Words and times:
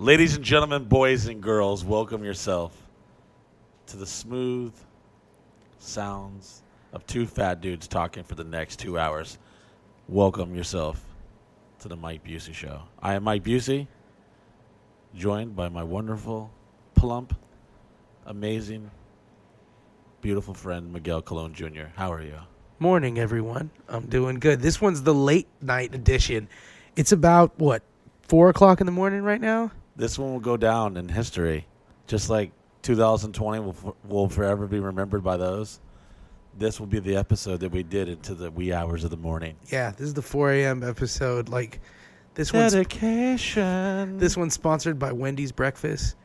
Ladies 0.00 0.36
and 0.36 0.44
gentlemen, 0.44 0.84
boys 0.84 1.26
and 1.26 1.42
girls, 1.42 1.84
welcome 1.84 2.22
yourself 2.22 2.86
to 3.88 3.96
the 3.96 4.06
smooth 4.06 4.72
sounds 5.80 6.62
of 6.92 7.04
two 7.04 7.26
fat 7.26 7.60
dudes 7.60 7.88
talking 7.88 8.22
for 8.22 8.36
the 8.36 8.44
next 8.44 8.78
two 8.78 8.96
hours. 8.96 9.38
Welcome 10.06 10.54
yourself 10.54 11.04
to 11.80 11.88
the 11.88 11.96
Mike 11.96 12.22
Busey 12.22 12.54
Show. 12.54 12.82
I 13.02 13.14
am 13.14 13.24
Mike 13.24 13.42
Busey, 13.42 13.88
joined 15.16 15.56
by 15.56 15.68
my 15.68 15.82
wonderful, 15.82 16.52
plump, 16.94 17.36
amazing, 18.24 18.92
beautiful 20.20 20.54
friend 20.54 20.92
Miguel 20.92 21.22
Colon 21.22 21.54
Jr. 21.54 21.86
How 21.96 22.12
are 22.12 22.22
you? 22.22 22.38
Morning, 22.78 23.18
everyone. 23.18 23.72
I'm 23.88 24.06
doing 24.06 24.38
good. 24.38 24.60
This 24.60 24.80
one's 24.80 25.02
the 25.02 25.12
late 25.12 25.48
night 25.60 25.92
edition. 25.92 26.48
It's 26.94 27.10
about 27.10 27.58
what 27.58 27.82
four 28.22 28.48
o'clock 28.48 28.78
in 28.78 28.86
the 28.86 28.92
morning 28.92 29.22
right 29.22 29.40
now. 29.40 29.72
This 29.98 30.18
one 30.18 30.32
will 30.32 30.40
go 30.40 30.56
down 30.56 30.96
in 30.96 31.08
history, 31.08 31.66
just 32.06 32.30
like 32.30 32.52
2020 32.82 33.60
will 33.60 33.96
will 34.08 34.28
forever 34.28 34.66
be 34.66 34.78
remembered 34.78 35.22
by 35.22 35.36
those. 35.36 35.80
This 36.56 36.80
will 36.80 36.86
be 36.86 37.00
the 37.00 37.16
episode 37.16 37.60
that 37.60 37.70
we 37.72 37.82
did 37.82 38.08
into 38.08 38.34
the 38.34 38.50
wee 38.50 38.72
hours 38.72 39.04
of 39.04 39.10
the 39.10 39.16
morning. 39.16 39.56
Yeah, 39.70 39.90
this 39.90 40.02
is 40.08 40.14
the 40.14 40.22
4 40.22 40.52
a.m. 40.52 40.82
episode. 40.82 41.48
Like 41.48 41.80
this 42.34 42.52
one's 42.52 42.72
Dedication. 42.72 44.18
this 44.18 44.36
one's 44.36 44.54
sponsored 44.54 44.98
by 44.98 45.12
Wendy's 45.12 45.52
Breakfast 45.52 46.16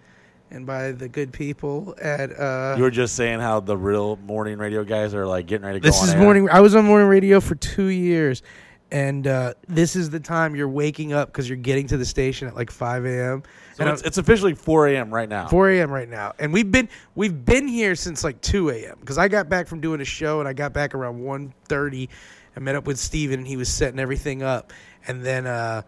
and 0.52 0.66
by 0.68 0.92
the 0.92 1.10
good 1.10 1.34
people 1.34 1.96
at. 2.02 2.30
uh 2.40 2.76
you 2.78 2.84
were 2.84 2.92
just 2.92 3.16
saying 3.16 3.40
how 3.40 3.60
the 3.60 3.76
real 3.78 4.18
morning 4.18 4.58
radio 4.60 4.84
guys 4.84 5.14
are 5.16 5.26
like 5.26 5.48
getting 5.48 5.66
ready 5.66 5.80
to 5.80 5.84
This 5.88 5.96
go 5.98 6.04
on 6.04 6.08
is 6.10 6.14
air. 6.16 6.22
morning. 6.22 6.50
I 6.50 6.62
was 6.62 6.76
on 6.76 6.86
morning 6.86 7.08
radio 7.08 7.40
for 7.40 7.56
two 7.56 7.88
years, 7.88 8.44
and 8.94 9.26
uh, 9.26 9.56
this 9.68 9.96
is 9.96 10.12
the 10.12 10.20
time 10.20 10.56
you're 10.56 10.70
waking 10.70 11.14
up 11.14 11.30
because 11.30 11.50
you're 11.50 11.58
getting 11.58 11.88
to 11.88 11.98
the 11.98 12.06
station 12.06 12.48
at 12.48 12.56
like 12.56 12.70
5 12.70 13.06
a.m. 13.06 13.42
So 13.74 13.84
and 13.84 13.92
it's, 13.92 14.04
it's 14.04 14.20
officially 14.20 14.54
4 14.54 14.90
a.m. 14.90 15.12
right 15.12 15.28
now. 15.28 15.48
4 15.48 15.72
a.m. 15.72 15.92
right 15.92 16.08
now, 16.08 16.34
and 16.38 16.54
we've 16.54 16.72
been 16.72 16.88
we've 17.16 17.44
been 17.44 17.68
here 17.68 17.96
since 17.96 18.24
like 18.24 18.40
2 18.42 18.70
a.m. 18.70 18.98
because 19.00 19.18
I 19.18 19.28
got 19.28 19.50
back 19.50 19.68
from 19.68 19.82
doing 19.82 20.00
a 20.00 20.06
show 20.06 20.40
and 20.40 20.48
I 20.48 20.54
got 20.54 20.74
back 20.74 20.94
around 20.94 21.22
1:30 21.22 22.08
and 22.56 22.64
met 22.64 22.76
up 22.76 22.86
with 22.86 23.00
Steven 23.00 23.40
and 23.40 23.48
he 23.48 23.58
was 23.58 23.68
setting 23.68 24.00
everything 24.00 24.44
up, 24.44 24.72
and 25.08 25.24
then 25.24 25.48
uh, 25.48 25.82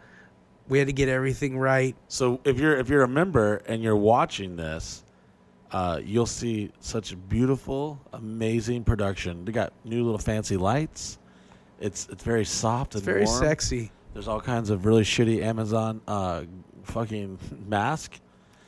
we 0.67 0.80
had 0.80 0.88
to 0.88 0.94
get 0.94 1.08
everything 1.08 1.59
right. 1.59 1.95
So 2.08 2.42
if 2.44 2.59
you're 2.59 2.76
if 2.76 2.89
you're 2.89 3.03
a 3.03 3.08
member 3.08 3.58
and 3.67 3.83
you're 3.83 3.95
watching 3.95 4.56
this, 4.56 5.03
uh, 5.72 6.02
you'll 6.03 6.26
see 6.26 6.72
such 6.80 7.11
a 7.11 7.16
beautiful, 7.16 8.02
amazing 8.14 8.83
production. 8.83 9.45
They 9.45 9.52
got 9.52 9.73
new 9.83 10.03
little 10.03 10.17
fancy 10.17 10.58
lights. 10.58 11.20
It's 11.80 12.08
it's 12.09 12.23
very 12.23 12.45
soft 12.45 12.95
It's 12.95 12.95
and 12.95 13.06
very 13.06 13.26
warm. 13.26 13.40
sexy. 13.40 13.92
There's 14.14 14.28
all 14.28 14.40
kinds 14.40 14.70
of 14.70 14.86
really 14.86 15.04
shitty 15.04 15.42
Amazon 15.42 16.02
uh, 16.08 16.44
fucking 16.84 17.38
mask. 17.67 18.20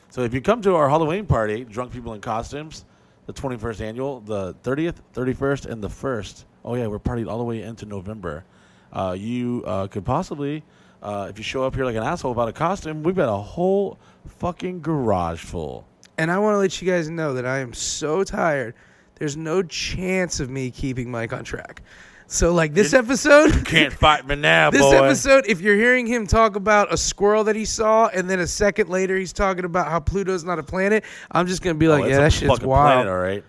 So 0.09 0.21
if 0.21 0.33
you 0.33 0.41
come 0.41 0.61
to 0.63 0.75
our 0.75 0.89
Halloween 0.89 1.25
party, 1.25 1.63
drunk 1.63 1.91
people 1.93 2.13
in 2.13 2.21
costumes, 2.21 2.85
the 3.27 3.33
21st 3.33 3.81
annual, 3.81 4.19
the 4.21 4.53
30th, 4.63 4.95
31st, 5.13 5.65
and 5.67 5.81
the 5.81 5.89
first. 5.89 6.45
Oh 6.65 6.75
yeah, 6.75 6.87
we're 6.87 6.99
partying 6.99 7.29
all 7.29 7.37
the 7.37 7.43
way 7.43 7.61
into 7.61 7.85
November. 7.85 8.43
Uh, 8.91 9.15
you 9.17 9.63
uh, 9.65 9.87
could 9.87 10.05
possibly, 10.05 10.63
uh, 11.03 11.27
if 11.29 11.37
you 11.37 11.43
show 11.43 11.63
up 11.63 11.75
here 11.75 11.85
like 11.85 11.95
an 11.95 12.03
asshole 12.03 12.31
about 12.31 12.47
a 12.47 12.53
costume, 12.53 13.03
we've 13.03 13.15
got 13.15 13.29
a 13.29 13.37
whole 13.37 13.99
fucking 14.25 14.81
garage 14.81 15.39
full. 15.39 15.85
And 16.17 16.31
I 16.31 16.39
want 16.39 16.55
to 16.55 16.57
let 16.57 16.81
you 16.81 16.89
guys 16.89 17.09
know 17.09 17.33
that 17.33 17.45
I 17.45 17.59
am 17.59 17.73
so 17.73 18.23
tired. 18.23 18.73
There's 19.15 19.37
no 19.37 19.61
chance 19.61 20.39
of 20.39 20.49
me 20.49 20.71
keeping 20.71 21.11
Mike 21.11 21.33
on 21.33 21.43
track. 21.43 21.81
So 22.29 22.53
like 22.53 22.73
this 22.73 22.93
episode, 22.93 23.65
Can't 23.65 23.93
fight 23.93 24.27
me 24.27 24.35
now, 24.35 24.69
This 24.69 24.81
boy. 24.81 25.01
episode, 25.01 25.45
if 25.47 25.61
you're 25.61 25.77
hearing 25.77 26.05
him 26.05 26.27
talk 26.27 26.57
about 26.57 26.93
a 26.93 26.97
squirrel 26.97 27.45
that 27.45 27.55
he 27.55 27.63
saw, 27.63 28.07
and 28.07 28.29
then 28.29 28.41
a 28.41 28.47
second 28.47 28.89
later 28.89 29.17
he's 29.17 29.31
talking 29.31 29.63
about 29.63 29.87
how 29.87 30.01
Pluto's 30.01 30.43
not 30.43 30.59
a 30.59 30.63
planet, 30.63 31.05
I'm 31.31 31.47
just 31.47 31.61
gonna 31.61 31.75
be 31.75 31.87
oh, 31.87 31.91
like, 31.91 32.03
Oh, 32.03 32.07
yeah, 32.07 32.17
that 32.19 32.33
shit's 32.33 32.61
wild. 32.61 32.61
planet, 32.61 33.07
all 33.07 33.17
right. 33.19 33.43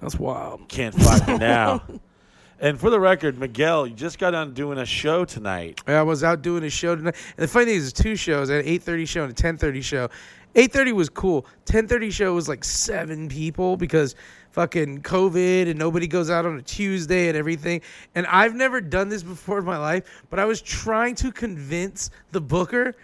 That's 0.00 0.18
wild. 0.18 0.68
Can't 0.68 0.94
fight 0.94 1.26
me 1.26 1.38
now. 1.38 1.82
And 2.60 2.78
for 2.78 2.90
the 2.90 2.98
record, 2.98 3.38
Miguel, 3.38 3.86
you 3.86 3.94
just 3.94 4.18
got 4.18 4.34
on 4.34 4.52
doing 4.52 4.78
a 4.78 4.84
show 4.84 5.24
tonight. 5.24 5.80
I 5.86 6.02
was 6.02 6.24
out 6.24 6.42
doing 6.42 6.64
a 6.64 6.70
show 6.70 6.96
tonight, 6.96 7.14
and 7.36 7.44
the 7.44 7.46
funny 7.46 7.66
thing 7.66 7.76
is, 7.76 7.84
there's 7.84 7.92
two 7.92 8.16
shows. 8.16 8.50
I 8.50 8.54
had 8.54 8.64
an 8.64 8.72
8:30 8.72 9.06
show 9.06 9.22
and 9.22 9.30
a 9.30 9.34
10:30 9.34 9.80
show. 9.80 10.08
8:30 10.56 10.92
was 10.92 11.08
cool. 11.08 11.46
10:30 11.66 12.10
show 12.12 12.34
was 12.34 12.48
like 12.48 12.64
seven 12.64 13.28
people 13.28 13.76
because 13.76 14.16
fucking 14.58 15.00
COVID 15.02 15.70
and 15.70 15.78
nobody 15.78 16.08
goes 16.08 16.30
out 16.30 16.44
on 16.44 16.58
a 16.58 16.62
Tuesday 16.62 17.28
and 17.28 17.36
everything. 17.38 17.80
And 18.16 18.26
I've 18.26 18.56
never 18.56 18.80
done 18.80 19.08
this 19.08 19.22
before 19.22 19.58
in 19.60 19.64
my 19.64 19.78
life, 19.78 20.24
but 20.30 20.40
I 20.40 20.46
was 20.46 20.60
trying 20.60 21.14
to 21.16 21.30
convince 21.30 22.10
the 22.32 22.40
booker 22.40 22.96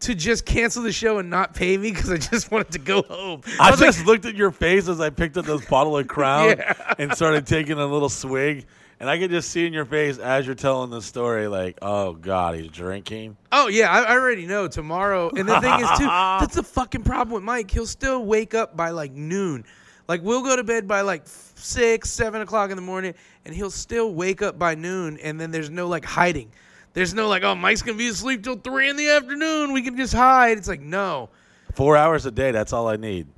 to 0.00 0.14
just 0.14 0.44
cancel 0.44 0.82
the 0.82 0.92
show 0.92 1.16
and 1.16 1.30
not 1.30 1.54
pay 1.54 1.78
me 1.78 1.92
because 1.92 2.10
I 2.10 2.18
just 2.18 2.50
wanted 2.50 2.72
to 2.72 2.78
go 2.78 3.00
home. 3.04 3.40
I, 3.58 3.70
like, 3.70 3.78
just 3.78 4.04
looked 4.04 4.26
at 4.26 4.34
your 4.34 4.50
face 4.50 4.86
as 4.86 5.00
I 5.00 5.08
picked 5.08 5.38
up 5.38 5.46
this 5.46 5.64
bottle 5.64 5.96
of 5.96 6.06
Crown 6.08 6.58
Yeah. 6.58 6.94
and 6.98 7.10
started 7.14 7.46
taking 7.46 7.78
a 7.78 7.86
little 7.86 8.10
swig. 8.10 8.66
And 9.00 9.08
I 9.08 9.18
could 9.18 9.30
just 9.30 9.48
see 9.50 9.64
in 9.66 9.72
your 9.72 9.86
face 9.86 10.18
as 10.18 10.44
you're 10.44 10.54
telling 10.56 10.90
the 10.90 11.00
story, 11.00 11.48
like, 11.48 11.78
oh, 11.80 12.12
God, 12.12 12.56
he's 12.56 12.68
drinking. 12.68 13.38
Oh 13.50 13.68
yeah, 13.68 13.90
I, 13.90 14.02
I 14.02 14.12
already 14.12 14.44
know 14.44 14.68
tomorrow. 14.68 15.30
And 15.30 15.48
the 15.48 15.58
thing 15.60 15.80
is 15.80 15.88
too, 15.98 16.04
that's 16.06 16.56
the 16.56 16.62
fucking 16.64 17.04
problem 17.04 17.32
with 17.32 17.44
Mike. 17.44 17.70
He'll 17.70 17.86
still 17.86 18.26
wake 18.26 18.54
up 18.54 18.76
by 18.76 18.90
like 18.90 19.12
noon. 19.12 19.64
Like 20.08 20.22
we'll 20.22 20.42
go 20.42 20.56
to 20.56 20.64
bed 20.64 20.88
by 20.88 21.02
like 21.02 21.22
six, 21.24 22.10
seven 22.10 22.40
o'clock 22.40 22.70
in 22.70 22.76
the 22.76 22.82
morning, 22.82 23.14
and 23.44 23.54
he'll 23.54 23.70
still 23.70 24.14
wake 24.14 24.42
up 24.42 24.58
by 24.58 24.74
noon. 24.74 25.18
And 25.22 25.38
then 25.40 25.50
there's 25.50 25.70
no 25.70 25.86
like 25.86 26.04
hiding. 26.04 26.50
There's 26.94 27.14
no 27.14 27.28
like, 27.28 27.42
oh, 27.42 27.54
Mike's 27.54 27.82
gonna 27.82 27.98
be 27.98 28.08
asleep 28.08 28.42
till 28.42 28.56
three 28.56 28.88
in 28.88 28.96
the 28.96 29.08
afternoon. 29.10 29.72
We 29.72 29.82
can 29.82 29.96
just 29.96 30.14
hide. 30.14 30.56
It's 30.58 30.68
like 30.68 30.80
no, 30.80 31.28
Four 31.74 31.96
hours 31.96 32.26
a 32.26 32.30
day, 32.30 32.50
that's 32.50 32.72
all 32.72 32.88
I 32.88 32.96
need. 32.96 33.28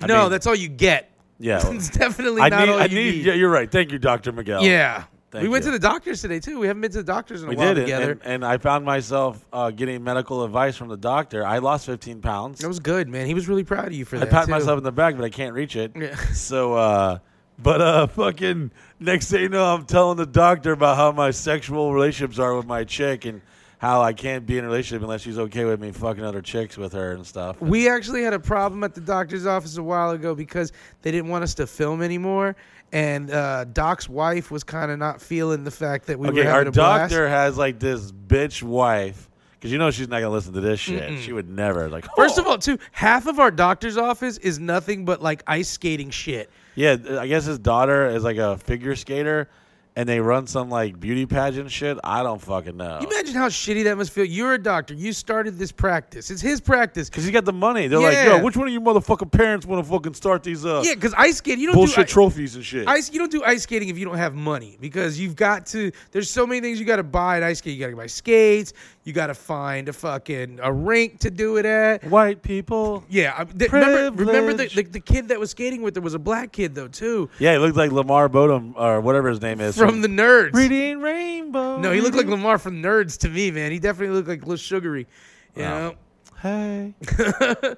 I 0.00 0.06
no, 0.06 0.22
mean, 0.22 0.30
that's 0.30 0.46
all 0.46 0.54
you 0.54 0.68
get. 0.68 1.10
Yeah. 1.38 1.60
it's 1.72 1.90
definitely 1.90 2.42
I 2.42 2.48
not 2.48 2.60
need, 2.60 2.72
all 2.72 2.78
I 2.78 2.84
you 2.84 2.94
need, 2.94 3.10
need. 3.16 3.24
yeah, 3.24 3.34
you're 3.34 3.50
right. 3.50 3.70
Thank 3.70 3.90
you, 3.90 3.98
Dr. 3.98 4.30
Miguel. 4.30 4.62
Yeah. 4.62 5.04
Thank 5.30 5.44
we 5.44 5.48
went 5.48 5.64
to 5.64 5.70
the 5.70 5.78
doctors 5.78 6.20
today 6.22 6.40
too. 6.40 6.58
We 6.58 6.66
haven't 6.66 6.82
been 6.82 6.90
to 6.92 6.98
the 6.98 7.04
doctors 7.04 7.42
in 7.42 7.48
a 7.48 7.50
We 7.50 7.56
while 7.56 7.74
did 7.74 7.82
together. 7.82 8.12
And, 8.12 8.22
and 8.24 8.44
I 8.44 8.58
found 8.58 8.84
myself 8.84 9.46
uh, 9.52 9.70
getting 9.70 10.02
medical 10.02 10.42
advice 10.42 10.76
from 10.76 10.88
the 10.88 10.96
doctor. 10.96 11.46
I 11.46 11.58
lost 11.58 11.86
15 11.86 12.20
pounds. 12.20 12.58
that 12.58 12.68
was 12.68 12.80
good, 12.80 13.08
man. 13.08 13.26
He 13.26 13.34
was 13.34 13.48
really 13.48 13.62
proud 13.62 13.86
of 13.86 13.92
you 13.92 14.04
for 14.04 14.16
I 14.16 14.20
that. 14.20 14.28
I 14.28 14.30
pat 14.30 14.44
too. 14.46 14.50
myself 14.50 14.78
in 14.78 14.84
the 14.84 14.90
back, 14.92 15.16
but 15.16 15.24
I 15.24 15.30
can't 15.30 15.54
reach 15.54 15.76
it. 15.76 15.92
Yeah. 15.94 16.16
So, 16.32 16.74
uh, 16.74 17.18
but 17.62 17.80
uh, 17.80 18.06
fucking 18.08 18.70
next 18.98 19.30
thing 19.30 19.42
you 19.42 19.48
know, 19.50 19.64
I'm 19.74 19.84
telling 19.84 20.16
the 20.16 20.26
doctor 20.26 20.72
about 20.72 20.96
how 20.96 21.12
my 21.12 21.30
sexual 21.30 21.92
relationships 21.92 22.38
are 22.38 22.56
with 22.56 22.66
my 22.66 22.84
chick 22.84 23.24
and 23.24 23.40
how 23.78 24.02
I 24.02 24.12
can't 24.12 24.44
be 24.44 24.58
in 24.58 24.64
a 24.64 24.66
relationship 24.66 25.02
unless 25.02 25.22
she's 25.22 25.38
okay 25.38 25.64
with 25.64 25.80
me 25.80 25.90
fucking 25.90 26.22
other 26.22 26.42
chicks 26.42 26.76
with 26.76 26.92
her 26.92 27.12
and 27.12 27.26
stuff. 27.26 27.60
We 27.62 27.88
actually 27.88 28.22
had 28.22 28.34
a 28.34 28.38
problem 28.38 28.84
at 28.84 28.94
the 28.94 29.00
doctor's 29.00 29.46
office 29.46 29.76
a 29.78 29.82
while 29.82 30.10
ago 30.10 30.34
because 30.34 30.72
they 31.00 31.10
didn't 31.10 31.30
want 31.30 31.44
us 31.44 31.54
to 31.54 31.66
film 31.66 32.02
anymore, 32.02 32.56
and 32.92 33.30
uh, 33.30 33.64
Doc's 33.64 34.08
wife 34.08 34.50
was 34.50 34.64
kind 34.64 34.90
of 34.90 34.98
not 34.98 35.20
feeling 35.20 35.64
the 35.64 35.70
fact 35.70 36.06
that 36.06 36.18
we 36.18 36.28
okay, 36.28 36.38
were 36.38 36.44
our 36.44 36.58
having 36.58 36.68
a 36.68 36.72
blast. 36.72 37.10
doctor 37.12 37.28
has 37.28 37.56
like 37.56 37.78
this 37.78 38.10
bitch 38.12 38.62
wife 38.62 39.28
because 39.52 39.70
you 39.72 39.78
know 39.78 39.90
she's 39.90 40.08
not 40.08 40.20
gonna 40.20 40.30
listen 40.30 40.52
to 40.54 40.60
this 40.60 40.80
shit. 40.80 41.20
She 41.20 41.32
would 41.32 41.48
never 41.48 41.88
like. 41.88 42.06
First 42.16 42.38
"Oh." 42.38 42.42
of 42.42 42.46
all, 42.48 42.58
too, 42.58 42.78
half 42.92 43.26
of 43.26 43.38
our 43.38 43.50
doctor's 43.50 43.96
office 43.96 44.38
is 44.38 44.58
nothing 44.58 45.04
but 45.04 45.22
like 45.22 45.42
ice 45.46 45.68
skating 45.68 46.10
shit. 46.10 46.50
yeah, 46.74 46.96
I 47.18 47.26
guess 47.26 47.44
his 47.44 47.58
daughter 47.58 48.08
is 48.08 48.24
like 48.24 48.38
a 48.38 48.56
figure 48.58 48.96
skater, 48.96 49.48
and 49.96 50.08
they 50.08 50.20
run 50.20 50.46
some 50.46 50.70
like 50.70 50.98
beauty 51.00 51.26
pageant 51.26 51.70
shit. 51.70 51.98
I 52.04 52.22
don't 52.22 52.40
fucking 52.40 52.76
know. 52.76 52.98
You 53.00 53.08
imagine 53.08 53.34
how 53.34 53.48
shitty 53.48 53.84
that 53.84 53.96
must 53.96 54.12
feel. 54.12 54.24
You're 54.24 54.54
a 54.54 54.58
doctor. 54.62 54.94
You 54.94 55.12
started 55.12 55.58
this 55.58 55.72
practice. 55.72 56.30
It's 56.30 56.40
his 56.40 56.60
practice. 56.60 57.10
Because 57.10 57.24
he 57.24 57.32
got 57.32 57.44
the 57.44 57.52
money. 57.52 57.88
They're 57.88 57.98
like, 57.98 58.12
Yeah. 58.14 58.36
yo, 58.36 58.42
which 58.42 58.56
one 58.56 58.68
of 58.68 58.72
you 58.72 58.80
motherfucking 58.80 59.32
parents 59.32 59.66
want 59.66 59.84
to 59.84 59.90
fucking 59.90 60.14
start 60.14 60.42
these 60.42 60.64
uh, 60.64 60.82
Yeah, 60.84 60.94
because 60.94 61.12
ice 61.18 61.38
skating, 61.38 61.60
you 61.60 61.66
don't 61.66 61.74
bullshit 61.76 61.96
do 61.96 62.02
i- 62.02 62.04
trophies 62.04 62.54
and 62.54 62.64
shit? 62.64 62.86
ice. 62.88 63.12
You 63.12 63.18
don't 63.18 63.32
do 63.32 63.42
ice 63.44 63.64
skating 63.64 63.88
if 63.88 63.98
you 63.98 64.04
don't 64.04 64.16
have 64.16 64.34
money 64.34 64.78
because 64.80 65.18
you've 65.18 65.36
got 65.36 65.66
to. 65.66 65.90
There's 66.12 66.30
so 66.30 66.46
many 66.46 66.60
things 66.60 66.78
you 66.78 66.86
got 66.86 66.96
to 66.96 67.02
buy 67.02 67.38
at 67.38 67.42
ice 67.42 67.58
skating. 67.58 67.78
You 67.80 67.86
got 67.86 67.90
to 67.90 67.96
buy 67.96 68.06
skates. 68.06 68.72
You 69.10 69.14
got 69.14 69.26
to 69.26 69.34
find 69.34 69.88
a 69.88 69.92
fucking 69.92 70.60
a 70.62 70.72
rink 70.72 71.18
to 71.20 71.32
do 71.32 71.56
it 71.56 71.66
at. 71.66 72.04
White 72.04 72.42
people. 72.42 73.02
Yeah, 73.08 73.34
I- 73.36 73.42
th- 73.42 73.72
remember, 73.72 74.24
remember 74.24 74.52
the, 74.54 74.68
the 74.68 74.82
the 74.84 75.00
kid 75.00 75.26
that 75.28 75.40
was 75.40 75.50
skating 75.50 75.82
with 75.82 75.96
her 75.96 76.00
was 76.00 76.14
a 76.14 76.18
black 76.20 76.52
kid 76.52 76.76
though 76.76 76.86
too, 76.86 77.28
Yeah, 77.40 77.54
he 77.54 77.58
looked 77.58 77.76
like 77.76 77.90
Lamar 77.90 78.28
Bodum 78.28 78.72
or 78.76 79.00
whatever 79.00 79.28
his 79.28 79.40
name 79.42 79.60
is 79.60 79.76
from 79.76 80.00
the 80.00 80.06
Nerds. 80.06 80.54
Reading 80.54 81.00
Rainbow. 81.00 81.78
No, 81.78 81.90
he 81.90 82.00
looked 82.00 82.14
like 82.14 82.28
Lamar 82.28 82.56
from 82.56 82.80
Nerds 82.80 83.18
to 83.18 83.28
me, 83.28 83.50
man. 83.50 83.72
He 83.72 83.80
definitely 83.80 84.14
looked 84.14 84.28
like 84.28 84.42
little 84.42 84.54
sugary, 84.56 85.08
you 85.56 85.62
Wow. 85.64 85.78
know. 85.80 85.94
Hey. 86.40 86.94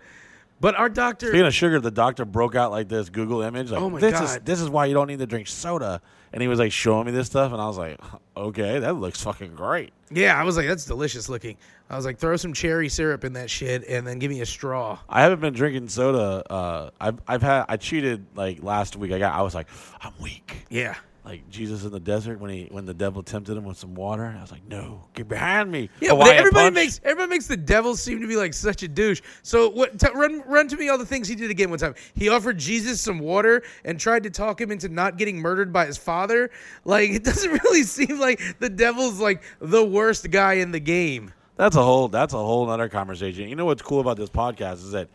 But 0.60 0.76
our 0.76 0.88
doctor, 0.88 1.26
Speaking 1.28 1.46
of 1.46 1.54
sugar, 1.54 1.80
the 1.80 1.90
doctor 1.90 2.24
broke 2.24 2.54
out 2.54 2.70
like 2.70 2.88
this 2.88 3.08
Google 3.08 3.40
image. 3.42 3.70
Like, 3.72 3.80
Oh 3.80 3.90
my 3.90 3.98
this 3.98 4.14
is 4.20 4.30
God. 4.36 4.44
this 4.46 4.60
is 4.60 4.68
why 4.68 4.84
you 4.86 4.94
don't 4.94 5.08
need 5.08 5.18
to 5.18 5.26
drink 5.26 5.48
soda. 5.48 6.00
And 6.32 6.40
he 6.40 6.49
was 6.49 6.58
like 6.58 6.73
showing 6.73 7.06
me 7.06 7.12
this 7.12 7.26
stuff, 7.26 7.52
and 7.52 7.61
I 7.61 7.67
was 7.67 7.76
like, 7.76 8.00
okay, 8.37 8.79
that 8.79 8.94
looks 8.96 9.23
fucking 9.23 9.55
great. 9.55 9.93
yeah, 10.11 10.40
I 10.40 10.44
was 10.44 10.56
like, 10.56 10.67
that's 10.67 10.87
delicious 10.87 11.29
looking. 11.29 11.56
I 11.90 11.96
was 11.96 12.06
like, 12.06 12.17
throw 12.19 12.37
some 12.37 12.55
cherry 12.55 12.88
syrup 12.88 13.23
in 13.25 13.34
that 13.34 13.50
shit, 13.50 13.84
and 13.87 14.06
then 14.06 14.19
give 14.19 14.31
me 14.31 14.40
a 14.40 14.46
straw. 14.46 14.99
I 15.11 15.20
haven't 15.20 15.40
been 15.40 15.52
drinking 15.52 15.88
soda. 15.88 16.43
Uh, 16.50 16.90
I've 16.99 17.20
I've 17.29 17.43
had 17.43 17.67
I 17.69 17.76
cheated 17.76 18.25
like 18.34 18.62
last 18.62 18.96
week. 18.96 19.12
I 19.12 19.19
got 19.19 19.34
I 19.34 19.43
was 19.43 19.55
like 19.55 19.67
I'm 20.00 20.12
weak. 20.23 20.64
Yeah, 20.70 20.94
like 21.24 21.48
Jesus 21.48 21.84
in 21.84 21.92
the 21.92 22.00
desert 22.00 22.40
when 22.40 22.50
he 22.50 22.69
when 22.70 22.84
the 22.84 22.94
devil 22.94 23.22
tempted 23.22 23.56
him 23.56 23.64
with 23.64 23.78
some 23.78 23.94
water. 23.94 24.34
I 24.36 24.40
was 24.40 24.50
like, 24.50 24.66
no, 24.66 25.04
get 25.14 25.28
behind 25.28 25.70
me. 25.70 25.88
Yeah, 26.00 26.14
but 26.14 26.34
everybody 26.34 26.66
punch. 26.66 26.74
makes 26.74 27.00
everybody 27.04 27.30
makes 27.30 27.46
the 27.46 27.56
devil 27.56 27.96
seem 27.96 28.20
to 28.20 28.26
be 28.26 28.34
like 28.34 28.52
such 28.52 28.82
a 28.82 28.88
douche. 28.88 29.22
So 29.42 29.69
what? 29.69 29.98
T- 30.00 30.08
run 30.14 30.42
run 30.46 30.66
to 30.69 30.76
me 30.76 30.88
all 30.88 30.98
the 30.98 31.06
things 31.06 31.28
he 31.28 31.36
did 31.36 31.50
again 31.50 31.70
one 31.70 31.78
time. 31.78 31.94
He 32.14 32.28
offered 32.28 32.58
Jesus 32.58 33.00
some 33.00 33.20
water 33.20 33.62
and 33.84 34.00
tried 34.00 34.24
to 34.24 34.30
talk 34.30 34.60
him 34.60 34.72
into 34.72 34.88
not 34.88 35.16
getting 35.16 35.38
murdered 35.38 35.72
by 35.72 35.86
his 35.86 35.96
father. 35.96 36.50
Like 36.84 37.10
it 37.10 37.22
doesn't 37.24 37.50
really 37.50 37.84
seem 37.84 38.19
like 38.19 38.40
the 38.58 38.69
devil's 38.69 39.20
like 39.20 39.42
the 39.60 39.84
worst 39.84 40.28
guy 40.30 40.54
in 40.54 40.72
the 40.72 40.80
game. 40.80 41.32
That's 41.56 41.76
a 41.76 41.82
whole 41.82 42.08
that's 42.08 42.34
a 42.34 42.38
whole 42.38 42.69
other 42.69 42.88
conversation. 42.88 43.48
You 43.48 43.54
know 43.54 43.66
what's 43.66 43.82
cool 43.82 44.00
about 44.00 44.16
this 44.16 44.30
podcast 44.30 44.74
is 44.74 44.90
that 44.90 45.08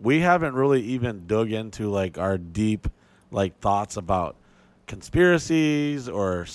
we 0.00 0.18
haven't 0.18 0.54
really 0.54 0.82
even 0.82 1.28
dug 1.28 1.52
into 1.52 1.90
like 1.90 2.18
our 2.18 2.38
deep 2.38 2.88
like 3.30 3.60
thoughts 3.60 3.96
about 3.96 4.34
conspiracies 4.86 6.08
or 6.08 6.46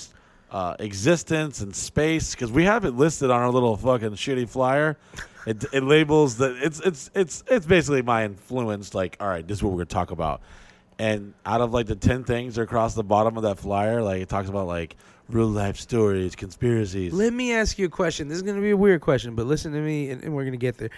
uh, 0.51 0.75
existence 0.79 1.61
and 1.61 1.75
space 1.75 2.33
because 2.33 2.51
we 2.51 2.65
have 2.65 2.85
it 2.85 2.91
listed 2.91 3.29
on 3.29 3.41
our 3.41 3.51
little 3.51 3.77
fucking 3.77 4.11
shitty 4.11 4.49
flyer. 4.49 4.97
It, 5.45 5.63
it 5.71 5.83
labels 5.83 6.37
that 6.37 6.57
it's 6.57 6.79
it's 6.81 7.09
it's 7.15 7.43
it's 7.47 7.65
basically 7.65 8.01
my 8.01 8.25
influence. 8.25 8.93
Like, 8.93 9.17
all 9.19 9.27
right, 9.27 9.47
this 9.47 9.59
is 9.59 9.63
what 9.63 9.71
we're 9.71 9.77
gonna 9.77 9.85
talk 9.85 10.11
about. 10.11 10.41
And 10.97 11.33
out 11.45 11.61
of 11.61 11.73
like 11.73 11.87
the 11.87 11.95
ten 11.95 12.23
things 12.23 12.57
across 12.57 12.93
the 12.93 13.03
bottom 13.03 13.37
of 13.37 13.43
that 13.43 13.57
flyer, 13.57 14.01
like 14.01 14.21
it 14.21 14.29
talks 14.29 14.49
about 14.49 14.67
like 14.67 14.97
real 15.29 15.47
life 15.47 15.77
stories, 15.77 16.35
conspiracies. 16.35 17.13
Let 17.13 17.33
me 17.33 17.53
ask 17.53 17.79
you 17.79 17.85
a 17.85 17.89
question. 17.89 18.27
This 18.27 18.37
is 18.37 18.43
to 18.43 18.53
be 18.61 18.71
a 18.71 18.77
weird 18.77 19.01
question, 19.01 19.35
but 19.35 19.45
listen 19.45 19.71
to 19.73 19.79
me, 19.79 20.09
and, 20.09 20.23
and 20.23 20.35
we're 20.35 20.49
to 20.49 20.57
get 20.57 20.77
there. 20.77 20.89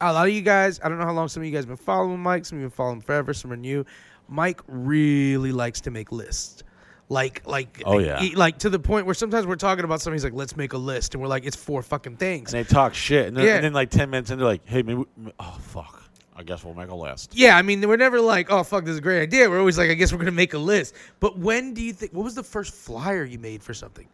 A 0.00 0.12
lot 0.12 0.26
of 0.26 0.34
you 0.34 0.42
guys, 0.42 0.80
I 0.82 0.88
don't 0.88 0.98
know 0.98 1.04
how 1.04 1.12
long 1.12 1.28
some 1.28 1.42
of 1.42 1.46
you 1.46 1.52
guys 1.52 1.60
have 1.60 1.68
been 1.68 1.76
following 1.76 2.18
Mike. 2.18 2.44
Some 2.44 2.58
of 2.58 2.60
you 2.60 2.64
have 2.64 2.72
been 2.72 2.76
following 2.76 3.00
forever. 3.00 3.32
Some 3.32 3.52
are 3.52 3.56
new. 3.56 3.86
Mike 4.28 4.60
really 4.66 5.52
likes 5.52 5.80
to 5.82 5.90
make 5.90 6.10
lists. 6.10 6.62
Like, 7.10 7.46
like, 7.46 7.82
Oh, 7.84 7.98
yeah. 7.98 8.18
he- 8.18 8.34
like 8.34 8.58
to 8.60 8.70
the 8.70 8.78
point 8.78 9.04
where 9.06 9.14
sometimes 9.14 9.46
we're 9.46 9.56
talking 9.56 9.84
about 9.84 10.00
something. 10.00 10.14
He's 10.14 10.24
like, 10.24 10.32
"Let's 10.32 10.56
make 10.56 10.72
a 10.72 10.78
list," 10.78 11.14
and 11.14 11.22
we're 11.22 11.28
like, 11.28 11.44
"It's 11.44 11.56
four 11.56 11.82
fucking 11.82 12.16
things." 12.16 12.54
and 12.54 12.64
they 12.64 12.68
talk 12.68 12.94
shit, 12.94 13.26
and 13.28 13.36
then, 13.36 13.44
Yeah. 13.44 13.54
and 13.56 13.64
then 13.64 13.72
like 13.74 13.90
ten 13.90 14.08
minutes 14.10 14.30
they're 14.30 14.38
like, 14.38 14.62
hey, 14.64 14.82
maybe, 14.82 15.04
we- 15.16 15.32
oh 15.38 15.56
fuck, 15.60 16.02
I 16.34 16.42
guess 16.42 16.64
we'll 16.64 16.74
make 16.74 16.88
a 16.88 16.94
list. 16.94 17.32
Yeah, 17.36 17.56
I 17.58 17.62
mean, 17.62 17.86
we're 17.86 17.96
never 17.98 18.20
like, 18.20 18.50
"Oh 18.50 18.62
fuck, 18.62 18.84
this 18.84 18.92
is 18.92 18.98
a 18.98 19.02
great 19.02 19.20
idea." 19.22 19.50
We're 19.50 19.58
always 19.58 19.76
like, 19.76 19.90
"I 19.90 19.94
guess 19.94 20.12
we're 20.12 20.18
gonna 20.18 20.30
make 20.32 20.54
a 20.54 20.58
list." 20.58 20.94
But 21.20 21.38
when 21.38 21.74
do 21.74 21.82
you 21.82 21.92
think? 21.92 22.12
What 22.12 22.24
was 22.24 22.34
the 22.34 22.42
first 22.42 22.72
flyer 22.74 23.22
you 23.24 23.38
made 23.38 23.62
for 23.62 23.74
something? 23.74 24.06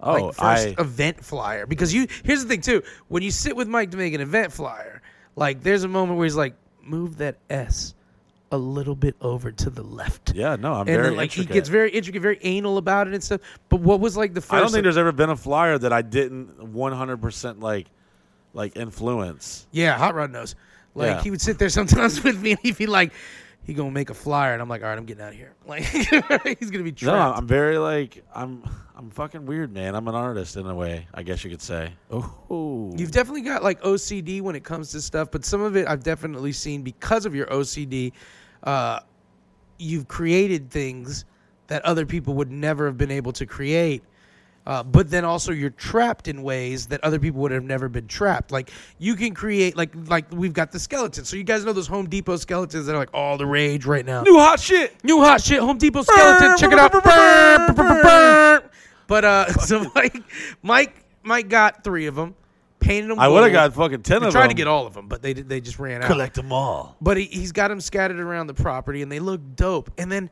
Oh, 0.00 0.12
like 0.14 0.34
first 0.34 0.78
I 0.78 0.82
event 0.82 1.22
flyer 1.24 1.64
because 1.66 1.94
you 1.94 2.08
here's 2.24 2.42
the 2.42 2.48
thing 2.48 2.60
too 2.60 2.82
when 3.06 3.22
you 3.22 3.30
sit 3.30 3.54
with 3.54 3.68
mike 3.68 3.92
to 3.92 3.96
make 3.96 4.12
an 4.14 4.20
event 4.20 4.52
flyer 4.52 5.00
like 5.36 5.62
there's 5.62 5.84
a 5.84 5.88
moment 5.88 6.18
where 6.18 6.24
he's 6.24 6.34
like 6.34 6.54
move 6.82 7.18
that 7.18 7.36
s 7.48 7.94
a 8.52 8.56
little 8.56 8.94
bit 8.94 9.16
over 9.20 9.50
to 9.50 9.70
the 9.70 9.82
left 9.82 10.34
yeah, 10.34 10.54
no, 10.56 10.72
I'm 10.74 10.80
and 10.80 10.86
very 10.88 11.02
then, 11.08 11.16
like 11.16 11.30
intricate. 11.30 11.48
he 11.48 11.54
gets 11.54 11.68
very 11.68 11.90
intricate 11.90 12.22
very 12.22 12.38
anal 12.42 12.78
about 12.78 13.08
it 13.08 13.14
and 13.14 13.22
stuff 13.24 13.40
but 13.68 13.80
what 13.80 13.98
was 14.00 14.16
like 14.16 14.34
the 14.34 14.40
first 14.40 14.52
I 14.52 14.60
don't 14.60 14.70
think 14.70 14.82
there's 14.84 14.96
ever 14.98 15.12
been 15.12 15.30
a 15.30 15.36
flyer 15.36 15.78
that 15.78 15.92
I 15.92 16.02
didn't 16.02 16.62
100 16.72 17.16
percent 17.20 17.60
like, 17.60 17.88
like 18.54 18.76
influence. 18.76 19.66
yeah 19.72 19.96
hot 19.98 20.14
rod 20.14 20.30
knows 20.30 20.54
like 20.94 21.06
Yeah. 21.16 21.22
he 21.22 21.30
would 21.30 21.40
sit 21.40 21.58
there 21.58 21.68
sometimes 21.80 22.22
with 22.22 22.40
me 22.40 22.52
and 22.52 22.60
he'd 22.60 22.76
be 22.78 22.86
like 22.86 23.12
he 23.64 23.74
gonna 23.74 23.90
make 23.92 24.10
a 24.10 24.14
flyer 24.14 24.52
and 24.54 24.60
i'm 24.60 24.68
like 24.68 24.82
all 24.82 24.88
right 24.88 24.98
i'm 24.98 25.04
getting 25.04 25.22
out 25.22 25.30
of 25.30 25.36
here 25.36 25.54
like 25.66 25.82
he's 25.84 26.70
gonna 26.70 26.84
be 26.84 26.94
No, 27.02 27.14
I'm 27.14 27.46
very 27.46 27.78
like 27.78 28.22
I'm 28.34 28.62
I'm 28.94 29.10
fucking 29.10 29.46
weird, 29.46 29.72
man. 29.72 29.96
I'm 29.96 30.06
an 30.06 30.14
artist 30.14 30.56
in 30.56 30.64
a 30.66 30.74
way, 30.74 31.08
I 31.12 31.24
guess 31.24 31.42
you 31.42 31.50
could 31.50 31.62
say. 31.62 31.92
Oh, 32.12 32.92
You've 32.96 33.10
definitely 33.10 33.40
got 33.40 33.64
like 33.64 33.80
OCD 33.82 34.40
when 34.42 34.54
it 34.54 34.62
comes 34.62 34.92
to 34.92 35.00
stuff, 35.00 35.28
but 35.32 35.44
some 35.44 35.60
of 35.60 35.76
it 35.76 35.88
I've 35.88 36.04
definitely 36.04 36.52
seen 36.52 36.82
because 36.82 37.26
of 37.26 37.34
your 37.34 37.46
OCD. 37.46 38.12
Uh, 38.62 39.00
you've 39.78 40.08
created 40.08 40.70
things 40.70 41.24
that 41.66 41.84
other 41.84 42.06
people 42.06 42.34
would 42.34 42.50
never 42.50 42.86
have 42.86 42.96
been 42.98 43.10
able 43.10 43.32
to 43.32 43.46
create. 43.46 44.02
Uh, 44.64 44.80
but 44.82 45.10
then 45.10 45.24
also 45.24 45.50
you're 45.50 45.70
trapped 45.70 46.28
in 46.28 46.40
ways 46.42 46.86
that 46.86 47.02
other 47.02 47.18
people 47.18 47.40
would 47.40 47.50
have 47.50 47.64
never 47.64 47.88
been 47.88 48.06
trapped. 48.06 48.52
Like 48.52 48.70
you 48.98 49.16
can 49.16 49.34
create 49.34 49.76
like 49.76 49.90
like 50.08 50.26
we've 50.30 50.52
got 50.52 50.70
the 50.70 50.78
skeletons. 50.78 51.28
So 51.28 51.36
you 51.36 51.42
guys 51.42 51.64
know 51.64 51.72
those 51.72 51.88
Home 51.88 52.08
Depot 52.08 52.36
skeletons 52.36 52.86
that 52.86 52.94
are 52.94 52.98
like 52.98 53.12
all 53.12 53.36
the 53.36 53.46
rage 53.46 53.86
right 53.86 54.06
now. 54.06 54.22
new 54.22 54.38
hot 54.38 54.60
shit. 54.60 55.02
New 55.02 55.20
hot 55.20 55.40
shit, 55.40 55.58
Home 55.58 55.78
Depot 55.78 56.02
skeleton. 56.02 56.56
Check 56.58 56.70
it 56.72 56.78
out. 56.78 56.92
But 59.08 59.24
uh, 59.24 59.52
so 59.60 59.90
Mike, 59.94 60.22
Mike, 60.62 61.04
Mike 61.22 61.48
got 61.48 61.82
three 61.84 62.06
of 62.06 62.14
them, 62.14 62.34
painted 62.82 63.10
them. 63.10 63.18
I 63.18 63.28
would 63.28 63.42
have 63.44 63.52
gold. 63.52 63.72
got 63.72 63.74
fucking 63.74 64.02
ten 64.02 64.20
He 64.22 64.26
of 64.26 64.32
them. 64.32 64.40
tried 64.40 64.48
to 64.48 64.54
get 64.54 64.66
all 64.66 64.86
of 64.86 64.94
them, 64.94 65.08
but 65.08 65.22
they 65.22 65.32
they 65.32 65.60
just 65.60 65.78
ran 65.78 66.02
out. 66.02 66.08
collect 66.08 66.34
them 66.34 66.52
all. 66.52 66.96
But 67.00 67.16
he, 67.16 67.24
he's 67.24 67.52
got 67.52 67.68
them 67.68 67.80
scattered 67.80 68.20
around 68.20 68.48
the 68.48 68.54
property, 68.54 69.02
and 69.02 69.10
they 69.10 69.20
look 69.20 69.40
dope. 69.56 69.90
And 69.98 70.10
then 70.12 70.28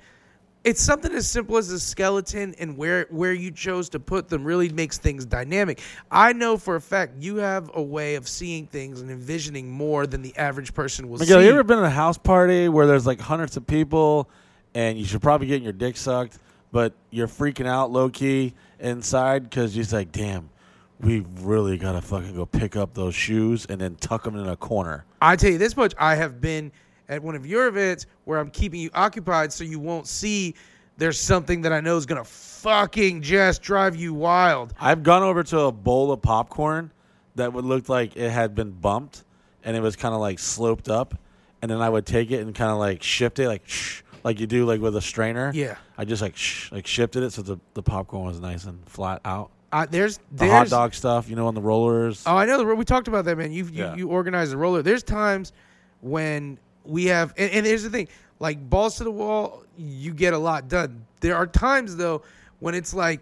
it's 0.62 0.82
something 0.82 1.10
as 1.14 1.26
simple 1.26 1.56
as 1.56 1.70
a 1.70 1.80
skeleton 1.80 2.54
and 2.58 2.76
where 2.76 3.06
where 3.08 3.32
you 3.32 3.50
chose 3.50 3.88
to 3.90 3.98
put 4.00 4.28
them 4.28 4.44
really 4.44 4.68
makes 4.68 4.98
things 4.98 5.24
dynamic. 5.24 5.80
I 6.10 6.34
know 6.34 6.58
for 6.58 6.76
a 6.76 6.80
fact 6.82 7.14
you 7.18 7.36
have 7.36 7.70
a 7.72 7.80
way 7.82 8.16
of 8.16 8.28
seeing 8.28 8.66
things 8.66 9.00
and 9.00 9.10
envisioning 9.10 9.70
more 9.70 10.06
than 10.06 10.20
the 10.20 10.36
average 10.36 10.74
person 10.74 11.08
will 11.08 11.18
Miguel, 11.18 11.38
see. 11.40 11.46
you 11.46 11.50
ever 11.52 11.64
been 11.64 11.78
at 11.78 11.84
a 11.84 11.88
house 11.90 12.18
party 12.18 12.68
where 12.68 12.86
there's 12.86 13.06
like 13.06 13.20
hundreds 13.20 13.56
of 13.56 13.66
people, 13.66 14.28
and 14.74 14.98
you 14.98 15.06
should 15.06 15.22
probably 15.22 15.46
get 15.46 15.62
your 15.62 15.72
dick 15.72 15.96
sucked, 15.96 16.38
but 16.72 16.92
you're 17.10 17.26
freaking 17.28 17.66
out 17.66 17.90
low 17.90 18.10
key 18.10 18.52
inside 18.80 19.44
because 19.44 19.74
you're 19.74 19.82
just 19.84 19.94
like, 19.94 20.12
damn. 20.12 20.50
We 21.02 21.24
really 21.40 21.78
gotta 21.78 22.02
fucking 22.02 22.34
go 22.34 22.44
pick 22.46 22.76
up 22.76 22.94
those 22.94 23.14
shoes 23.14 23.66
and 23.66 23.80
then 23.80 23.96
tuck 23.96 24.24
them 24.24 24.36
in 24.36 24.46
a 24.46 24.56
corner. 24.56 25.04
I 25.22 25.36
tell 25.36 25.50
you 25.50 25.58
this 25.58 25.76
much: 25.76 25.94
I 25.98 26.14
have 26.14 26.40
been 26.40 26.70
at 27.08 27.22
one 27.22 27.34
of 27.34 27.46
your 27.46 27.66
events 27.68 28.06
where 28.24 28.38
I'm 28.38 28.50
keeping 28.50 28.80
you 28.80 28.90
occupied, 28.94 29.52
so 29.52 29.64
you 29.64 29.78
won't 29.78 30.06
see 30.06 30.54
there's 30.98 31.18
something 31.18 31.62
that 31.62 31.72
I 31.72 31.80
know 31.80 31.96
is 31.96 32.06
gonna 32.06 32.24
fucking 32.24 33.22
just 33.22 33.62
drive 33.62 33.96
you 33.96 34.12
wild. 34.12 34.74
I've 34.78 35.02
gone 35.02 35.22
over 35.22 35.42
to 35.44 35.60
a 35.60 35.72
bowl 35.72 36.12
of 36.12 36.20
popcorn 36.20 36.92
that 37.36 37.52
would 37.52 37.64
look 37.64 37.88
like 37.88 38.16
it 38.16 38.30
had 38.30 38.54
been 38.54 38.70
bumped 38.70 39.24
and 39.64 39.76
it 39.76 39.80
was 39.80 39.96
kind 39.96 40.14
of 40.14 40.20
like 40.20 40.38
sloped 40.38 40.88
up, 40.88 41.18
and 41.62 41.70
then 41.70 41.80
I 41.80 41.88
would 41.88 42.06
take 42.06 42.30
it 42.30 42.40
and 42.40 42.54
kind 42.54 42.70
of 42.70 42.78
like 42.78 43.02
shift 43.02 43.38
it 43.38 43.48
like 43.48 43.66
shh, 43.66 44.02
like 44.22 44.40
you 44.40 44.46
do 44.46 44.66
like 44.66 44.80
with 44.80 44.96
a 44.96 45.00
strainer. 45.00 45.50
Yeah. 45.54 45.76
I 45.96 46.04
just 46.04 46.22
like 46.22 46.36
shh, 46.36 46.70
like 46.72 46.86
shifted 46.86 47.22
it 47.22 47.32
so 47.32 47.42
the 47.42 47.58
the 47.74 47.82
popcorn 47.82 48.24
was 48.24 48.40
nice 48.40 48.64
and 48.64 48.86
flat 48.86 49.20
out. 49.24 49.50
Uh, 49.72 49.86
there's 49.88 50.16
The 50.18 50.22
there's 50.32 50.50
hot 50.50 50.68
dog 50.68 50.94
stuff, 50.94 51.28
you 51.28 51.36
know, 51.36 51.46
on 51.46 51.54
the 51.54 51.60
rollers. 51.60 52.24
Oh, 52.26 52.36
I 52.36 52.44
know. 52.44 52.58
the 52.58 52.74
We 52.74 52.84
talked 52.84 53.06
about 53.08 53.24
that, 53.26 53.38
man. 53.38 53.52
You 53.52 53.64
you, 53.66 53.70
Yeah. 53.72 53.94
you 53.94 54.08
organize 54.08 54.50
the 54.50 54.56
roller. 54.56 54.82
There's 54.82 55.02
times 55.04 55.52
when 56.00 56.58
we 56.84 57.06
have, 57.06 57.32
and, 57.36 57.50
and 57.52 57.66
here's 57.66 57.82
the 57.82 57.90
thing: 57.90 58.08
like 58.40 58.68
balls 58.68 58.96
to 58.96 59.04
the 59.04 59.10
wall, 59.12 59.62
you 59.78 60.12
get 60.12 60.32
a 60.32 60.38
lot 60.38 60.68
done. 60.68 61.04
There 61.20 61.36
are 61.36 61.46
times 61.46 61.96
though 61.96 62.22
when 62.58 62.74
it's 62.74 62.92
like, 62.92 63.20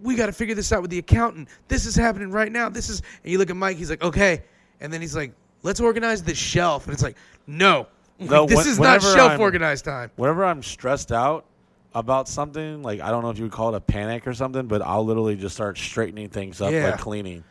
we 0.00 0.14
got 0.14 0.26
to 0.26 0.32
figure 0.32 0.54
this 0.54 0.72
out 0.72 0.82
with 0.82 0.90
the 0.90 0.98
accountant. 0.98 1.48
This 1.68 1.84
is 1.86 1.94
happening 1.96 2.30
right 2.30 2.50
now. 2.52 2.68
This 2.68 2.88
is, 2.88 3.02
and 3.24 3.32
you 3.32 3.38
look 3.38 3.50
at 3.50 3.56
Mike. 3.56 3.76
He's 3.76 3.90
like, 3.90 4.02
okay, 4.02 4.42
and 4.80 4.92
then 4.92 5.00
he's 5.00 5.16
like, 5.16 5.32
let's 5.62 5.80
organize 5.80 6.22
the 6.22 6.34
shelf, 6.34 6.86
and 6.86 6.94
it's 6.94 7.02
like, 7.02 7.16
no, 7.46 7.86
No, 8.20 8.46
this 8.46 8.58
when- 8.58 8.66
is 8.68 8.78
not 8.78 9.02
shelf 9.02 9.32
I'm- 9.32 9.40
organized 9.40 9.84
time. 9.84 10.10
Whenever 10.16 10.44
I'm 10.44 10.62
stressed 10.62 11.10
out 11.12 11.44
about 11.94 12.28
something, 12.28 12.82
like 12.82 13.00
I 13.00 13.10
don't 13.10 13.22
know 13.22 13.30
if 13.30 13.38
you 13.38 13.44
would 13.44 13.52
call 13.52 13.74
it 13.74 13.76
a 13.76 13.80
panic 13.80 14.26
or 14.26 14.34
something, 14.34 14.66
but 14.66 14.82
I'll 14.82 15.04
literally 15.04 15.36
just 15.36 15.54
start 15.54 15.76
straightening 15.78 16.28
things 16.28 16.60
up, 16.60 16.72
Yeah. 16.72 16.86
like 16.90 16.98
cleaning. 17.00 17.44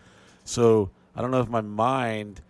So 0.43 0.89
I 1.15 1.21
don't 1.21 1.31
know 1.31 1.39
if 1.41 1.50
my 1.50 1.62
mind. 1.62 2.41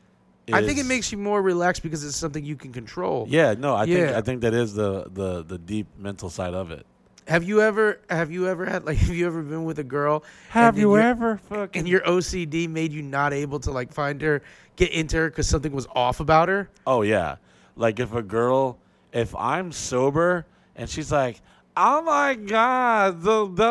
Is, 0.48 0.55
I 0.55 0.65
think 0.65 0.79
it 0.79 0.86
makes 0.86 1.12
you 1.12 1.17
more 1.17 1.41
relaxed 1.41 1.83
because 1.83 2.03
it's 2.03 2.15
something 2.17 2.43
you 2.43 2.55
can 2.55 2.71
control. 2.74 3.25
Yeah, 3.29 3.53
no, 3.57 3.75
I 3.75 3.86
think 3.86 3.98
Yeah. 4.00 4.17
I 4.17 4.21
think 4.21 4.41
that 4.41 4.53
is 4.53 4.74
the 4.74 5.05
the 5.13 5.43
the 5.43 5.57
deep 5.57 5.88
mental 5.98 6.29
side 6.29 6.53
of 6.53 6.71
it. 6.71 6.86
Have 7.27 7.43
you 7.43 7.62
ever 7.62 8.00
have 8.10 8.31
you 8.31 8.48
ever 8.48 8.65
had 8.65 8.83
like 8.86 8.98
have 9.05 9.15
you 9.15 9.27
ever 9.27 9.41
been 9.43 9.63
with 9.65 9.77
a 9.79 9.83
girl? 9.83 10.24
and 10.53 10.75
then 10.75 10.81
you're- 10.81 11.01
ever 11.01 11.38
fucking? 11.50 11.79
and 11.81 11.88
your 11.88 12.01
OCD 12.01 12.67
made 12.67 12.91
you 12.91 13.01
not 13.01 13.33
able 13.33 13.60
to 13.60 13.71
like 13.71 13.93
find 13.93 14.21
her, 14.21 14.41
get 14.75 14.91
into 14.91 15.17
her 15.17 15.29
because 15.29 15.48
something 15.48 15.71
was 15.74 15.88
off 15.93 16.19
about 16.19 16.50
her. 16.50 16.69
oh 16.88 17.01
yeah, 17.03 17.36
like 17.75 18.00
if 18.00 18.13
a 18.13 18.24
girl, 18.24 18.79
if 19.13 19.36
I'm 19.36 19.71
sober 19.71 20.45
and 20.75 20.89
she's 20.89 21.12
like, 21.12 21.39
"Oh 21.78 22.01
my 22.01 22.36
god," 22.36 23.22
the 23.22 23.48
the 23.48 23.66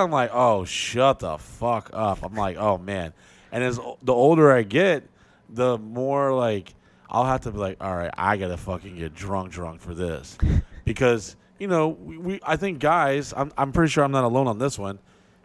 I'm 0.00 0.10
like, 0.10 0.30
"Oh, 0.32 0.64
shut 0.64 1.20
the 1.20 1.38
fuck 1.38 1.90
up." 1.92 2.22
I'm 2.22 2.34
like, 2.34 2.56
"Oh 2.56 2.78
man," 2.78 3.12
and 3.52 3.64
as 3.64 3.78
the 4.02 4.12
older 4.12 4.52
I 4.52 4.62
get, 4.62 5.08
the 5.48 5.78
more 5.78 6.32
like 6.32 6.74
I'll 7.10 7.24
have 7.24 7.42
to 7.42 7.50
be 7.50 7.58
like, 7.58 7.78
"All 7.80 7.94
right, 7.96 8.10
I 8.16 8.36
gotta 8.36 8.56
fucking 8.56 8.96
get 8.96 9.14
drunk, 9.14 9.50
drunk 9.52 9.80
for 9.80 9.94
this," 9.94 10.36
because 10.84 11.36
you 11.58 11.68
know 11.68 11.88
we, 11.88 12.18
we 12.18 12.40
I 12.44 12.56
think 12.56 12.78
guys, 12.80 13.32
I'm 13.36 13.52
I'm 13.56 13.72
pretty 13.72 13.90
sure 13.90 14.04
I'm 14.04 14.12
not 14.12 14.24
alone 14.24 14.46
on 14.48 14.58
this 14.58 14.78
one. 14.78 14.98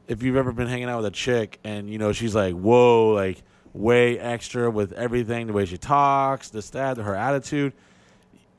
if 0.07 0.21
you've 0.23 0.35
ever 0.35 0.51
been 0.51 0.67
hanging 0.67 0.89
out 0.89 0.97
with 0.97 1.05
a 1.05 1.11
chick 1.11 1.59
and 1.63 1.89
you 1.89 1.97
know 1.97 2.11
she's 2.11 2.35
like 2.35 2.53
whoa 2.53 3.13
like 3.13 3.41
way 3.73 4.19
extra 4.19 4.69
with 4.69 4.91
everything 4.93 5.47
the 5.47 5.53
way 5.53 5.65
she 5.65 5.77
talks 5.77 6.49
this 6.49 6.69
that 6.71 6.97
her 6.97 7.15
attitude 7.15 7.73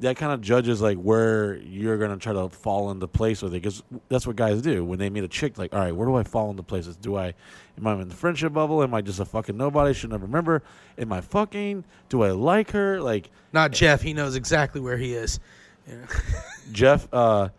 that 0.00 0.16
kind 0.16 0.32
of 0.32 0.40
judges 0.40 0.82
like 0.82 0.98
where 0.98 1.56
you're 1.58 1.96
gonna 1.98 2.16
try 2.16 2.32
to 2.32 2.48
fall 2.48 2.90
into 2.90 3.06
place 3.06 3.40
with 3.42 3.54
it 3.54 3.62
because 3.62 3.82
that's 4.08 4.26
what 4.26 4.36
guys 4.36 4.60
do 4.60 4.84
when 4.84 4.98
they 4.98 5.08
meet 5.08 5.22
a 5.24 5.28
chick 5.28 5.56
like 5.56 5.72
all 5.72 5.80
right 5.80 5.94
where 5.94 6.06
do 6.06 6.14
i 6.16 6.22
fall 6.22 6.50
into 6.50 6.62
places 6.62 6.96
do 6.96 7.16
i 7.16 7.32
am 7.78 7.86
i 7.86 7.92
in 7.94 8.08
the 8.08 8.14
friendship 8.14 8.52
bubble 8.52 8.82
am 8.82 8.92
i 8.92 9.00
just 9.00 9.20
a 9.20 9.24
fucking 9.24 9.56
nobody 9.56 9.94
should 9.94 10.10
never 10.10 10.26
remember 10.26 10.62
am 10.98 11.12
i 11.12 11.20
fucking 11.20 11.84
do 12.08 12.22
i 12.22 12.30
like 12.30 12.72
her 12.72 13.00
like 13.00 13.30
Not 13.52 13.70
Jeff. 13.70 14.02
He 14.02 14.12
knows 14.14 14.34
exactly 14.34 14.80
where 14.80 14.96
he 14.96 15.14
is. 15.14 15.38
Yeah. 15.86 16.06
Jeff, 16.72 17.06
uh, 17.12 17.50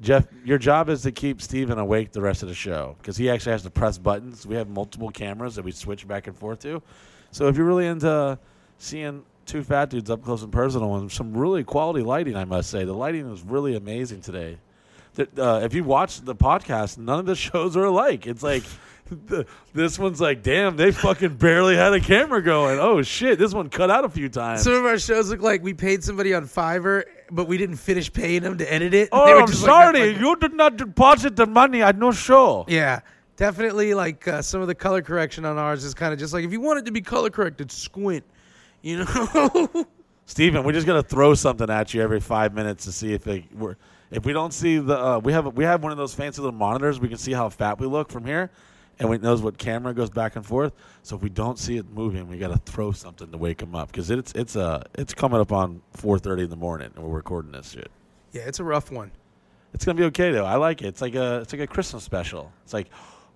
Jeff, 0.00 0.26
your 0.44 0.58
job 0.58 0.88
is 0.90 1.02
to 1.02 1.12
keep 1.12 1.40
Steven 1.40 1.78
awake 1.78 2.12
the 2.12 2.20
rest 2.20 2.42
of 2.42 2.48
the 2.48 2.54
show 2.54 2.96
because 2.98 3.16
he 3.16 3.30
actually 3.30 3.52
has 3.52 3.62
to 3.62 3.70
press 3.70 3.96
buttons. 3.98 4.46
We 4.46 4.56
have 4.56 4.68
multiple 4.68 5.10
cameras 5.10 5.54
that 5.54 5.64
we 5.64 5.72
switch 5.72 6.06
back 6.06 6.26
and 6.26 6.36
forth 6.36 6.60
to. 6.60 6.82
So 7.30 7.48
if 7.48 7.56
you're 7.56 7.66
really 7.66 7.86
into 7.86 8.38
seeing 8.78 9.24
two 9.48 9.64
fat 9.64 9.90
dudes 9.90 10.10
up 10.10 10.22
close 10.22 10.42
and 10.42 10.52
personal 10.52 10.94
and 10.96 11.10
some 11.10 11.36
really 11.36 11.64
quality 11.64 12.02
lighting, 12.02 12.36
I 12.36 12.44
must 12.44 12.70
say, 12.70 12.84
the 12.84 12.92
lighting 12.92 13.28
was 13.28 13.42
really 13.42 13.74
amazing 13.74 14.20
today. 14.20 14.58
That, 15.14 15.36
uh, 15.38 15.60
if 15.64 15.74
you 15.74 15.82
watch 15.82 16.20
the 16.20 16.36
podcast, 16.36 16.98
none 16.98 17.18
of 17.18 17.26
the 17.26 17.34
shows 17.46 17.76
are 17.76 17.84
alike. 17.84 18.26
It's 18.26 18.42
like 18.42 18.62
the, 19.10 19.46
this 19.72 19.98
one's 19.98 20.20
like, 20.20 20.42
damn, 20.42 20.76
they 20.76 20.92
fucking 20.92 21.36
barely 21.36 21.76
had 21.76 21.94
a 21.94 22.00
camera 22.00 22.42
going. 22.42 22.78
Oh 22.78 23.02
shit, 23.02 23.38
this 23.38 23.54
one 23.54 23.70
cut 23.70 23.90
out 23.90 24.04
a 24.04 24.08
few 24.08 24.28
times. 24.28 24.62
Some 24.62 24.74
of 24.74 24.84
our 24.84 24.98
shows 24.98 25.30
look 25.30 25.40
like 25.40 25.62
we 25.62 25.74
paid 25.74 26.04
somebody 26.04 26.34
on 26.34 26.44
Fiverr, 26.46 27.04
but 27.30 27.48
we 27.48 27.56
didn't 27.58 27.76
finish 27.76 28.12
paying 28.12 28.42
them 28.42 28.58
to 28.58 28.72
edit 28.72 28.94
it. 28.94 29.08
Oh, 29.18 29.40
I'm 29.40 29.46
just 29.46 29.62
like 29.62 29.70
sorry, 29.70 30.16
you 30.18 30.36
did 30.36 30.52
not 30.52 30.76
deposit 30.76 31.34
the 31.34 31.46
money. 31.46 31.82
I 31.82 31.92
no 31.92 32.12
show. 32.12 32.66
Yeah, 32.68 33.00
definitely. 33.36 33.94
Like 33.94 34.28
uh, 34.28 34.42
some 34.42 34.60
of 34.60 34.68
the 34.68 34.74
color 34.74 35.02
correction 35.02 35.44
on 35.44 35.56
ours 35.58 35.82
is 35.84 35.94
kind 35.94 36.12
of 36.12 36.18
just 36.18 36.32
like 36.34 36.44
if 36.44 36.52
you 36.52 36.60
want 36.60 36.80
it 36.80 36.84
to 36.84 36.92
be 36.92 37.00
color 37.00 37.30
corrected, 37.30 37.72
squint. 37.72 38.24
You 38.82 39.04
know. 39.04 39.86
Steven, 40.26 40.62
we're 40.62 40.72
just 40.72 40.86
gonna 40.86 41.02
throw 41.02 41.34
something 41.34 41.70
at 41.70 41.94
you 41.94 42.02
every 42.02 42.20
five 42.20 42.52
minutes 42.54 42.84
to 42.84 42.92
see 42.92 43.14
if 43.14 43.26
it, 43.26 43.44
we're 43.54 43.76
if 44.10 44.26
we 44.26 44.32
don't 44.32 44.52
see 44.52 44.78
the 44.78 44.98
uh, 44.98 45.18
we 45.18 45.32
have 45.32 45.56
we 45.56 45.64
have 45.64 45.82
one 45.82 45.90
of 45.90 45.98
those 45.98 46.14
fancy 46.14 46.42
little 46.42 46.56
monitors 46.56 47.00
we 47.00 47.08
can 47.08 47.18
see 47.18 47.32
how 47.32 47.48
fat 47.48 47.80
we 47.80 47.86
look 47.86 48.10
from 48.10 48.24
here, 48.26 48.50
and 48.98 49.12
it 49.12 49.22
knows 49.22 49.40
what 49.40 49.56
camera 49.56 49.94
goes 49.94 50.10
back 50.10 50.36
and 50.36 50.44
forth. 50.44 50.74
So 51.02 51.16
if 51.16 51.22
we 51.22 51.30
don't 51.30 51.58
see 51.58 51.78
it 51.78 51.88
moving, 51.90 52.28
we 52.28 52.36
got 52.36 52.48
to 52.48 52.58
throw 52.70 52.92
something 52.92 53.30
to 53.32 53.38
wake 53.38 53.62
him 53.62 53.74
up 53.74 53.90
because 53.90 54.10
it's 54.10 54.32
it's 54.32 54.54
uh 54.54 54.82
it's 54.98 55.14
coming 55.14 55.40
up 55.40 55.50
on 55.50 55.80
four 55.92 56.18
thirty 56.18 56.44
in 56.44 56.50
the 56.50 56.56
morning 56.56 56.90
and 56.94 57.04
we're 57.04 57.16
recording 57.16 57.52
this 57.52 57.70
shit. 57.70 57.90
yeah, 58.32 58.42
it's 58.42 58.60
a 58.60 58.64
rough 58.64 58.90
one. 58.92 59.10
It's 59.72 59.84
gonna 59.84 59.96
be 59.98 60.04
okay 60.04 60.30
though. 60.30 60.44
I 60.46 60.56
like 60.56 60.82
it. 60.82 60.88
It's 60.88 61.00
like 61.00 61.14
a 61.14 61.40
it's 61.40 61.52
like 61.54 61.62
a 61.62 61.66
Christmas 61.66 62.04
special. 62.04 62.52
It's 62.64 62.74
like, 62.74 62.88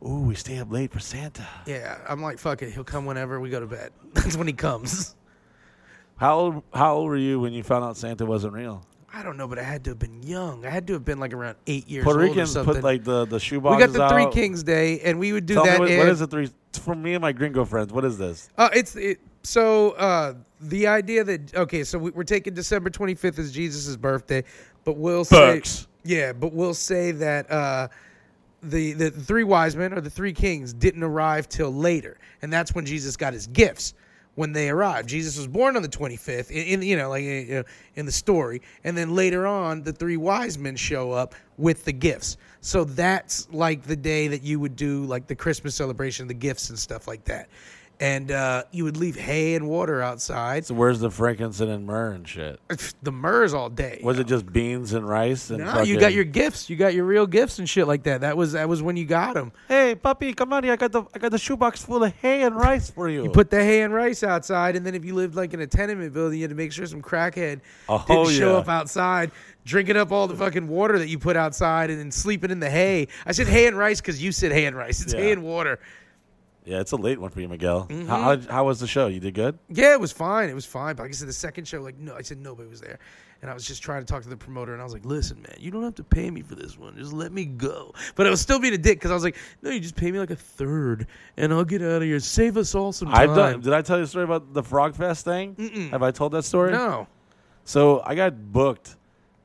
ooh, 0.06 0.20
we 0.20 0.34
stay 0.34 0.58
up 0.58 0.70
late 0.70 0.90
for 0.92 1.00
Santa. 1.00 1.46
Yeah, 1.66 1.98
I'm 2.06 2.22
like, 2.22 2.38
fuck 2.38 2.60
it. 2.62 2.72
He'll 2.72 2.84
come 2.84 3.06
whenever 3.06 3.40
we 3.40 3.48
go 3.50 3.60
to 3.60 3.66
bed. 3.66 3.92
That's 4.12 4.36
when 4.36 4.46
he 4.46 4.52
comes. 4.52 5.16
How 6.22 6.38
old 6.38 6.62
how 6.72 6.94
old 6.94 7.08
were 7.08 7.16
you 7.16 7.40
when 7.40 7.52
you 7.52 7.64
found 7.64 7.84
out 7.84 7.96
Santa 7.96 8.24
wasn't 8.24 8.52
real? 8.52 8.86
I 9.12 9.24
don't 9.24 9.36
know, 9.36 9.48
but 9.48 9.58
I 9.58 9.64
had 9.64 9.82
to 9.84 9.90
have 9.90 9.98
been 9.98 10.22
young. 10.22 10.64
I 10.64 10.70
had 10.70 10.86
to 10.86 10.92
have 10.92 11.04
been 11.04 11.18
like 11.18 11.32
around 11.32 11.56
eight 11.66 11.88
years 11.88 12.04
Puerto 12.04 12.20
old 12.20 12.28
or 12.28 12.30
Ricans 12.30 12.52
something. 12.52 12.74
put 12.76 12.84
like 12.84 13.02
the 13.02 13.24
the 13.24 13.40
shoe 13.40 13.58
we 13.58 13.76
got 13.76 13.92
the 13.92 14.08
Three 14.08 14.22
out. 14.26 14.32
Kings 14.32 14.62
Day, 14.62 15.00
and 15.00 15.18
we 15.18 15.32
would 15.32 15.46
do 15.46 15.54
Tell 15.54 15.64
that. 15.64 15.80
me 15.80 15.96
what, 15.96 15.98
what 15.98 16.08
and- 16.10 16.18
the 16.18 16.26
three? 16.28 16.48
For 16.74 16.94
me 16.94 17.14
and 17.14 17.22
my 17.22 17.32
gringo 17.32 17.64
friends, 17.64 17.92
what 17.92 18.04
is 18.04 18.18
this? 18.18 18.50
Uh, 18.56 18.68
it's 18.72 18.94
it, 18.94 19.18
so 19.42 19.90
uh, 19.92 20.34
the 20.60 20.86
idea 20.86 21.24
that 21.24 21.56
okay, 21.56 21.82
so 21.82 21.98
we, 21.98 22.12
we're 22.12 22.22
taking 22.22 22.54
December 22.54 22.88
25th 22.88 23.40
as 23.40 23.50
Jesus' 23.50 23.96
birthday, 23.96 24.44
but 24.84 24.96
we'll 24.96 25.24
say 25.24 25.56
Bucks. 25.56 25.88
yeah, 26.04 26.32
but 26.32 26.52
we'll 26.52 26.72
say 26.72 27.10
that 27.10 27.50
uh, 27.50 27.88
the 28.62 28.92
the 28.92 29.10
three 29.10 29.42
wise 29.44 29.74
men 29.74 29.92
or 29.92 30.00
the 30.00 30.08
three 30.08 30.32
kings 30.32 30.72
didn't 30.72 31.02
arrive 31.02 31.48
till 31.48 31.74
later, 31.74 32.16
and 32.42 32.52
that's 32.52 32.76
when 32.76 32.86
Jesus 32.86 33.16
got 33.16 33.32
his 33.32 33.48
gifts. 33.48 33.94
When 34.34 34.52
they 34.52 34.70
arrived, 34.70 35.08
Jesus 35.10 35.36
was 35.36 35.46
born 35.46 35.76
on 35.76 35.82
the 35.82 35.88
25th. 35.88 36.50
In, 36.50 36.66
in 36.66 36.82
you 36.82 36.96
know, 36.96 37.10
like 37.10 37.22
in 37.22 38.06
the 38.06 38.12
story, 38.12 38.62
and 38.82 38.96
then 38.96 39.14
later 39.14 39.46
on, 39.46 39.82
the 39.82 39.92
three 39.92 40.16
wise 40.16 40.56
men 40.56 40.74
show 40.74 41.12
up 41.12 41.34
with 41.58 41.84
the 41.84 41.92
gifts. 41.92 42.38
So 42.60 42.84
that's 42.84 43.46
like 43.52 43.82
the 43.82 43.96
day 43.96 44.28
that 44.28 44.42
you 44.42 44.58
would 44.58 44.76
do 44.76 45.04
like 45.04 45.26
the 45.26 45.34
Christmas 45.34 45.74
celebration, 45.74 46.28
the 46.28 46.34
gifts 46.34 46.70
and 46.70 46.78
stuff 46.78 47.06
like 47.06 47.24
that. 47.24 47.48
And 48.02 48.32
uh, 48.32 48.64
you 48.72 48.82
would 48.82 48.96
leave 48.96 49.14
hay 49.14 49.54
and 49.54 49.68
water 49.68 50.02
outside. 50.02 50.66
So 50.66 50.74
where's 50.74 50.98
the 50.98 51.08
frankincense 51.08 51.70
and 51.70 51.86
myrrh 51.86 52.10
and 52.10 52.26
shit? 52.26 52.58
The 53.02 53.12
myrrhs 53.12 53.54
all 53.54 53.68
day. 53.70 54.00
Was 54.02 54.18
it 54.18 54.26
just 54.26 54.52
beans 54.52 54.92
and 54.92 55.08
rice 55.08 55.50
and? 55.50 55.58
No, 55.64 55.82
you 55.82 55.98
got 56.00 56.12
your 56.12 56.24
gifts. 56.24 56.68
You 56.68 56.74
got 56.76 56.94
your 56.94 57.04
real 57.04 57.26
gifts 57.28 57.58
and 57.60 57.68
shit 57.68 57.86
like 57.86 58.02
that. 58.04 58.22
That 58.22 58.36
was 58.36 58.52
that 58.52 58.68
was 58.68 58.82
when 58.82 58.96
you 58.96 59.04
got 59.04 59.34
them. 59.34 59.52
Hey, 59.68 59.94
puppy, 59.94 60.32
come 60.32 60.52
on 60.52 60.64
here! 60.64 60.72
I 60.72 60.76
got 60.76 60.90
the 60.90 61.04
I 61.14 61.18
got 61.18 61.30
the 61.30 61.38
shoebox 61.38 61.84
full 61.84 62.02
of 62.02 62.12
hay 62.16 62.42
and 62.42 62.56
rice 62.56 62.90
for 62.90 63.08
you. 63.08 63.22
You 63.24 63.30
put 63.30 63.50
the 63.50 63.62
hay 63.62 63.82
and 63.82 63.94
rice 63.94 64.22
outside, 64.24 64.74
and 64.76 64.84
then 64.84 64.94
if 64.96 65.04
you 65.04 65.14
lived 65.14 65.36
like 65.36 65.54
in 65.54 65.60
a 65.60 65.66
tenement 65.66 66.12
building, 66.12 66.38
you 66.38 66.44
had 66.44 66.50
to 66.50 66.56
make 66.56 66.72
sure 66.72 66.86
some 66.86 67.02
crackhead 67.02 67.60
Oh, 67.88 68.04
didn't 68.06 68.30
show 68.30 68.56
up 68.56 68.68
outside, 68.68 69.30
drinking 69.64 69.96
up 69.96 70.10
all 70.12 70.26
the 70.26 70.36
fucking 70.36 70.66
water 70.68 70.98
that 70.98 71.08
you 71.08 71.18
put 71.18 71.36
outside, 71.36 71.90
and 71.90 71.98
then 72.00 72.10
sleeping 72.10 72.50
in 72.50 72.58
the 72.60 72.70
hay. 72.70 73.08
I 73.26 73.32
said 73.32 73.46
hay 73.46 73.66
and 73.66 73.76
rice 73.76 74.00
because 74.00 74.22
you 74.22 74.32
said 74.32 74.50
hay 74.52 74.66
and 74.66 74.76
rice. 74.76 75.00
It's 75.02 75.12
hay 75.12 75.32
and 75.32 75.42
water. 75.44 75.78
Yeah, 76.64 76.80
it's 76.80 76.92
a 76.92 76.96
late 76.96 77.20
one 77.20 77.30
for 77.30 77.40
you, 77.40 77.48
Miguel. 77.48 77.86
Mm-hmm. 77.88 78.08
How, 78.08 78.36
how 78.36 78.36
how 78.48 78.64
was 78.64 78.78
the 78.78 78.86
show? 78.86 79.08
You 79.08 79.20
did 79.20 79.34
good. 79.34 79.58
Yeah, 79.68 79.92
it 79.92 80.00
was 80.00 80.12
fine. 80.12 80.48
It 80.48 80.54
was 80.54 80.66
fine. 80.66 80.94
But 80.94 81.04
like 81.04 81.10
I 81.10 81.14
said, 81.14 81.28
the 81.28 81.32
second 81.32 81.66
show, 81.66 81.80
like 81.80 81.98
no, 81.98 82.14
I 82.14 82.22
said 82.22 82.38
nobody 82.38 82.68
was 82.68 82.80
there, 82.80 82.98
and 83.40 83.50
I 83.50 83.54
was 83.54 83.66
just 83.66 83.82
trying 83.82 84.00
to 84.02 84.06
talk 84.06 84.22
to 84.22 84.28
the 84.28 84.36
promoter, 84.36 84.72
and 84.72 84.80
I 84.80 84.84
was 84.84 84.92
like, 84.92 85.04
"Listen, 85.04 85.42
man, 85.42 85.56
you 85.58 85.72
don't 85.72 85.82
have 85.82 85.96
to 85.96 86.04
pay 86.04 86.30
me 86.30 86.42
for 86.42 86.54
this 86.54 86.78
one. 86.78 86.96
Just 86.96 87.12
let 87.12 87.32
me 87.32 87.44
go." 87.44 87.92
But 88.14 88.26
I 88.26 88.30
was 88.30 88.40
still 88.40 88.60
being 88.60 88.74
a 88.74 88.78
dick 88.78 88.98
because 88.98 89.10
I 89.10 89.14
was 89.14 89.24
like, 89.24 89.36
"No, 89.60 89.70
you 89.70 89.80
just 89.80 89.96
pay 89.96 90.12
me 90.12 90.20
like 90.20 90.30
a 90.30 90.36
third, 90.36 91.08
and 91.36 91.52
I'll 91.52 91.64
get 91.64 91.82
out 91.82 91.96
of 91.96 92.02
here. 92.02 92.20
Save 92.20 92.56
us 92.56 92.74
all 92.74 92.92
some 92.92 93.08
time." 93.08 93.30
I've 93.30 93.36
done. 93.36 93.60
Did 93.60 93.72
I 93.72 93.82
tell 93.82 93.98
you 93.98 94.04
a 94.04 94.06
story 94.06 94.24
about 94.24 94.54
the 94.54 94.62
Frog 94.62 94.94
Fest 94.94 95.24
thing? 95.24 95.56
Mm-mm. 95.56 95.90
Have 95.90 96.02
I 96.02 96.12
told 96.12 96.32
that 96.32 96.44
story? 96.44 96.72
No, 96.72 97.08
So 97.64 98.02
I 98.04 98.14
got 98.14 98.52
booked 98.52 98.96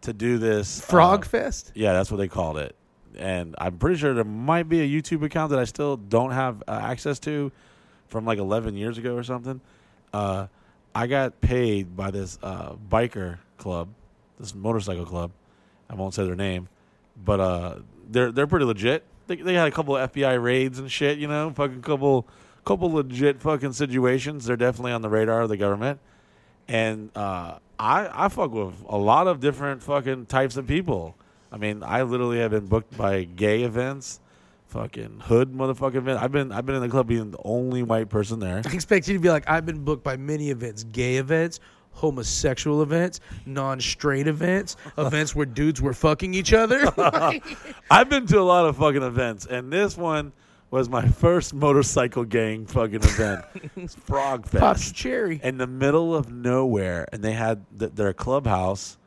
to 0.01 0.13
do 0.13 0.37
this 0.37 0.79
Frog 0.81 1.25
uh, 1.25 1.27
Fest. 1.29 1.71
Yeah, 1.73 1.93
that's 1.93 2.11
what 2.11 2.17
they 2.17 2.27
called 2.27 2.57
it. 2.57 2.75
And 3.17 3.55
I'm 3.57 3.77
pretty 3.77 3.97
sure 3.97 4.13
there 4.13 4.23
might 4.23 4.69
be 4.69 4.81
a 4.81 4.87
YouTube 4.87 5.23
account 5.23 5.51
that 5.51 5.59
I 5.59 5.65
still 5.65 5.97
don't 5.97 6.31
have 6.31 6.63
uh, 6.67 6.79
access 6.83 7.19
to 7.19 7.51
from 8.07 8.25
like 8.25 8.39
11 8.39 8.75
years 8.75 8.97
ago 8.97 9.15
or 9.15 9.23
something. 9.23 9.61
Uh, 10.13 10.47
I 10.95 11.07
got 11.07 11.41
paid 11.41 11.95
by 11.95 12.11
this 12.11 12.39
uh, 12.41 12.73
biker 12.89 13.37
club, 13.57 13.89
this 14.39 14.55
motorcycle 14.55 15.05
club. 15.05 15.31
I 15.89 15.95
won't 15.95 16.13
say 16.13 16.25
their 16.25 16.35
name, 16.35 16.67
but 17.23 17.39
uh, 17.39 17.75
they're 18.09 18.31
they're 18.31 18.47
pretty 18.47 18.65
legit. 18.65 19.03
They, 19.27 19.35
they 19.35 19.53
had 19.53 19.67
a 19.67 19.71
couple 19.71 19.95
of 19.95 20.11
FBI 20.11 20.41
raids 20.41 20.79
and 20.79 20.91
shit, 20.91 21.17
you 21.17 21.27
know, 21.27 21.51
fucking 21.51 21.81
couple 21.81 22.27
couple 22.65 22.91
legit 22.91 23.41
fucking 23.41 23.73
situations. 23.73 24.45
They're 24.45 24.57
definitely 24.57 24.91
on 24.91 25.01
the 25.01 25.09
radar 25.09 25.41
of 25.41 25.49
the 25.49 25.57
government 25.57 25.99
and 26.67 27.09
uh, 27.15 27.59
I 27.79 28.25
I 28.25 28.29
fuck 28.29 28.51
with 28.51 28.83
a 28.87 28.97
lot 28.97 29.27
of 29.27 29.39
different 29.39 29.83
fucking 29.83 30.25
types 30.27 30.57
of 30.57 30.67
people. 30.67 31.15
I 31.51 31.57
mean, 31.57 31.83
I 31.83 32.03
literally 32.03 32.39
have 32.39 32.51
been 32.51 32.67
booked 32.67 32.97
by 32.97 33.23
gay 33.23 33.63
events, 33.63 34.19
fucking 34.67 35.21
hood 35.21 35.53
motherfucking 35.53 35.95
event. 35.95 36.21
I've 36.21 36.31
been 36.31 36.51
I've 36.51 36.65
been 36.65 36.75
in 36.75 36.81
the 36.81 36.89
club 36.89 37.07
being 37.07 37.31
the 37.31 37.39
only 37.43 37.83
white 37.83 38.09
person 38.09 38.39
there. 38.39 38.61
I 38.65 38.73
expect 38.73 39.07
you 39.07 39.13
to 39.13 39.19
be 39.19 39.29
like, 39.29 39.49
I've 39.49 39.65
been 39.65 39.83
booked 39.83 40.03
by 40.03 40.17
many 40.17 40.49
events, 40.49 40.83
gay 40.83 41.17
events, 41.17 41.59
homosexual 41.91 42.81
events, 42.83 43.19
non-straight 43.45 44.27
events, 44.27 44.75
events 44.97 45.35
where 45.35 45.45
dudes 45.45 45.81
were 45.81 45.93
fucking 45.93 46.33
each 46.33 46.53
other. 46.53 46.91
I've 47.91 48.09
been 48.09 48.27
to 48.27 48.39
a 48.39 48.43
lot 48.43 48.65
of 48.65 48.77
fucking 48.77 49.03
events, 49.03 49.45
and 49.45 49.71
this 49.71 49.97
one 49.97 50.33
was 50.69 50.89
my 50.89 51.07
first 51.07 51.53
motorcycle 51.53 52.25
gang 52.25 52.65
fucking 52.65 52.95
event. 53.03 53.45
It's 53.77 53.95
Frog 53.95 54.45
Fest. 54.45 54.59
Pops 54.61 54.91
cherry. 54.91 55.39
in 55.41 55.57
the 55.57 55.67
middle 55.67 56.13
of 56.13 56.29
nowhere, 56.31 57.07
and 57.13 57.23
they 57.23 57.31
had 57.31 57.63
th- 57.79 57.93
their 57.93 58.11
clubhouse 58.11 58.97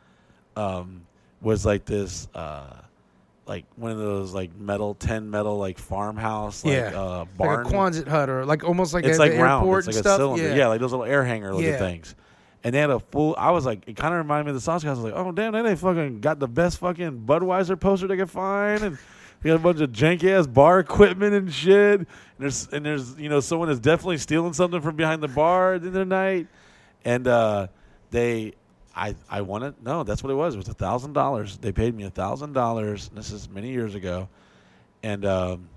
um, 0.57 1.03
was 1.41 1.65
like 1.67 1.85
this, 1.85 2.29
uh, 2.35 2.75
like 3.47 3.65
one 3.77 3.91
of 3.91 3.99
those 3.99 4.33
like 4.35 4.55
metal, 4.57 4.95
ten 4.95 5.31
metal 5.31 5.59
like 5.59 5.79
farmhouse, 5.79 6.65
like 6.65 6.75
Yeah. 6.75 6.93
uh, 6.95 7.19
Like 7.21 7.37
barn. 7.37 7.67
a 7.67 7.69
Quonset 7.69 8.07
hut 8.09 8.29
or 8.29 8.45
like 8.45 8.63
almost 8.65 8.95
like 8.95 9.05
it's 9.05 9.19
like 9.19 9.33
the 9.33 9.39
round. 9.43 9.63
airport 9.65 9.79
It's 9.81 9.87
like 9.89 9.97
and 9.97 10.07
a 10.07 10.09
stuff. 10.09 10.19
cylinder. 10.19 10.49
Yeah. 10.49 10.55
Yeah. 10.55 10.67
like 10.69 10.81
those 10.81 10.93
little 10.93 11.07
air 11.07 11.25
hangar 11.25 11.53
looking 11.53 11.71
Yeah. 11.71 11.79
things. 11.79 12.15
And 12.63 12.75
they 12.75 12.79
had 12.79 12.91
a 12.91 13.01
full. 13.01 13.35
I 13.39 13.51
was 13.53 13.65
like, 13.65 13.89
it 13.89 13.97
kind 13.97 14.13
of 14.13 14.19
reminded 14.19 14.45
me 14.45 14.51
of 14.51 14.55
the 14.57 14.61
Sauce 14.61 14.85
Guys. 14.85 14.91
I 14.99 15.03
was 15.03 15.13
like, 15.13 15.15
oh 15.17 15.33
damn, 15.33 15.53
they 15.53 15.75
fucking 15.75 16.21
got 16.21 16.39
the 16.39 16.47
best 16.47 16.79
fucking 16.79 17.23
Budweiser 17.27 17.81
poster 17.81 18.07
they 18.07 18.19
could 18.19 18.31
find, 18.31 18.83
and 18.83 18.99
we 19.43 19.49
got 19.49 19.57
a 19.57 19.59
bunch 19.61 19.81
of 19.81 19.91
janky 19.93 20.31
ass 20.39 20.47
bar 20.47 20.79
equipment 20.79 21.33
and 21.35 21.51
shit. 21.51 22.01
And 22.01 22.07
there's 22.39 22.69
and 22.69 22.85
there's 22.85 23.19
you 23.19 23.31
know 23.31 23.41
someone 23.41 23.71
is 23.71 23.81
definitely 23.81 24.19
stealing 24.19 24.53
something 24.53 24.83
from 24.83 24.95
behind 24.95 25.23
the 25.23 25.29
bar 25.29 25.73
at 25.75 25.81
the 25.81 25.87
end 25.89 25.97
of 25.97 26.01
the 26.09 26.15
night, 26.15 26.49
and 27.05 27.27
uh, 27.27 27.69
they. 28.11 28.53
I, 28.95 29.15
I 29.29 29.43
won 29.43 29.63
it. 29.63 29.75
No, 29.83 30.03
that's 30.03 30.23
what 30.23 30.31
it 30.31 30.35
was. 30.35 30.55
It 30.55 30.59
was 30.59 30.69
a 30.69 30.75
thousand 30.75 31.13
dollars. 31.13 31.59
They 31.59 31.73
paid 31.73 31.95
me 31.95 32.05
a 32.05 32.11
thousand 32.11 32.53
dollars. 32.53 33.11
This 33.15 33.31
is 33.31 33.49
many 33.49 33.71
years 33.71 33.95
ago, 33.95 34.29
and 35.03 35.25
um, 35.25 35.69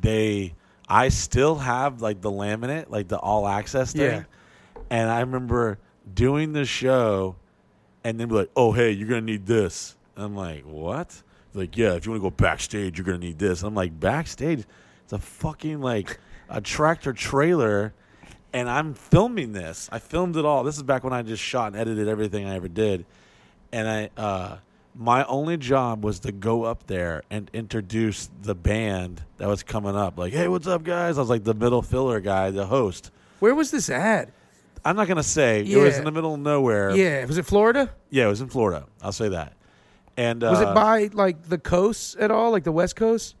they 0.00 0.54
I 0.88 1.08
still 1.08 1.56
have 1.56 2.02
like 2.02 2.20
the 2.20 2.30
laminate, 2.30 2.90
like 2.90 3.08
the 3.08 3.18
all 3.18 3.46
access 3.46 3.92
thing. 3.92 4.02
Yeah. 4.02 4.24
And 4.90 5.10
I 5.10 5.20
remember 5.20 5.78
doing 6.14 6.52
the 6.52 6.64
show 6.64 7.36
and 8.02 8.18
then 8.20 8.28
be 8.28 8.34
like, 8.34 8.50
Oh 8.56 8.72
hey, 8.72 8.90
you're 8.90 9.08
gonna 9.08 9.22
need 9.22 9.46
this. 9.46 9.96
And 10.16 10.24
I'm 10.24 10.36
like, 10.36 10.62
What? 10.64 11.22
Like, 11.54 11.76
yeah, 11.76 11.94
if 11.94 12.04
you 12.04 12.12
wanna 12.12 12.22
go 12.22 12.30
backstage, 12.30 12.98
you're 12.98 13.06
gonna 13.06 13.18
need 13.18 13.38
this. 13.38 13.60
And 13.62 13.68
I'm 13.68 13.74
like, 13.74 13.98
backstage? 13.98 14.64
It's 15.04 15.12
a 15.12 15.18
fucking 15.18 15.80
like 15.80 16.18
a 16.48 16.60
tractor 16.60 17.12
trailer 17.12 17.94
and 18.54 18.70
I'm 18.70 18.94
filming 18.94 19.52
this. 19.52 19.88
I 19.92 19.98
filmed 19.98 20.36
it 20.36 20.46
all. 20.46 20.64
This 20.64 20.76
is 20.78 20.82
back 20.82 21.04
when 21.04 21.12
I 21.12 21.20
just 21.22 21.42
shot 21.42 21.72
and 21.72 21.76
edited 21.76 22.08
everything 22.08 22.46
I 22.46 22.54
ever 22.54 22.68
did. 22.68 23.04
And 23.72 23.86
I 23.88 24.10
uh 24.20 24.56
my 24.96 25.24
only 25.24 25.56
job 25.56 26.04
was 26.04 26.20
to 26.20 26.30
go 26.30 26.62
up 26.62 26.86
there 26.86 27.24
and 27.28 27.50
introduce 27.52 28.30
the 28.42 28.54
band 28.54 29.20
that 29.38 29.48
was 29.48 29.64
coming 29.64 29.96
up. 29.96 30.16
Like, 30.16 30.32
hey, 30.32 30.46
what's 30.46 30.68
up, 30.68 30.84
guys? 30.84 31.18
I 31.18 31.20
was 31.20 31.28
like 31.28 31.42
the 31.42 31.52
middle 31.54 31.82
filler 31.82 32.20
guy, 32.20 32.50
the 32.52 32.66
host. 32.66 33.10
Where 33.40 33.54
was 33.56 33.72
this 33.72 33.90
at? 33.90 34.30
I'm 34.84 34.94
not 34.96 35.08
gonna 35.08 35.22
say 35.24 35.60
it 35.60 35.76
was 35.76 35.94
Yeah. 35.94 35.98
in 35.98 36.04
the 36.04 36.12
middle 36.12 36.34
of 36.34 36.40
nowhere. 36.40 36.94
Yeah, 36.94 37.24
was 37.24 37.38
it 37.38 37.44
Florida? 37.46 37.90
Yeah, 38.10 38.26
it 38.26 38.28
was 38.28 38.40
in 38.40 38.48
Florida. 38.48 38.86
I'll 39.02 39.12
say 39.12 39.30
that. 39.30 39.54
And 40.16 40.44
uh, 40.44 40.50
Was 40.50 40.60
it 40.60 40.74
by 40.74 41.10
like 41.12 41.48
the 41.48 41.58
coast 41.58 42.16
at 42.18 42.30
all, 42.30 42.52
like 42.52 42.62
the 42.62 42.70
West 42.70 42.94
Coast? 42.94 43.34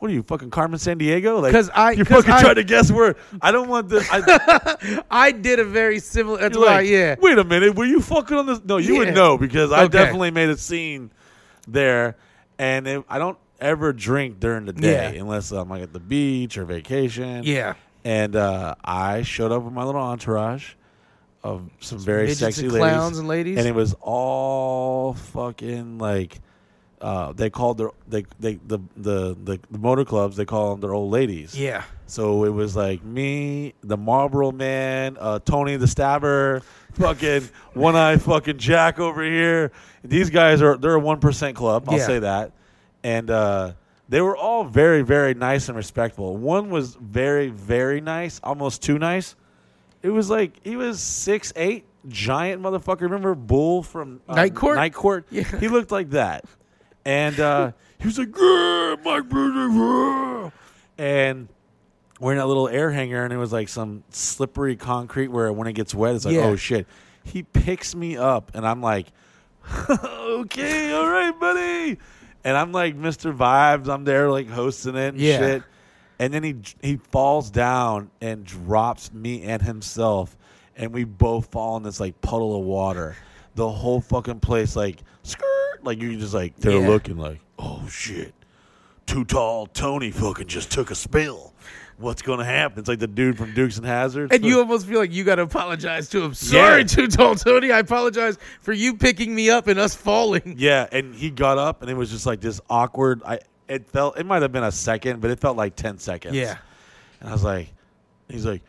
What 0.00 0.10
are 0.10 0.14
you 0.14 0.22
fucking 0.22 0.50
Carmen 0.50 0.78
Sandiego? 0.80 1.40
Like 1.42 1.52
'Cause 1.52 1.70
I- 1.74 1.94
'cause 1.94 2.08
fucking 2.08 2.30
I- 2.32 2.40
trying 2.40 2.54
to 2.56 2.64
guess 2.64 2.90
where. 2.90 3.16
I 3.40 3.52
don't 3.52 3.68
want 3.68 3.88
this. 3.88 4.08
I, 4.10 5.02
I 5.10 5.30
did 5.30 5.58
a 5.60 5.64
very 5.64 5.98
similar. 6.00 6.38
That's 6.38 6.56
why, 6.58 6.64
like, 6.64 6.88
yeah. 6.88 7.16
Wait 7.20 7.38
a 7.38 7.44
minute, 7.44 7.74
were 7.76 7.84
you 7.84 8.00
fucking 8.00 8.36
on 8.36 8.46
this? 8.46 8.60
No, 8.64 8.78
you 8.78 8.94
Yeah. 8.94 8.98
would 9.00 9.14
know 9.14 9.38
because 9.38 9.70
I 9.72 9.84
Okay. 9.84 9.98
definitely 9.98 10.30
made 10.32 10.48
a 10.48 10.56
scene 10.56 11.10
there, 11.68 12.16
and 12.58 12.86
it, 12.88 13.04
I 13.08 13.18
don't 13.18 13.38
ever 13.60 13.92
drink 13.92 14.40
during 14.40 14.64
the 14.64 14.72
day 14.72 15.12
Yeah. 15.14 15.20
unless 15.20 15.50
I'm 15.52 15.68
like 15.68 15.82
at 15.82 15.92
the 15.92 16.00
beach 16.00 16.56
or 16.58 16.64
vacation. 16.64 17.42
Yeah. 17.44 17.74
and 18.02 18.34
uh, 18.34 18.74
I 18.82 19.20
showed 19.20 19.52
up 19.52 19.62
with 19.62 19.74
my 19.74 19.84
little 19.84 20.00
entourage 20.00 20.72
of 21.44 21.68
some 21.80 21.98
very 21.98 22.32
sexy 22.32 22.62
and 22.64 22.72
ladies, 22.72 22.88
clowns 22.90 23.18
and 23.18 23.28
ladies. 23.28 23.58
and 23.58 23.66
it 23.68 23.74
was 23.74 23.94
all 24.00 25.12
fucking 25.12 25.98
like. 25.98 26.40
Uh, 27.00 27.32
they 27.32 27.48
called 27.48 27.78
their 27.78 27.90
they 28.08 28.24
they 28.38 28.54
the, 28.66 28.78
the 28.96 29.34
the 29.42 29.58
the 29.70 29.78
motor 29.78 30.04
clubs 30.04 30.36
they 30.36 30.44
call 30.44 30.72
them 30.72 30.80
their 30.80 30.92
old 30.92 31.10
ladies. 31.10 31.58
yeah. 31.58 31.84
So 32.06 32.44
it 32.44 32.50
was 32.50 32.74
like 32.76 33.02
me, 33.04 33.72
the 33.82 33.96
Marlboro 33.96 34.50
Man, 34.52 35.16
uh, 35.20 35.38
Tony 35.38 35.76
the 35.76 35.86
Stabber, 35.86 36.60
fucking 36.94 37.48
one 37.74 37.94
eye 37.96 38.16
fucking 38.16 38.58
Jack 38.58 38.98
over 38.98 39.22
here. 39.22 39.70
These 40.04 40.28
guys 40.30 40.60
are 40.60 40.76
they're 40.76 40.94
a 40.94 41.00
one 41.00 41.20
percent 41.20 41.56
club. 41.56 41.84
I'll 41.88 41.96
Yeah. 41.98 42.06
say 42.06 42.18
that, 42.18 42.52
and 43.02 43.30
uh, 43.30 43.72
they 44.10 44.20
were 44.20 44.36
all 44.36 44.64
very 44.64 45.00
very 45.02 45.32
nice 45.34 45.68
and 45.68 45.76
respectful. 45.76 46.36
One 46.36 46.68
was 46.68 46.96
very 46.96 47.48
very 47.48 48.00
nice, 48.02 48.40
almost 48.44 48.82
too 48.82 48.98
nice. 48.98 49.36
It 50.02 50.10
was 50.10 50.28
like 50.28 50.52
he 50.64 50.76
was 50.76 51.00
six 51.00 51.52
eight, 51.56 51.84
giant 52.08 52.60
motherfucker. 52.60 53.02
Remember 53.02 53.34
Bull 53.34 53.82
from 53.82 54.20
uh, 54.28 54.34
Night 54.34 54.54
Court? 54.54 54.76
Night 54.76 54.92
Court. 54.94 55.26
Yeah. 55.30 55.44
He 55.60 55.68
looked 55.68 55.92
like 55.92 56.10
that, 56.10 56.44
and 57.04 57.38
uh, 57.40 57.72
he 57.98 58.06
was 58.06 58.18
like, 58.18 58.28
"Yeah, 58.38 58.96
Mike 59.04 59.24
yeah." 59.32 60.50
and 60.98 61.48
we're 62.18 62.32
in 62.32 62.38
that 62.38 62.46
little 62.46 62.68
air 62.68 62.90
hangar, 62.90 63.24
and 63.24 63.32
it 63.32 63.38
was 63.38 63.52
like 63.52 63.68
some 63.68 64.04
slippery 64.10 64.76
concrete 64.76 65.28
where 65.28 65.52
when 65.52 65.66
it 65.66 65.72
gets 65.72 65.94
wet, 65.94 66.14
it's 66.14 66.24
like, 66.26 66.34
Yeah. 66.34 66.42
oh 66.42 66.56
shit. 66.56 66.86
He 67.24 67.42
picks 67.42 67.94
me 67.94 68.16
up, 68.16 68.50
and 68.54 68.66
I'm 68.66 68.82
like, 68.82 69.06
okay, 69.90 70.92
all 70.92 71.08
right, 71.08 71.38
buddy. 71.38 71.98
And 72.44 72.56
I'm 72.56 72.72
like 72.72 72.96
Mr. 72.96 73.36
Vibes. 73.36 73.88
I'm 73.88 74.04
there 74.04 74.30
like 74.30 74.48
hosting 74.48 74.96
it 74.96 75.08
and 75.14 75.20
Yeah. 75.20 75.38
shit. 75.38 75.62
And 76.18 76.32
then 76.34 76.42
he 76.42 76.56
he 76.82 76.96
falls 76.96 77.50
down 77.50 78.10
and 78.20 78.44
drops 78.44 79.12
me 79.12 79.42
and 79.42 79.62
himself, 79.62 80.36
and 80.76 80.92
we 80.92 81.04
both 81.04 81.50
fall 81.50 81.76
in 81.78 81.82
this 81.82 82.00
like 82.00 82.20
puddle 82.20 82.56
of 82.58 82.64
water. 82.64 83.16
The 83.54 83.68
whole 83.68 84.00
fucking 84.00 84.40
place 84.40 84.76
like 84.76 84.98
like 85.84 86.00
you 86.00 86.16
just 86.18 86.34
like 86.34 86.56
they're 86.56 86.80
Yeah. 86.80 86.88
looking 86.88 87.16
like, 87.18 87.40
oh 87.58 87.86
shit, 87.88 88.34
too 89.06 89.24
tall. 89.24 89.66
Tony 89.66 90.10
fucking 90.10 90.46
just 90.48 90.70
took 90.70 90.90
a 90.90 90.94
spill. 90.94 91.52
What's 91.98 92.22
gonna 92.22 92.44
happen? 92.46 92.78
It's 92.78 92.88
like 92.88 92.98
the 92.98 93.06
dude 93.06 93.36
from 93.36 93.52
Dukes 93.54 93.76
and 93.76 93.84
Hazards. 93.84 94.34
And 94.34 94.42
you 94.44 94.58
almost 94.60 94.86
feel 94.86 94.98
like 94.98 95.12
you 95.12 95.22
got 95.22 95.34
to 95.34 95.42
apologize 95.42 96.08
to 96.10 96.22
him. 96.22 96.32
Sorry, 96.32 96.80
Yeah. 96.80 96.86
Too 96.86 97.08
Tall 97.08 97.34
Tony. 97.34 97.72
I 97.72 97.80
apologize 97.80 98.38
for 98.62 98.72
you 98.72 98.94
picking 98.96 99.34
me 99.34 99.50
up 99.50 99.66
and 99.66 99.78
us 99.78 99.94
falling. 99.94 100.54
Yeah, 100.56 100.86
and 100.90 101.14
he 101.14 101.30
got 101.30 101.58
up, 101.58 101.82
and 101.82 101.90
it 101.90 101.94
was 101.94 102.10
just 102.10 102.24
like 102.24 102.40
this 102.40 102.58
awkward. 102.70 103.20
I 103.26 103.40
it 103.68 103.86
felt 103.86 104.18
it 104.18 104.24
might 104.24 104.40
have 104.40 104.50
been 104.50 104.64
a 104.64 104.72
second, 104.72 105.20
but 105.20 105.30
it 105.30 105.40
felt 105.40 105.58
like 105.58 105.76
ten 105.76 105.98
seconds. 105.98 106.34
Yeah. 106.34 106.56
and 107.20 107.28
I 107.28 107.32
was 107.32 107.44
like, 107.44 107.70
he's 108.30 108.46
like! 108.46 108.62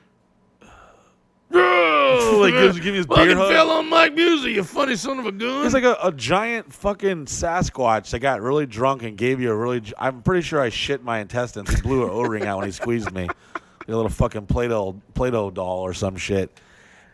Like 1.54 2.54
gives, 2.54 2.80
give 2.80 2.92
me 2.94 2.98
his 2.98 3.08
beer 3.08 3.36
hug. 3.36 3.52
fell 3.52 3.70
on 3.72 3.90
Mike 3.90 4.16
Busey, 4.16 4.54
you 4.56 4.64
funny 4.64 4.96
son 4.96 5.20
of 5.20 5.26
a 5.26 5.32
gun. 5.32 5.64
He's 5.64 5.74
like 5.74 5.84
a, 5.84 5.98
a 6.04 6.12
giant 6.12 6.72
fucking 6.74 7.26
Sasquatch 7.26 8.12
that 8.12 8.20
got 8.20 8.42
really 8.42 8.66
drunk 8.66 9.04
and 9.04 9.18
gave 9.18 9.40
you 9.40 9.52
a 9.52 9.56
really. 9.56 9.82
I'm 9.98 10.22
pretty 10.22 10.42
sure 10.42 10.62
I 10.62 10.70
shit 10.70 11.04
my 11.04 11.20
intestines. 11.20 11.70
He 11.74 11.82
blew 11.82 12.04
an 12.04 12.10
O-ring 12.10 12.46
out 12.46 12.58
when 12.58 12.66
he 12.68 12.72
squeezed 12.72 13.12
me. 13.12 13.28
A 13.88 13.92
little 13.92 14.10
fucking 14.10 14.46
Play-Doh 14.46 15.02
Play-Doh 15.16 15.50
doll 15.52 15.80
or 15.80 15.94
some 15.94 16.16
shit. 16.16 16.52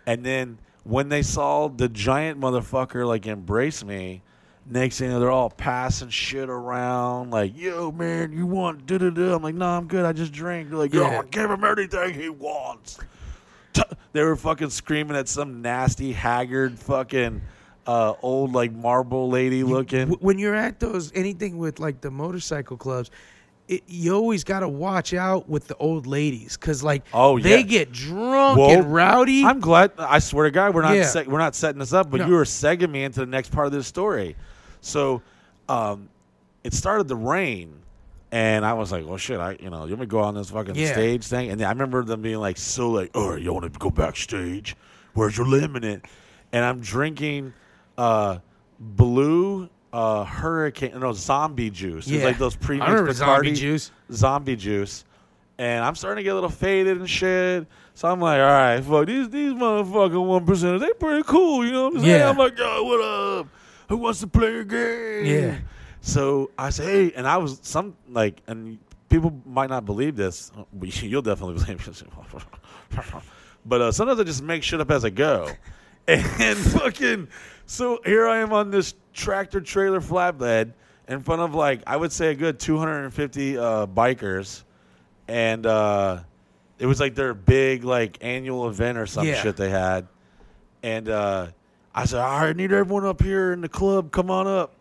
And 0.06 0.24
then 0.24 0.60
when 0.84 1.08
they 1.10 1.22
saw 1.24 1.70
the 1.70 1.88
giant 1.88 2.40
motherfucker 2.40 3.08
like 3.08 3.26
embrace 3.26 3.84
me, 3.86 4.22
next 4.70 5.00
thing 5.00 5.08
you 5.08 5.14
know, 5.14 5.20
they're 5.22 5.32
all 5.32 5.50
passing 5.50 6.10
shit 6.10 6.50
around 6.50 7.32
like, 7.32 7.58
"Yo, 7.58 7.92
man, 7.94 8.34
you 8.34 8.46
want 8.46 8.86
da 8.86 8.98
da 8.98 9.10
da?" 9.10 9.34
I'm 9.36 9.42
like, 9.42 9.56
"No, 9.56 9.66
I'm 9.66 9.88
good. 9.88 10.06
I 10.06 10.12
just 10.12 10.34
drink." 10.34 10.70
They're 10.70 10.78
like, 10.78 10.94
"Yo, 10.94 11.02
Yeah. 11.04 11.22
give 11.32 11.50
him 11.50 11.64
anything 11.64 12.14
he 12.14 12.30
wants." 12.30 13.00
They 14.14 14.24
were 14.24 14.36
fucking 14.36 14.72
screaming 14.72 15.16
at 15.16 15.28
some 15.28 15.62
nasty, 15.62 16.12
haggard, 16.12 16.80
fucking 16.80 17.42
uh, 17.86 18.14
old 18.22 18.54
like 18.54 18.72
marble 18.72 19.30
lady 19.30 19.64
looking. 19.64 20.10
When 20.10 20.40
you're 20.40 20.56
at 20.56 20.80
those 20.80 21.12
anything 21.14 21.58
with 21.58 21.80
like 21.80 22.02
the 22.02 22.10
motorcycle 22.12 22.78
clubs 22.78 23.12
it, 23.68 23.84
you 23.86 24.16
always 24.16 24.44
got 24.46 24.62
to 24.62 24.68
watch 24.70 25.14
out 25.14 25.50
with 25.50 25.68
the 25.68 25.76
old 25.76 26.08
ladies 26.08 26.56
because 26.58 26.82
like 26.84 27.04
Oh, 27.14 27.38
they 27.38 27.58
yeah. 27.60 27.64
get 27.64 27.92
drunk 27.92 28.58
Well, 28.58 28.72
and 28.72 28.92
rowdy 28.94 29.44
I'm 29.44 29.60
glad. 29.60 29.92
I 30.00 30.20
swear 30.20 30.46
to 30.46 30.52
God, 30.52 30.74
we're 30.74 30.82
not 30.84 30.96
Yeah. 30.96 31.24
we're 31.28 31.38
not 31.38 31.54
setting 31.54 31.80
this 31.80 31.92
up, 31.94 32.10
but 32.10 32.22
No. 32.22 32.28
you 32.28 32.34
were 32.34 32.46
segging 32.46 32.90
me 32.90 33.04
into 33.04 33.20
the 33.20 33.26
next 33.26 33.52
part 33.52 33.68
of 33.68 33.74
this 33.74 33.86
story. 33.86 34.36
So, 34.82 35.22
um, 35.68 36.08
it 36.64 36.74
started 36.74 37.08
to 37.10 37.16
rain, 37.16 37.74
and 38.32 38.66
I 38.66 38.74
was 38.74 38.92
like, 38.92 39.06
"Well, 39.08 39.18
shit, 39.18 39.40
I 39.40 39.58
you 39.60 39.70
know, 39.70 39.86
you 39.86 39.92
want 39.92 40.00
me 40.00 40.06
to 40.06 40.06
go 40.08 40.20
on 40.20 40.36
this 40.36 40.50
fucking 40.50 40.76
Yeah. 40.76 40.92
stage 40.94 41.26
thing?" 41.26 41.50
And 41.52 41.62
I 41.62 41.70
remember 41.70 42.04
them 42.04 42.22
being 42.22 42.40
like, 42.40 42.58
"So 42.58 42.90
like, 42.92 43.12
oh, 43.16 43.36
you 43.36 43.54
want 43.54 43.72
to 43.72 43.80
go 43.80 43.90
backstage? 43.90 44.76
Where's 45.14 45.38
your 45.38 45.48
limit?" 45.48 45.84
And 46.54 46.66
I'm 46.66 46.80
drinking 46.80 47.54
uh, 47.98 48.40
blue 48.80 49.70
uh, 49.94 50.24
hurricane, 50.26 50.92
no 51.00 51.14
zombie 51.14 51.70
juice. 51.70 52.06
It's 52.08 52.18
Yeah. 52.18 52.26
like 52.26 52.38
those 52.38 52.56
I 52.62 52.68
remember 52.74 53.14
zombie 53.14 53.54
juice. 53.54 53.92
zombie 54.12 54.56
juice, 54.56 55.06
and 55.58 55.84
I'm 55.84 55.96
starting 55.96 56.18
to 56.18 56.24
get 56.24 56.32
a 56.32 56.36
little 56.36 56.50
faded 56.50 56.98
and 56.98 57.10
shit. 57.10 57.66
So 57.96 58.08
I'm 58.08 58.20
like, 58.20 58.40
all 58.40 58.46
right, 58.46 58.80
fuck 58.84 59.08
these 59.08 59.30
these 59.30 59.54
motherfucking 59.54 60.24
one 60.26 60.46
percenters. 60.46 60.82
They 60.82 60.92
pretty 61.00 61.24
cool, 61.24 61.66
you 61.66 61.72
know 61.72 61.86
what 61.86 61.96
I'm 61.96 62.02
saying? 62.02 62.20
Yeah. 62.20 62.30
I'm 62.30 62.38
like, 62.38 62.58
yo, 62.60 62.84
what 62.84 63.02
up? 63.40 63.48
Who 63.90 63.98
wants 63.98 64.20
to 64.20 64.28
play 64.28 64.60
a 64.60 64.64
game? 64.66 65.26
Yeah. 65.26 65.56
So 66.08 66.52
I 66.58 66.70
say, 66.70 66.86
hey, 66.86 67.14
and 67.18 67.28
I 67.28 67.36
was 67.36 67.60
some 67.64 67.94
like, 68.10 68.42
and 68.48 68.80
people 69.10 69.34
might 69.46 69.70
not 69.70 69.86
believe 69.86 70.16
this. 70.16 70.54
but 70.74 71.04
You'll 71.04 71.22
definitely 71.22 71.56
believe 71.56 71.86
this. 71.86 72.02
but 73.66 73.82
uh, 73.82 73.92
sometimes 73.92 74.18
I 74.18 74.24
just 74.24 74.42
make 74.42 74.64
shit 74.64 74.80
up 74.80 74.90
as 74.90 75.04
I 75.04 75.10
go, 75.10 75.52
and 76.08 76.58
fucking. 76.58 77.28
So 77.66 78.00
here 78.06 78.26
I 78.26 78.38
am 78.38 78.54
on 78.54 78.72
this 78.72 78.94
tractor 79.14 79.60
trailer 79.60 80.00
flatbed 80.00 80.72
in 81.10 81.22
front 81.22 81.42
of 81.42 81.54
like 81.54 81.82
I 81.86 81.98
would 81.98 82.14
say 82.14 82.32
a 82.32 82.36
good 82.36 82.58
250 82.58 83.58
uh, 83.58 83.86
bikers, 83.88 84.64
and 85.28 85.66
uh, 85.66 86.20
it 86.80 86.86
was 86.86 87.02
like 87.02 87.16
their 87.16 87.34
big 87.34 87.84
like 87.84 88.18
annual 88.22 88.70
event 88.70 88.98
or 88.98 89.08
some 89.08 89.28
Yeah. 89.28 89.42
shit 89.44 89.58
they 89.58 89.70
had, 89.70 90.08
and 90.84 91.10
uh, 91.10 91.48
I 91.94 92.06
said, 92.06 92.22
all 92.22 92.40
right, 92.40 92.48
I 92.50 92.54
need 92.54 92.72
everyone 92.72 93.04
up 93.06 93.22
here 93.22 93.52
in 93.52 93.60
the 93.60 93.68
club, 93.70 94.14
come 94.14 94.32
on 94.32 94.48
up, 94.48 94.74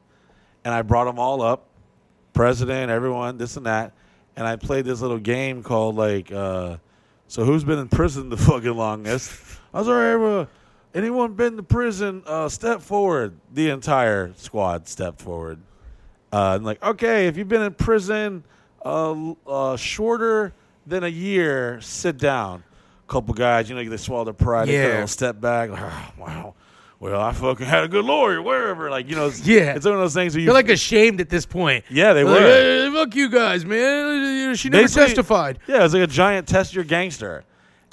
and 0.66 0.74
I 0.74 0.82
brought 0.82 1.04
them 1.04 1.20
all 1.20 1.42
up, 1.42 1.68
president, 2.32 2.90
everyone, 2.90 3.38
this 3.38 3.56
and 3.56 3.66
that, 3.66 3.92
and 4.34 4.44
I 4.48 4.56
played 4.56 4.84
this 4.84 5.00
little 5.00 5.20
game 5.20 5.62
called 5.62 5.94
like, 5.94 6.32
uh, 6.32 6.78
so 7.28 7.44
who's 7.44 7.62
been 7.62 7.78
in 7.78 7.88
prison 7.88 8.30
the 8.30 8.36
fucking 8.48 8.74
longest? 8.76 9.32
I 9.72 9.78
was 9.78 9.88
all 9.88 9.94
right, 9.94 10.16
well, 10.16 10.48
anyone 10.92 11.34
been 11.34 11.56
to 11.56 11.62
prison? 11.62 12.24
Uh, 12.26 12.48
step 12.48 12.82
forward. 12.82 13.36
The 13.54 13.70
entire 13.70 14.32
squad 14.36 14.88
stepped 14.88 15.20
forward. 15.22 15.60
Uh, 16.32 16.54
and 16.56 16.64
like, 16.64 16.82
okay, 16.82 17.28
if 17.28 17.36
you've 17.36 17.48
been 17.48 17.62
in 17.62 17.74
prison 17.74 18.42
uh, 18.84 19.14
uh, 19.46 19.76
shorter 19.76 20.52
than 20.84 21.04
a 21.04 21.08
year, 21.08 21.80
sit 21.80 22.18
down. 22.18 22.64
couple 23.06 23.34
guys, 23.34 23.70
you 23.70 23.76
know, 23.76 23.88
they 23.88 23.96
swallow 23.96 24.24
their 24.24 24.34
pride, 24.34 24.68
Yeah. 24.68 24.86
little 24.88 25.06
step 25.06 25.40
back. 25.40 25.70
"Ah, 25.72 26.12
wow. 26.18 26.54
Well, 26.98 27.20
I 27.20 27.32
fucking 27.32 27.66
had 27.66 27.84
a 27.84 27.88
good 27.88 28.04
lawyer, 28.06 28.40
wherever. 28.40 28.88
Like, 28.90 29.08
you 29.08 29.16
know, 29.16 29.26
it's, 29.26 29.46
Yeah. 29.46 29.74
it's 29.74 29.84
one 29.84 29.94
of 29.94 30.00
those 30.00 30.14
things 30.14 30.34
where 30.34 30.40
you 30.40 30.46
You're 30.46 30.54
like 30.54 30.70
ashamed 30.70 31.20
at 31.20 31.28
this 31.28 31.44
point. 31.44 31.84
Yeah, 31.90 32.14
they 32.14 32.22
They're 32.22 32.32
were. 32.32 32.32
like, 32.32 32.42
"Hey, 32.42 32.90
fuck 32.92 33.14
you 33.14 33.28
guys, 33.28 33.64
man. 33.66 34.54
She 34.54 34.70
never 34.70 34.84
Basically- 34.84 35.06
testified. 35.08 35.58
Yeah, 35.68 35.80
it 35.80 35.82
was 35.82 35.92
like 35.94 36.02
a 36.04 36.06
giant 36.06 36.48
test 36.48 36.74
your 36.74 36.84
gangster. 36.84 37.44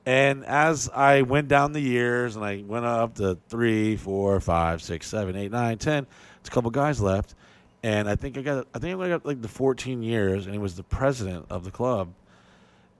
And 0.05 0.45
as 0.45 0.89
I 0.93 1.21
went 1.23 1.47
down 1.49 1.73
the 1.73 1.79
years 1.81 2.35
and 2.37 2.43
I 2.45 2.63
went 2.65 2.85
up 2.85 3.15
to 3.15 3.37
three, 3.49 3.95
four, 3.97 4.39
five, 4.39 4.81
six, 4.81 5.07
seven, 5.07 5.35
eight, 5.35 5.51
nine, 5.51 5.77
ten, 5.77 6.07
it's 6.39 6.49
a 6.49 6.51
couple 6.51 6.71
guys 6.71 7.01
left. 7.01 7.35
And 7.83 8.09
I 8.09 8.15
think 8.15 8.37
I 8.37 8.41
got 8.41 8.67
I 8.73 8.79
think 8.79 8.99
I 9.01 9.09
got 9.09 9.25
like 9.25 9.41
the 9.41 9.47
14 9.49 10.01
years 10.03 10.45
and 10.45 10.53
he 10.55 10.59
was 10.59 10.75
the 10.75 10.83
president 10.83 11.45
of 11.49 11.63
the 11.65 11.71
club. 11.71 12.09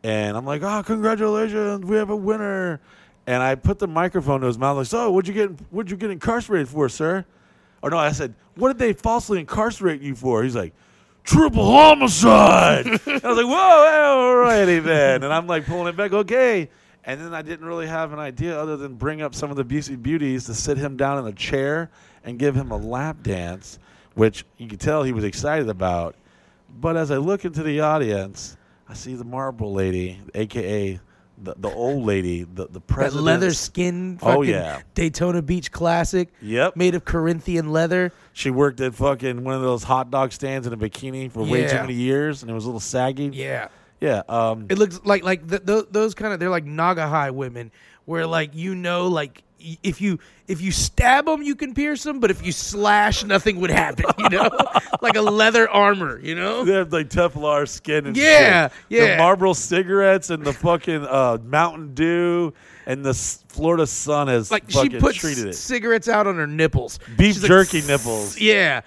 And 0.04 0.36
I'm 0.36 0.46
like, 0.46 0.62
oh, 0.64 0.84
congratulations, 0.84 1.86
we 1.86 1.96
have 1.96 2.10
a 2.10 2.16
winner. 2.16 2.82
And 3.26 3.42
I 3.42 3.56
put 3.56 3.80
the 3.80 3.88
microphone 3.88 4.42
to 4.42 4.48
his 4.48 4.58
mouth 4.58 4.78
like, 4.78 4.88
so 4.88 5.12
what'd 5.12 5.28
you 5.28 5.34
get 5.34 5.52
what'd 5.72 5.90
you 5.90 5.98
get 5.98 6.12
incarcerated 6.12 6.68
for, 6.68 6.90
sir? 6.90 7.26
Or 7.82 7.90
no, 7.90 7.98
I 7.98 8.12
said, 8.12 8.34
what 8.56 8.70
did 8.70 8.78
they 8.78 8.94
falsely 8.94 9.40
incarcerate 9.40 10.02
you 10.02 10.16
for? 10.16 10.44
He's 10.44 10.56
like, 10.56 10.74
triple 11.24 11.66
homicide. 11.66 12.88
I 12.88 12.94
was 12.96 13.38
like, 13.38 13.46
whoa, 13.46 13.56
all 13.56 14.36
righty 14.36 14.80
then. 14.80 15.24
And 15.24 15.34
I'm 15.34 15.48
like 15.48 15.66
pulling 15.66 15.88
it 15.88 15.98
back, 15.98 16.14
okay. 16.14 16.70
And 17.06 17.20
then 17.20 17.34
I 17.34 17.42
didn't 17.42 17.66
really 17.66 17.88
have 17.88 18.14
an 18.14 18.20
idea 18.20 18.58
other 18.58 18.78
than 18.78 18.96
bring 18.96 19.22
up 19.22 19.36
some 19.36 19.52
of 19.52 19.58
the 19.58 19.66
Busey 19.66 20.02
beauties 20.02 20.46
to 20.46 20.54
sit 20.54 20.78
him 20.78 20.96
down 20.96 21.20
in 21.20 21.26
a 21.26 21.34
chair 21.34 21.92
and 22.24 22.40
give 22.40 22.56
him 22.56 22.72
a 22.72 22.78
lap 22.78 23.22
dance, 23.22 23.80
which 24.16 24.46
you 24.58 24.70
could 24.70 24.80
tell 24.80 25.04
he 25.04 25.12
was 25.12 25.26
excited 25.26 25.68
about. 25.68 26.16
But 26.80 26.96
as 26.96 27.12
I 27.12 27.18
look 27.18 27.44
into 27.44 27.64
the 27.64 27.82
audience, 27.82 28.56
I 28.88 28.94
see 28.94 29.16
the 29.16 29.26
marble 29.26 29.74
lady, 29.74 30.20
aka 30.34 31.00
the, 31.44 31.56
the 31.58 31.70
old 31.70 32.06
lady, 32.06 32.44
the 32.44 32.68
the 32.68 32.80
president. 32.80 33.26
leather 33.26 33.52
skin, 33.54 34.18
Oh, 34.22 34.42
yeah. 34.42 34.82
Daytona 34.96 35.42
Beach 35.42 35.72
classic, 35.72 36.30
Yep. 36.42 36.76
made 36.76 36.96
of 36.96 37.06
Corinthian 37.06 37.72
leather. 37.72 38.12
She 38.34 38.50
worked 38.50 38.80
at 38.82 38.96
fucking 38.96 39.44
one 39.44 39.54
of 39.56 39.62
those 39.62 39.84
hot 39.84 40.10
dog 40.10 40.32
stands 40.32 40.66
in 40.66 40.74
a 40.74 40.78
bikini 40.78 41.32
for 41.32 41.44
way 41.44 41.68
too 41.68 41.76
many 41.76 41.94
years, 41.94 42.42
and 42.42 42.50
it 42.50 42.54
was 42.54 42.64
a 42.64 42.68
little 42.68 42.80
saggy. 42.80 43.30
Yeah, 43.34 43.68
Yeah. 44.02 44.24
Um, 44.28 44.66
it 44.70 44.78
looks 44.78 45.00
like 45.04 45.24
like 45.24 45.48
th- 45.50 45.66
th- 45.66 45.86
those 45.92 46.14
kind 46.16 46.34
of 46.34 46.40
they're 46.40 46.50
like 46.50 46.66
Naugahyde 46.66 47.32
women, 47.34 47.72
where 48.06 48.26
like 48.26 48.56
you 48.56 48.74
know 48.76 49.08
like 49.08 49.44
if 49.82 50.02
you 50.02 50.20
if 50.48 50.60
you 50.62 50.72
stab 50.72 51.26
them 51.26 51.42
you 51.42 51.56
can 51.56 51.74
pierce 51.74 52.04
them, 52.04 52.20
but 52.20 52.30
if 52.32 52.46
you 52.46 52.52
slash 52.52 53.24
nothing 53.24 53.60
would 53.62 53.70
happen. 53.70 54.06
You 54.18 54.30
know, 54.30 54.50
like 55.02 55.16
a 55.16 55.22
leather 55.22 55.70
armor. 55.70 56.20
You 56.20 56.36
know. 56.36 56.64
They 56.66 56.74
have 56.74 56.92
like 56.92 57.10
Teflon 57.10 57.68
skin 57.68 58.08
and 58.08 58.18
Yeah, 58.18 58.68
shit. 58.70 58.78
yeah. 58.90 59.12
The 59.12 59.18
Marlboro 59.18 59.54
cigarettes 59.54 60.30
and 60.30 60.44
the 60.44 60.54
fucking 60.54 61.06
uh, 61.06 61.38
Mountain 61.44 61.94
Dew 61.94 62.54
and 62.86 63.04
the 63.06 63.12
s- 63.12 63.44
Florida 63.48 63.88
sun 63.88 64.28
has 64.28 64.52
Like 64.52 64.70
she 64.70 64.90
puts 64.90 65.18
treated 65.18 65.48
it. 65.48 65.54
cigarettes 65.56 66.10
out 66.10 66.28
on 66.28 66.36
her 66.36 66.48
nipples. 66.48 67.00
Beef 67.18 67.36
She's 67.36 67.44
like, 67.44 67.50
jerky 67.50 67.82
nipples. 67.82 68.38
Yeah, 68.40 68.82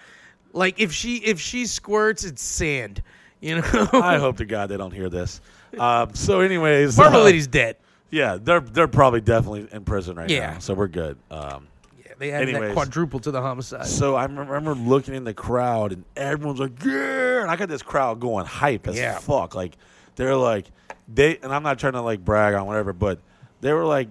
like 0.52 0.78
if 0.80 0.92
she 0.92 1.16
if 1.18 1.40
she 1.40 1.66
squirts, 1.66 2.24
it's 2.24 2.42
sand. 2.42 3.02
You 3.40 3.56
know. 3.60 3.88
I 3.92 4.18
hope 4.18 4.38
to 4.38 4.44
God 4.44 4.68
they 4.70 4.76
don't 4.76 4.92
hear 4.92 5.08
this. 5.10 5.40
Um, 5.78 6.14
so, 6.14 6.40
anyways, 6.40 6.96
Marble 6.96 7.20
uh, 7.20 7.24
Lady's 7.24 7.46
dead. 7.46 7.76
Yeah, 8.10 8.38
they're 8.40 8.60
they're 8.60 8.88
probably 8.88 9.20
definitely 9.20 9.68
in 9.72 9.84
prison 9.84 10.16
right 10.16 10.30
Yeah. 10.30 10.52
now, 10.54 10.58
so 10.60 10.74
we're 10.74 10.86
good. 10.88 11.18
Um, 11.30 11.66
Yeah, 12.04 12.12
they 12.18 12.30
added 12.32 12.54
that 12.54 12.72
quadruple 12.72 13.18
to 13.20 13.30
the 13.30 13.40
homicide. 13.42 13.86
so 13.86 14.14
I 14.14 14.24
remember 14.24 14.74
looking 14.74 15.14
in 15.14 15.24
the 15.24 15.34
crowd 15.34 15.92
and 15.92 16.04
everyone's 16.16 16.60
like, 16.60 16.82
"Yeah!" 16.84 17.42
And 17.42 17.50
I 17.50 17.56
got 17.56 17.68
this 17.68 17.82
crowd 17.82 18.20
going 18.20 18.46
hype 18.46 18.86
as 18.86 18.96
Yeah. 18.96 19.18
fuck. 19.18 19.54
Like 19.54 19.76
they're 20.14 20.36
like 20.36 20.66
they, 21.12 21.36
and 21.38 21.52
I'm 21.52 21.62
not 21.62 21.78
trying 21.78 21.92
to 21.94 22.00
like 22.00 22.24
brag 22.24 22.54
on 22.54 22.66
whatever, 22.66 22.92
but 22.92 23.18
they 23.60 23.72
were 23.72 23.84
like 23.84 24.08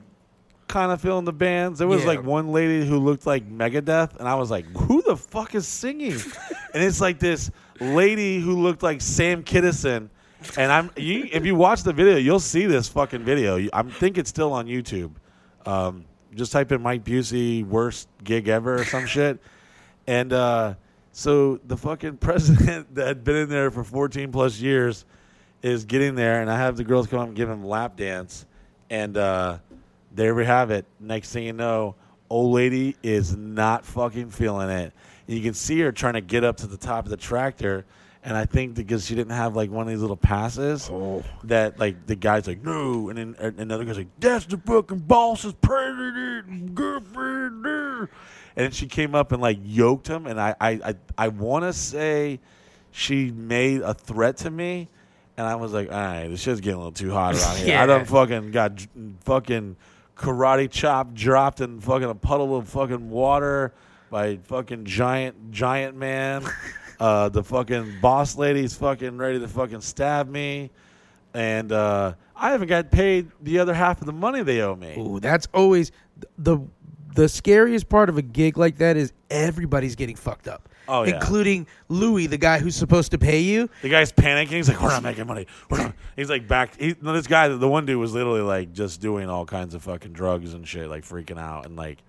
kind 0.67 0.91
of 0.91 0.99
feeling 1.01 1.25
the 1.25 1.33
bands. 1.33 1.79
There 1.79 1.87
was 1.87 2.01
Yeah. 2.01 2.07
like 2.07 2.23
one 2.23 2.49
lady 2.51 2.85
who 2.85 2.99
looked 2.99 3.25
like 3.25 3.49
Megadeth, 3.49 4.17
and 4.17 4.27
I 4.27 4.35
was 4.35 4.49
like, 4.51 4.65
"Who 4.75 5.01
the 5.03 5.15
fuck 5.15 5.55
is 5.55 5.67
singing?" 5.67 6.13
and 6.73 6.83
it's 6.83 6.99
like 7.01 7.19
this 7.19 7.49
lady 7.79 8.39
who 8.39 8.61
looked 8.61 8.83
like 8.83 8.99
Sam 9.01 9.43
Kinison. 9.43 10.09
And 10.57 10.71
I'm 10.71 10.91
you, 10.95 11.27
if 11.31 11.45
you 11.45 11.55
watch 11.55 11.83
the 11.83 11.93
video, 11.93 12.17
you'll 12.17 12.39
see 12.39 12.65
this 12.65 12.87
fucking 12.87 13.23
video. 13.23 13.67
I 13.73 13.83
think 13.83 14.17
it's 14.17 14.29
still 14.29 14.53
on 14.53 14.67
YouTube. 14.67 15.11
Um, 15.65 16.05
just 16.33 16.51
type 16.51 16.71
in 16.71 16.81
Mike 16.81 17.03
Busey 17.03 17.65
worst 17.65 18.07
gig 18.23 18.47
ever 18.47 18.75
or 18.75 18.85
some 18.85 19.05
shit. 19.05 19.39
And 20.07 20.33
uh, 20.33 20.75
so 21.11 21.59
the 21.65 21.77
fucking 21.77 22.17
president 22.19 22.93
that 22.95 23.07
had 23.07 23.23
been 23.23 23.37
in 23.37 23.49
there 23.49 23.71
for 23.71 23.83
14 23.83 24.31
plus 24.31 24.59
years 24.59 25.05
is 25.61 25.85
getting 25.85 26.15
there, 26.15 26.41
and 26.41 26.51
I 26.51 26.57
have 26.57 26.77
the 26.77 26.83
girls 26.83 27.07
come 27.07 27.19
up 27.19 27.27
and 27.27 27.35
give 27.35 27.49
him 27.49 27.63
lap 27.65 27.95
dance, 27.95 28.45
and 28.89 29.17
uh, 29.17 29.57
there 30.11 30.35
we 30.35 30.45
have 30.45 30.69
it. 30.69 30.85
Next 30.99 31.31
thing 31.31 31.45
you 31.45 31.53
know, 31.53 31.95
old 32.29 32.53
lady 32.53 32.95
is 33.01 33.35
not 33.35 33.83
fucking 33.83 34.29
feeling 34.29 34.69
it. 34.69 34.93
You 35.25 35.41
can 35.41 35.55
see 35.55 35.79
her 35.79 35.91
trying 35.91 36.13
to 36.13 36.21
get 36.21 36.43
up 36.43 36.57
to 36.57 36.67
the 36.67 36.77
top 36.77 37.05
of 37.05 37.09
the 37.09 37.17
tractor, 37.17 37.85
and 38.25 38.35
I 38.35 38.45
think 38.45 38.73
because 38.73 39.05
she 39.05 39.13
didn't 39.15 39.33
have 39.33 39.55
like 39.55 39.69
one 39.69 39.83
of 39.83 39.89
these 39.89 40.01
little 40.01 40.17
passes, 40.17 40.89
oh. 40.91 41.23
that 41.45 41.79
like 41.79 42.07
the 42.07 42.15
guy's 42.15 42.47
like 42.47 42.63
no, 42.63 43.09
and 43.09 43.17
then 43.17 43.35
and 43.39 43.59
another 43.59 43.85
guy's 43.85 43.97
like 43.97 44.07
that's 44.19 44.45
the 44.45 44.57
fucking 44.57 44.99
boss's 44.99 45.53
president, 45.53 46.73
girlfriend. 46.73 47.65
And 47.65 48.63
then 48.63 48.71
she 48.71 48.87
came 48.87 49.15
up 49.15 49.31
and 49.31 49.41
like 49.41 49.59
yoked 49.63 50.07
him, 50.07 50.25
and 50.27 50.41
I 50.41 50.55
I 50.59 50.69
I, 50.71 50.95
I 51.17 51.27
want 51.29 51.65
to 51.65 51.73
say 51.73 52.39
she 52.91 53.29
made 53.31 53.81
a 53.81 53.93
threat 53.93 54.37
to 54.37 54.49
me, 54.49 54.87
and 55.37 55.45
I 55.45 55.55
was 55.55 55.71
like, 55.71 55.91
all 55.91 55.97
right, 55.97 56.27
this 56.27 56.41
shit's 56.41 56.61
getting 56.61 56.75
a 56.75 56.79
little 56.79 56.91
too 56.93 57.11
hot 57.11 57.35
around 57.35 57.57
here. 57.59 57.67
I 57.77 57.81
Yeah. 57.81 57.85
done 57.85 58.05
fucking 58.05 58.51
got 58.51 58.75
j- 58.75 58.87
fucking 59.25 59.75
karate 60.17 60.71
chop 60.71 61.13
dropped 61.13 61.61
in 61.61 61.79
fucking 61.79 62.09
a 62.09 62.15
puddle 62.15 62.55
of 62.57 62.69
fucking 62.69 63.09
water 63.09 63.73
by 64.09 64.37
fucking 64.45 64.85
giant 64.85 65.51
giant 65.51 65.95
man. 65.95 66.43
Uh, 66.99 67.29
the 67.29 67.43
fucking 67.43 67.99
boss 68.01 68.37
lady's 68.37 68.75
fucking 68.75 69.17
ready 69.17 69.39
to 69.39 69.47
fucking 69.47 69.81
stab 69.81 70.29
me, 70.29 70.71
and 71.33 71.71
uh, 71.71 72.13
I 72.35 72.51
haven't 72.51 72.67
got 72.67 72.91
paid 72.91 73.31
the 73.41 73.59
other 73.59 73.73
half 73.73 73.99
of 74.01 74.07
the 74.07 74.13
money 74.13 74.43
they 74.43 74.61
owe 74.61 74.75
me. 74.75 74.95
Ooh, 74.97 75.19
that's 75.19 75.47
always 75.53 75.91
the 76.37 76.59
the 77.15 77.29
scariest 77.29 77.87
part 77.87 78.09
of 78.09 78.17
a 78.17 78.21
gig 78.21 78.57
like 78.57 78.77
that 78.77 78.97
is 78.97 79.13
everybody's 79.29 79.95
getting 79.95 80.15
fucked 80.15 80.47
up. 80.47 80.69
Oh, 80.87 81.03
yeah. 81.03 81.15
including 81.15 81.65
Louis, 81.89 82.27
the 82.27 82.37
guy 82.37 82.59
who's 82.59 82.75
supposed 82.75 83.11
to 83.11 83.17
pay 83.17 83.39
you. 83.39 83.69
The 83.81 83.89
guy's 83.89 84.11
panicking. 84.11 84.49
He's 84.49 84.69
like, 84.69 84.79
"We're 84.81 84.89
not 84.89 85.01
making 85.01 85.25
money. 85.25 85.47
We're 85.69 85.79
not." 85.79 85.93
He's 86.15 86.29
like 86.29 86.47
back. 86.47 86.79
He, 86.79 86.95
no, 87.01 87.13
this 87.13 87.25
guy, 87.25 87.47
the 87.47 87.67
one 87.67 87.85
dude, 87.87 87.97
was 87.97 88.13
literally 88.13 88.41
like 88.41 88.71
just 88.71 89.01
doing 89.01 89.27
all 89.29 89.45
kinds 89.45 89.73
of 89.73 89.81
fucking 89.81 90.13
drugs 90.13 90.53
and 90.53 90.67
shit, 90.67 90.87
like 90.87 91.03
freaking 91.03 91.39
out. 91.39 91.65
And 91.65 91.75
like, 91.75 91.99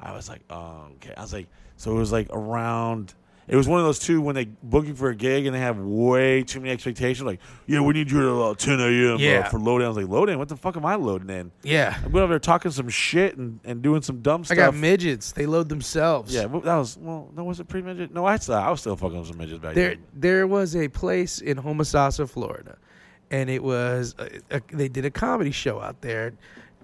I 0.00 0.12
was 0.12 0.28
like, 0.28 0.40
"Oh, 0.50 0.88
okay." 0.96 1.14
I 1.16 1.20
was 1.20 1.32
like, 1.32 1.46
so 1.76 1.92
it 1.92 1.98
was 1.98 2.10
like 2.10 2.28
around. 2.30 3.14
It 3.48 3.56
was 3.56 3.66
one 3.66 3.80
of 3.80 3.86
those 3.86 3.98
two 3.98 4.20
when 4.20 4.34
they 4.34 4.44
booking 4.44 4.94
for 4.94 5.08
a 5.08 5.14
gig 5.14 5.46
and 5.46 5.54
they 5.54 5.60
have 5.60 5.78
way 5.78 6.42
too 6.42 6.60
many 6.60 6.70
expectations. 6.70 7.24
Like, 7.24 7.40
yeah, 7.66 7.80
we 7.80 7.94
need 7.94 8.10
you 8.10 8.44
at 8.44 8.50
uh, 8.50 8.54
10 8.54 8.78
a.m. 8.80 9.42
uh, 9.44 9.48
for 9.48 9.58
load. 9.58 9.80
I 9.82 9.88
was 9.88 9.96
like, 9.96 10.08
load 10.08 10.28
in? 10.28 10.38
What 10.38 10.48
the 10.48 10.56
fuck 10.56 10.76
am 10.76 10.84
I 10.84 10.96
loading 10.96 11.30
in? 11.30 11.50
Yeah, 11.62 11.96
I'm 12.04 12.12
going 12.12 12.24
over 12.24 12.34
there 12.34 12.38
talking 12.38 12.70
some 12.70 12.88
shit 12.90 13.36
and, 13.38 13.58
and 13.64 13.80
doing 13.80 14.02
some 14.02 14.20
dumb 14.20 14.44
stuff. 14.44 14.58
I 14.58 14.60
got 14.60 14.74
midgets. 14.74 15.32
They 15.32 15.46
load 15.46 15.68
themselves. 15.70 16.34
yeah, 16.34 16.42
that 16.42 16.76
was 16.76 16.98
well. 16.98 17.30
No, 17.34 17.44
was 17.44 17.58
it 17.58 17.68
pre 17.68 17.80
midget? 17.80 18.12
No, 18.12 18.26
I 18.26 18.38
I 18.48 18.70
was 18.70 18.80
still 18.80 18.96
fucking 18.96 19.18
with 19.18 19.28
some 19.28 19.38
midgets 19.38 19.60
back 19.60 19.74
there 19.74 19.90
then. 19.90 20.04
there 20.14 20.46
was 20.46 20.76
a 20.76 20.88
place 20.88 21.40
in 21.40 21.56
Homosassa, 21.56 22.28
Florida, 22.28 22.76
and 23.30 23.48
it 23.48 23.62
was 23.62 24.14
a, 24.18 24.56
a, 24.56 24.62
they 24.72 24.88
did 24.88 25.04
a 25.04 25.10
comedy 25.10 25.50
show 25.50 25.80
out 25.80 26.00
there 26.02 26.34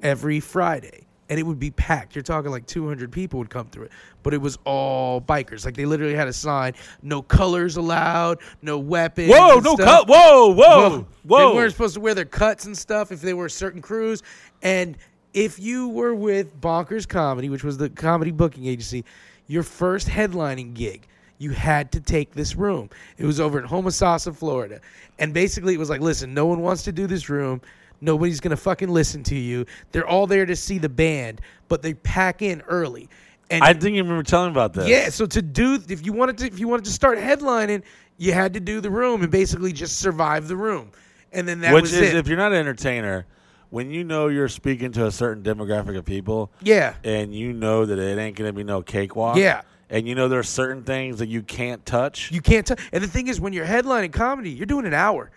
every 0.02 0.40
Friday, 0.40 1.03
and 1.28 1.38
it 1.38 1.42
would 1.42 1.58
be 1.58 1.70
packed. 1.70 2.14
You're 2.14 2.22
talking 2.22 2.50
like 2.50 2.66
200 2.66 3.10
people 3.10 3.38
would 3.38 3.50
come 3.50 3.66
through 3.68 3.84
it, 3.84 3.92
but 4.22 4.34
it 4.34 4.38
was 4.38 4.58
all 4.64 5.20
bikers. 5.20 5.64
Like 5.64 5.74
they 5.74 5.86
literally 5.86 6.14
had 6.14 6.28
a 6.28 6.32
sign: 6.32 6.74
no 7.02 7.22
colors 7.22 7.76
allowed, 7.76 8.38
no 8.62 8.78
weapons. 8.78 9.30
Whoa, 9.30 9.60
no 9.60 9.76
cut! 9.76 10.08
Whoa, 10.08 10.48
whoa, 10.48 10.54
Well, 10.54 11.08
whoa! 11.24 11.48
They 11.50 11.54
weren't 11.56 11.72
supposed 11.72 11.94
to 11.94 12.00
wear 12.00 12.14
their 12.14 12.24
cuts 12.24 12.66
and 12.66 12.76
stuff 12.76 13.12
if 13.12 13.20
they 13.20 13.34
were 13.34 13.48
certain 13.48 13.80
crews. 13.80 14.22
And 14.62 14.96
if 15.32 15.58
you 15.58 15.88
were 15.88 16.14
with 16.14 16.60
Bonkers 16.60 17.08
Comedy, 17.08 17.48
which 17.48 17.64
was 17.64 17.76
the 17.76 17.90
comedy 17.90 18.30
booking 18.30 18.66
agency, 18.66 19.04
your 19.46 19.62
first 19.62 20.08
headlining 20.08 20.74
gig, 20.74 21.06
you 21.38 21.50
had 21.50 21.92
to 21.92 22.00
take 22.00 22.32
this 22.32 22.54
room. 22.54 22.88
It 23.18 23.26
was 23.26 23.40
over 23.40 23.58
in 23.58 23.66
Homosassa, 23.66 24.34
Florida. 24.34 24.80
And 25.18 25.34
basically, 25.34 25.74
it 25.74 25.78
was 25.78 25.90
like, 25.90 26.00
listen, 26.00 26.32
no 26.32 26.46
one 26.46 26.60
wants 26.60 26.84
to 26.84 26.92
do 26.92 27.06
this 27.06 27.28
room. 27.28 27.60
Nobody's 28.00 28.40
going 28.40 28.50
to 28.50 28.56
fucking 28.56 28.88
listen 28.88 29.22
to 29.24 29.34
you. 29.34 29.66
They're 29.92 30.06
all 30.06 30.26
there 30.26 30.46
to 30.46 30.56
see 30.56 30.78
the 30.78 30.88
band, 30.88 31.40
but 31.68 31.82
they 31.82 31.94
pack 31.94 32.42
in 32.42 32.60
early. 32.62 33.08
And 33.50 33.62
I 33.62 33.72
think 33.74 33.96
you 33.96 34.02
remember 34.02 34.22
telling 34.22 34.50
about 34.50 34.72
this. 34.72 34.88
yeah, 34.88 35.08
so 35.10 35.26
to 35.26 35.42
do 35.42 35.78
if 35.88 36.04
you 36.04 36.12
wanted 36.12 36.38
to 36.38 36.46
if 36.46 36.58
you 36.58 36.66
wanted 36.68 36.86
to 36.86 36.90
start 36.90 37.18
headlining, 37.18 37.82
you 38.16 38.32
had 38.32 38.54
to 38.54 38.60
do 38.60 38.80
the 38.80 38.90
room 38.90 39.22
and 39.22 39.30
basically 39.30 39.72
just 39.72 39.98
survive 39.98 40.48
the 40.48 40.56
room. 40.56 40.90
And 41.32 41.46
then 41.46 41.60
that 41.60 41.74
which 41.74 41.82
was 41.82 41.94
is 41.94 42.10
it. 42.10 42.16
if 42.16 42.26
you're 42.28 42.38
not 42.38 42.52
an 42.52 42.58
entertainer, 42.58 43.26
when 43.70 43.90
you 43.90 44.04
know 44.04 44.28
you're 44.28 44.48
speaking 44.48 44.92
to 44.92 45.06
a 45.06 45.10
certain 45.10 45.42
demographic 45.42 45.96
of 45.96 46.04
people, 46.04 46.50
yeah. 46.62 46.94
and 47.04 47.34
you 47.34 47.52
know 47.52 47.84
that 47.84 47.98
it 47.98 48.18
ain't 48.18 48.36
gonna 48.36 48.52
be 48.52 48.64
no 48.64 48.82
cakewalk, 48.82 49.36
Yeah. 49.36 49.62
and 49.90 50.06
you 50.06 50.14
know 50.14 50.28
there 50.28 50.38
are 50.38 50.44
certain 50.44 50.84
things 50.84 51.18
that 51.18 51.28
you 51.28 51.42
can't 51.42 51.84
touch. 51.84 52.30
You 52.32 52.40
can't 52.40 52.64
tell. 52.66 52.76
And 52.92 53.02
the 53.02 53.08
thing 53.08 53.26
is 53.28 53.40
when 53.40 53.52
you're 53.52 53.66
headlining 53.66 54.12
comedy, 54.12 54.50
you're 54.50 54.66
doing 54.66 54.86
an 54.86 54.94
hour. 54.94 55.30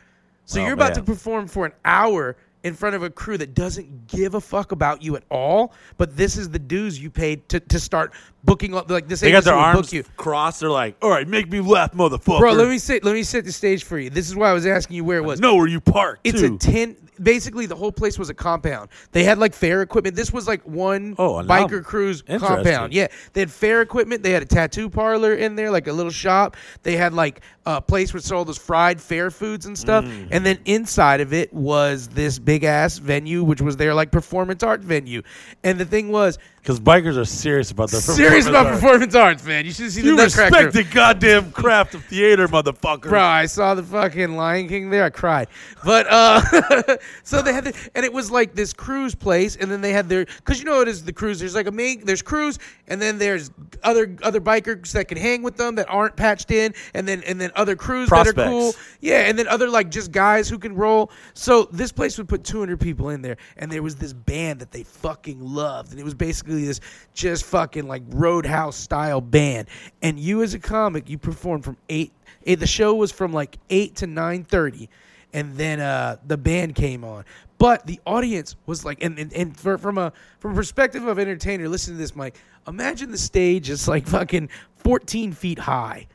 So 0.46 0.62
Oh, 0.62 0.64
you're 0.64 0.74
about 0.76 0.96
man. 0.96 1.00
to 1.00 1.04
perform 1.04 1.48
for 1.48 1.66
an 1.66 1.74
hour 1.84 2.38
in 2.68 2.74
front 2.74 2.96
of 2.96 3.02
a 3.02 3.10
crew 3.10 3.38
that 3.38 3.56
doesn't 3.56 4.08
give 4.08 4.36
a 4.36 4.42
fuck 4.42 4.74
about 4.74 5.02
you 5.02 5.16
at 5.16 5.24
all, 5.32 5.74
but 5.98 6.16
this 6.18 6.38
is 6.38 6.50
the 6.50 6.60
dues 6.60 7.02
you 7.02 7.10
paid 7.10 7.48
to, 7.50 7.60
to 7.62 7.80
start 7.80 8.14
booking 8.48 8.72
like 8.72 9.08
this 9.08 9.20
they 9.22 9.32
got 9.32 9.44
their 9.44 9.54
arms 9.54 9.94
crossed. 10.18 10.60
They're 10.60 10.70
like, 10.70 10.98
"All 11.02 11.10
right, 11.10 11.28
make 11.28 11.50
me 11.50 11.62
laugh, 11.62 11.94
motherfucker." 11.94 12.40
Bro, 12.40 12.54
let 12.54 12.68
me 12.68 12.78
sit 12.78 13.04
let 13.04 13.14
me 13.14 13.24
set 13.24 13.46
the 13.46 13.52
stage 13.52 13.84
for 13.84 13.98
you. 13.98 14.10
This 14.10 14.28
is 14.28 14.36
why 14.36 14.50
I 14.50 14.54
was 14.54 14.66
asking 14.66 14.98
you 14.98 15.06
where 15.06 15.18
it 15.18 15.24
was. 15.24 15.40
No, 15.40 15.56
where 15.56 15.68
you 15.68 15.80
parked? 15.80 16.22
It's 16.24 16.42
too. 16.42 16.56
a 16.56 16.58
ten. 16.58 16.98
Basically, 17.22 17.66
the 17.66 17.76
whole 17.76 17.92
place 17.92 18.20
was 18.20 18.30
a 18.30 18.34
compound. 18.36 18.90
They 19.12 19.24
had 19.24 19.40
like 19.40 19.56
fair 19.56 19.82
equipment. 19.82 20.16
This 20.16 20.32
was 20.32 20.48
like 20.48 20.62
one 20.64 21.16
Oh, 21.18 21.42
biker 21.44 21.84
cruise 21.84 22.22
compound. 22.22 22.94
Yeah, 22.94 23.08
they 23.34 23.42
had 23.42 23.50
fair 23.50 23.82
equipment. 23.82 24.22
They 24.22 24.32
had 24.32 24.44
a 24.44 24.46
tattoo 24.46 24.90
parlor 24.90 25.34
in 25.34 25.56
there, 25.56 25.72
like 25.72 25.88
a 25.88 25.94
little 25.94 26.12
shop. 26.12 26.58
They 26.84 26.96
had 26.96 27.14
like 27.14 27.42
a 27.66 27.82
place 27.82 28.14
where 28.14 28.22
sold 28.22 28.48
those 28.48 28.58
fried 28.60 29.02
fair 29.02 29.32
foods 29.32 29.66
and 29.66 29.76
stuff. 29.78 30.06
Mm. 30.06 30.28
And 30.32 30.46
then 30.46 30.60
inside 30.66 31.22
of 31.22 31.34
it 31.34 31.52
was 31.52 32.08
this 32.10 32.38
big 32.38 32.58
big 32.58 32.64
ass 32.64 32.98
venue, 32.98 33.44
which 33.44 33.62
was 33.62 33.78
their 33.78 33.94
like 33.94 34.12
performance 34.12 34.64
art 34.64 34.82
venue. 34.82 35.22
And 35.64 35.80
the 35.80 35.86
thing 35.86 36.12
was, 36.12 36.40
Because 36.58 36.80
bikers 36.80 37.16
are 37.18 37.26
serious 37.26 37.70
about 37.70 37.92
their 37.92 38.02
serious 38.24 38.37
performance 38.46 38.48
about 38.48 38.66
art. 38.68 38.76
performance 38.76 39.16
arts, 39.16 39.44
man. 39.46 39.66
You 39.66 39.72
should 39.72 39.92
see 39.92 40.02
the 40.02 40.08
You 40.08 40.16
Nutcracker. 40.16 40.56
respect 40.68 40.74
the 40.74 40.84
goddamn 40.84 41.52
craft 41.52 41.96
of 41.96 42.04
theater, 42.06 42.48
motherfucker. 42.48 43.10
Bro, 43.10 43.22
I 43.24 43.46
saw 43.46 43.76
the 43.76 43.84
fucking 43.84 44.36
Lion 44.36 44.68
King 44.68 44.90
there. 44.90 45.04
I 45.04 45.10
cried. 45.10 45.48
But 45.84 46.08
uh 46.10 46.42
so 47.24 47.42
they 47.42 47.54
had 47.54 47.66
the, 47.66 47.90
and 47.96 48.06
it 48.06 48.12
was 48.14 48.30
like 48.32 48.54
this 48.56 48.74
cruise 48.74 49.16
place 49.16 49.56
and 49.56 49.70
then 49.72 49.82
they 49.82 49.92
had 49.94 50.10
their 50.10 50.26
cuz 50.44 50.60
you 50.60 50.66
know 50.66 50.82
it 50.82 50.88
is 50.88 51.04
the 51.04 51.14
cruise. 51.14 51.40
There's 51.40 51.56
like 51.56 51.68
a 51.68 51.72
main 51.72 52.06
there's 52.06 52.22
cruise 52.22 52.60
and 52.88 53.02
then 53.02 53.18
there's 53.18 53.52
other 53.84 54.16
other 54.24 54.42
bikers 54.42 54.92
that 54.94 55.08
can 55.08 55.18
hang 55.18 55.44
with 55.44 55.58
them 55.58 55.76
that 55.76 55.88
aren't 55.90 56.16
patched 56.16 56.52
in 56.52 56.74
and 56.94 57.08
then 57.08 57.24
and 57.26 57.40
then 57.40 57.52
other 57.56 57.76
crews 57.76 58.10
that 58.10 58.28
are 58.28 58.34
Prospects. 58.34 58.50
cool. 58.50 58.74
Yeah, 59.02 59.22
and 59.30 59.38
then 59.38 59.48
other 59.48 59.70
like 59.70 59.90
just 59.90 60.12
guys 60.12 60.50
who 60.50 60.58
can 60.60 60.76
roll. 60.76 61.12
So 61.34 61.64
this 61.72 61.92
place 61.92 62.18
would 62.18 62.28
put 62.28 62.44
200 62.44 62.80
people 62.80 63.10
in 63.10 63.22
there 63.22 63.38
and 63.58 63.72
there 63.72 63.84
was 63.84 63.96
this 63.96 64.14
band 64.14 64.60
that 64.60 64.72
they 64.72 64.84
fucking 64.84 65.40
loved 65.40 65.92
and 65.92 66.00
it 66.00 66.04
was 66.04 66.14
basically 66.14 66.66
this 66.66 66.80
just 67.14 67.46
fucking 67.46 67.88
like 67.88 68.04
roadhouse 68.18 68.76
style 68.76 69.22
band. 69.22 69.68
And 70.02 70.20
you 70.20 70.44
as 70.44 70.54
a 70.54 70.60
comic, 70.60 71.10
you 71.10 71.18
performed 71.18 71.64
from 71.64 71.78
8 71.90 72.12
it, 72.48 72.60
the 72.62 72.68
show 72.68 72.96
was 72.96 73.12
from 73.12 73.34
like 73.34 73.58
8 73.70 73.96
to 73.98 74.08
9.30 74.08 74.88
and 75.34 75.56
then 75.58 75.82
uh, 75.82 76.16
the 76.26 76.38
band 76.38 76.76
came 76.76 77.04
on 77.04 77.26
but 77.58 77.86
the 77.86 78.00
audience 78.06 78.56
was 78.66 78.86
like 78.86 79.04
and, 79.04 79.20
and, 79.20 79.34
and 79.34 79.60
for, 79.60 79.78
from 79.78 79.98
a 79.98 80.14
from 80.40 80.54
a 80.54 80.56
perspective 80.56 81.06
of 81.06 81.20
entertainer 81.20 81.68
listen 81.68 81.94
to 81.94 81.98
this 81.98 82.16
mike 82.16 82.40
imagine 82.68 83.12
the 83.12 83.18
stage 83.18 83.70
is 83.70 83.88
like 83.88 84.08
fucking 84.08 84.50
14 84.78 85.34
feet 85.34 85.60
high 85.60 86.08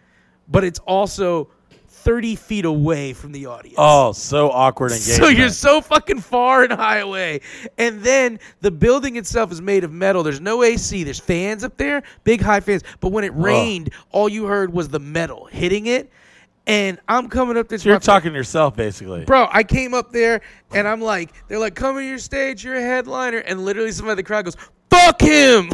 but 0.48 0.64
it's 0.64 0.78
also 0.80 1.50
30 2.02 2.34
feet 2.36 2.64
away 2.64 3.12
from 3.12 3.32
the 3.32 3.46
audience 3.46 3.76
Oh, 3.78 4.12
so 4.12 4.50
awkward 4.50 4.92
and 4.92 5.00
so 5.00 5.28
you're 5.28 5.48
so 5.48 5.80
fucking 5.80 6.20
far 6.20 6.64
and 6.64 6.72
high 6.72 6.98
away. 6.98 7.40
And 7.78 8.00
then 8.02 8.40
the 8.60 8.70
building 8.70 9.16
itself 9.16 9.52
is 9.52 9.60
made 9.62 9.84
of 9.84 9.92
metal. 9.92 10.22
There's 10.22 10.40
no 10.40 10.62
AC. 10.62 11.04
There's 11.04 11.20
fans 11.20 11.62
up 11.64 11.76
there, 11.76 12.02
big 12.24 12.40
high 12.40 12.60
fans. 12.60 12.82
But 13.00 13.12
when 13.12 13.24
it 13.24 13.32
rained, 13.34 13.90
all 14.10 14.28
you 14.28 14.46
heard 14.46 14.72
was 14.72 14.88
the 14.88 14.98
metal 14.98 15.46
hitting 15.46 15.86
it. 15.86 16.10
And 16.66 17.00
I'm 17.08 17.28
coming 17.28 17.56
up 17.56 17.68
this. 17.68 17.82
So 17.82 17.88
you're 17.88 17.98
talking 17.98 18.30
to 18.30 18.36
yourself, 18.36 18.76
basically. 18.76 19.24
Bro, 19.24 19.48
I 19.50 19.64
came 19.64 19.94
up 19.94 20.12
there 20.12 20.42
and 20.72 20.86
I'm 20.86 21.00
like, 21.00 21.32
they're 21.48 21.58
like, 21.58 21.74
come 21.74 21.96
to 21.96 22.04
your 22.04 22.18
stage, 22.18 22.64
you're 22.64 22.76
a 22.76 22.82
headliner. 22.82 23.38
And 23.38 23.64
literally 23.64 23.90
somebody 23.90 24.12
in 24.12 24.16
the 24.18 24.22
crowd 24.22 24.44
goes, 24.44 24.56
fuck 24.92 25.20
him. 25.20 25.70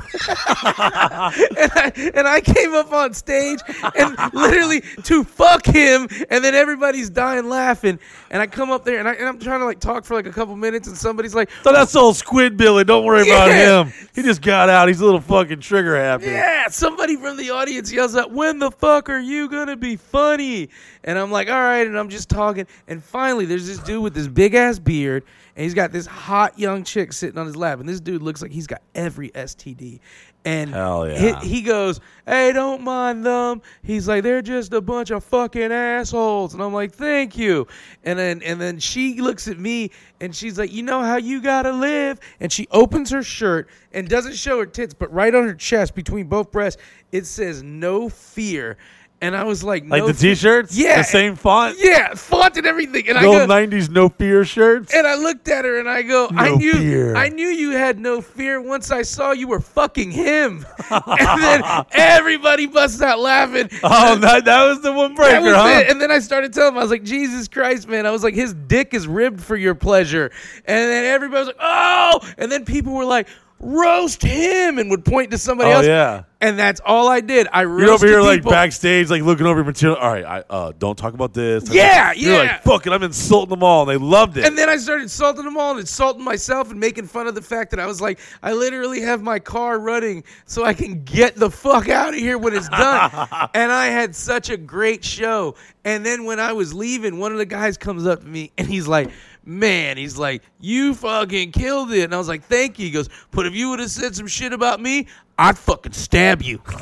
and, 1.58 1.72
I, 1.74 2.12
and 2.14 2.28
I 2.28 2.40
came 2.40 2.74
up 2.74 2.92
on 2.92 3.12
stage 3.14 3.60
and 3.96 4.16
literally 4.32 4.82
to 5.04 5.24
fuck 5.24 5.66
him. 5.66 6.08
And 6.30 6.44
then 6.44 6.54
everybody's 6.54 7.10
dying 7.10 7.48
laughing. 7.48 7.98
And 8.30 8.42
I 8.42 8.46
come 8.46 8.70
up 8.70 8.84
there 8.84 8.98
and, 8.98 9.08
I, 9.08 9.12
and 9.14 9.28
I'm 9.28 9.38
trying 9.38 9.60
to 9.60 9.66
like 9.66 9.80
talk 9.80 10.04
for 10.04 10.14
like 10.14 10.26
a 10.26 10.32
couple 10.32 10.56
minutes. 10.56 10.88
And 10.88 10.96
somebody's 10.96 11.34
like, 11.34 11.50
So 11.62 11.72
that's 11.72 11.94
old 11.96 12.16
Squid 12.16 12.56
Billy. 12.56 12.84
Don't 12.84 13.04
worry 13.04 13.22
about 13.22 13.50
him. 13.50 13.92
He 14.14 14.22
just 14.22 14.42
got 14.42 14.68
out. 14.68 14.88
He's 14.88 15.00
a 15.00 15.04
little 15.04 15.20
fucking 15.20 15.60
trigger 15.60 15.96
happy. 15.96 16.26
Yeah, 16.26 16.68
somebody 16.68 17.16
from 17.16 17.36
the 17.36 17.50
audience 17.50 17.92
yells 17.92 18.16
out, 18.16 18.32
"When 18.32 18.58
the 18.58 18.70
fuck 18.70 19.08
are 19.10 19.18
you 19.20 19.48
gonna 19.48 19.76
be 19.76 19.96
funny?" 19.96 20.70
And 21.04 21.18
I'm 21.18 21.30
like, 21.30 21.48
"All 21.48 21.60
right," 21.60 21.86
and 21.86 21.98
I'm 21.98 22.08
just 22.08 22.28
talking. 22.28 22.66
And 22.88 23.02
finally, 23.02 23.44
there's 23.46 23.66
this 23.66 23.78
dude 23.78 24.02
with 24.02 24.14
this 24.14 24.26
big 24.28 24.54
ass 24.54 24.78
beard, 24.78 25.24
and 25.58 25.64
he's 25.64 25.74
got 25.74 25.90
this 25.90 26.06
hot 26.06 26.56
young 26.56 26.84
chick 26.84 27.12
sitting 27.12 27.36
on 27.36 27.44
his 27.44 27.56
lap, 27.56 27.80
and 27.80 27.88
this 27.88 27.98
dude 27.98 28.22
looks 28.22 28.40
like 28.40 28.52
he's 28.52 28.68
got 28.68 28.80
every 28.94 29.30
STD. 29.30 29.98
And 30.44 30.70
yeah. 31.02 31.40
he, 31.40 31.48
he 31.48 31.62
goes, 31.62 31.98
"Hey, 32.26 32.52
don't 32.52 32.82
mind 32.82 33.26
them." 33.26 33.62
He's 33.82 34.06
like, 34.06 34.22
"They're 34.22 34.40
just 34.40 34.72
a 34.72 34.80
bunch 34.80 35.10
of 35.10 35.24
fucking 35.24 35.72
assholes," 35.72 36.54
and 36.54 36.62
I'm 36.62 36.72
like, 36.72 36.92
"Thank 36.92 37.36
you." 37.36 37.66
And 38.04 38.16
then 38.16 38.40
and 38.42 38.60
then 38.60 38.78
she 38.78 39.20
looks 39.20 39.48
at 39.48 39.58
me 39.58 39.90
and 40.20 40.32
she's 40.32 40.60
like, 40.60 40.72
"You 40.72 40.84
know 40.84 41.02
how 41.02 41.16
you 41.16 41.42
gotta 41.42 41.72
live?" 41.72 42.20
And 42.38 42.52
she 42.52 42.68
opens 42.70 43.10
her 43.10 43.24
shirt 43.24 43.68
and 43.92 44.08
doesn't 44.08 44.36
show 44.36 44.60
her 44.60 44.66
tits, 44.66 44.94
but 44.94 45.12
right 45.12 45.34
on 45.34 45.42
her 45.42 45.54
chest 45.54 45.92
between 45.96 46.28
both 46.28 46.52
breasts, 46.52 46.80
it 47.10 47.26
says 47.26 47.64
"No 47.64 48.08
Fear." 48.08 48.76
And 49.20 49.34
I 49.36 49.42
was 49.42 49.64
like, 49.64 49.82
Like 49.88 50.02
no 50.02 50.06
the 50.08 50.14
fe- 50.14 50.28
t-shirts? 50.34 50.78
Yeah. 50.78 50.98
The 50.98 51.02
same 51.02 51.34
font? 51.34 51.76
Yeah, 51.80 52.14
font 52.14 52.56
and 52.56 52.64
everything. 52.64 53.08
And 53.08 53.18
I 53.18 53.22
The 53.22 53.26
go, 53.26 53.40
old 53.40 53.50
90s 53.50 53.90
no 53.90 54.08
fear 54.08 54.44
shirts? 54.44 54.94
and 54.94 55.08
I 55.08 55.16
looked 55.16 55.48
at 55.48 55.64
her 55.64 55.80
and 55.80 55.88
I 55.90 56.02
go, 56.02 56.28
I 56.36 56.50
No 56.50 56.54
knew 56.56 56.72
fear. 56.74 57.16
I 57.16 57.28
knew 57.28 57.48
you 57.48 57.72
had 57.72 57.98
no 57.98 58.20
fear 58.20 58.60
once 58.60 58.92
I 58.92 59.02
saw 59.02 59.32
you 59.32 59.48
were 59.48 59.58
fucking 59.58 60.12
him. 60.12 60.64
and 60.90 61.02
then 61.42 61.84
everybody 61.90 62.66
busts 62.66 63.02
out 63.02 63.18
laughing. 63.18 63.68
Oh, 63.82 64.14
that, 64.16 64.44
that 64.44 64.64
was 64.68 64.82
the 64.82 64.92
one 64.92 65.16
breaker, 65.16 65.52
huh? 65.52 65.80
it. 65.80 65.90
And 65.90 66.00
then 66.00 66.12
I 66.12 66.20
started 66.20 66.52
telling 66.52 66.74
him, 66.74 66.78
I 66.78 66.82
was 66.82 66.90
like, 66.92 67.02
Jesus 67.02 67.48
Christ, 67.48 67.88
man. 67.88 68.06
I 68.06 68.12
was 68.12 68.22
like, 68.22 68.34
his 68.34 68.54
dick 68.54 68.94
is 68.94 69.08
ribbed 69.08 69.40
for 69.42 69.56
your 69.56 69.74
pleasure. 69.74 70.30
And 70.64 70.90
then 70.90 71.04
everybody 71.06 71.40
was 71.40 71.46
like, 71.48 71.56
oh. 71.58 72.20
And 72.38 72.52
then 72.52 72.64
people 72.64 72.92
were 72.94 73.04
like, 73.04 73.26
roast 73.60 74.22
him 74.22 74.78
and 74.78 74.90
would 74.90 75.04
point 75.04 75.30
to 75.32 75.38
somebody 75.38 75.70
Oh, 75.70 75.74
else. 75.78 75.86
yeah. 75.86 76.22
And 76.40 76.56
that's 76.56 76.80
all 76.86 77.08
I 77.08 77.20
did. 77.20 77.48
I 77.52 77.64
roasted 77.64 77.84
You're 77.86 77.94
over 77.94 78.06
here 78.06 78.22
like 78.22 78.44
backstage, 78.44 79.10
like 79.10 79.22
looking 79.22 79.44
over 79.44 79.56
your 79.58 79.64
material. 79.64 79.96
All 79.98 80.08
right, 80.12 80.24
I 80.24 80.44
uh, 80.48 80.72
don't 80.78 80.96
talk 80.96 81.12
about 81.14 81.34
this. 81.34 81.64
Talk 81.64 81.74
Yeah, 81.74 82.04
about- 82.12 82.18
You're 82.18 82.32
yeah. 82.34 82.38
like, 82.52 82.62
fuck 82.62 82.86
it, 82.86 82.92
I'm 82.92 83.02
insulting 83.02 83.50
them 83.50 83.64
all, 83.64 83.82
and 83.82 83.90
they 83.90 84.04
loved 84.04 84.36
it. 84.36 84.44
And 84.46 84.56
then 84.56 84.68
I 84.68 84.76
started 84.76 85.02
insulting 85.02 85.44
them 85.44 85.56
all 85.56 85.72
and 85.72 85.80
insulting 85.80 86.22
myself 86.22 86.70
and 86.70 86.78
making 86.78 87.08
fun 87.08 87.26
of 87.26 87.34
the 87.34 87.42
fact 87.42 87.72
that 87.72 87.80
I 87.80 87.86
was 87.86 88.00
like, 88.00 88.20
I 88.40 88.52
literally 88.52 89.00
have 89.00 89.20
my 89.20 89.40
car 89.40 89.80
running 89.80 90.22
so 90.46 90.64
I 90.64 90.74
can 90.74 91.02
get 91.02 91.34
the 91.34 91.50
fuck 91.50 91.88
out 91.88 92.10
of 92.14 92.20
here 92.20 92.38
when 92.38 92.54
it's 92.54 92.68
done. 92.68 93.10
and 93.54 93.72
I 93.72 93.86
had 93.86 94.14
such 94.14 94.48
a 94.48 94.56
great 94.56 95.04
show. 95.04 95.56
And 95.84 96.06
then 96.06 96.24
when 96.24 96.38
I 96.38 96.52
was 96.52 96.72
leaving, 96.72 97.18
one 97.18 97.32
of 97.32 97.38
the 97.38 97.46
guys 97.46 97.76
comes 97.76 98.06
up 98.06 98.20
to 98.20 98.26
me 98.26 98.52
and 98.56 98.68
he's 98.68 98.86
like, 98.86 99.10
Man, 99.48 99.96
he's 99.96 100.18
like, 100.18 100.42
you 100.60 100.94
fucking 100.94 101.52
killed 101.52 101.90
it. 101.90 102.02
And 102.04 102.14
I 102.14 102.18
was 102.18 102.28
like, 102.28 102.44
thank 102.44 102.78
you. 102.78 102.84
He 102.84 102.90
goes, 102.90 103.08
but 103.30 103.46
if 103.46 103.54
you 103.54 103.70
would 103.70 103.80
have 103.80 103.90
said 103.90 104.14
some 104.14 104.26
shit 104.26 104.52
about 104.52 104.78
me, 104.78 105.06
I'd 105.38 105.56
fucking 105.56 105.92
stab 105.92 106.42
you. 106.42 106.60
and 106.66 106.74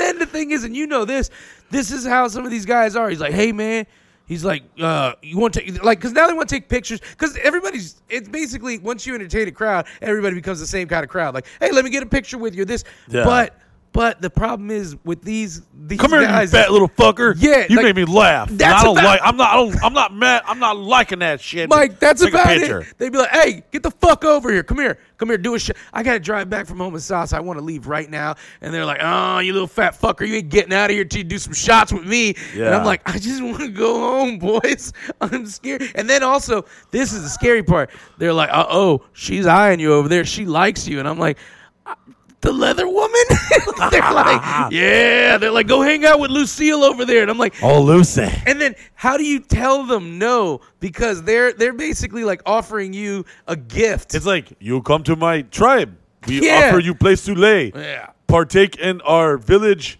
then 0.00 0.18
the 0.18 0.26
thing 0.26 0.52
is, 0.52 0.64
and 0.64 0.74
you 0.74 0.86
know 0.86 1.04
this, 1.04 1.28
this 1.70 1.90
is 1.90 2.06
how 2.06 2.28
some 2.28 2.46
of 2.46 2.50
these 2.50 2.64
guys 2.64 2.96
are. 2.96 3.10
He's 3.10 3.20
like, 3.20 3.34
hey 3.34 3.52
man, 3.52 3.84
he's 4.26 4.42
like, 4.42 4.62
uh, 4.80 5.12
you 5.20 5.36
want 5.38 5.52
to 5.54 5.60
take 5.60 5.84
like, 5.84 5.98
because 5.98 6.12
now 6.12 6.28
they 6.28 6.32
want 6.32 6.48
to 6.48 6.54
take 6.54 6.70
pictures 6.70 7.00
because 7.00 7.36
everybody's. 7.36 8.00
It's 8.08 8.28
basically 8.28 8.78
once 8.78 9.06
you 9.06 9.14
entertain 9.14 9.48
a 9.48 9.52
crowd, 9.52 9.86
everybody 10.00 10.34
becomes 10.34 10.60
the 10.60 10.66
same 10.66 10.88
kind 10.88 11.04
of 11.04 11.10
crowd. 11.10 11.34
Like, 11.34 11.46
hey, 11.60 11.72
let 11.72 11.84
me 11.84 11.90
get 11.90 12.02
a 12.02 12.06
picture 12.06 12.38
with 12.38 12.54
you. 12.54 12.64
This, 12.64 12.84
Yeah. 13.08 13.24
but. 13.24 13.58
But 13.94 14.20
the 14.20 14.28
problem 14.28 14.72
is 14.72 14.96
with 15.04 15.22
these 15.22 15.62
these 15.86 16.00
Come 16.00 16.10
here, 16.10 16.22
you 16.22 16.46
fat 16.48 16.72
little 16.72 16.88
fucker. 16.88 17.32
Yeah, 17.38 17.64
you 17.68 17.76
like- 17.76 17.84
made 17.84 17.94
me 17.96 18.04
laugh. 18.04 18.50
And 18.50 18.58
That's 18.58 18.82
I 18.82 18.84
don't 18.84 18.98
about- 18.98 19.04
like. 19.04 19.20
I'm 19.22 19.36
not. 19.36 19.50
I 19.50 19.56
don't, 19.56 19.84
I'm 19.84 19.92
not 19.92 20.12
mad. 20.12 20.42
I'm 20.46 20.58
not 20.58 20.76
liking 20.76 21.20
that 21.20 21.40
shit. 21.40 21.70
Mike, 21.70 22.00
that's 22.00 22.20
Take 22.20 22.34
about 22.34 22.56
it. 22.56 22.98
They'd 22.98 23.12
be 23.12 23.18
like, 23.18 23.30
"Hey, 23.30 23.62
get 23.70 23.84
the 23.84 23.92
fuck 23.92 24.24
over 24.24 24.50
here! 24.50 24.64
Come 24.64 24.78
here, 24.80 24.98
come 25.16 25.28
here, 25.28 25.38
do 25.38 25.54
a 25.54 25.60
shit." 25.60 25.76
I 25.92 26.02
gotta 26.02 26.18
drive 26.18 26.50
back 26.50 26.66
from 26.66 26.78
home 26.78 26.92
in 26.94 27.00
Sauce. 27.00 27.32
I 27.32 27.38
want 27.38 27.60
to 27.60 27.64
leave 27.64 27.86
right 27.86 28.10
now, 28.10 28.34
and 28.60 28.74
they're 28.74 28.84
like, 28.84 28.98
"Oh, 29.00 29.38
you 29.38 29.52
little 29.52 29.68
fat 29.68 29.96
fucker, 29.96 30.26
you 30.26 30.34
ain't 30.34 30.48
getting 30.48 30.72
out 30.74 30.90
of 30.90 30.96
here 30.96 31.04
till 31.04 31.18
you 31.18 31.24
do 31.24 31.38
some 31.38 31.52
shots 31.54 31.92
with 31.92 32.04
me." 32.04 32.34
Yeah. 32.52 32.66
And 32.66 32.74
I'm 32.74 32.84
like, 32.84 33.08
"I 33.08 33.16
just 33.20 33.40
want 33.44 33.58
to 33.60 33.68
go 33.68 33.94
home, 34.00 34.38
boys. 34.40 34.92
I'm 35.20 35.46
scared." 35.46 35.88
And 35.94 36.10
then 36.10 36.24
also, 36.24 36.64
this 36.90 37.12
is 37.12 37.22
the 37.22 37.28
scary 37.28 37.62
part. 37.62 37.90
They're 38.18 38.32
like, 38.32 38.50
"Uh 38.50 38.66
oh, 38.68 39.04
she's 39.12 39.46
eyeing 39.46 39.78
you 39.78 39.92
over 39.94 40.08
there. 40.08 40.24
She 40.24 40.46
likes 40.46 40.88
you," 40.88 40.98
and 40.98 41.06
I'm 41.08 41.18
like. 41.20 41.38
"Uh, 42.44 42.48
The 42.48 42.52
leather 42.52 42.86
woman? 42.88 43.26
they're 43.90 44.00
like, 44.12 44.72
yeah. 44.72 45.38
They're 45.38 45.50
like, 45.50 45.66
go 45.66 45.80
hang 45.82 46.04
out 46.04 46.20
with 46.20 46.30
Lucille 46.30 46.84
over 46.84 47.04
there. 47.04 47.22
And 47.22 47.30
I'm 47.30 47.38
like, 47.38 47.54
Oh, 47.62 47.80
Lucy. 47.82 48.28
and 48.46 48.60
then 48.60 48.74
how 48.94 49.16
do 49.16 49.24
you 49.24 49.40
tell 49.40 49.84
them 49.84 50.18
no? 50.18 50.60
Because 50.80 51.22
they're 51.22 51.52
they're 51.52 51.72
basically 51.72 52.24
like 52.24 52.42
offering 52.46 52.92
you 52.92 53.24
a 53.46 53.56
gift. 53.56 54.14
It's 54.14 54.26
like 54.26 54.52
you 54.60 54.82
come 54.82 55.02
to 55.04 55.16
my 55.16 55.42
tribe. 55.42 55.96
We 56.26 56.40
Yeah. 56.46 56.68
offer 56.68 56.80
you 56.80 56.94
place 56.94 57.24
to 57.26 57.34
lay. 57.34 57.72
yeah. 57.74 58.10
Partake 58.26 58.76
in 58.76 59.00
our 59.02 59.36
village 59.38 59.98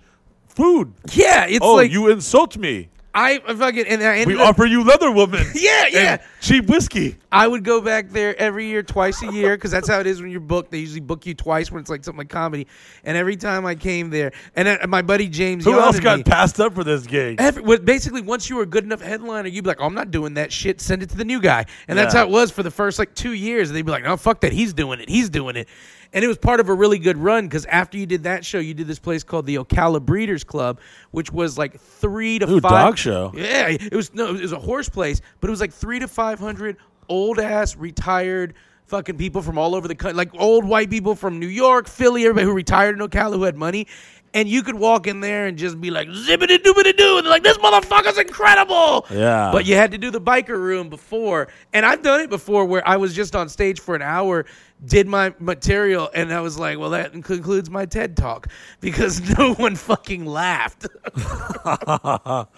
food. 0.48 0.92
Yeah, 1.12 1.46
it's 1.46 1.64
oh, 1.64 1.74
like 1.74 1.90
you 1.92 2.08
insult 2.10 2.56
me. 2.56 2.88
I 3.14 3.38
fucking 3.38 3.86
and 3.86 4.02
I 4.02 4.24
We 4.24 4.34
up, 4.34 4.48
offer 4.48 4.66
you 4.66 4.82
leather 4.84 5.10
woman. 5.10 5.46
Yeah, 5.54 5.86
yeah. 5.86 6.22
cheap 6.40 6.66
whiskey. 6.66 7.16
I 7.30 7.46
would 7.46 7.64
go 7.64 7.80
back 7.80 8.10
there 8.10 8.38
every 8.38 8.66
year, 8.66 8.82
twice 8.82 9.22
a 9.22 9.32
year, 9.32 9.56
because 9.56 9.70
that's 9.70 9.88
how 9.88 10.00
it 10.00 10.06
is 10.06 10.20
when 10.20 10.30
you're 10.30 10.40
booked. 10.40 10.70
They 10.70 10.78
usually 10.78 11.00
book 11.00 11.24
you 11.24 11.34
twice 11.34 11.70
when 11.70 11.80
it's 11.80 11.88
like 11.88 12.04
something 12.04 12.18
like 12.18 12.28
comedy. 12.28 12.66
And 13.04 13.16
every 13.16 13.36
time 13.36 13.64
I 13.66 13.76
came 13.76 14.10
there, 14.10 14.32
and 14.56 14.66
then 14.66 14.78
my 14.88 15.00
buddy 15.00 15.28
James, 15.28 15.64
Who 15.64 15.78
else 15.78 16.00
got 16.00 16.18
me, 16.18 16.24
passed 16.24 16.60
up 16.60 16.74
for 16.74 16.84
this 16.84 17.06
gig? 17.06 17.40
Every, 17.40 17.62
well, 17.62 17.78
basically, 17.78 18.20
once 18.20 18.50
you 18.50 18.56
were 18.56 18.62
a 18.62 18.66
good 18.66 18.84
enough 18.84 19.00
headliner, 19.00 19.48
you'd 19.48 19.64
be 19.64 19.68
like, 19.68 19.80
"Oh, 19.80 19.86
I'm 19.86 19.94
not 19.94 20.10
doing 20.10 20.34
that 20.34 20.52
shit. 20.52 20.80
Send 20.80 21.02
it 21.02 21.10
to 21.10 21.16
the 21.16 21.24
new 21.24 21.40
guy." 21.40 21.66
And 21.88 21.96
that's 21.96 22.14
how 22.14 22.24
it 22.24 22.30
was 22.30 22.50
for 22.50 22.62
the 22.62 22.70
first 22.70 22.98
like 22.98 23.14
two 23.14 23.32
years. 23.32 23.70
They'd 23.70 23.86
be 23.86 23.92
like, 23.92 24.04
"No, 24.04 24.16
fuck 24.16 24.40
that. 24.40 24.52
He's 24.52 24.74
doing 24.74 25.00
it. 25.00 25.08
He's 25.08 25.30
doing 25.30 25.56
it." 25.56 25.68
And 26.14 26.24
it 26.24 26.28
was 26.28 26.38
part 26.38 26.60
of 26.60 26.70
a 26.70 26.74
really 26.74 26.98
good 26.98 27.18
run 27.18 27.46
because 27.46 27.66
after 27.66 27.98
you 27.98 28.06
did 28.06 28.22
that 28.22 28.44
show, 28.44 28.58
you 28.58 28.72
did 28.72 28.86
this 28.86 29.00
place 29.00 29.22
called 29.22 29.44
the 29.44 29.56
Ocala 29.56 30.00
Breeders 30.00 30.44
Club, 30.44 30.80
which 31.10 31.30
was 31.30 31.58
like 31.58 31.78
three 31.78 32.38
to 32.38 32.48
Ooh, 32.48 32.60
five 32.60 32.70
dog 32.70 32.98
show. 32.98 33.32
Yeah, 33.34 33.68
it 33.68 33.92
was 33.92 34.14
no, 34.14 34.34
it 34.34 34.40
was 34.40 34.52
a 34.52 34.58
horse 34.58 34.88
place, 34.88 35.20
but 35.40 35.48
it 35.48 35.50
was 35.50 35.60
like 35.60 35.72
three 35.72 35.98
to 35.98 36.08
five 36.08 36.38
hundred 36.38 36.78
old 37.08 37.38
ass 37.38 37.76
retired 37.76 38.54
fucking 38.86 39.16
people 39.16 39.42
from 39.42 39.58
all 39.58 39.74
over 39.74 39.88
the 39.88 39.94
country, 39.94 40.16
like 40.16 40.30
old 40.34 40.64
white 40.64 40.90
people 40.90 41.14
from 41.14 41.38
New 41.38 41.48
York, 41.48 41.88
Philly, 41.88 42.24
everybody 42.24 42.46
who 42.46 42.52
retired 42.52 42.98
in 42.98 43.06
Ocala 43.06 43.34
who 43.34 43.42
had 43.42 43.56
money. 43.56 43.86
And 44.34 44.48
you 44.48 44.64
could 44.64 44.74
walk 44.74 45.06
in 45.06 45.20
there 45.20 45.46
and 45.46 45.56
just 45.56 45.80
be 45.80 45.92
like, 45.92 46.08
zippity 46.08 46.58
doobity 46.58 46.96
doo. 46.96 47.18
And 47.18 47.24
they're 47.24 47.30
like, 47.30 47.44
this 47.44 47.56
motherfucker's 47.58 48.18
incredible. 48.18 49.06
Yeah. 49.08 49.50
But 49.52 49.64
you 49.64 49.76
had 49.76 49.92
to 49.92 49.98
do 49.98 50.10
the 50.10 50.20
biker 50.20 50.58
room 50.58 50.88
before. 50.88 51.46
And 51.72 51.86
I've 51.86 52.02
done 52.02 52.20
it 52.20 52.30
before 52.30 52.64
where 52.64 52.86
I 52.86 52.96
was 52.96 53.14
just 53.14 53.36
on 53.36 53.48
stage 53.48 53.78
for 53.78 53.94
an 53.94 54.02
hour, 54.02 54.44
did 54.86 55.06
my 55.06 55.34
material, 55.38 56.10
and 56.14 56.32
I 56.32 56.40
was 56.40 56.58
like, 56.58 56.78
well, 56.78 56.90
that 56.90 57.12
concludes 57.12 57.70
my 57.70 57.86
TED 57.86 58.16
talk 58.16 58.48
because 58.80 59.20
no 59.38 59.54
one 59.54 59.76
fucking 59.76 60.26
laughed. 60.26 60.86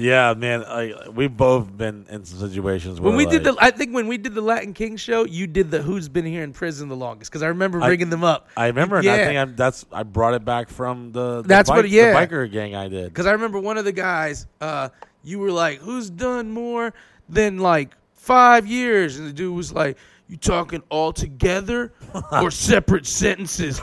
Yeah, 0.00 0.34
man. 0.34 0.62
I, 0.62 1.08
we've 1.08 1.36
both 1.36 1.76
been 1.76 2.06
in 2.08 2.24
some 2.24 2.38
situations 2.38 3.00
where 3.00 3.08
when 3.10 3.16
we 3.16 3.26
did 3.26 3.42
the, 3.42 3.56
I 3.58 3.72
think 3.72 3.92
when 3.92 4.06
we 4.06 4.16
did 4.16 4.32
the 4.32 4.40
Latin 4.40 4.72
King 4.72 4.96
show, 4.96 5.24
you 5.24 5.48
did 5.48 5.72
the 5.72 5.82
Who's 5.82 6.08
Been 6.08 6.24
Here 6.24 6.44
in 6.44 6.52
Prison 6.52 6.88
the 6.88 6.94
longest 6.94 7.32
because 7.32 7.42
I 7.42 7.48
remember 7.48 7.82
I- 7.82 7.88
rigging 7.88 8.08
them 8.08 8.22
up. 8.22 8.46
I 8.56 8.68
remember, 8.68 8.98
and 8.98 9.08
I 9.08 9.16
think 9.24 9.36
I'm, 9.36 9.56
that's 9.56 9.84
I 9.90 10.04
brought 10.04 10.34
it 10.34 10.44
back 10.44 10.68
from 10.68 11.10
the, 11.10 11.42
the 11.42 11.48
That's 11.48 11.68
what- 11.68 11.82
bike- 11.82 11.90
yeah. 11.90 12.12
the 12.12 12.26
biker 12.28 12.50
gang 12.50 12.76
I 12.76 12.86
did. 12.86 13.06
Because 13.06 13.26
I 13.26 13.32
remember 13.32 13.58
one 13.58 13.76
of 13.76 13.84
the 13.84 13.90
guys, 13.90 14.46
uh, 14.60 14.90
you 15.24 15.40
were 15.40 15.50
like, 15.50 15.80
"Who's 15.80 16.08
done 16.10 16.52
more 16.52 16.94
than 17.28 17.58
like 17.58 17.96
five 18.14 18.68
years?" 18.68 19.18
And 19.18 19.26
the 19.26 19.32
dude 19.32 19.56
was 19.56 19.72
like, 19.72 19.98
"You 20.28 20.36
talking 20.36 20.82
all 20.88 21.12
together 21.12 21.92
or 22.32 22.50
separate 22.50 23.06
sentences?" 23.06 23.80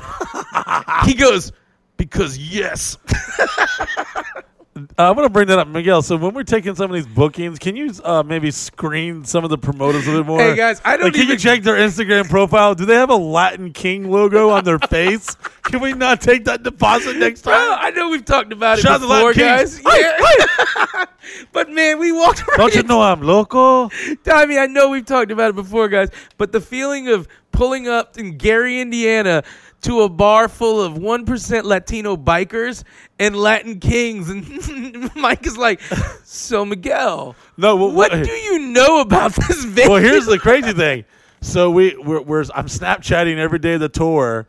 he 1.05 1.13
goes, 1.13 1.51
"Because 1.97 2.38
yes." 2.38 2.97
Uh, 4.77 4.81
I'm 4.97 5.15
gonna 5.15 5.29
bring 5.29 5.47
that 5.47 5.57
up, 5.57 5.69
Miguel. 5.69 6.01
So 6.01 6.17
when 6.17 6.33
we're 6.33 6.43
taking 6.43 6.75
some 6.75 6.91
of 6.91 6.95
these 6.95 7.07
bookings, 7.07 7.59
can 7.59 7.77
you 7.77 7.93
uh, 8.03 8.23
maybe 8.23 8.51
screen 8.51 9.23
some 9.23 9.45
of 9.45 9.49
the 9.49 9.57
promoters 9.57 10.05
a 10.05 10.09
little 10.09 10.25
more? 10.25 10.39
Hey, 10.39 10.53
guys, 10.53 10.81
I 10.83 10.97
don't 10.97 11.05
like, 11.05 11.13
can 11.13 11.29
you 11.29 11.38
check 11.38 11.63
their 11.63 11.75
Instagram 11.75 12.29
profile? 12.29 12.75
Do 12.75 12.83
they 12.83 12.95
have 12.95 13.09
a 13.09 13.15
Latin 13.15 13.71
King 13.71 14.11
logo 14.11 14.49
on 14.49 14.65
their 14.65 14.79
face? 14.89 15.33
Can 15.63 15.79
we 15.79 15.93
not 15.93 16.19
take 16.19 16.43
that 16.45 16.63
deposit 16.63 17.15
next 17.15 17.43
Bro, 17.43 17.53
time? 17.53 17.77
I 17.79 17.91
know 17.91 18.09
we've 18.09 18.25
talked 18.25 18.51
about 18.51 18.79
it 18.79 18.81
Shout 18.81 18.95
out 18.95 18.97
to 18.97 19.07
before, 19.07 19.33
Latin 19.33 19.41
guys. 19.41 19.81
Yeah. 19.81 21.05
but 21.53 21.69
man, 21.69 21.97
we 21.97 22.11
walked 22.11 22.41
around. 22.41 22.57
Don't 22.57 22.75
you 22.75 22.83
know 22.83 23.01
I'm 23.01 23.21
local? 23.21 23.93
I 24.27 24.45
mean, 24.45 24.59
I 24.59 24.65
know 24.65 24.89
we've 24.89 25.05
talked 25.05 25.31
about 25.31 25.51
it 25.51 25.55
before, 25.55 25.88
guys, 25.88 26.09
but 26.38 26.51
the 26.51 26.59
feeling 26.59 27.07
of 27.07 27.29
pulling 27.53 27.88
up 27.88 28.17
in 28.17 28.38
Gary, 28.38 28.81
Indiana, 28.81 29.41
to 29.86 30.02
a 30.02 30.10
bar 30.10 30.48
full 30.48 30.82
of 30.82 30.98
one 30.98 31.26
percent 31.26 31.65
Latino 31.65 32.17
bikers 32.17 32.84
and 33.19 33.36
Latin 33.36 33.80
kings, 33.80 34.30
and 34.30 35.12
Mike 35.15 35.45
is 35.45 35.58
like, 35.58 35.82
"So 36.24 36.65
Miguel, 36.65 37.36
No. 37.58 37.76
Well, 37.76 37.91
what 37.91 38.12
do 38.12 38.32
you 38.32 38.60
know 38.60 39.02
about 39.02 39.34
this 39.48 39.63
venue?" 39.63 39.91
well, 39.91 40.02
here's 40.02 40.26
the 40.26 40.39
crazy 40.39 40.74
thing. 40.74 41.06
So 41.41 41.69
we 41.71 41.95
we're, 41.98 42.21
we're 42.21 42.43
I'm 42.54 42.65
Snapchatting 42.65 43.38
every 43.38 43.60
day 43.60 43.76
of 43.76 43.80
the 43.80 43.89
tour, 43.89 44.48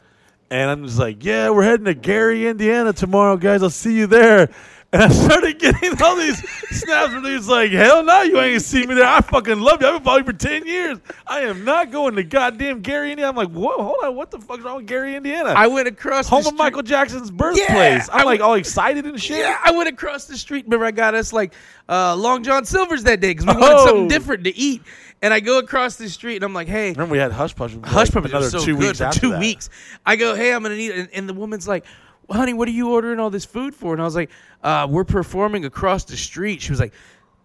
and 0.51 0.71
I'm 0.71 0.85
just 0.85 0.99
like, 0.99 1.25
yeah, 1.25 1.51
we're 1.51 1.65
heading 1.65 1.87
to 1.87 1.95
Gary, 1.95 2.47
Indiana 2.47 2.93
tomorrow, 2.93 3.37
guys. 3.37 3.63
I'll 3.63 3.71
see 3.71 3.97
you 3.97 4.07
there. 4.07 4.49
And 4.97 5.03
I 5.05 5.09
started 5.15 5.59
getting 5.59 6.01
all 6.03 6.17
these 6.17 6.39
snaps 6.71 7.13
from 7.13 7.23
these 7.23 7.47
like, 7.49 7.71
hell 7.71 8.03
no, 8.03 8.23
you 8.23 8.39
ain't 8.41 8.53
gonna 8.53 8.61
see 8.61 8.87
me 8.87 8.95
there. 8.95 9.05
I 9.07 9.21
fucking 9.21 9.61
love 9.61 9.83
you. 9.83 9.89
I've 9.89 9.95
been 9.97 10.03
following 10.05 10.25
you 10.25 10.33
for 10.33 10.39
ten 10.39 10.67
years. 10.67 10.99
I 11.27 11.41
am 11.41 11.65
not 11.65 11.91
going 11.91 12.15
to 12.17 12.25
goddamn 12.25 12.81
Gary, 12.81 13.11
Indiana. 13.13 13.29
I'm 13.31 13.37
like, 13.37 13.51
whoa, 13.51 13.77
hold 13.83 13.97
on, 14.05 14.15
what 14.17 14.31
the 14.31 14.39
fuck's 14.39 14.63
wrong 14.63 14.77
with 14.77 14.87
Gary, 14.87 15.15
Indiana? 15.15 15.51
I 15.51 15.67
went 15.67 15.87
across 15.89 16.29
Home 16.29 16.39
of 16.41 16.45
street- 16.47 16.57
Michael 16.59 16.83
Jackson's 16.83 17.31
birthplace. 17.31 17.69
Yeah, 17.69 18.07
I'm 18.13 18.21
I 18.21 18.25
like 18.25 18.39
w- 18.39 18.43
all 18.43 18.55
excited 18.55 19.05
and 19.05 19.21
shit. 19.21 19.39
Yeah, 19.39 19.59
I 19.63 19.73
went 19.73 19.89
across 19.91 20.25
the 20.27 20.37
street. 20.39 20.65
Remember, 20.65 20.87
I 20.87 20.93
got 20.93 21.15
us 21.15 21.33
like 21.33 21.53
uh, 21.91 22.17
Long 22.17 22.43
John 22.43 22.65
Silver's 22.65 23.03
that 23.05 23.21
day 23.21 23.35
because 23.35 23.47
we 23.47 23.53
wanted 23.61 23.77
Oh. 23.77 23.87
something 23.87 24.09
different 24.09 24.45
to 24.45 24.57
eat. 24.57 24.83
And 25.23 25.33
I 25.35 25.41
go 25.41 25.59
across 25.59 25.97
the 25.97 26.09
street 26.11 26.37
and 26.37 26.45
I'm 26.45 26.53
like, 26.55 26.69
"Hey, 26.69 26.91
Remember 26.93 27.13
we 27.13 27.19
had 27.19 27.33
Hush 27.33 27.55
Puppy. 27.57 27.75
for, 27.75 27.87
Hush 27.87 28.09
like, 28.09 28.13
Puppies 28.13 28.31
another 28.33 28.45
was 28.47 28.53
so 28.53 28.59
two 28.65 28.77
good 28.77 28.89
weeks 28.89 29.01
after 29.01 29.21
two 29.21 29.31
that. 29.31 29.41
weeks. 29.41 29.71
I 30.05 30.17
go, 30.17 30.35
hey, 30.35 30.53
I'm 30.53 30.63
gonna 30.63 30.77
need 30.77 30.91
it, 30.93 30.99
and, 30.99 31.09
and 31.15 31.29
the 31.29 31.33
woman's 31.35 31.67
like, 31.67 31.85
well, 32.29 32.39
honey, 32.39 32.55
what 32.55 32.69
are 32.69 32.73
you 32.73 32.91
ordering 32.91 33.21
all 33.21 33.31
this 33.31 33.45
food 33.45 33.75
for? 33.75 33.93
And 33.93 34.01
I 34.01 34.05
was 34.05 34.15
like, 34.17 34.31
uh, 34.63 34.87
we're 34.91 35.05
performing 35.05 35.65
across 35.65 36.05
the 36.05 36.17
street. 36.17 36.61
She 36.63 36.71
was 36.73 36.81
like, 36.81 36.93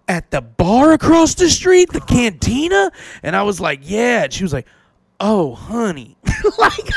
at 0.07 0.31
the 0.31 0.41
bar 0.41 0.91
across 0.93 1.35
the 1.35 1.49
street, 1.49 1.89
the 1.91 2.01
cantina, 2.01 2.91
and 3.23 3.35
I 3.35 3.43
was 3.43 3.59
like, 3.61 3.79
yeah. 3.83 4.23
And 4.23 4.33
she 4.33 4.43
was 4.43 4.51
like, 4.51 4.67
oh, 5.19 5.53
honey, 5.53 6.17
like, 6.57 6.89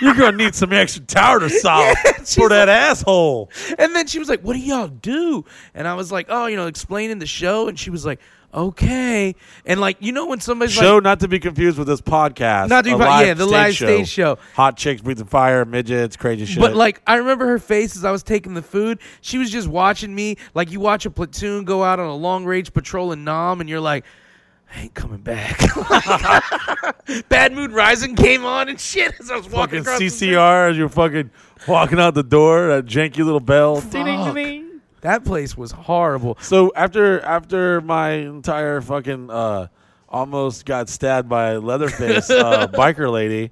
You're 0.00 0.14
gonna 0.14 0.36
need 0.36 0.54
some 0.54 0.72
extra 0.72 1.02
tartar 1.04 1.48
sauce 1.48 1.96
Yeah, 2.04 2.12
for 2.24 2.48
that 2.48 2.68
asshole. 2.68 3.50
and 3.78 3.94
then 3.94 4.08
she 4.08 4.18
was 4.18 4.28
like, 4.28 4.40
what 4.40 4.54
do 4.54 4.58
y'all 4.58 4.88
do? 4.88 5.44
And 5.74 5.86
I 5.86 5.94
was 5.94 6.10
like, 6.10 6.26
oh, 6.28 6.46
you 6.46 6.56
know, 6.56 6.66
explaining 6.66 7.20
the 7.20 7.26
show, 7.26 7.68
and 7.68 7.78
she 7.78 7.88
was 7.90 8.04
like, 8.04 8.20
okay, 8.54 9.34
and 9.64 9.80
like, 9.80 9.96
you 10.00 10.12
know, 10.12 10.26
when 10.26 10.40
somebody's 10.40 10.76
like 10.76 10.84
Show 10.84 10.94
like, 10.96 11.04
not 11.04 11.20
to 11.20 11.28
be 11.28 11.38
confused 11.38 11.78
with 11.78 11.88
this 11.88 12.00
podcast. 12.00 12.68
Not 12.68 12.84
to 12.84 12.90
be 12.90 12.94
A 12.94 12.98
con- 12.98 13.06
live 13.06 13.26
yeah, 13.26 13.34
the 13.34 13.46
live 13.46 13.74
stage 13.74 14.08
show. 14.08 14.38
Hot 14.54 14.76
chicks 14.76 15.00
breathing 15.02 15.26
fire, 15.26 15.64
midgets, 15.64 16.16
crazy 16.16 16.44
shit. 16.44 16.60
But 16.60 16.74
like 16.74 17.00
I 17.06 17.16
remember 17.16 17.46
her 17.48 17.58
face 17.58 17.96
as 17.96 18.04
I 18.04 18.10
was 18.10 18.22
taking 18.22 18.54
the 18.54 18.62
food. 18.62 18.98
She 19.20 19.38
was 19.38 19.50
just 19.50 19.68
watching 19.68 20.14
me 20.14 20.36
like 20.54 20.70
you 20.70 20.80
watch 20.80 21.06
a 21.06 21.10
platoon 21.10 21.64
go 21.64 21.82
out 21.82 22.00
on 22.00 22.06
a 22.06 22.16
long 22.16 22.44
range 22.44 22.72
patrol 22.72 23.12
in 23.12 23.24
Nam 23.24 23.60
and 23.60 23.68
you're 23.68 23.80
like, 23.80 24.04
I 24.74 24.82
ain't 24.82 24.94
coming 24.94 25.20
back. 25.20 25.58
Bad 27.28 27.52
Moon 27.52 27.72
Rising 27.72 28.16
came 28.16 28.44
on 28.44 28.68
and 28.68 28.80
shit 28.80 29.12
as 29.20 29.30
I 29.30 29.36
was 29.36 29.48
walking 29.48 29.78
fucking 29.78 29.80
across 29.80 29.98
the. 29.98 30.06
CCR 30.32 30.70
as 30.70 30.78
you're 30.78 30.88
fucking 30.88 31.30
walking 31.68 32.00
out 32.00 32.14
the 32.14 32.22
door, 32.22 32.68
that 32.68 32.86
janky 32.86 33.18
little 33.18 33.40
bell. 33.40 33.80
Ding, 33.80 34.04
ding, 34.04 34.24
Fuck. 34.24 34.34
That 35.02 35.24
place 35.24 35.56
was 35.56 35.70
horrible. 35.72 36.38
So 36.40 36.72
after 36.74 37.20
after 37.20 37.80
my 37.80 38.10
entire 38.12 38.80
fucking 38.80 39.30
uh, 39.30 39.66
almost 40.08 40.64
got 40.64 40.88
stabbed 40.88 41.28
by 41.28 41.56
Leatherface 41.56 42.30
uh, 42.30 42.66
biker 42.72 43.10
lady, 43.12 43.50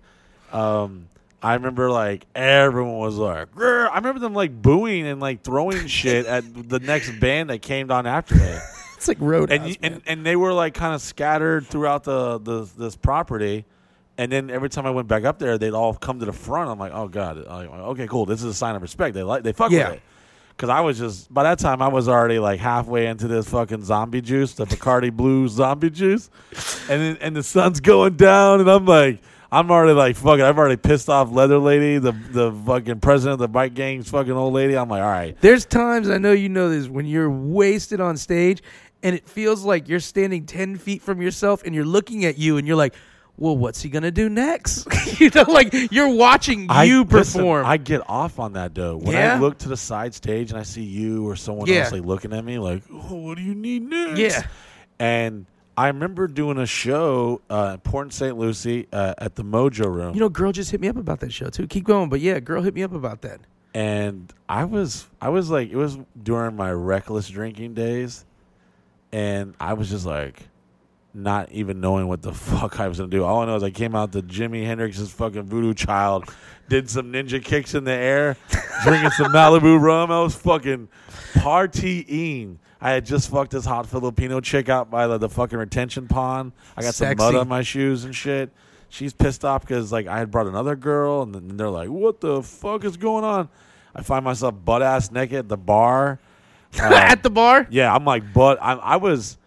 um, 0.52 1.06
I 1.42 1.54
remember 1.54 1.90
like 1.90 2.26
everyone 2.34 2.98
was 2.98 3.16
like, 3.16 3.52
"Grr." 3.54 3.88
I 3.90 3.96
remember 3.96 4.20
them 4.20 4.34
like 4.34 4.60
booing 4.62 5.06
and 5.06 5.20
like 5.20 5.42
throwing 5.42 5.86
shit 5.88 6.26
at 6.26 6.44
the 6.68 6.78
next 6.80 7.18
band 7.20 7.50
that 7.50 7.62
came 7.62 7.90
on 7.90 8.06
after 8.06 8.34
me. 8.36 8.56
It's 9.00 9.08
like 9.08 9.16
Roadhouse. 9.18 9.58
and, 9.58 9.66
you- 9.70 9.76
and 9.82 10.02
and 10.06 10.26
they 10.26 10.36
were 10.36 10.52
like 10.52 10.74
kind 10.74 10.94
of 10.94 11.00
scattered 11.00 11.66
throughout 11.66 12.04
the, 12.04 12.36
the 12.38 12.68
this 12.76 12.96
property. 12.96 13.64
And 14.18 14.30
then 14.30 14.50
every 14.50 14.68
time 14.68 14.84
I 14.84 14.90
went 14.90 15.08
back 15.08 15.24
up 15.24 15.38
there, 15.38 15.56
they'd 15.56 15.72
all 15.72 15.94
come 15.94 16.18
to 16.20 16.26
the 16.26 16.34
front. 16.34 16.68
I'm 16.68 16.78
like, 16.78 16.92
oh 16.94 17.08
god, 17.08 17.38
I'm 17.48 17.70
like, 17.70 17.80
okay, 17.80 18.06
cool. 18.06 18.26
This 18.26 18.40
is 18.40 18.44
a 18.44 18.52
sign 18.52 18.76
of 18.76 18.82
respect. 18.82 19.14
They 19.14 19.22
like 19.22 19.42
they 19.42 19.54
fuck 19.54 19.70
Yeah. 19.70 19.88
with 19.88 19.96
it. 19.96 20.02
Because 20.60 20.68
I 20.68 20.80
was 20.80 20.98
just 20.98 21.32
by 21.32 21.44
that 21.44 21.58
time 21.58 21.80
I 21.80 21.88
was 21.88 22.06
already 22.06 22.38
like 22.38 22.60
halfway 22.60 23.06
into 23.06 23.26
this 23.26 23.48
fucking 23.48 23.82
zombie 23.82 24.20
juice, 24.20 24.52
the 24.52 24.66
Bacardi 24.66 25.10
Blue 25.16 25.48
zombie 25.48 25.88
juice, 25.88 26.28
and 26.90 27.00
then, 27.00 27.18
and 27.22 27.34
the 27.34 27.42
sun's 27.42 27.80
going 27.80 28.16
down, 28.16 28.60
and 28.60 28.70
I'm 28.70 28.84
like, 28.84 29.22
I'm 29.50 29.70
already 29.70 29.94
like 29.94 30.16
fucking. 30.16 30.42
I've 30.42 30.58
already 30.58 30.76
pissed 30.76 31.08
off 31.08 31.32
Leather 31.32 31.56
Lady, 31.56 31.96
the 31.96 32.12
the 32.12 32.52
fucking 32.66 33.00
president 33.00 33.32
of 33.32 33.38
the 33.38 33.48
bike 33.48 33.72
gang's 33.72 34.10
fucking 34.10 34.32
old 34.32 34.52
lady. 34.52 34.76
I'm 34.76 34.90
like, 34.90 35.00
all 35.02 35.08
right, 35.08 35.34
There's 35.40 35.64
times 35.64 36.10
I 36.10 36.18
know 36.18 36.32
you 36.32 36.50
know 36.50 36.68
this 36.68 36.88
when 36.88 37.06
you're 37.06 37.30
wasted 37.30 38.02
on 38.02 38.18
stage 38.18 38.62
and 39.02 39.16
it 39.16 39.26
feels 39.26 39.64
like 39.64 39.88
you're 39.88 39.98
standing 39.98 40.44
10 40.44 40.76
feet 40.76 41.00
from 41.00 41.22
yourself 41.22 41.62
and 41.64 41.74
you're 41.74 41.86
looking 41.86 42.26
at 42.26 42.36
you 42.36 42.58
and 42.58 42.66
you're 42.66 42.76
like, 42.76 42.94
well, 43.40 43.56
what's 43.56 43.82
he 43.82 43.88
going 43.88 44.04
to 44.04 44.12
do 44.12 44.28
next? 44.28 44.86
you 45.20 45.30
know, 45.34 45.42
like 45.48 45.72
you're 45.90 46.14
watching 46.14 46.60
you 46.84 47.02
listen, 47.02 47.40
perform. 47.40 47.66
I 47.66 47.76
get 47.78 48.02
off 48.08 48.38
on 48.38 48.52
that 48.52 48.74
though. 48.74 48.96
When 48.98 49.16
Yeah? 49.16 49.34
I 49.34 49.38
look 49.40 49.58
to 49.58 49.68
the 49.68 49.76
side 49.76 50.14
stage 50.14 50.50
and 50.50 50.60
I 50.60 50.62
see 50.62 50.84
you 50.84 51.26
or 51.28 51.34
someone 51.34 51.66
Yeah. 51.66 51.80
else 51.80 51.92
like 51.92 52.02
looking 52.04 52.32
at 52.32 52.44
me, 52.44 52.58
like, 52.58 52.82
oh, 52.92 53.16
what 53.16 53.36
do 53.38 53.42
you 53.42 53.54
need 53.56 53.82
next? 53.82 54.18
Yeah. 54.20 54.42
And 55.00 55.46
I 55.76 55.86
remember 55.86 56.26
doing 56.26 56.58
a 56.58 56.66
show 56.66 57.40
uh, 57.48 57.70
in 57.74 57.80
Port 57.80 58.12
St. 58.12 58.36
Lucie 58.36 58.86
uh, 58.92 59.14
at 59.16 59.34
the 59.36 59.42
Mojo 59.42 59.86
Room, 59.90 60.12
you 60.14 60.20
know, 60.20 60.28
girl 60.28 60.52
just 60.52 60.70
hit 60.70 60.80
me 60.80 60.88
up 60.88 60.96
about 60.98 61.20
that 61.20 61.32
show 61.32 61.48
too. 61.48 61.66
Keep 61.66 61.84
going. 61.84 62.10
But 62.10 62.20
yeah, 62.20 62.38
girl 62.40 62.60
hit 62.62 62.74
me 62.74 62.82
up 62.82 62.92
about 62.92 63.22
that. 63.22 63.40
and 63.72 64.30
I 64.50 64.64
was, 64.64 65.06
I 65.20 65.30
was 65.30 65.48
like, 65.48 65.70
it 65.70 65.76
was 65.76 65.96
during 66.22 66.56
my 66.56 66.70
reckless 66.72 67.28
drinking 67.28 67.72
days, 67.74 68.26
and 69.12 69.54
I 69.58 69.72
was 69.72 69.88
just 69.88 70.04
like. 70.04 70.42
Not 71.12 71.50
even 71.50 71.80
knowing 71.80 72.06
what 72.08 72.22
the 72.22 72.32
fuck 72.34 72.78
I 72.80 72.88
was 72.88 72.98
gonna 72.98 73.10
do. 73.10 73.24
All 73.24 73.40
I 73.42 73.46
know 73.46 73.56
is 73.56 73.62
I 73.62 73.70
came 73.70 73.94
out 73.96 74.12
to 74.12 74.22
Jimi 74.22 74.64
Hendrix's 74.64 75.10
fucking 75.10 75.44
Voodoo 75.44 75.74
Child, 75.74 76.32
did 76.68 76.88
some 76.88 77.12
ninja 77.12 77.42
kicks 77.42 77.74
in 77.74 77.84
the 77.84 77.92
air, 77.92 78.36
drinking 78.84 79.10
some 79.10 79.32
Malibu 79.32 79.80
rum. 79.80 80.10
I 80.12 80.20
was 80.20 80.34
fucking 80.36 80.88
partying. 81.34 82.56
I 82.80 82.92
had 82.92 83.04
just 83.04 83.30
fucked 83.30 83.50
this 83.50 83.64
hot 83.64 83.86
Filipino 83.86 84.40
chick 84.40 84.68
out 84.68 84.90
by 84.90 85.06
the, 85.06 85.18
the 85.18 85.28
fucking 85.28 85.58
retention 85.58 86.06
pond. 86.08 86.52
I 86.76 86.82
got 86.82 86.94
some 86.94 87.14
mud 87.16 87.34
on 87.34 87.48
my 87.48 87.62
shoes 87.62 88.04
and 88.04 88.14
shit. 88.14 88.50
She's 88.88 89.12
pissed 89.12 89.44
off 89.44 89.62
because 89.62 89.92
like 89.92 90.06
I 90.06 90.18
had 90.18 90.30
brought 90.30 90.46
another 90.46 90.76
girl, 90.76 91.22
and 91.22 91.34
then 91.34 91.56
they're 91.56 91.70
like, 91.70 91.88
"What 91.88 92.20
the 92.20 92.42
fuck 92.42 92.84
is 92.84 92.96
going 92.96 93.24
on?" 93.24 93.48
I 93.94 94.02
find 94.02 94.24
myself 94.24 94.54
butt 94.64 94.82
ass 94.82 95.10
naked 95.10 95.38
at 95.38 95.48
the 95.48 95.56
bar. 95.56 96.20
Uh, 96.80 96.94
At 96.94 97.24
the 97.24 97.30
bar? 97.30 97.66
yeah, 97.68 97.92
I'm 97.92 98.04
like, 98.04 98.32
but 98.32 98.62
I, 98.62 98.74
I 98.74 98.96
was, 98.96 99.38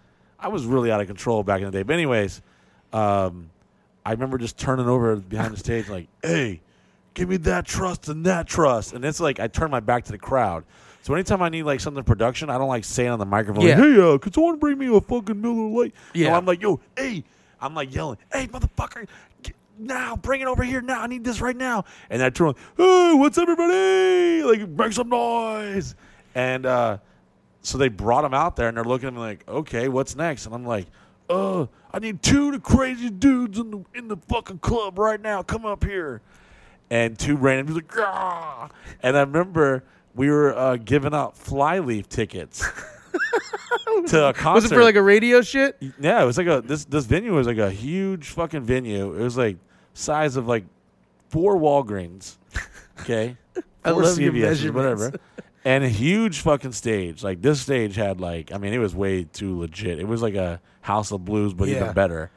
I 0.43 0.49
was 0.49 0.65
really 0.65 0.91
out 0.91 1.01
of 1.01 1.07
control 1.07 1.43
back 1.43 1.59
in 1.61 1.65
the 1.65 1.71
day. 1.71 1.83
But 1.83 1.93
anyways, 1.93 2.41
um, 2.91 3.49
I 4.05 4.11
remember 4.11 4.37
just 4.37 4.57
turning 4.57 4.87
over 4.87 5.15
behind 5.15 5.53
the 5.53 5.57
stage, 5.57 5.87
like, 5.89 6.07
"Hey, 6.21 6.61
give 7.13 7.29
me 7.29 7.37
that 7.37 7.65
trust 7.65 8.09
and 8.09 8.25
that 8.25 8.45
trust," 8.47 8.93
and 8.93 9.03
it's 9.05 9.19
like 9.19 9.39
I 9.39 9.47
turn 9.47 9.71
my 9.71 9.79
back 9.79 10.03
to 10.05 10.11
the 10.11 10.17
crowd. 10.17 10.65
So 11.01 11.13
anytime 11.13 11.41
I 11.41 11.49
need 11.49 11.63
like 11.63 11.79
something 11.79 11.99
in 11.99 12.03
production, 12.03 12.49
I 12.49 12.57
don't 12.57 12.67
like 12.67 12.83
saying 12.85 13.09
on 13.09 13.19
the 13.19 13.25
microphone, 13.25 13.65
Yeah. 13.65 13.77
like, 13.79 13.83
"Hey, 13.95 14.13
uh, 14.13 14.17
could 14.17 14.33
someone 14.33 14.57
bring 14.59 14.77
me 14.77 14.93
a 14.95 14.99
fucking 15.01 15.39
Miller 15.41 15.69
Lite?" 15.69 15.93
Yeah. 16.13 16.29
No, 16.29 16.35
I'm 16.37 16.45
like, 16.45 16.61
"Yo, 16.61 16.79
hey." 16.97 17.23
I'm 17.61 17.73
like 17.75 17.95
yelling, 17.95 18.17
"Hey, 18.33 18.47
motherfucker, 18.47 19.07
get, 19.41 19.55
now 19.79 20.17
bring 20.17 20.41
it 20.41 20.47
over 20.47 20.63
here 20.63 20.81
now! 20.81 20.99
I 20.99 21.07
need 21.07 21.23
this 21.23 21.39
right 21.39 21.55
now!" 21.55 21.85
And 22.09 22.21
I 22.21 22.29
turn, 22.29 22.55
"Hey, 22.75 23.13
what's 23.13 23.37
everybody? 23.37 24.43
Like, 24.43 24.67
make 24.67 24.91
some 24.91 25.07
noise!" 25.07 25.95
And 26.35 26.65
uh, 26.65 26.97
so 27.63 27.77
they 27.77 27.87
brought 27.87 28.23
him 28.25 28.33
out 28.33 28.55
there, 28.55 28.67
and 28.67 28.77
they're 28.77 28.83
looking 28.83 29.07
at 29.07 29.13
me 29.13 29.19
like, 29.19 29.47
"Okay, 29.47 29.87
what's 29.87 30.15
next?" 30.15 30.45
And 30.45 30.53
I'm 30.53 30.65
like, 30.65 30.85
"Uh, 31.29 31.65
I 31.91 31.99
need 31.99 32.21
two 32.21 32.47
of 32.47 32.53
the 32.53 32.59
craziest 32.59 33.19
dudes 33.19 33.57
in 33.57 33.71
the 33.71 33.83
in 33.95 34.07
the 34.09 34.17
fucking 34.17 34.59
club 34.59 34.99
right 34.99 35.19
now. 35.19 35.41
Come 35.41 35.65
up 35.65 35.83
here." 35.83 36.21
And 36.91 37.17
two 37.17 37.35
random 37.37 37.67
dudes 37.67 37.87
like, 37.87 38.05
"Ah!" 38.05 38.69
And 39.01 39.17
I 39.17 39.21
remember 39.21 39.83
we 40.13 40.29
were 40.29 40.55
uh, 40.55 40.75
giving 40.75 41.13
out 41.13 41.37
flyleaf 41.37 42.07
tickets 42.09 42.59
to 44.07 44.25
a 44.27 44.33
concert. 44.33 44.53
Was 44.53 44.65
it 44.65 44.75
for 44.75 44.83
like 44.83 44.95
a 44.95 45.01
radio 45.01 45.41
shit? 45.41 45.81
Yeah, 45.99 46.21
it 46.21 46.25
was 46.25 46.37
like 46.37 46.47
a 46.47 46.61
this 46.61 46.85
this 46.85 47.05
venue 47.05 47.33
was 47.33 47.47
like 47.47 47.57
a 47.57 47.71
huge 47.71 48.27
fucking 48.29 48.61
venue. 48.61 49.13
It 49.13 49.23
was 49.23 49.37
like 49.37 49.57
size 49.93 50.35
of 50.35 50.47
like 50.47 50.65
four 51.29 51.57
Walgreens. 51.57 52.35
Okay. 53.01 53.37
I 53.85 53.91
Four 53.91 54.03
love 54.03 54.17
whatever. 54.73 55.13
And 55.65 55.83
a 55.83 55.89
huge 55.89 56.41
fucking 56.41 56.73
stage. 56.73 57.23
Like 57.23 57.41
this 57.41 57.61
stage 57.61 57.95
had 57.95 58.19
like 58.19 58.51
I 58.51 58.57
mean, 58.57 58.73
it 58.73 58.79
was 58.79 58.93
way 58.95 59.23
too 59.23 59.59
legit. 59.59 59.99
It 59.99 60.07
was 60.07 60.21
like 60.21 60.35
a 60.35 60.59
House 60.81 61.11
of 61.11 61.23
Blues, 61.25 61.53
but 61.53 61.67
Yeah. 61.69 61.81
even 61.81 61.93
better. 61.93 62.31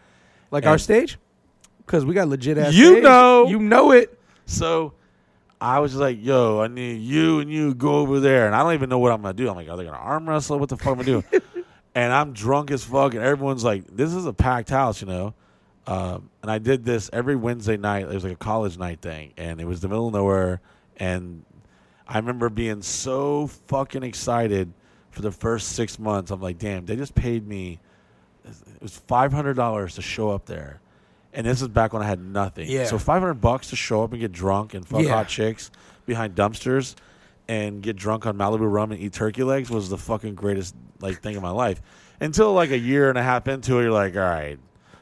Like 0.51 0.65
And- 0.65 0.71
our 0.71 0.79
stage? 0.79 1.19
Because 1.79 2.05
we 2.05 2.15
got 2.15 2.29
legit 2.29 2.59
ass. 2.59 2.75
You 2.75 2.93
stage. 2.95 3.03
know. 3.05 3.47
You 3.49 3.59
know 3.61 3.93
it. 3.93 4.19
So 4.47 4.93
I 5.61 5.79
was 5.81 5.93
just 5.93 6.01
like, 6.01 6.19
yo, 6.21 6.61
I 6.61 6.67
need 6.69 7.01
you 7.01 7.41
and 7.41 7.51
you 7.51 7.75
go 7.75 7.97
over 7.97 8.21
there. 8.21 8.47
And 8.47 8.55
I 8.55 8.63
don't 8.63 8.75
even 8.75 8.89
know 8.89 8.99
what 8.99 9.13
I'm 9.13 9.23
going 9.23 9.37
to 9.37 9.43
do. 9.43 9.49
I'm 9.49 9.57
like, 9.57 9.69
are 9.69 9.77
they 9.77 9.85
going 9.85 9.95
to 9.95 10.01
arm 10.01 10.29
wrestle? 10.29 10.59
What 10.59 10.69
the 10.69 10.77
fuck 10.77 10.89
am 10.95 11.01
I 11.01 11.05
going 11.05 11.23
to 11.23 11.41
do? 11.41 11.65
and 11.95 12.13
I'm 12.13 12.33
drunk 12.33 12.71
as 12.71 12.85
fuck. 12.85 13.15
And 13.15 13.23
everyone's 13.23 13.65
like, 13.65 13.85
this 13.89 14.13
is 14.15 14.27
a 14.27 14.33
packed 14.33 14.69
house, 14.71 15.01
you 15.01 15.07
know? 15.07 15.35
Um, 15.87 16.29
and 16.43 16.51
I 16.51 16.59
did 16.59 16.85
this 16.85 17.09
every 17.13 17.37
Wednesday 17.37 17.77
night. 17.77 18.03
It 18.03 18.09
was 18.15 18.25
like 18.25 18.33
a 18.33 18.37
college 18.37 18.77
night 18.79 19.01
thing. 19.01 19.33
And 19.37 19.61
it 19.61 19.65
was 19.67 19.81
the 19.81 19.89
middle 19.89 20.09
of 20.09 20.13
nowhere. 20.13 20.61
And 20.99 21.45
I 22.09 22.19
remember 22.19 22.49
being 22.49 22.83
so 22.83 23.49
fucking 23.69 24.03
excited 24.03 24.73
for 25.11 25.23
the 25.23 25.33
first 25.33 25.71
six 25.73 25.99
months. 25.99 26.31
I'm 26.31 26.41
like, 26.41 26.59
damn, 26.59 26.87
they 26.87 26.97
just 26.97 27.15
paid 27.15 27.47
me. 27.47 27.81
It 28.45 28.83
was 28.83 28.97
five 28.97 29.33
hundred 29.33 29.55
dollars 29.55 29.97
to 29.97 30.03
show 30.03 30.31
up 30.31 30.47
there, 30.47 30.81
and 31.33 31.47
this 31.47 31.61
is 31.63 31.69
back 31.69 31.93
when 31.93 32.03
I 32.03 32.07
had 32.07 32.21
nothing. 32.21 32.69
Yeah. 32.71 32.85
So 32.85 32.99
five 32.99 33.21
hundred 33.21 33.41
bucks 33.41 33.71
to 33.71 33.77
show 33.77 34.05
up 34.05 34.13
and 34.13 34.21
get 34.21 34.31
drunk 34.33 34.75
and 34.75 34.87
fuck 34.87 35.03
Yeah. 35.03 35.11
hot 35.15 35.29
chicks 35.29 35.71
behind 36.07 36.37
dumpsters, 36.37 36.95
and 37.49 37.83
get 37.83 37.97
drunk 37.97 38.25
on 38.27 38.37
Malibu 38.39 38.71
rum 38.71 38.93
and 38.93 39.01
eat 39.01 39.13
turkey 39.13 39.43
legs 39.43 39.69
was 39.69 39.89
the 39.89 39.99
fucking 39.99 40.37
greatest 40.37 40.77
like 41.01 41.21
thing 41.23 41.35
of 41.37 41.43
my 41.43 41.51
life. 41.51 41.83
Until 42.21 42.53
like 42.53 42.71
a 42.71 42.79
year 42.79 43.09
and 43.09 43.19
a 43.19 43.23
half 43.23 43.49
into 43.49 43.79
it, 43.79 43.83
you're 43.83 43.91
like, 43.93 44.15
all 44.15 44.23
right, 44.23 44.59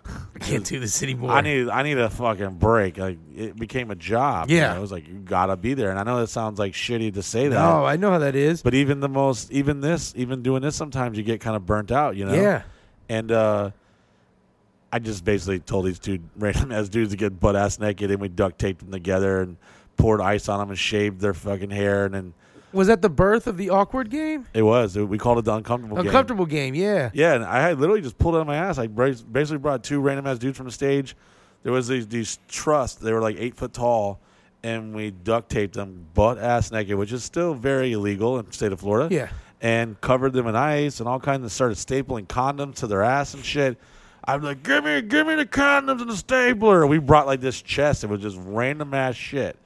I 0.06 0.38
can't 0.38 0.64
do 0.64 0.78
this 0.80 1.02
anymore. 1.02 1.30
I 1.30 1.40
need 1.40 1.68
I 1.68 1.82
need 1.82 1.96
a 1.98 2.10
fucking 2.10 2.54
break. 2.58 2.98
Like 2.98 3.18
it 3.34 3.56
became 3.56 3.90
a 3.90 3.94
job. 3.94 4.50
you 4.50 4.56
Yeah. 4.58 4.72
know? 4.72 4.78
it 4.78 4.80
was 4.80 4.92
like 4.92 5.06
you 5.08 5.14
gotta 5.14 5.56
be 5.56 5.74
there. 5.74 5.90
And 5.90 5.98
I 5.98 6.02
know 6.02 6.20
that 6.20 6.28
sounds 6.28 6.58
like 6.58 6.72
shitty 6.74 7.14
to 7.14 7.22
say 7.22 7.48
that. 7.48 7.54
No, 7.54 7.84
I 7.84 7.96
know 7.96 8.10
how 8.10 8.18
that 8.18 8.34
is. 8.36 8.62
But 8.62 8.74
even 8.74 9.00
the 9.00 9.08
most, 9.08 9.50
even 9.50 9.80
this, 9.80 10.12
even 10.16 10.42
doing 10.42 10.62
this, 10.62 10.76
sometimes 10.76 11.16
you 11.16 11.24
get 11.24 11.40
kind 11.40 11.56
of 11.56 11.64
burnt 11.64 11.90
out, 11.92 12.16
you 12.16 12.24
know. 12.26 12.34
Yeah. 12.34 12.62
And 13.08 13.30
uh, 13.32 13.70
I 14.92 14.98
just 14.98 15.24
basically 15.24 15.58
told 15.60 15.86
these 15.86 15.98
two 15.98 16.20
random 16.36 16.72
ass 16.72 16.88
dudes 16.88 17.10
to 17.12 17.16
get 17.16 17.40
butt 17.40 17.56
ass 17.56 17.78
naked, 17.78 18.10
and 18.10 18.20
we 18.20 18.28
duct 18.28 18.58
taped 18.58 18.80
them 18.80 18.92
together 18.92 19.40
and 19.40 19.56
poured 19.96 20.20
ice 20.20 20.48
on 20.48 20.58
them 20.58 20.70
and 20.70 20.78
shaved 20.78 21.20
their 21.20 21.34
fucking 21.34 21.70
hair, 21.70 22.04
and 22.04 22.14
then 22.14 22.34
Was 22.74 22.88
that 22.88 23.00
the 23.02 23.08
birth 23.08 23.46
of 23.46 23.56
the 23.56 23.70
awkward 23.70 24.10
game? 24.10 24.46
it 24.52 24.62
was 24.62 24.96
we 24.98 25.16
called 25.18 25.38
it 25.38 25.44
the 25.44 25.54
uncomfortable. 25.54 25.96
game. 25.96 26.06
Uncomfortable 26.06 26.46
game, 26.46 26.74
yeah. 26.74 27.10
Yeah, 27.14 27.34
and 27.34 27.44
I 27.44 27.60
had 27.60 27.78
literally 27.78 28.00
just 28.02 28.18
pulled 28.18 28.34
out 28.34 28.40
of 28.42 28.46
my 28.46 28.56
ass. 28.56 28.78
I 28.78 28.86
bra- 28.88 29.12
basically 29.30 29.58
brought 29.58 29.82
two 29.84 30.00
random 30.00 30.26
ass 30.26 30.38
dudes 30.38 30.56
from 30.56 30.66
the 30.66 30.72
stage. 30.72 31.16
There 31.62 31.72
was 31.72 31.88
these 31.88 32.06
these 32.06 32.38
trusts. 32.48 33.00
They 33.00 33.12
were 33.12 33.20
like 33.22 33.36
eight 33.38 33.56
foot 33.56 33.72
tall, 33.72 34.20
and 34.62 34.94
we 34.94 35.10
duct 35.12 35.48
taped 35.50 35.74
them 35.76 36.06
butt 36.12 36.38
ass 36.38 36.70
naked, 36.72 36.96
which 36.98 37.12
is 37.12 37.24
still 37.24 37.54
very 37.54 37.92
illegal 37.92 38.38
in 38.38 38.44
the 38.46 38.52
state 38.52 38.72
of 38.72 38.80
Florida. 38.80 39.14
Yeah. 39.14 39.28
and 39.62 39.98
covered 40.02 40.32
them 40.34 40.46
in 40.46 40.54
ice 40.56 41.00
and 41.00 41.08
all 41.08 41.18
kinds 41.20 41.42
of 41.44 41.50
started 41.52 41.78
stapling 41.78 42.26
condoms 42.26 42.74
to 42.76 42.86
their 42.86 43.02
ass 43.02 43.32
and 43.34 43.42
shit. 43.44 43.78
I'm 44.26 44.42
like, 44.42 44.62
give 44.62 44.84
me, 44.84 45.00
give 45.02 45.26
me 45.26 45.34
the 45.36 45.46
condoms 45.46 46.00
and 46.02 46.10
the 46.10 46.16
stapler. 46.16 46.86
We 46.86 46.98
brought 46.98 47.26
like 47.26 47.40
this 47.40 47.60
chest. 47.62 48.04
It 48.04 48.08
was 48.08 48.20
just 48.20 48.38
random 48.40 48.92
ass 48.94 49.16
shit. 49.16 49.58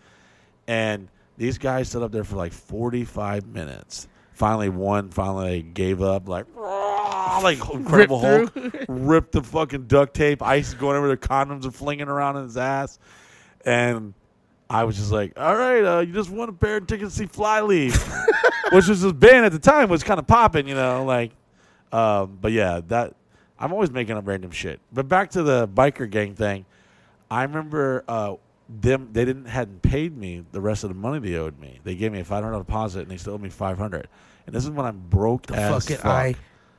And 0.67 1.09
these 1.39 1.57
guys 1.57 1.89
stood 1.89 2.03
up 2.03 2.13
there 2.13 2.25
for 2.25 2.37
like 2.37 2.53
45 2.53 3.47
minutes. 3.47 4.09
Finally, 4.33 4.69
one 4.69 5.11
finally 5.11 5.63
gave 5.63 6.03
up, 6.03 6.29
like, 6.29 6.47
like 6.57 7.59
Incredible 7.73 8.21
Hulk, 8.21 8.53
ripped 8.89 9.33
the 9.33 9.43
fucking 9.43 9.87
duct 9.87 10.15
tape. 10.15 10.43
Ice 10.43 10.69
is 10.69 10.75
going 10.75 10.97
over 10.97 11.07
their 11.07 11.17
condoms 11.17 11.65
and 11.65 11.75
flinging 11.75 12.09
around 12.09 12.37
in 12.37 12.45
his 12.45 12.57
ass. 12.57 12.99
And 13.65 14.15
I 14.69 14.85
was 14.85 14.97
just 14.97 15.11
like, 15.11 15.33
all 15.39 15.57
right, 15.57 15.85
uh, 15.85 16.01
you 16.01 16.13
just 16.13 16.31
won 16.31 16.49
a 16.49 16.53
pair 16.53 16.77
of 16.77 16.87
tickets 16.87 17.15
to 17.15 17.21
see 17.21 17.27
Flyleaf, 17.27 17.97
which 18.73 18.87
was 18.87 19.03
this 19.03 19.13
band 19.13 19.47
at 19.47 19.53
the 19.53 19.59
time 19.59 19.89
was 19.89 20.03
kind 20.03 20.19
of 20.19 20.27
popping, 20.27 20.69
you 20.69 20.75
know, 20.75 21.05
like. 21.05 21.33
Um, 21.91 22.37
but 22.41 22.53
yeah, 22.53 22.83
that 22.89 23.15
I'm 23.59 23.73
always 23.73 23.91
making 23.91 24.17
up 24.17 24.27
random 24.27 24.51
shit. 24.51 24.79
But 24.93 25.09
back 25.09 25.31
to 25.31 25.43
the 25.43 25.67
biker 25.67 26.09
gang 26.09 26.35
thing, 26.35 26.67
I 27.31 27.45
remember 27.45 28.05
uh, 28.07 28.35
them. 28.69 29.09
They 29.13 29.25
didn't 29.25 29.47
hadn't 29.47 29.83
paid 29.83 30.17
me 30.17 30.45
the 30.53 30.61
rest 30.61 30.85
of 30.85 30.91
the 30.91 30.95
money 30.95 31.19
they 31.19 31.37
owed 31.37 31.59
me. 31.59 31.81
They 31.85 31.95
gave 31.95 32.13
me 32.13 32.21
a 32.21 32.25
five 32.25 32.45
hundred 32.45 32.59
deposit, 32.59 33.03
and 33.03 33.11
they 33.11 33.17
still 33.17 33.35
owed 33.35 33.43
me 33.43 33.49
five 33.49 33.79
hundred. 33.79 34.09
And 34.47 34.55
this 34.55 34.65
is 34.65 34.71
when 34.71 34.87
I'm 34.87 34.99
broke 34.99 35.47
The 35.47 35.57
as 35.57 35.85
fucking 35.85 36.03
fuck. 36.03 36.07
I 36.07 36.35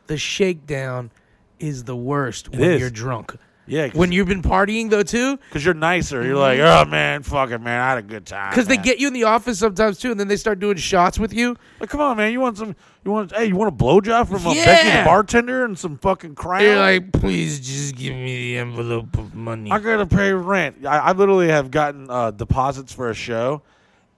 the 0.07 0.17
shakedown 0.17 1.11
is 1.59 1.83
the 1.83 1.95
worst 1.95 2.49
when 2.49 2.61
is. 2.61 2.79
you're 2.79 2.89
drunk. 2.89 3.35
Yeah, 3.69 3.87
When 3.93 4.11
you've 4.11 4.27
been 4.27 4.41
partying 4.41 4.89
though 4.89 5.03
too, 5.03 5.37
because 5.37 5.63
you're 5.63 5.73
nicer. 5.73 6.25
You're 6.25 6.35
like, 6.37 6.59
oh 6.59 6.85
man, 6.85 7.23
fuck 7.23 7.51
it, 7.51 7.59
man, 7.59 7.79
I 7.81 7.89
had 7.89 7.97
a 7.99 8.01
good 8.01 8.25
time. 8.25 8.49
because 8.51 8.67
they 8.67 8.75
man." 8.77 8.85
get 8.85 8.99
you 8.99 9.07
in 9.07 9.13
the 9.13 9.23
office 9.25 9.59
sometimes 9.59 9.97
too, 9.99 10.11
and 10.11 10.19
then 10.19 10.27
they 10.27 10.35
start 10.37 10.59
doing 10.59 10.77
shots 10.77 11.17
with 11.19 11.33
you. 11.33 11.55
Like, 11.79 11.89
come 11.89 12.01
on, 12.01 12.17
man. 12.17 12.31
You 12.33 12.39
want 12.39 12.57
some? 12.57 12.75
You 13.05 13.11
want? 13.11 13.31
Hey, 13.31 13.45
you 13.45 13.55
want 13.55 13.73
a 13.73 13.75
blowjob 13.83 14.27
from 14.27 14.45
a 14.45 14.53
Yeah. 14.53 14.65
Becky 14.65 15.05
bartender 15.05 15.63
and 15.65 15.77
some 15.77 15.97
fucking 15.97 16.35
crown? 16.35 16.63
You're 16.63 16.75
like, 16.77 17.11
please 17.13 17.59
just 17.59 17.95
give 17.95 18.13
me 18.13 18.35
the 18.53 18.57
envelope 18.57 19.17
of 19.17 19.33
money. 19.35 19.71
I 19.71 19.79
gotta 19.79 20.05
pay 20.05 20.33
rent. 20.33 20.85
I, 20.85 20.97
I 20.97 21.11
literally 21.13 21.47
have 21.47 21.71
gotten 21.71 22.09
uh, 22.09 22.31
deposits 22.31 22.91
for 22.91 23.09
a 23.09 23.13
show, 23.13 23.61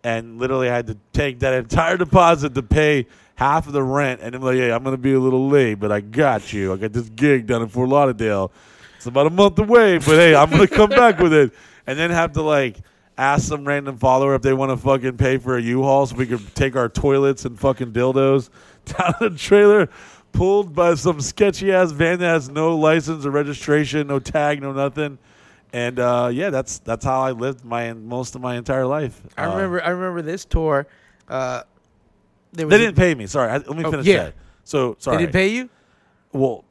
and 0.03 0.39
literally 0.39 0.67
had 0.67 0.87
to 0.87 0.97
take 1.13 1.39
that 1.39 1.53
entire 1.53 1.97
deposit 2.05 2.55
to 2.55 2.63
pay 2.63 3.05
half 3.35 3.67
of 3.67 3.73
the 3.73 3.83
rent. 3.83 4.21
And 4.21 4.35
I'm 4.35 4.41
like, 4.41 4.55
hey, 4.57 4.71
I'm 4.71 4.83
gonna 4.83 4.97
be 4.97 5.13
a 5.13 5.19
little 5.19 5.47
late, 5.47 5.75
but 5.75 5.91
I 5.91 5.99
got 6.01 6.51
you. 6.53 6.73
I 6.73 6.77
got 6.77 6.93
this 6.93 7.09
gig 7.09 7.47
done 7.47 7.61
in 7.61 7.67
Fort 7.67 7.89
Lauderdale. 7.89 8.51
It's 9.01 9.07
about 9.07 9.25
a 9.25 9.31
month 9.31 9.57
away, 9.57 9.97
but 9.97 10.05
hey, 10.17 10.35
I'm 10.35 10.51
gonna 10.51 10.67
come 10.67 10.91
back 10.91 11.17
with 11.17 11.33
it. 11.33 11.51
And 11.87 11.97
then 11.97 12.11
have 12.11 12.33
to 12.33 12.43
like 12.43 12.77
ask 13.17 13.47
some 13.47 13.65
random 13.67 13.97
follower 13.97 14.35
if 14.35 14.43
they 14.43 14.53
want 14.53 14.69
to 14.69 14.77
fucking 14.77 15.17
pay 15.17 15.37
for 15.39 15.57
a 15.57 15.61
U-Haul 15.61 16.05
so 16.05 16.15
we 16.15 16.27
could 16.27 16.53
take 16.53 16.75
our 16.75 16.87
toilets 16.87 17.45
and 17.45 17.59
fucking 17.59 17.93
dildos 17.93 18.51
down 18.85 19.15
the 19.19 19.31
trailer. 19.31 19.89
Pulled 20.33 20.75
by 20.75 20.93
some 20.93 21.19
sketchy 21.19 21.71
ass 21.73 21.91
van 21.91 22.19
that 22.19 22.27
has 22.27 22.47
no 22.49 22.77
license 22.77 23.25
or 23.25 23.31
registration, 23.31 24.05
no 24.05 24.19
tag, 24.19 24.61
no 24.61 24.71
nothing. 24.71 25.17
And 25.73 25.97
uh, 25.97 26.29
yeah, 26.31 26.51
that's 26.51 26.77
that's 26.77 27.03
how 27.03 27.21
I 27.21 27.31
lived 27.31 27.65
my 27.65 27.93
most 27.93 28.35
of 28.35 28.41
my 28.41 28.55
entire 28.55 28.85
life. 28.85 29.19
I 29.35 29.45
Uh, 29.45 29.55
remember. 29.55 29.83
I 29.83 29.89
remember 29.89 30.21
this 30.21 30.45
tour. 30.45 30.85
Uh, 31.27 31.63
they 32.53 32.65
didn't 32.65 32.95
pay 32.97 33.15
me. 33.15 33.25
Sorry, 33.25 33.49
I, 33.49 33.57
let 33.57 33.69
me 33.75 33.83
Oh, 33.83 33.89
finish 33.89 34.05
yeah. 34.05 34.25
that. 34.25 34.33
So 34.63 34.91
They 34.91 34.95
sorry. 34.99 35.17
didn't 35.17 35.33
pay 35.33 35.47
you. 35.47 35.69
Well, 36.33 36.65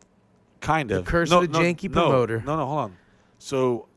kind 0.61 0.91
of. 0.91 1.05
curse 1.05 1.31
no, 1.31 1.43
of 1.43 1.53
the 1.53 1.59
no, 1.59 1.65
janky 1.65 1.91
no, 1.91 2.03
promoter. 2.03 2.43
No, 2.45 2.57
no, 2.57 2.67
hold 2.67 2.79
on. 2.79 2.97
So 3.39 3.89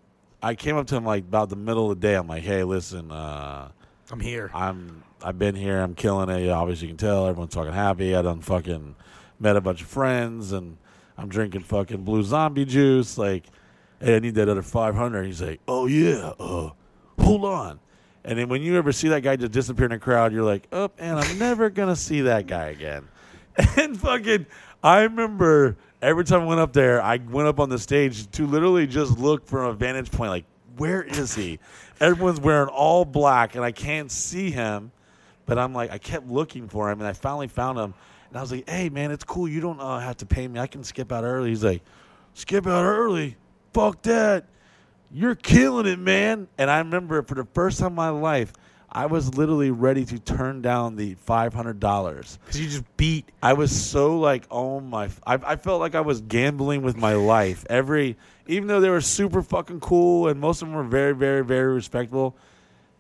I 0.42 0.56
came 0.56 0.76
up 0.78 0.88
to 0.88 0.96
him 0.96 1.06
like 1.06 1.24
about 1.24 1.50
the 1.50 1.56
middle 1.56 1.92
of 1.92 2.00
the 2.00 2.08
day. 2.08 2.16
I'm 2.16 2.28
like, 2.28 2.44
hey, 2.44 2.64
listen, 2.64 3.12
uh, 3.12 3.70
I'm 4.12 4.20
here. 4.20 4.52
I'm 4.54 5.04
I've 5.24 5.40
been 5.40 5.56
here. 5.56 5.80
I'm 5.80 5.96
killing 5.96 6.30
it. 6.30 6.50
Obviously, 6.50 6.88
you 6.88 6.92
can 6.92 6.98
tell 6.98 7.28
everyone's 7.28 7.54
fucking 7.56 7.74
happy. 7.74 8.16
I 8.16 8.22
done 8.22 8.42
fucking 8.42 8.96
met 9.40 9.56
a 9.56 9.62
bunch 9.62 9.82
of 9.82 9.88
friends, 9.88 10.52
and 10.52 10.78
I'm 11.18 11.30
drinking 11.30 11.62
fucking 11.62 12.04
blue 12.04 12.24
zombie 12.24 12.66
juice. 12.66 13.18
Like, 13.18 13.46
hey, 14.00 14.16
I 14.16 14.20
need 14.20 14.36
that 14.36 14.50
other 14.50 14.62
500. 14.62 15.26
He's 15.26 15.42
like, 15.42 15.62
oh 15.68 15.86
yeah, 15.88 16.34
uh, 16.40 16.72
hold 17.20 17.46
on. 17.46 17.80
And 18.26 18.40
then 18.40 18.48
when 18.50 18.62
you 18.62 18.78
ever 18.78 18.92
see 18.92 19.10
that 19.10 19.22
guy 19.22 19.36
just 19.36 19.52
disappear 19.52 19.86
in 19.86 19.92
a 19.92 20.00
crowd, 20.00 20.32
you're 20.32 20.44
like, 20.44 20.68
oh, 20.72 20.92
and 20.98 21.20
I'm 21.20 21.38
never 21.38 21.70
gonna 21.70 21.96
see 21.96 22.22
that 22.22 22.48
guy 22.48 22.68
again. 22.68 23.08
And 23.78 24.00
fucking, 24.00 24.48
I 24.84 25.02
remember 25.02 25.78
every 26.04 26.26
time 26.26 26.42
I 26.42 26.46
went 26.46 26.60
up 26.60 26.74
there, 26.74 27.02
I 27.02 27.18
went 27.18 27.48
up 27.48 27.60
on 27.60 27.70
the 27.70 27.80
stage 27.80 28.30
to 28.32 28.46
literally 28.46 28.86
just 28.86 29.18
look 29.18 29.48
from 29.48 29.66
a 29.66 29.74
vantage 29.74 30.12
point, 30.12 30.30
like, 30.30 30.46
where 30.78 31.02
is 31.02 31.34
he? 31.36 31.60
Everyone's 32.00 32.40
wearing 32.40 32.70
all 32.70 33.06
black, 33.06 33.56
and 33.56 33.64
I 33.64 33.72
can't 33.72 34.12
see 34.12 34.52
him. 34.52 34.92
But 35.46 35.58
I'm 35.58 35.74
like, 35.74 35.92
I 35.92 35.98
kept 35.98 36.28
looking 36.28 36.68
for 36.68 36.90
him, 36.90 37.00
and 37.00 37.08
I 37.08 37.14
finally 37.14 37.48
found 37.48 37.78
him. 37.78 37.94
And 38.30 38.38
I 38.38 38.42
was 38.42 38.52
like, 38.52 38.68
hey, 38.70 38.90
man, 38.90 39.12
it's 39.12 39.24
cool. 39.24 39.48
You 39.48 39.62
don't 39.62 39.80
uh, 39.80 40.00
have 40.00 40.18
to 40.18 40.26
pay 40.26 40.48
me. 40.48 40.60
I 40.60 40.68
can 40.68 40.84
skip 40.84 41.12
out 41.12 41.24
early. 41.24 41.50
He's 41.50 41.64
like, 41.64 41.82
skip 42.34 42.66
out 42.66 42.84
early? 42.84 43.38
Fuck 43.74 44.02
that. 44.04 44.46
You're 45.12 45.36
killing 45.36 45.86
it, 45.86 46.00
man. 46.00 46.48
And 46.58 46.72
I 46.72 46.80
remember 46.80 47.22
for 47.24 47.36
the 47.36 47.46
first 47.54 47.80
time 47.80 47.90
in 47.90 47.96
my 47.96 48.10
life, 48.10 48.54
I 48.96 49.08
was 49.08 49.36
literally 49.36 49.72
ready 49.72 50.06
to 50.06 50.20
turn 50.20 50.62
down 50.62 50.96
the 50.96 51.16
five 51.16 51.54
hundred 51.54 51.80
dollars. 51.80 52.38
Because 52.46 52.62
you 52.62 52.68
just 52.68 52.98
beat. 52.98 53.28
I 53.42 53.54
was 53.54 53.72
so 53.72 54.20
like, 54.20 54.46
oh 54.52 54.80
my! 54.80 55.10
I, 55.26 55.40
I 55.44 55.56
felt 55.56 55.82
like 55.82 55.96
I 55.96 56.02
was 56.02 56.22
gambling 56.22 56.84
with 56.84 56.96
my 56.96 57.14
life. 57.14 57.66
Every, 57.70 58.18
even 58.46 58.68
though 58.68 58.80
they 58.80 58.90
were 58.90 59.02
super 59.02 59.42
fucking 59.42 59.80
cool 59.80 60.28
and 60.28 60.40
most 60.40 60.62
of 60.62 60.68
them 60.68 60.78
were 60.78 60.84
very, 60.84 61.16
very, 61.16 61.44
very 61.44 61.74
respectable, 61.74 62.36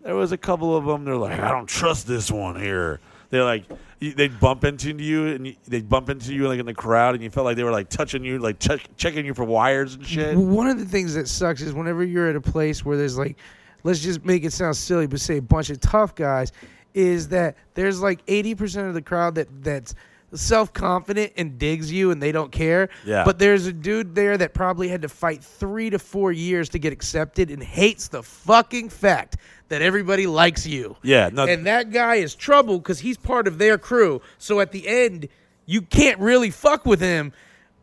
there 0.01 0.15
was 0.15 0.31
a 0.31 0.37
couple 0.37 0.75
of 0.75 0.85
them. 0.85 1.05
They're 1.05 1.15
like, 1.15 1.39
I 1.39 1.51
don't 1.51 1.69
trust 1.69 2.07
this 2.07 2.31
one 2.31 2.59
here. 2.59 2.99
They're 3.29 3.43
like, 3.43 3.65
they'd 3.99 4.39
bump 4.39 4.63
into 4.63 4.93
you 4.93 5.27
and 5.27 5.55
they'd 5.67 5.89
bump 5.89 6.09
into 6.09 6.33
you 6.33 6.47
like 6.47 6.59
in 6.59 6.65
the 6.65 6.73
crowd, 6.73 7.13
and 7.13 7.23
you 7.23 7.29
felt 7.29 7.45
like 7.45 7.55
they 7.55 7.63
were 7.63 7.71
like 7.71 7.89
touching 7.89 8.23
you, 8.23 8.39
like 8.39 8.59
check, 8.59 8.81
checking 8.97 9.25
you 9.25 9.33
for 9.33 9.43
wires 9.43 9.95
and 9.95 10.05
shit. 10.05 10.35
One 10.35 10.67
of 10.67 10.79
the 10.79 10.85
things 10.85 11.13
that 11.13 11.27
sucks 11.27 11.61
is 11.61 11.73
whenever 11.73 12.03
you're 12.03 12.29
at 12.29 12.35
a 12.35 12.41
place 12.41 12.83
where 12.83 12.97
there's 12.97 13.17
like, 13.17 13.37
let's 13.83 13.99
just 13.99 14.25
make 14.25 14.43
it 14.43 14.53
sound 14.53 14.75
silly, 14.75 15.07
but 15.07 15.19
say 15.19 15.37
a 15.37 15.41
bunch 15.41 15.69
of 15.69 15.79
tough 15.79 16.15
guys, 16.15 16.51
is 16.93 17.29
that 17.29 17.55
there's 17.73 18.01
like 18.01 18.25
80% 18.25 18.87
of 18.87 18.93
the 18.93 19.01
crowd 19.01 19.35
that 19.35 19.47
that's 19.63 19.95
self 20.33 20.73
confident 20.73 21.33
and 21.37 21.57
digs 21.59 21.91
you 21.91 22.11
and 22.11 22.21
they 22.21 22.31
don't 22.31 22.51
care. 22.51 22.89
Yeah. 23.05 23.23
But 23.23 23.39
there's 23.39 23.65
a 23.65 23.73
dude 23.73 24.15
there 24.15 24.37
that 24.37 24.53
probably 24.53 24.87
had 24.87 25.01
to 25.03 25.09
fight 25.09 25.43
three 25.43 25.89
to 25.89 25.99
four 25.99 26.31
years 26.31 26.69
to 26.69 26.79
get 26.79 26.93
accepted 26.93 27.51
and 27.51 27.63
hates 27.63 28.07
the 28.07 28.23
fucking 28.23 28.89
fact 28.89 29.37
that 29.69 29.81
everybody 29.81 30.27
likes 30.27 30.65
you. 30.65 30.95
Yeah, 31.01 31.29
no, 31.31 31.45
And 31.45 31.65
that 31.65 31.91
guy 31.91 32.15
is 32.15 32.35
trouble 32.35 32.77
because 32.77 32.99
he's 32.99 33.17
part 33.17 33.47
of 33.47 33.57
their 33.57 33.77
crew. 33.77 34.21
So 34.37 34.59
at 34.59 34.71
the 34.71 34.87
end, 34.87 35.27
you 35.65 35.81
can't 35.81 36.19
really 36.19 36.49
fuck 36.49 36.85
with 36.85 36.99
him, 36.99 37.33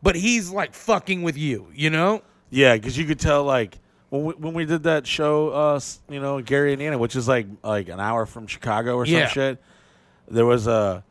but 0.03 0.15
he's 0.15 0.51
like 0.51 0.75
fucking 0.75 1.23
with 1.23 1.37
you, 1.37 1.69
you 1.75 1.91
know? 1.91 2.23
Yeah, 2.51 2.75
because 2.75 2.97
you 2.99 3.07
could 3.07 3.21
tell 3.21 3.45
like 3.45 3.79
when 4.11 4.25
we, 4.25 4.35
when 4.35 4.55
we 4.55 4.65
did 4.67 4.83
that 4.85 5.07
show, 5.07 5.49
uh, 5.51 5.81
you 6.09 6.21
know, 6.21 6.41
Gary, 6.41 6.73
Indiana, 6.73 6.99
which 6.99 7.17
is 7.17 7.27
like 7.27 7.47
like 7.65 7.89
an 7.89 7.99
hour 8.01 8.27
from 8.27 8.47
Chicago 8.47 8.97
or 8.97 9.07
some 9.07 9.15
Yeah. 9.15 9.29
shit. 9.29 9.63
There 10.29 10.47
was 10.47 10.67
a 10.67 11.03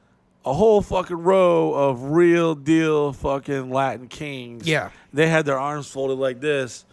a 0.45 0.53
whole 0.53 0.81
fucking 0.81 1.17
row 1.17 1.73
of 1.73 2.03
real 2.11 2.55
deal 2.55 3.11
fucking 3.13 3.69
Latin 3.71 4.07
kings. 4.07 4.65
Yeah. 4.67 4.89
they 5.13 5.27
had 5.27 5.45
their 5.45 5.59
arms 5.59 5.87
folded 5.87 6.17
like 6.17 6.39
this, 6.39 6.85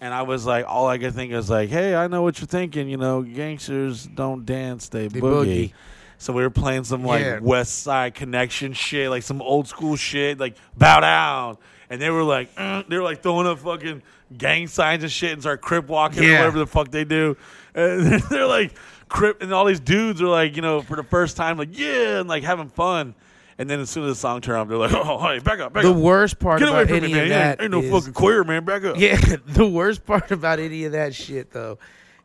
and 0.00 0.14
I 0.14 0.22
was 0.22 0.46
like, 0.46 0.64
all 0.68 0.86
I 0.88 0.98
could 0.98 1.12
think 1.14 1.32
is 1.32 1.50
like, 1.50 1.68
hey, 1.68 1.94
I 1.96 2.06
know 2.06 2.22
what 2.22 2.38
you're 2.40 2.46
thinking. 2.46 2.88
You 2.88 2.96
know, 2.98 3.22
gangsters 3.22 4.06
don't 4.06 4.46
dance, 4.46 4.88
they, 4.88 5.08
boogie. 5.08 5.20
boogie. 5.20 5.72
So 6.18 6.32
we 6.32 6.42
were 6.42 6.50
playing 6.50 6.84
some 6.84 7.04
like 7.04 7.22
Yeah. 7.22 7.38
Westside 7.40 8.14
Connection 8.14 8.72
shit, 8.74 9.10
like 9.10 9.24
some 9.24 9.42
old 9.42 9.66
school 9.66 9.96
shit, 9.96 10.38
like 10.38 10.56
bow 10.76 11.00
down. 11.00 11.58
And 11.90 12.00
they 12.00 12.08
were 12.10 12.22
like, 12.22 12.48
uh, 12.56 12.84
they 12.88 12.96
were 12.96 13.02
like 13.02 13.22
throwing 13.22 13.46
up 13.48 13.58
fucking 13.58 14.02
gang 14.38 14.66
signs 14.66 15.02
and 15.02 15.12
shit 15.12 15.32
and 15.32 15.42
start 15.42 15.60
crip 15.60 15.88
walking 15.88 16.24
or 16.24 16.32
whatever 16.32 16.58
the 16.58 16.66
fuck 16.66 16.90
they 16.90 17.04
do. 17.04 17.36
And 17.74 18.20
they're 18.28 18.46
like 18.46 18.74
crip, 19.08 19.40
and 19.42 19.50
all 19.54 19.64
these 19.64 19.80
dudes 19.80 20.20
are 20.20 20.26
like, 20.28 20.56
you 20.56 20.62
know, 20.62 20.82
for 20.82 20.94
the 20.94 21.02
first 21.02 21.38
time, 21.38 21.56
like 21.56 21.70
yeah, 21.78 22.20
and 22.20 22.28
like 22.28 22.42
having 22.42 22.68
fun. 22.68 23.14
And 23.56 23.70
then 23.70 23.80
as 23.80 23.88
soon 23.88 24.04
as 24.04 24.10
the 24.10 24.14
song 24.14 24.42
turned 24.42 24.58
on, 24.58 24.68
they're 24.68 24.76
like, 24.76 24.92
oh, 24.94 25.18
hey, 25.22 25.38
back 25.38 25.58
up, 25.58 25.72
back 25.72 25.82
The 25.84 25.90
up. 25.92 25.96
worst 25.96 26.38
part 26.38 26.58
Get 26.58 26.68
away 26.68 26.82
about 26.82 26.88
from 26.88 26.96
any 26.98 27.06
me, 27.06 27.12
man. 27.14 27.20
of 27.24 27.30
ain't- 27.30 27.58
that 27.58 27.62
ain't, 27.62 27.70
no 27.70 27.80
is- 27.80 27.90
fucking 27.90 28.12
queer, 28.12 28.44
man. 28.44 28.64
Back 28.66 28.84
up. 28.84 28.98
Yeah, 28.98 29.16
the 29.46 29.66
worst 29.66 30.04
part 30.04 30.30
about 30.32 30.58
any 30.58 30.84
of 30.84 30.92
that 30.92 31.14
shit 31.14 31.50
though 31.50 31.78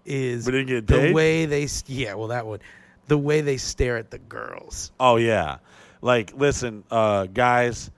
is 0.06 0.46
We 0.46 0.52
didn't 0.52 0.68
get 0.68 0.88
the 0.88 1.14
way 1.14 1.46
they 1.46 1.68
yeah, 1.86 2.16
well 2.16 2.28
that 2.28 2.46
one, 2.46 2.60
the 3.08 3.18
way 3.18 3.40
they 3.40 3.56
stare 3.56 3.96
at 3.96 4.12
the 4.12 4.20
girls. 4.20 4.92
Oh 5.00 5.16
yeah. 5.16 5.60
Like, 6.02 6.34
listen, 6.36 6.84
uh, 6.92 7.28
guys, 7.28 7.90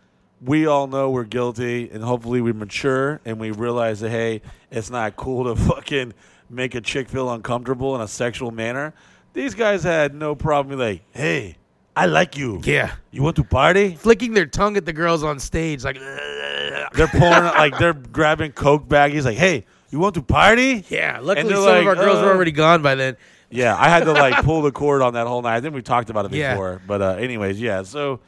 we 0.42 0.66
all 0.68 0.88
know 0.88 1.10
we're 1.10 1.24
guilty, 1.26 1.90
and 1.92 2.04
hopefully 2.04 2.42
we 2.42 2.54
mature 2.54 3.20
and 3.26 3.40
we 3.40 3.52
realize 3.52 4.00
that 4.00 4.10
hey, 4.10 4.42
it's 4.72 4.90
not 4.90 5.16
cool 5.16 5.44
to 5.54 5.62
fucking 5.68 6.14
make 6.50 6.76
a 6.76 6.82
chick 6.82 7.10
feel 7.10 7.32
uncomfortable 7.32 7.96
in 7.96 8.02
a 8.02 8.08
sexual 8.08 8.52
manner. 8.52 8.94
These 9.34 9.54
guys 9.56 9.84
had 9.84 10.16
no 10.16 10.36
problem. 10.36 10.78
being 10.78 10.92
Like, 10.94 11.02
hey, 11.12 11.58
I 11.96 12.06
like 12.06 12.38
you. 12.38 12.62
Yeah, 12.64 12.94
You 13.12 13.22
want 13.22 13.36
to 13.36 13.44
party? 13.44 13.96
flicking 13.96 14.34
their 14.34 14.46
tongue 14.46 14.78
at 14.78 14.86
the 14.86 14.94
girls 14.94 15.24
on 15.24 15.40
stage 15.40 15.84
like 15.84 15.98
They're 16.94 17.08
pouring 17.08 17.44
like 17.44 17.78
they're 17.78 17.94
grabbing 17.94 18.54
coke 18.54 18.88
baggies. 18.88 19.26
Like, 19.26 19.38
hey, 19.38 19.66
you 19.92 20.00
want 20.00 20.16
to 20.16 20.22
party? 20.22 20.86
yeah. 20.90 21.20
Luckily, 21.22 21.48
they're 21.50 21.58
some 21.58 21.66
like, 21.66 21.82
of 21.82 21.88
our 21.88 21.96
girls 21.96 22.20
were 22.22 22.30
uh, 22.32 22.36
already 22.36 22.52
gone 22.52 22.82
by 22.82 22.96
then. 22.96 23.18
Yeah, 23.52 23.76
I 23.78 23.90
had 23.90 24.06
to 24.06 24.14
like 24.14 24.44
pull 24.46 24.62
the 24.62 24.72
cord 24.72 25.02
on 25.02 25.14
that 25.14 25.28
whole 25.28 25.42
night. 25.42 25.58
I 25.58 25.62
think 25.62 25.74
we 25.76 25.82
talked 25.82 26.10
about 26.10 26.26
it 26.26 26.32
Yeah. 26.32 26.54
before. 26.54 26.82
But 26.88 27.02
uh, 27.02 27.10
anyways, 27.20 27.60
yeah. 27.60 27.84
So 27.84 28.20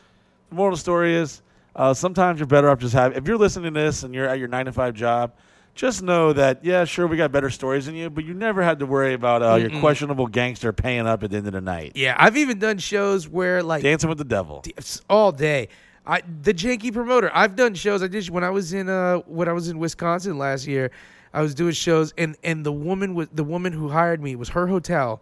the 0.50 0.56
moral 0.56 0.74
of 0.74 0.80
the 0.80 0.82
story 0.82 1.16
is 1.16 1.42
uh, 1.76 1.94
sometimes 1.94 2.40
you're 2.40 2.48
better 2.48 2.70
off 2.70 2.80
just 2.80 2.94
having. 2.94 3.18
If 3.18 3.28
you're 3.28 3.38
listening 3.38 3.74
to 3.74 3.80
this 3.80 4.04
and 4.04 4.14
you're 4.14 4.28
at 4.28 4.40
your 4.40 4.48
nine 4.48 4.66
to 4.66 4.72
five 4.72 4.94
job, 4.94 5.34
just 5.74 6.04
know 6.04 6.34
that 6.34 6.64
yeah, 6.64 6.84
sure 6.84 7.08
we 7.08 7.18
got 7.18 7.32
better 7.32 7.50
stories 7.50 7.86
than 7.86 7.96
you, 7.96 8.10
but 8.10 8.26
you 8.26 8.34
never 8.34 8.62
had 8.62 8.80
to 8.80 8.86
worry 8.86 9.14
about 9.14 9.42
uh, 9.42 9.56
your 9.56 9.80
questionable 9.80 10.28
gangster 10.28 10.74
paying 10.74 11.08
up 11.08 11.24
at 11.24 11.32
the 11.32 11.38
end 11.38 11.48
of 11.48 11.54
the 11.54 11.62
night, 11.62 11.94
Yeah, 11.96 12.16
I've 12.18 12.38
even 12.38 12.60
done 12.60 12.78
shows 12.78 13.28
where 13.28 13.64
like 13.64 13.84
dancing 13.84 14.10
with 14.10 14.18
the 14.18 14.26
devil. 14.26 14.64
All 15.10 15.32
day. 15.32 15.70
I 16.06 16.22
the 16.42 16.54
janky 16.54 16.92
promoter. 16.92 17.32
I've 17.34 17.56
done 17.56 17.74
shows. 17.76 18.02
I 18.02 18.08
did 18.08 18.28
when 18.30 18.44
I 18.44 18.50
was 18.50 18.74
in 18.74 18.90
uh 18.90 19.20
when 19.20 19.48
I 19.48 19.54
was 19.54 19.70
in 19.70 19.78
Wisconsin 19.80 20.38
last 20.38 20.68
year. 20.68 20.92
I 21.34 21.42
was 21.42 21.56
doing 21.56 21.74
shows 21.74 22.14
and 22.18 22.36
and 22.44 22.66
the 22.66 22.72
woman 22.72 23.14
was 23.16 23.30
the 23.32 23.44
woman 23.44 23.72
who 23.72 23.88
hired 23.88 24.22
me 24.22 24.36
was 24.36 24.50
her 24.50 24.68
hotel, 24.68 25.22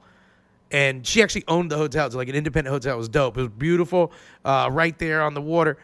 and 0.72 1.06
she 1.06 1.22
actually 1.22 1.44
owned 1.48 1.70
the 1.70 1.78
hotel. 1.78 2.08
It's 2.08 2.16
like 2.16 2.30
an 2.30 2.36
independent 2.36 2.74
hotel. 2.74 2.96
It 2.96 2.98
was 2.98 3.10
dope. 3.10 3.38
It 3.38 3.42
was 3.42 3.50
beautiful, 3.50 4.12
uh, 4.46 4.70
right 4.72 4.98
there 4.98 5.22
on 5.22 5.34
the 5.34 5.42
water. 5.42 5.78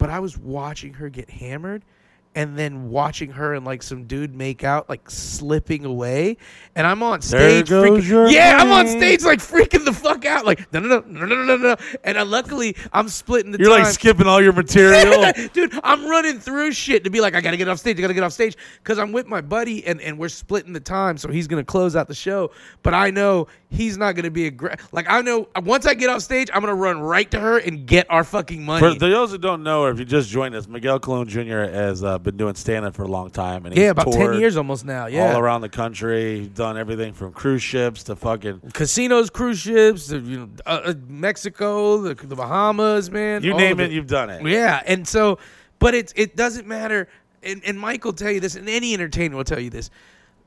But 0.00 0.08
I 0.08 0.18
was 0.18 0.36
watching 0.38 0.94
her 0.94 1.10
get 1.10 1.28
hammered. 1.28 1.84
And 2.32 2.56
then 2.56 2.90
watching 2.90 3.32
her 3.32 3.54
and 3.54 3.66
like 3.66 3.82
some 3.82 4.04
dude 4.04 4.36
make 4.36 4.62
out, 4.62 4.88
like 4.88 5.10
slipping 5.10 5.84
away, 5.84 6.36
and 6.76 6.86
I'm 6.86 7.02
on 7.02 7.18
There 7.18 7.62
stage. 7.62 7.68
goes 7.68 8.04
freaking- 8.04 8.30
yeah, 8.30 8.58
I'm 8.60 8.70
on 8.70 8.86
stage 8.86 9.24
like 9.24 9.40
freaking 9.40 9.84
the 9.84 9.92
fuck 9.92 10.24
out, 10.24 10.46
like 10.46 10.72
no, 10.72 10.78
no, 10.78 11.00
no, 11.00 11.26
no, 11.26 11.26
no, 11.26 11.44
no, 11.44 11.56
no. 11.56 11.76
And 12.04 12.16
I, 12.16 12.22
luckily, 12.22 12.76
I'm 12.92 13.08
splitting 13.08 13.50
the 13.50 13.58
You're 13.58 13.70
time. 13.74 13.82
like 13.82 13.92
skipping 13.92 14.28
all 14.28 14.40
your 14.40 14.52
material. 14.62 15.24
Dude, 15.52 15.76
I'm 15.82 16.06
running 16.06 16.38
through 16.38 16.70
shit 16.70 17.02
to 17.02 17.10
be 17.10 17.20
like, 17.20 17.34
I 17.34 17.40
gotta 17.40 17.56
get 17.56 17.66
off 17.66 17.80
stage, 17.80 17.98
I 17.98 18.00
gotta 18.00 18.14
get 18.14 18.22
off 18.22 18.32
stage. 18.32 18.56
Cause 18.84 19.00
I'm 19.00 19.10
with 19.10 19.26
my 19.26 19.40
buddy 19.40 19.84
and, 19.84 20.00
and 20.00 20.16
we're 20.16 20.28
splitting 20.28 20.72
the 20.72 20.78
time, 20.78 21.18
so 21.18 21.30
he's 21.30 21.48
gonna 21.48 21.64
close 21.64 21.96
out 21.96 22.06
the 22.06 22.14
show. 22.14 22.52
But 22.84 22.94
I 22.94 23.10
know 23.10 23.48
he's 23.70 23.98
not 23.98 24.14
gonna 24.14 24.30
be 24.30 24.48
aggra- 24.52 24.78
like 24.92 25.06
I 25.10 25.20
know 25.22 25.48
once 25.64 25.84
I 25.84 25.94
get 25.94 26.08
off 26.10 26.22
stage, 26.22 26.48
I'm 26.54 26.60
gonna 26.60 26.76
run 26.76 27.00
right 27.00 27.28
to 27.32 27.40
her 27.40 27.58
and 27.58 27.86
get 27.86 28.06
our 28.08 28.22
fucking 28.22 28.64
money. 28.64 28.80
For 28.94 28.94
those 28.96 29.32
who 29.32 29.38
don't 29.38 29.64
know, 29.64 29.82
or 29.82 29.90
if 29.90 29.98
you 29.98 30.04
just 30.04 30.30
joined 30.30 30.54
us, 30.54 30.68
Miguel 30.68 31.00
Colon 31.00 31.28
Jr. 31.28 31.40
has 31.64 32.04
uh, 32.04 32.18
been 32.22 32.36
doing 32.36 32.54
stand-up 32.54 32.94
for 32.94 33.02
a 33.02 33.08
long 33.08 33.30
time, 33.30 33.64
and 33.66 33.74
he's 33.74 33.82
yeah, 33.82 33.90
about 33.90 34.12
ten 34.12 34.34
years 34.34 34.56
almost 34.56 34.84
now. 34.84 35.06
Yeah. 35.06 35.32
all 35.32 35.38
around 35.38 35.60
the 35.60 35.68
country. 35.68 36.50
Done 36.54 36.76
everything 36.76 37.12
from 37.12 37.32
cruise 37.32 37.62
ships 37.62 38.04
to 38.04 38.16
fucking 38.16 38.60
Casinos, 38.72 39.30
cruise 39.30 39.58
ships, 39.58 40.08
the, 40.08 40.18
you 40.18 40.38
know, 40.38 40.48
uh, 40.66 40.80
uh, 40.86 40.94
Mexico, 41.08 41.98
the, 41.98 42.14
the 42.14 42.36
Bahamas, 42.36 43.10
man. 43.10 43.42
you 43.42 43.54
name 43.54 43.72
of 43.72 43.80
it, 43.80 43.92
you've 43.92 44.06
done 44.06 44.30
it. 44.30 44.46
Yeah, 44.46 44.82
and 44.86 45.06
so, 45.06 45.38
but 45.78 45.94
it's 45.94 46.12
it 46.16 46.36
doesn't 46.36 46.66
matter. 46.66 47.08
And, 47.42 47.62
and 47.64 47.80
Mike 47.80 48.04
will 48.04 48.12
tell 48.12 48.30
you 48.30 48.40
this, 48.40 48.54
and 48.54 48.68
any 48.68 48.92
entertainer 48.92 49.34
will 49.34 49.44
tell 49.44 49.60
you 49.60 49.70
this. 49.70 49.88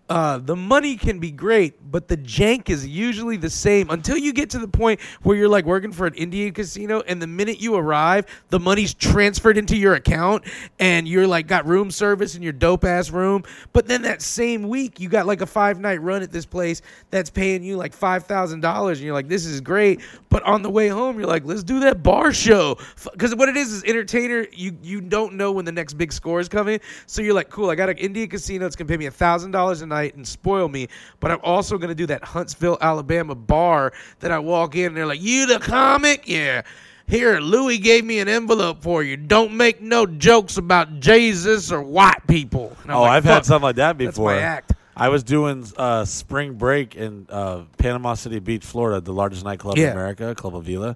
Uh, 0.09 0.37
the 0.37 0.55
money 0.55 0.97
can 0.97 1.17
be 1.17 1.31
great, 1.31 1.75
but 1.89 2.09
the 2.09 2.17
jank 2.17 2.69
is 2.69 2.85
usually 2.85 3.37
the 3.37 3.49
same 3.49 3.89
until 3.89 4.17
you 4.17 4.33
get 4.33 4.49
to 4.49 4.59
the 4.59 4.67
point 4.67 4.99
where 5.21 5.37
you're 5.37 5.47
like 5.47 5.63
working 5.63 5.93
for 5.93 6.05
an 6.05 6.13
Indian 6.15 6.53
casino, 6.53 7.01
and 7.07 7.21
the 7.21 7.27
minute 7.27 7.61
you 7.61 7.75
arrive, 7.75 8.25
the 8.49 8.59
money's 8.59 8.93
transferred 8.93 9.57
into 9.57 9.77
your 9.77 9.93
account, 9.93 10.43
and 10.79 11.07
you're 11.07 11.25
like 11.25 11.47
got 11.47 11.65
room 11.65 11.89
service 11.89 12.35
in 12.35 12.41
your 12.41 12.51
dope 12.51 12.83
ass 12.83 13.11
room. 13.11 13.43
But 13.71 13.87
then 13.87 14.01
that 14.01 14.21
same 14.21 14.67
week, 14.67 14.99
you 14.99 15.07
got 15.07 15.25
like 15.25 15.39
a 15.39 15.45
five 15.45 15.79
night 15.79 16.01
run 16.01 16.21
at 16.21 16.33
this 16.33 16.45
place 16.45 16.81
that's 17.09 17.29
paying 17.29 17.63
you 17.63 17.77
like 17.77 17.93
five 17.93 18.25
thousand 18.25 18.59
dollars, 18.59 18.99
and 18.99 19.05
you're 19.05 19.15
like, 19.15 19.29
this 19.29 19.45
is 19.45 19.61
great. 19.61 20.01
But 20.27 20.43
on 20.43 20.63
the 20.63 20.69
way 20.69 20.89
home, 20.89 21.17
you're 21.17 21.29
like, 21.29 21.45
let's 21.45 21.63
do 21.63 21.79
that 21.79 22.03
bar 22.03 22.33
show, 22.33 22.77
because 23.13 23.35
what 23.35 23.47
it 23.47 23.55
is 23.55 23.71
is 23.71 23.85
entertainer. 23.85 24.45
You 24.51 24.77
you 24.83 24.99
don't 24.99 25.35
know 25.35 25.53
when 25.53 25.63
the 25.63 25.71
next 25.71 25.93
big 25.93 26.11
score 26.11 26.41
is 26.41 26.49
coming, 26.49 26.81
so 27.05 27.21
you're 27.21 27.33
like, 27.33 27.49
cool. 27.49 27.69
I 27.69 27.75
got 27.75 27.89
an 27.89 27.97
Indian 27.97 28.27
casino. 28.27 28.65
It's 28.65 28.75
gonna 28.75 28.89
pay 28.89 28.97
me 28.97 29.05
a 29.05 29.11
thousand 29.11 29.51
dollars 29.51 29.81
a 29.81 29.92
night 29.93 30.15
and 30.15 30.27
spoil 30.27 30.67
me, 30.67 30.87
but 31.19 31.31
I'm 31.31 31.39
also 31.43 31.77
gonna 31.77 31.95
do 31.95 32.05
that 32.07 32.23
Huntsville, 32.23 32.77
Alabama 32.81 33.35
bar 33.35 33.93
that 34.19 34.31
I 34.31 34.39
walk 34.39 34.75
in 34.75 34.87
and 34.87 34.97
they're 34.97 35.05
like, 35.05 35.21
you 35.21 35.45
the 35.45 35.59
comic, 35.59 36.27
yeah. 36.27 36.63
Here, 37.05 37.39
Louis 37.39 37.79
gave 37.79 38.05
me 38.05 38.19
an 38.19 38.29
envelope 38.29 38.81
for 38.81 39.03
you. 39.03 39.17
Don't 39.17 39.55
make 39.57 39.81
no 39.81 40.05
jokes 40.05 40.55
about 40.57 41.01
Jesus 41.01 41.69
or 41.71 41.81
white 41.81 42.25
people. 42.27 42.75
Oh, 42.87 43.01
like, 43.01 43.11
I've 43.11 43.23
had 43.25 43.45
something 43.45 43.63
like 43.63 43.75
that 43.75 43.97
before. 43.97 44.31
That's 44.31 44.41
my 44.41 44.47
act. 44.47 44.71
I 44.95 45.09
was 45.09 45.23
doing 45.23 45.65
uh, 45.75 46.05
spring 46.05 46.53
break 46.53 46.95
in 46.95 47.27
uh, 47.29 47.63
Panama 47.77 48.13
City 48.13 48.39
Beach, 48.39 48.63
Florida, 48.63 49.01
the 49.01 49.11
largest 49.11 49.43
nightclub 49.43 49.77
Yeah. 49.77 49.87
in 49.87 49.91
America, 49.91 50.33
Club 50.33 50.53
La 50.53 50.61
Vela, 50.61 50.95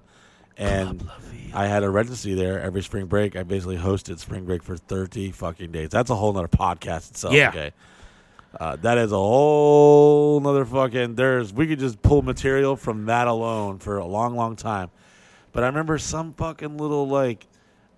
and 0.56 1.06
I 1.52 1.66
had 1.66 1.82
a 1.82 1.90
residency 1.90 2.34
there 2.34 2.60
every 2.60 2.82
spring 2.82 3.06
break. 3.06 3.36
I 3.36 3.42
basically 3.42 3.76
hosted 3.76 4.18
spring 4.18 4.44
break 4.44 4.62
for 4.62 4.76
thirty 4.76 5.30
fucking 5.30 5.72
days. 5.72 5.90
That's 5.90 6.10
a 6.10 6.14
whole 6.14 6.32
nother 6.32 6.48
podcast 6.48 7.10
itself. 7.10 7.34
Yeah. 7.34 7.50
Okay. 7.50 7.72
Uh, 8.58 8.76
that 8.76 8.96
is 8.98 9.12
a 9.12 9.16
whole 9.16 10.46
other 10.46 10.64
fucking. 10.64 11.14
There's 11.14 11.52
we 11.52 11.66
could 11.66 11.78
just 11.78 12.00
pull 12.02 12.22
material 12.22 12.76
from 12.76 13.06
that 13.06 13.26
alone 13.26 13.78
for 13.78 13.98
a 13.98 14.06
long, 14.06 14.36
long 14.36 14.56
time. 14.56 14.90
But 15.52 15.64
I 15.64 15.66
remember 15.66 15.98
some 15.98 16.32
fucking 16.34 16.76
little 16.78 17.06
like 17.08 17.46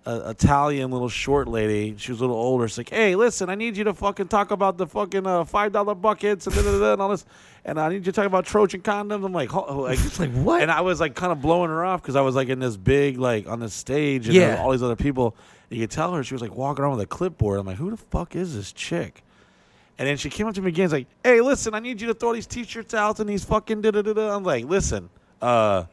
a 0.05 0.31
Italian 0.31 0.91
little 0.91 1.09
short 1.09 1.47
lady. 1.47 1.95
She 1.97 2.11
was 2.11 2.19
a 2.19 2.23
little 2.23 2.35
older. 2.35 2.67
She's 2.67 2.79
like, 2.79 2.89
"Hey, 2.89 3.15
listen, 3.15 3.49
I 3.49 3.55
need 3.55 3.77
you 3.77 3.83
to 3.85 3.93
fucking 3.93 4.27
talk 4.27 4.51
about 4.51 4.77
the 4.77 4.87
fucking 4.87 5.25
uh, 5.25 5.45
five 5.45 5.71
dollar 5.71 5.95
buckets 5.95 6.47
and, 6.47 6.55
da, 6.55 6.61
da, 6.63 6.79
da, 6.79 6.93
and 6.93 7.01
all 7.01 7.09
this, 7.09 7.25
and 7.63 7.79
I 7.79 7.87
need 7.89 7.95
you 7.97 8.01
to 8.01 8.11
talk 8.11 8.25
about 8.25 8.45
Trojan 8.45 8.81
condoms." 8.81 9.23
I'm 9.25 9.31
like, 9.31 9.49
ho- 9.49 9.81
like, 9.83 9.99
It's 10.03 10.19
like 10.19 10.31
what? 10.33 10.61
and 10.63 10.71
I 10.71 10.81
was 10.81 10.99
like 10.99 11.15
kind 11.15 11.31
of 11.31 11.41
blowing 11.41 11.69
her 11.69 11.85
off 11.85 12.01
because 12.01 12.15
I 12.15 12.21
was 12.21 12.35
like 12.35 12.49
in 12.49 12.59
this 12.59 12.77
big 12.77 13.17
like 13.19 13.47
on 13.47 13.59
this 13.59 13.73
stage 13.73 14.25
and 14.27 14.35
Yeah. 14.35 14.61
all 14.61 14.71
these 14.71 14.83
other 14.83 14.95
people. 14.97 15.35
You 15.69 15.79
could 15.79 15.91
tell 15.91 16.13
her 16.15 16.23
she 16.23 16.33
was 16.33 16.41
like 16.41 16.53
walking 16.55 16.83
around 16.83 16.97
with 16.97 17.01
a 17.05 17.07
clipboard. 17.07 17.57
I'm 17.59 17.65
like, 17.65 17.77
who 17.77 17.91
the 17.91 17.97
fuck 17.97 18.35
is 18.35 18.53
this 18.55 18.73
chick? 18.73 19.23
And 20.01 20.07
then 20.07 20.17
she 20.17 20.31
came 20.31 20.47
up 20.47 20.55
to 20.55 20.61
me 20.63 20.69
again, 20.69 20.85
and 20.85 20.91
was 20.93 20.99
like, 20.99 21.07
"Hey, 21.23 21.41
listen, 21.41 21.75
I 21.75 21.79
need 21.79 22.01
you 22.01 22.07
to 22.07 22.15
throw 22.15 22.33
these 22.33 22.47
t-shirts 22.47 22.95
out 22.95 23.19
and 23.19 23.29
these 23.29 23.43
fucking 23.43 23.81
da 23.81 23.91
da 23.91 24.01
da 24.01 24.13
da." 24.13 24.35
I'm 24.35 24.43
like, 24.43 24.65
"Listen, 24.65 25.11
uh, 25.39 25.83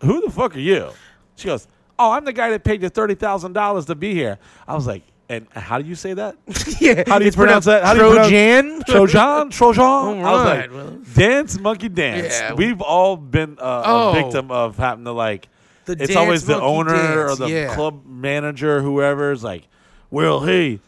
who 0.00 0.22
the 0.22 0.28
fuck 0.30 0.56
are 0.56 0.58
you?" 0.58 0.88
She 1.36 1.46
goes, 1.46 1.68
"Oh, 2.00 2.10
I'm 2.10 2.24
the 2.24 2.32
guy 2.32 2.50
that 2.50 2.64
paid 2.64 2.82
you 2.82 2.88
thirty 2.88 3.14
thousand 3.14 3.52
dollars 3.52 3.84
to 3.86 3.94
be 3.94 4.12
here." 4.12 4.40
I 4.66 4.74
was 4.74 4.88
like, 4.88 5.04
"And 5.28 5.46
how 5.52 5.78
do 5.80 5.86
you 5.88 5.94
say 5.94 6.14
that?" 6.14 6.34
yeah. 6.80 7.04
How 7.06 7.20
do 7.20 7.24
you 7.24 7.30
pronounce 7.30 7.66
that? 7.66 7.84
How 7.84 7.94
do 7.94 8.00
you 8.00 8.08
pronounce- 8.10 8.28
Trojan. 8.28 8.82
Trojan, 8.88 9.50
Trojan. 9.50 10.24
I 10.24 10.32
was 10.32 10.44
like, 10.44 10.72
well. 10.72 10.98
dance, 11.14 11.60
monkey, 11.60 11.88
dance. 11.90 12.40
Yeah. 12.40 12.54
We've 12.54 12.80
all 12.80 13.16
been 13.16 13.56
uh, 13.60 13.82
Oh. 13.86 14.10
a 14.10 14.14
victim 14.20 14.50
of 14.50 14.76
having 14.78 15.04
to 15.04 15.12
like. 15.12 15.46
The 15.84 15.92
it's 15.92 16.08
dance 16.08 16.16
always 16.16 16.44
the 16.44 16.60
owner 16.60 17.28
or 17.28 17.36
the 17.36 17.46
yeah. 17.46 17.72
club 17.72 18.04
manager, 18.04 18.82
whoever 18.82 19.30
is 19.30 19.44
like, 19.44 19.68
"Well, 20.10 20.40
hey." 20.40 20.80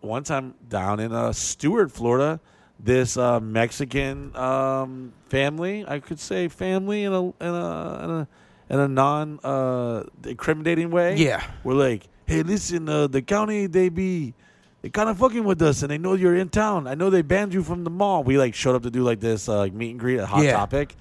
One 0.00 0.22
time 0.24 0.54
down 0.68 1.00
in 1.00 1.12
uh, 1.12 1.32
Stuart, 1.32 1.90
Florida, 1.90 2.40
this 2.78 3.16
uh, 3.16 3.40
Mexican 3.40 4.34
um, 4.36 5.12
family, 5.28 5.84
I 5.86 5.98
could 5.98 6.20
say 6.20 6.48
family 6.48 7.04
in 7.04 7.12
a 7.12 7.24
in 7.26 7.34
a 7.40 8.04
in 8.04 8.10
a, 8.10 8.28
in 8.70 8.80
a 8.80 8.88
non 8.88 9.40
uh, 9.42 10.04
incriminating 10.24 10.90
way. 10.90 11.16
Yeah. 11.16 11.42
We're 11.64 11.74
like, 11.74 12.04
hey, 12.26 12.42
listen, 12.42 12.88
uh, 12.88 13.08
the 13.08 13.22
county 13.22 13.66
they 13.66 13.88
be 13.88 14.34
they 14.82 14.90
kind 14.90 15.08
of 15.08 15.18
fucking 15.18 15.42
with 15.42 15.60
us, 15.62 15.82
and 15.82 15.90
they 15.90 15.98
know 15.98 16.14
you're 16.14 16.36
in 16.36 16.48
town. 16.50 16.86
I 16.86 16.94
know 16.94 17.10
they 17.10 17.22
banned 17.22 17.52
you 17.52 17.64
from 17.64 17.82
the 17.82 17.90
mall. 17.90 18.22
We 18.22 18.38
like 18.38 18.54
showed 18.54 18.76
up 18.76 18.84
to 18.84 18.90
do 18.90 19.02
like 19.02 19.18
this 19.18 19.48
uh, 19.48 19.58
like 19.58 19.72
meet 19.72 19.90
and 19.90 19.98
greet 20.00 20.20
at 20.20 20.28
Hot 20.28 20.44
Yeah. 20.44 20.52
Topic, 20.52 20.94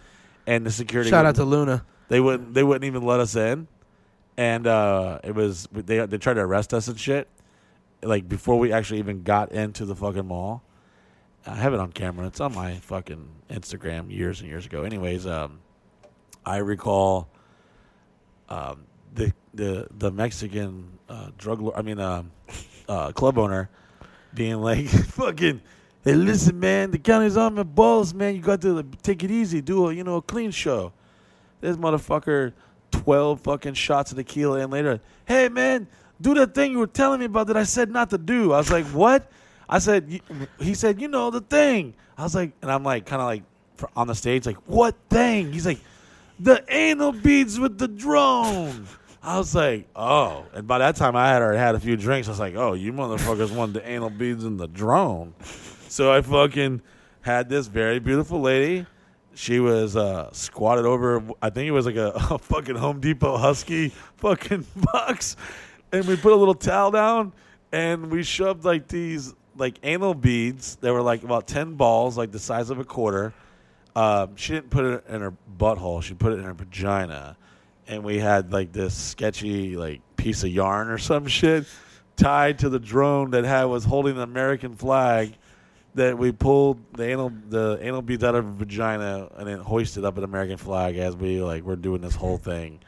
and 0.48 0.66
the 0.66 0.72
security 0.72 1.12
Shout 1.12 1.28
out 1.28 1.36
to 1.36 1.43
Luna. 1.45 1.86
they 2.10 2.20
wouldn't 2.20 2.56
they 2.56 2.64
wouldn't 2.64 2.86
even 2.86 3.04
let 3.04 3.20
us 3.20 3.36
in, 3.36 3.68
and 4.36 4.66
uh, 4.66 5.20
it 5.24 5.36
was 5.36 5.68
they 5.72 6.04
they 6.08 6.18
tried 6.18 6.34
to 6.36 6.41
arrest 6.41 6.74
us 6.74 6.88
and 6.88 7.00
shit, 7.00 7.28
like 8.02 8.28
before 8.28 8.60
we 8.60 8.72
actually 8.72 9.00
even 9.00 9.24
got 9.24 9.52
into 9.52 9.86
the 9.86 9.95
fucking 9.95 10.28
mall. 10.28 10.64
I 11.45 11.56
have 11.56 11.74
it 11.74 11.80
on 11.80 11.93
camera. 11.93 12.28
It's 12.28 12.41
on 12.41 12.54
my 12.54 12.76
fucking 12.76 13.26
Instagram 13.50 14.12
years 14.12 14.41
and 14.41 14.50
years 14.50 14.66
ago. 14.66 14.84
Anyways, 14.84 15.26
um, 15.26 15.60
I 16.45 16.58
recall 16.58 17.30
um, 18.50 18.86
the 19.14 19.34
the 19.54 19.88
the 19.98 20.12
Mexican 20.12 20.98
uh, 21.10 21.30
drug 21.38 21.62
lord, 21.62 21.76
I 21.78 21.82
mean 21.82 22.00
um 22.00 22.32
uh, 22.88 23.12
club 23.12 23.38
owner 23.38 23.70
being 24.34 24.62
like 24.62 24.88
fucking 24.89 25.62
hey 26.04 26.14
listen 26.14 26.60
man 26.60 26.91
the 26.91 26.98
county's 26.98 27.38
on 27.38 27.56
my 27.56 27.64
balls 27.64 28.14
man 28.14 28.36
you 28.36 28.41
got 28.41 28.62
to 28.62 28.74
like, 28.74 29.02
take 29.02 29.24
it 29.24 29.32
easy 29.32 29.62
do 29.62 29.88
a 29.88 29.93
you 29.93 30.04
know 30.04 30.18
a 30.18 30.22
clean 30.22 30.52
show 30.52 30.93
this 31.60 31.76
motherfucker 31.76 32.54
12 32.91 33.41
fucking 33.41 33.74
shots 33.74 34.12
of 34.12 34.18
tequila 34.18 34.60
and 34.60 34.72
later 34.72 35.02
hey 35.26 35.50
man 35.50 35.88
do 36.22 36.34
that 36.36 36.53
thing 36.55 36.72
you 36.72 36.80
were 36.80 36.88
telling 36.88 37.20
me 37.20 37.26
about 37.26 37.47
that 37.47 37.57
I 37.57 37.63
said 37.63 37.89
not 37.89 38.09
to 38.11 38.18
do 38.18 38.53
I 38.53 38.57
was 38.57 38.72
like 38.72 38.86
what 38.88 39.30
I 39.70 39.80
said 39.80 40.22
he 40.59 40.74
said 40.74 41.01
you 41.01 41.07
know 41.07 41.30
the 41.30 41.41
thing 41.41 41.93
I 42.18 42.24
was 42.24 42.36
like 42.36 42.51
and 42.61 42.72
I'm 42.72 42.84
like 42.84 43.05
kind 43.05 43.22
of 43.22 43.28
like 43.28 43.43
on 43.95 44.07
the 44.07 44.15
stage 44.15 44.45
like 44.45 44.57
what 44.68 44.95
thing 45.09 45.53
he's 45.53 45.65
like 45.65 45.80
the 46.39 46.63
anal 46.70 47.11
beads 47.11 47.59
with 47.59 47.78
the 47.78 47.88
drone. 47.88 48.88
I 49.24 49.38
was 49.38 49.53
like, 49.55 49.88
oh. 49.95 50.45
And 50.53 50.68
by 50.68 50.78
that 50.80 50.95
time, 50.95 51.15
I 51.15 51.30
had 51.30 51.41
already 51.41 51.57
had 51.57 51.76
a 51.76 51.80
few 51.80 51.97
drinks. 51.97 52.28
I 52.28 52.32
was 52.32 52.39
like, 52.39 52.55
oh, 52.55 52.74
you 52.74 52.93
motherfuckers 52.93 53.53
want 53.53 53.74
the 53.74 53.88
anal 53.88 54.09
beads 54.09 54.43
and 54.43 54.59
the 54.59 54.68
drone. 54.68 55.34
So 55.89 56.11
I 56.11 56.22
fucking 56.22 56.82
had 57.22 57.49
this 57.49 57.68
very 57.68 57.99
beautiful 57.99 58.39
lady. 58.39 58.86
She 59.34 59.59
was 59.59 59.95
uh, 59.95 60.32
squatted 60.32 60.86
over, 60.86 61.24
I 61.41 61.49
think 61.49 61.68
it 61.68 61.72
was 61.72 61.86
like 61.86 61.95
a, 61.95 62.11
a 62.32 62.38
fucking 62.38 62.76
Home 62.76 62.99
Depot 62.99 63.38
Husky 63.38 63.89
fucking 64.18 64.65
box. 64.76 65.36
And 65.91 66.05
we 66.05 66.15
put 66.15 66.33
a 66.33 66.35
little 66.35 66.55
towel 66.55 66.91
down 66.91 67.33
and 67.71 68.11
we 68.11 68.23
shoved 68.23 68.65
like 68.65 68.88
these 68.88 69.33
like 69.55 69.79
anal 69.83 70.13
beads. 70.13 70.75
They 70.77 70.91
were 70.91 71.01
like 71.01 71.23
about 71.23 71.47
10 71.47 71.75
balls, 71.75 72.17
like 72.17 72.31
the 72.31 72.39
size 72.39 72.69
of 72.69 72.79
a 72.79 72.83
quarter. 72.83 73.33
Um, 73.95 74.35
she 74.35 74.53
didn't 74.53 74.69
put 74.69 74.85
it 74.85 75.03
in 75.09 75.21
her 75.21 75.33
butthole. 75.57 76.03
She 76.03 76.13
put 76.13 76.33
it 76.33 76.39
in 76.39 76.45
her 76.45 76.53
vagina, 76.53 77.35
and 77.88 78.03
we 78.03 78.19
had 78.19 78.53
like 78.53 78.71
this 78.71 78.93
sketchy 78.93 79.75
like 79.75 80.01
piece 80.17 80.43
of 80.43 80.49
yarn 80.49 80.89
or 80.89 80.99
some 80.99 81.25
shit 81.25 81.65
tied 82.15 82.59
to 82.59 82.69
the 82.69 82.77
drone 82.77 83.31
that 83.31 83.43
had 83.43 83.63
was 83.65 83.85
holding 83.85 84.15
the 84.15 84.21
American 84.21 84.75
flag. 84.75 85.33
That 85.95 86.15
we 86.15 86.31
pulled 86.31 86.77
the 86.93 87.05
anal 87.09 87.31
the 87.49 87.79
anal 87.81 88.03
beads 88.03 88.23
out 88.23 88.35
of 88.35 88.45
her 88.45 88.51
vagina 88.51 89.29
and 89.35 89.47
then 89.47 89.57
hoisted 89.57 90.05
up 90.05 90.15
an 90.19 90.23
American 90.23 90.57
flag 90.57 90.95
as 90.97 91.15
we 91.15 91.41
like 91.41 91.63
we're 91.63 91.75
doing 91.75 92.01
this 92.01 92.13
whole 92.13 92.38
thing, 92.38 92.81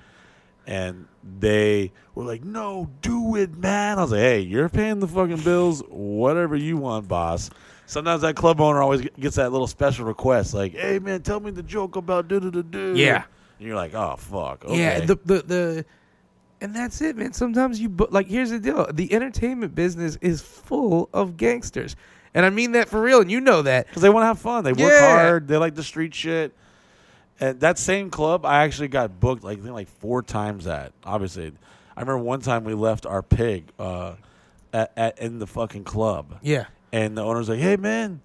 and 0.67 1.07
they 1.39 1.91
were 2.15 2.23
like, 2.23 2.43
"No, 2.43 2.89
do 3.01 3.35
it, 3.35 3.57
man." 3.57 3.97
I 3.99 4.01
was 4.01 4.11
like, 4.11 4.19
"Hey, 4.21 4.39
you're 4.39 4.69
paying 4.69 4.99
the 4.99 5.07
fucking 5.07 5.41
bills. 5.41 5.81
Whatever 5.89 6.55
you 6.55 6.77
want, 6.77 7.07
boss." 7.07 7.49
Sometimes 7.85 8.21
that 8.21 8.35
club 8.35 8.61
owner 8.61 8.81
always 8.81 9.01
gets 9.19 9.35
that 9.37 9.51
little 9.51 9.67
special 9.67 10.05
request, 10.05 10.53
like, 10.53 10.73
"Hey, 10.73 10.99
man, 10.99 11.21
tell 11.21 11.39
me 11.39 11.51
the 11.51 11.63
joke 11.63 11.95
about 11.95 12.27
do 12.27 12.39
do 12.39 12.51
do 12.51 12.63
do." 12.63 12.93
Yeah. 12.95 13.23
and 13.57 13.67
you're 13.67 13.75
like, 13.75 13.93
"Oh 13.93 14.15
fuck." 14.17 14.63
Okay. 14.65 14.77
Yeah, 14.77 14.99
the, 15.01 15.15
the 15.25 15.41
the 15.41 15.85
and 16.61 16.75
that's 16.75 17.01
it, 17.01 17.15
man. 17.15 17.33
Sometimes 17.33 17.79
you 17.79 17.89
like. 18.09 18.27
Here's 18.27 18.49
the 18.51 18.59
deal: 18.59 18.85
the 18.93 19.11
entertainment 19.13 19.73
business 19.75 20.17
is 20.21 20.41
full 20.41 21.09
of 21.13 21.37
gangsters, 21.37 21.95
and 22.33 22.45
I 22.45 22.49
mean 22.49 22.73
that 22.73 22.89
for 22.89 23.01
real. 23.01 23.21
And 23.21 23.31
you 23.31 23.39
know 23.41 23.61
that. 23.63 23.87
because 23.87 24.01
they 24.01 24.09
want 24.09 24.23
to 24.23 24.27
have 24.27 24.39
fun. 24.39 24.63
They 24.63 24.73
work 24.73 24.91
Yeah. 24.91 25.17
hard. 25.17 25.47
They 25.47 25.57
like 25.57 25.75
the 25.75 25.83
street 25.83 26.13
shit. 26.13 26.53
And 27.39 27.59
that 27.61 27.77
same 27.79 28.09
club, 28.09 28.45
I 28.45 28.63
actually 28.63 28.89
got 28.89 29.19
booked 29.19 29.43
like 29.43 29.59
I 29.59 29.61
think 29.61 29.73
like 29.73 29.87
four 29.87 30.21
times 30.21 30.67
at. 30.67 30.91
Obviously, 31.03 31.51
I 31.95 32.01
remember 32.01 32.19
one 32.23 32.41
time 32.41 32.63
we 32.63 32.73
left 32.73 33.05
our 33.05 33.21
pig 33.23 33.65
uh, 33.79 34.15
at, 34.73 34.91
at 34.97 35.19
in 35.19 35.39
the 35.39 35.47
fucking 35.47 35.83
club, 35.85 36.39
Yeah, 36.41 36.65
and 36.91 37.17
the 37.17 37.21
owner's 37.23 37.47
like, 37.49 37.59
"Hey 37.59 37.77
man, 37.77 38.21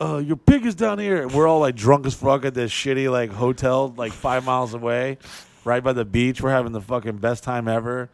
uh, 0.00 0.16
your 0.18 0.36
pig 0.36 0.66
is 0.66 0.74
down 0.74 0.98
here." 0.98 1.22
And 1.22 1.32
we're 1.32 1.46
all 1.46 1.60
like 1.60 1.76
drunk 1.76 2.06
as 2.06 2.14
fuck 2.14 2.44
at 2.44 2.54
this 2.54 2.72
shitty 2.72 3.10
like 3.10 3.30
hotel 3.30 3.94
like 3.96 4.12
five 4.12 4.44
miles 4.44 4.74
away, 4.74 5.18
right 5.64 5.82
by 5.82 5.92
the 5.92 6.04
beach. 6.04 6.40
We're 6.40 6.50
having 6.50 6.72
the 6.72 6.80
fucking 6.80 7.18
best 7.18 7.44
time 7.44 7.68
ever. 7.68 8.08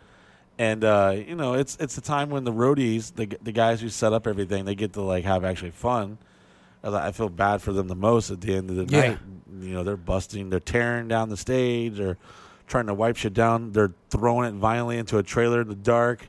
And 0.59 0.84
uh, 0.84 1.14
you 1.16 1.34
know, 1.34 1.55
it's 1.55 1.78
it's 1.80 1.94
the 1.94 2.03
time 2.03 2.28
when 2.28 2.44
the 2.44 2.53
roadies, 2.53 3.14
the 3.14 3.26
the 3.42 3.53
guys 3.53 3.80
who 3.80 3.88
set 3.88 4.12
up 4.12 4.26
everything, 4.26 4.66
they 4.66 4.74
get 4.74 4.92
to 4.92 5.00
like 5.00 5.24
have 5.24 5.44
actually 5.44 5.70
fun. 5.70 6.18
I 6.83 6.89
was 6.89 6.95
like- 6.95 7.05
I 7.05 7.12
feel 7.12 7.28
bad 7.28 7.62
for 7.62 7.72
them 7.72 7.89
the 7.89 7.95
most 7.95 8.30
at 8.30 8.41
the 8.41 8.55
end 8.55 8.70
of 8.70 8.76
the 8.76 8.85
Yeah. 8.87 9.09
night. 9.11 9.18
You 9.61 9.74
know, 9.74 9.85
they're 9.85 9.97
busting, 9.97 10.51
they're 10.51 10.59
tearing 10.61 11.09
down 11.09 11.28
the 11.28 11.37
stage, 11.37 12.01
or 12.01 12.16
trying 12.66 12.87
to 12.87 12.95
wipe 12.95 13.16
shit 13.16 13.35
down. 13.35 13.72
They're 13.72 13.93
throwing 14.11 14.49
it 14.49 14.55
violently 14.59 14.99
into 14.99 15.18
a 15.18 15.22
trailer 15.22 15.61
in 15.61 15.68
the 15.68 15.74
dark. 15.74 16.28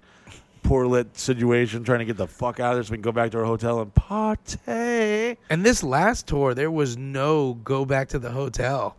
Poor 0.62 0.86
lit 0.86 1.18
situation, 1.18 1.84
trying 1.84 2.00
to 2.00 2.06
get 2.06 2.16
the 2.18 2.28
fuck 2.28 2.60
out 2.60 2.72
of 2.72 2.78
there 2.78 2.84
so 2.84 2.92
we 2.92 2.98
can 2.98 3.02
go 3.02 3.12
back 3.12 3.32
to 3.32 3.40
our 3.40 3.44
hotel 3.46 3.82
and 3.82 3.94
party. 3.96 5.38
and 5.50 5.66
this 5.66 5.84
last 5.84 6.28
tour, 6.28 6.54
there 6.54 6.72
was 6.72 6.96
no 6.98 7.56
go 7.64 7.84
back 7.86 8.08
to 8.10 8.20
the 8.20 8.32
hotel. 8.32 8.96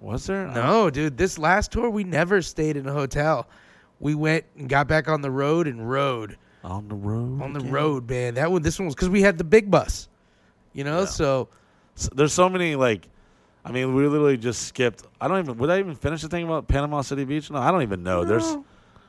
Was 0.00 0.26
there? 0.26 0.46
No, 0.48 0.90
dude, 0.90 1.16
this 1.16 1.38
last 1.38 1.72
tour 1.72 1.88
we 1.90 2.04
never 2.04 2.42
stayed 2.42 2.76
in 2.76 2.86
a 2.86 2.92
hotel. 2.92 3.46
We 4.00 4.14
went 4.14 4.44
and 4.58 4.68
got 4.68 4.86
back 4.86 5.08
on 5.08 5.22
the 5.22 5.30
road 5.30 5.66
and 5.66 5.88
rode 5.88 6.36
on 6.62 6.88
the 6.88 6.94
road. 6.94 7.40
on 7.42 7.52
the 7.52 7.60
again? 7.60 7.72
road, 7.72 8.08
man. 8.10 8.34
That 8.34 8.50
one, 8.50 8.62
this 8.62 8.78
one 8.78 8.86
was 8.86 8.94
because 8.94 9.08
we 9.08 9.22
had 9.22 9.38
the 9.38 9.44
big 9.44 9.70
bus, 9.70 10.08
you 10.74 10.84
know. 10.84 11.00
Yeah. 11.00 11.06
So 11.06 11.48
So 11.94 12.10
there's 12.14 12.32
so 12.32 12.48
many 12.48 12.76
like 12.76 13.08
I 13.64 13.72
mean, 13.72 13.94
we 13.94 14.06
literally 14.06 14.36
just 14.36 14.62
skipped. 14.62 15.04
I 15.20 15.26
don't 15.26 15.38
even. 15.38 15.56
Would 15.56 15.70
I 15.70 15.78
even 15.78 15.94
finish 15.94 16.20
the 16.20 16.28
thing 16.28 16.44
about 16.44 16.68
Panama 16.68 17.00
City 17.00 17.24
Beach? 17.24 17.50
No, 17.50 17.58
I 17.58 17.70
don't 17.70 17.82
even 17.82 18.02
know. 18.02 18.24
There's, 18.24 18.58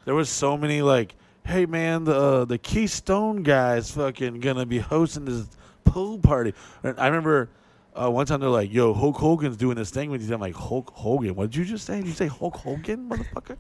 there 0.06 0.16
was 0.16 0.30
so 0.30 0.56
many 0.56 0.82
like, 0.82 1.16
hey 1.46 1.66
man, 1.66 2.06
the 2.06 2.16
uh, 2.16 2.46
the 2.46 2.58
Keystone 2.58 3.44
guys 3.44 3.92
fucking 3.92 4.40
gonna 4.40 4.66
be 4.66 4.80
hosting 4.80 5.26
this 5.26 5.50
pool 5.84 6.20
party. 6.20 6.54
And 6.84 6.98
I 6.98 7.08
remember 7.08 7.50
uh, 7.96 8.10
one 8.10 8.26
time 8.26 8.40
they're 8.40 8.50
like, 8.50 8.74
yo, 8.74 8.94
Hulk 8.94 9.18
Hogan's 9.18 9.58
doing 9.58 9.76
this 9.76 9.90
thing 9.90 10.10
with 10.10 10.26
you. 10.26 10.34
I'm 10.34 10.40
like, 10.40 10.56
Hulk 10.56 10.92
Hogan? 10.94 11.36
What 11.36 11.52
did 11.52 11.58
you 11.58 11.66
just 11.66 11.86
say? 11.86 11.98
Did 11.98 12.08
you 12.08 12.14
say 12.14 12.28
Hulk 12.28 12.56
Hogan, 12.56 13.10
motherfucker? 13.10 13.58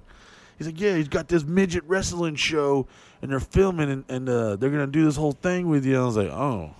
He's 0.57 0.67
like, 0.67 0.79
yeah, 0.79 0.95
he's 0.95 1.09
got 1.09 1.27
this 1.27 1.43
midget 1.43 1.83
wrestling 1.85 2.35
show, 2.35 2.87
and 3.21 3.29
they're 3.29 3.41
filming, 3.41 3.91
and, 3.91 4.05
and 4.07 4.29
uh, 4.29 4.55
they're 4.55 4.69
gonna 4.69 4.87
do 4.87 5.03
this 5.03 5.17
whole 5.17 5.33
thing 5.33 5.67
with 5.67 5.85
you. 5.85 6.01
I 6.01 6.05
was 6.05 6.15
like, 6.15 6.29
oh, 6.29 6.71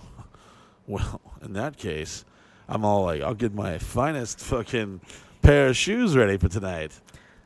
well, 0.88 1.20
in 1.42 1.52
that 1.54 1.76
case, 1.76 2.24
I'm 2.68 2.84
all 2.84 3.04
like, 3.04 3.22
I'll 3.22 3.34
get 3.34 3.54
my 3.54 3.78
finest 3.78 4.40
fucking 4.40 5.00
pair 5.42 5.68
of 5.68 5.76
shoes 5.76 6.16
ready 6.16 6.36
for 6.36 6.48
tonight. 6.48 6.92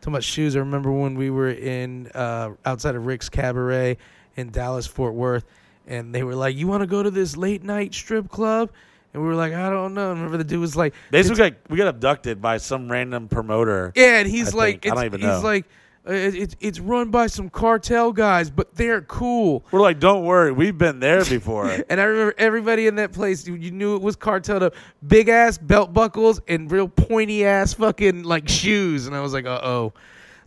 Talking 0.01 0.15
about 0.15 0.25
shoes, 0.25 0.57
I 0.57 0.61
remember 0.61 0.91
when 0.91 1.15
we 1.15 1.31
were 1.31 1.51
in 1.51 2.09
uh, 2.15 2.51
outside 2.65 2.95
of 2.95 3.05
Rick's 3.07 3.29
Cabaret 3.29 3.99
in 4.37 4.51
Dallas, 4.51 4.87
Fort 4.87 5.15
Worth, 5.15 5.45
and 5.87 6.15
they 6.15 6.23
were 6.23 6.35
like, 6.35 6.57
"You 6.57 6.67
want 6.67 6.81
to 6.83 6.87
go 6.87 7.03
to 7.03 7.11
this 7.11 7.37
late 7.37 7.63
night 7.63 7.93
strip 7.93 8.31
club?" 8.31 8.71
And 9.13 9.23
we 9.23 9.29
were 9.29 9.35
like, 9.35 9.53
"I 9.53 9.69
don't 9.69 9.93
know." 9.93 10.11
And 10.13 10.21
remember 10.21 10.39
the 10.39 10.45
dude 10.45 10.61
was 10.61 10.75
like, 10.77 10.95
Basically, 11.11 11.49
"It's- 11.49 11.61
we 11.69 11.77
got, 11.77 11.89
abducted 11.89 12.41
by 12.41 12.57
some 12.57 12.91
random 12.91 13.29
promoter. 13.29 13.93
"Yeah," 13.95 14.21
and 14.21 14.29
he's 14.29 14.55
I 14.55 14.59
like. 14.59 14.87
I 14.87 14.91
don't 14.95 15.05
even 15.05 15.21
he's 15.21 15.29
know. 15.29 15.41
like, 15.41 15.65
uh, 15.65 15.69
it, 15.69 15.80
it's 16.07 16.57
it's 16.61 16.81
run 16.81 17.11
by 17.11 17.27
some 17.27 17.51
cartel 17.51 18.13
guys, 18.13 18.51
but 18.51 18.75
they're 18.75 19.03
cool. 19.03 19.65
We're 19.71 19.81
like, 19.81 20.01
don't 20.01 20.25
worry, 20.25 20.53
we've 20.53 20.77
been 20.77 21.01
there 21.01 21.25
before. 21.25 21.71
And 21.91 22.01
I 22.01 22.05
remember 22.05 22.35
everybody 22.39 22.87
in 22.87 22.97
that 22.97 23.13
place, 23.13 23.47
you, 23.47 23.55
you 23.55 23.71
knew 23.71 23.97
it 23.97 24.03
was 24.03 24.15
cartel 24.17 24.63
up. 24.63 24.75
Big 25.07 25.29
ass 25.29 25.59
belt 25.59 25.93
buckles 25.93 26.41
and 26.47 26.71
real 26.71 26.89
pointy 26.89 27.45
ass 27.45 27.75
fucking 27.75 28.23
like 28.23 28.49
shoes. 28.49 29.07
And 29.07 29.17
I 29.17 29.21
was 29.21 29.33
like, 29.33 29.47
uh 29.47 29.61
oh. 29.63 29.93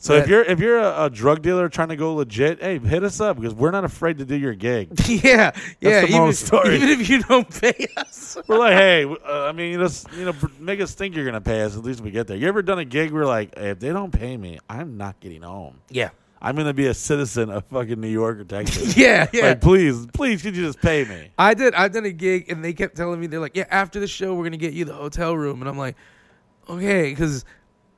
So 0.03 0.15
if 0.15 0.27
you're 0.27 0.43
if 0.43 0.59
you're 0.59 0.79
a, 0.79 1.05
a 1.05 1.09
drug 1.09 1.41
dealer 1.41 1.69
trying 1.69 1.87
to 1.87 1.95
go 1.95 2.13
legit, 2.15 2.61
hey, 2.61 2.77
hit 2.77 3.03
us 3.03 3.21
up 3.21 3.37
because 3.37 3.55
we're 3.55 3.71
not 3.71 3.85
afraid 3.85 4.17
to 4.17 4.25
do 4.25 4.35
your 4.35 4.53
gig. 4.53 4.89
Yeah, 5.23 5.51
yeah. 5.79 6.01
the 6.01 6.07
even, 6.07 6.33
story. 6.33 6.75
even 6.75 6.89
if 6.89 7.07
you 7.07 7.21
don't 7.23 7.49
pay 7.61 7.87
us. 7.97 8.37
We're 8.47 8.57
like, 8.57 8.73
hey, 8.73 9.05
uh, 9.05 9.45
I 9.45 9.51
mean, 9.53 9.71
you 9.71 9.79
just 9.79 10.11
you 10.13 10.25
know, 10.25 10.33
make 10.59 10.81
us 10.81 10.93
think 10.93 11.15
you're 11.15 11.23
gonna 11.23 11.39
pay 11.39 11.61
us. 11.61 11.77
At 11.77 11.83
least 11.83 12.01
we 12.01 12.11
get 12.11 12.27
there. 12.27 12.35
You 12.35 12.49
ever 12.49 12.61
done 12.61 12.79
a 12.79 12.85
gig 12.85 13.11
where 13.11 13.25
like, 13.25 13.57
hey, 13.57 13.69
if 13.69 13.79
they 13.79 13.89
don't 13.93 14.11
pay 14.11 14.35
me, 14.35 14.59
I'm 14.69 14.97
not 14.97 15.19
getting 15.21 15.43
home. 15.43 15.79
Yeah. 15.89 16.09
I'm 16.41 16.57
gonna 16.57 16.73
be 16.73 16.87
a 16.87 16.93
citizen 16.93 17.49
of 17.49 17.63
fucking 17.67 18.01
New 18.01 18.09
York 18.09 18.39
or 18.39 18.43
Texas. 18.43 18.97
Yeah, 18.97 19.27
yeah. 19.33 19.49
Like, 19.49 19.61
please, 19.61 20.05
please, 20.07 20.41
could 20.41 20.57
you 20.57 20.65
just 20.65 20.81
pay 20.81 21.05
me? 21.05 21.29
I 21.39 21.53
did. 21.53 21.73
I've 21.73 21.93
done 21.93 22.03
a 22.03 22.11
gig, 22.11 22.51
and 22.51 22.63
they 22.63 22.73
kept 22.73 22.97
telling 22.97 23.21
me 23.21 23.27
they're 23.27 23.39
like, 23.39 23.55
"Yeah, 23.55 23.67
after 23.69 24.01
the 24.01 24.07
show, 24.07 24.33
we're 24.33 24.43
gonna 24.43 24.57
get 24.57 24.73
you 24.73 24.83
the 24.83 24.93
hotel 24.93 25.37
room," 25.37 25.61
and 25.61 25.69
I'm 25.69 25.77
like, 25.77 25.95
"Okay," 26.67 27.11
because 27.11 27.45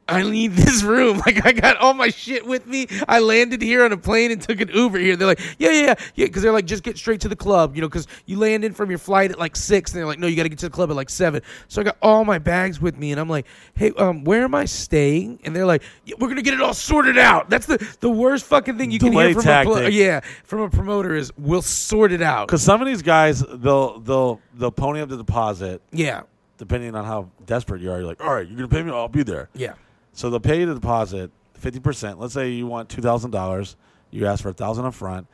I 0.08 0.22
need 0.22 0.52
this 0.54 0.84
room. 0.84 1.16
Like, 1.26 1.44
I 1.44 1.52
got 1.54 1.78
all 1.78 1.96
my 1.96 2.10
shit 2.10 2.46
with 2.46 2.68
me. 2.68 2.86
I 3.08 3.18
landed 3.20 3.60
here 3.62 3.84
on 3.84 3.92
a 3.92 3.98
plane 3.98 4.30
and 4.32 4.40
took 4.40 4.62
an 4.62 4.70
Uber 4.70 5.00
here. 5.00 5.16
They're 5.16 5.28
like, 5.28 5.40
"Yeah, 5.58 5.72
yeah, 5.72 5.96
yeah," 6.14 6.26
because 6.26 6.44
they're 6.44 6.52
like, 6.52 6.66
"Just 6.66 6.84
get 6.84 6.98
straight 6.98 7.22
to 7.22 7.28
the 7.28 7.36
club," 7.36 7.76
you 7.76 7.82
know, 7.82 7.88
because 7.88 8.06
you 8.28 8.38
land 8.38 8.64
in 8.64 8.74
from 8.74 8.90
your 8.92 9.00
flight 9.00 9.32
at 9.32 9.40
like 9.40 9.56
six, 9.56 9.92
and 9.92 9.98
they're 10.00 10.06
like, 10.06 10.20
"No, 10.20 10.28
you 10.28 10.36
got 10.36 10.44
to 10.44 10.50
get 10.50 10.60
to 10.60 10.68
the 10.68 10.72
club 10.72 10.92
at 10.92 10.96
like 10.96 11.10
7. 11.10 11.42
So 11.68 11.82
I 11.82 11.84
got 11.84 11.98
all 12.04 12.24
my 12.26 12.38
bags 12.38 12.80
with 12.80 12.98
me, 12.98 13.12
and 13.12 13.20
I'm 13.20 13.30
like, 13.30 13.48
"Hey, 13.74 13.92
um, 13.98 14.24
where 14.24 14.44
am 14.44 14.54
I 14.54 14.66
staying?" 14.66 15.40
And 15.44 15.56
they're 15.56 15.66
like, 15.66 15.82
yeah, 16.06 16.16
"We're 16.20 16.28
gonna 16.28 16.44
get 16.44 16.54
it 16.54 16.62
all 16.62 16.76
sorted 16.76 17.18
out." 17.18 17.50
That's 17.50 17.66
the 17.66 17.78
the 18.02 18.10
worst 18.10 18.46
fucking 18.46 18.78
thing 18.78 18.92
you 18.92 19.00
Delay 19.00 19.34
can 19.34 19.42
hear 19.42 19.42
from 19.64 19.72
a 19.72 19.76
tactic. 19.76 19.94
yeah 19.94 20.20
from 20.44 20.60
a 20.62 20.70
promoter 20.70 21.16
is, 21.16 21.32
"We'll 21.38 21.64
sort 21.64 22.12
it 22.12 22.22
out." 22.22 22.48
Because 22.48 22.62
some 22.62 22.80
of 22.82 22.86
these 22.88 23.02
guys, 23.02 23.44
they'll 23.56 24.00
they'll 24.02 24.40
they'll 24.54 24.70
pony 24.72 25.02
up 25.02 25.10
the 25.10 25.18
deposit 25.18 25.82
Yeah, 25.92 26.22
depending 26.60 26.94
on 26.96 27.06
how 27.06 27.30
desperate 27.48 27.82
you 27.82 27.92
are. 27.92 27.98
You're 27.98 28.08
like, 28.08 28.24
all 28.24 28.34
right, 28.36 28.46
you're 28.48 28.56
gonna 28.58 28.68
pay 28.68 28.84
me, 28.84 28.92
I'll 28.92 29.08
be 29.08 29.24
there. 29.24 29.50
yeah. 29.56 29.74
So 30.16 30.30
they'll 30.32 30.40
pay 30.40 30.60
you 30.62 30.66
the 30.66 30.74
deposit, 30.76 31.30
fifty 31.54 31.80
percent. 31.80 32.20
Let's 32.20 32.34
say 32.34 32.50
you 32.50 32.66
want 32.66 32.90
two 32.90 33.02
thousand 33.02 33.32
dollars, 33.32 33.76
you 34.12 34.26
ask 34.26 34.42
for 34.42 34.50
a 34.50 34.54
thousand 34.54 34.86
up 34.86 34.94
front, 34.96 35.28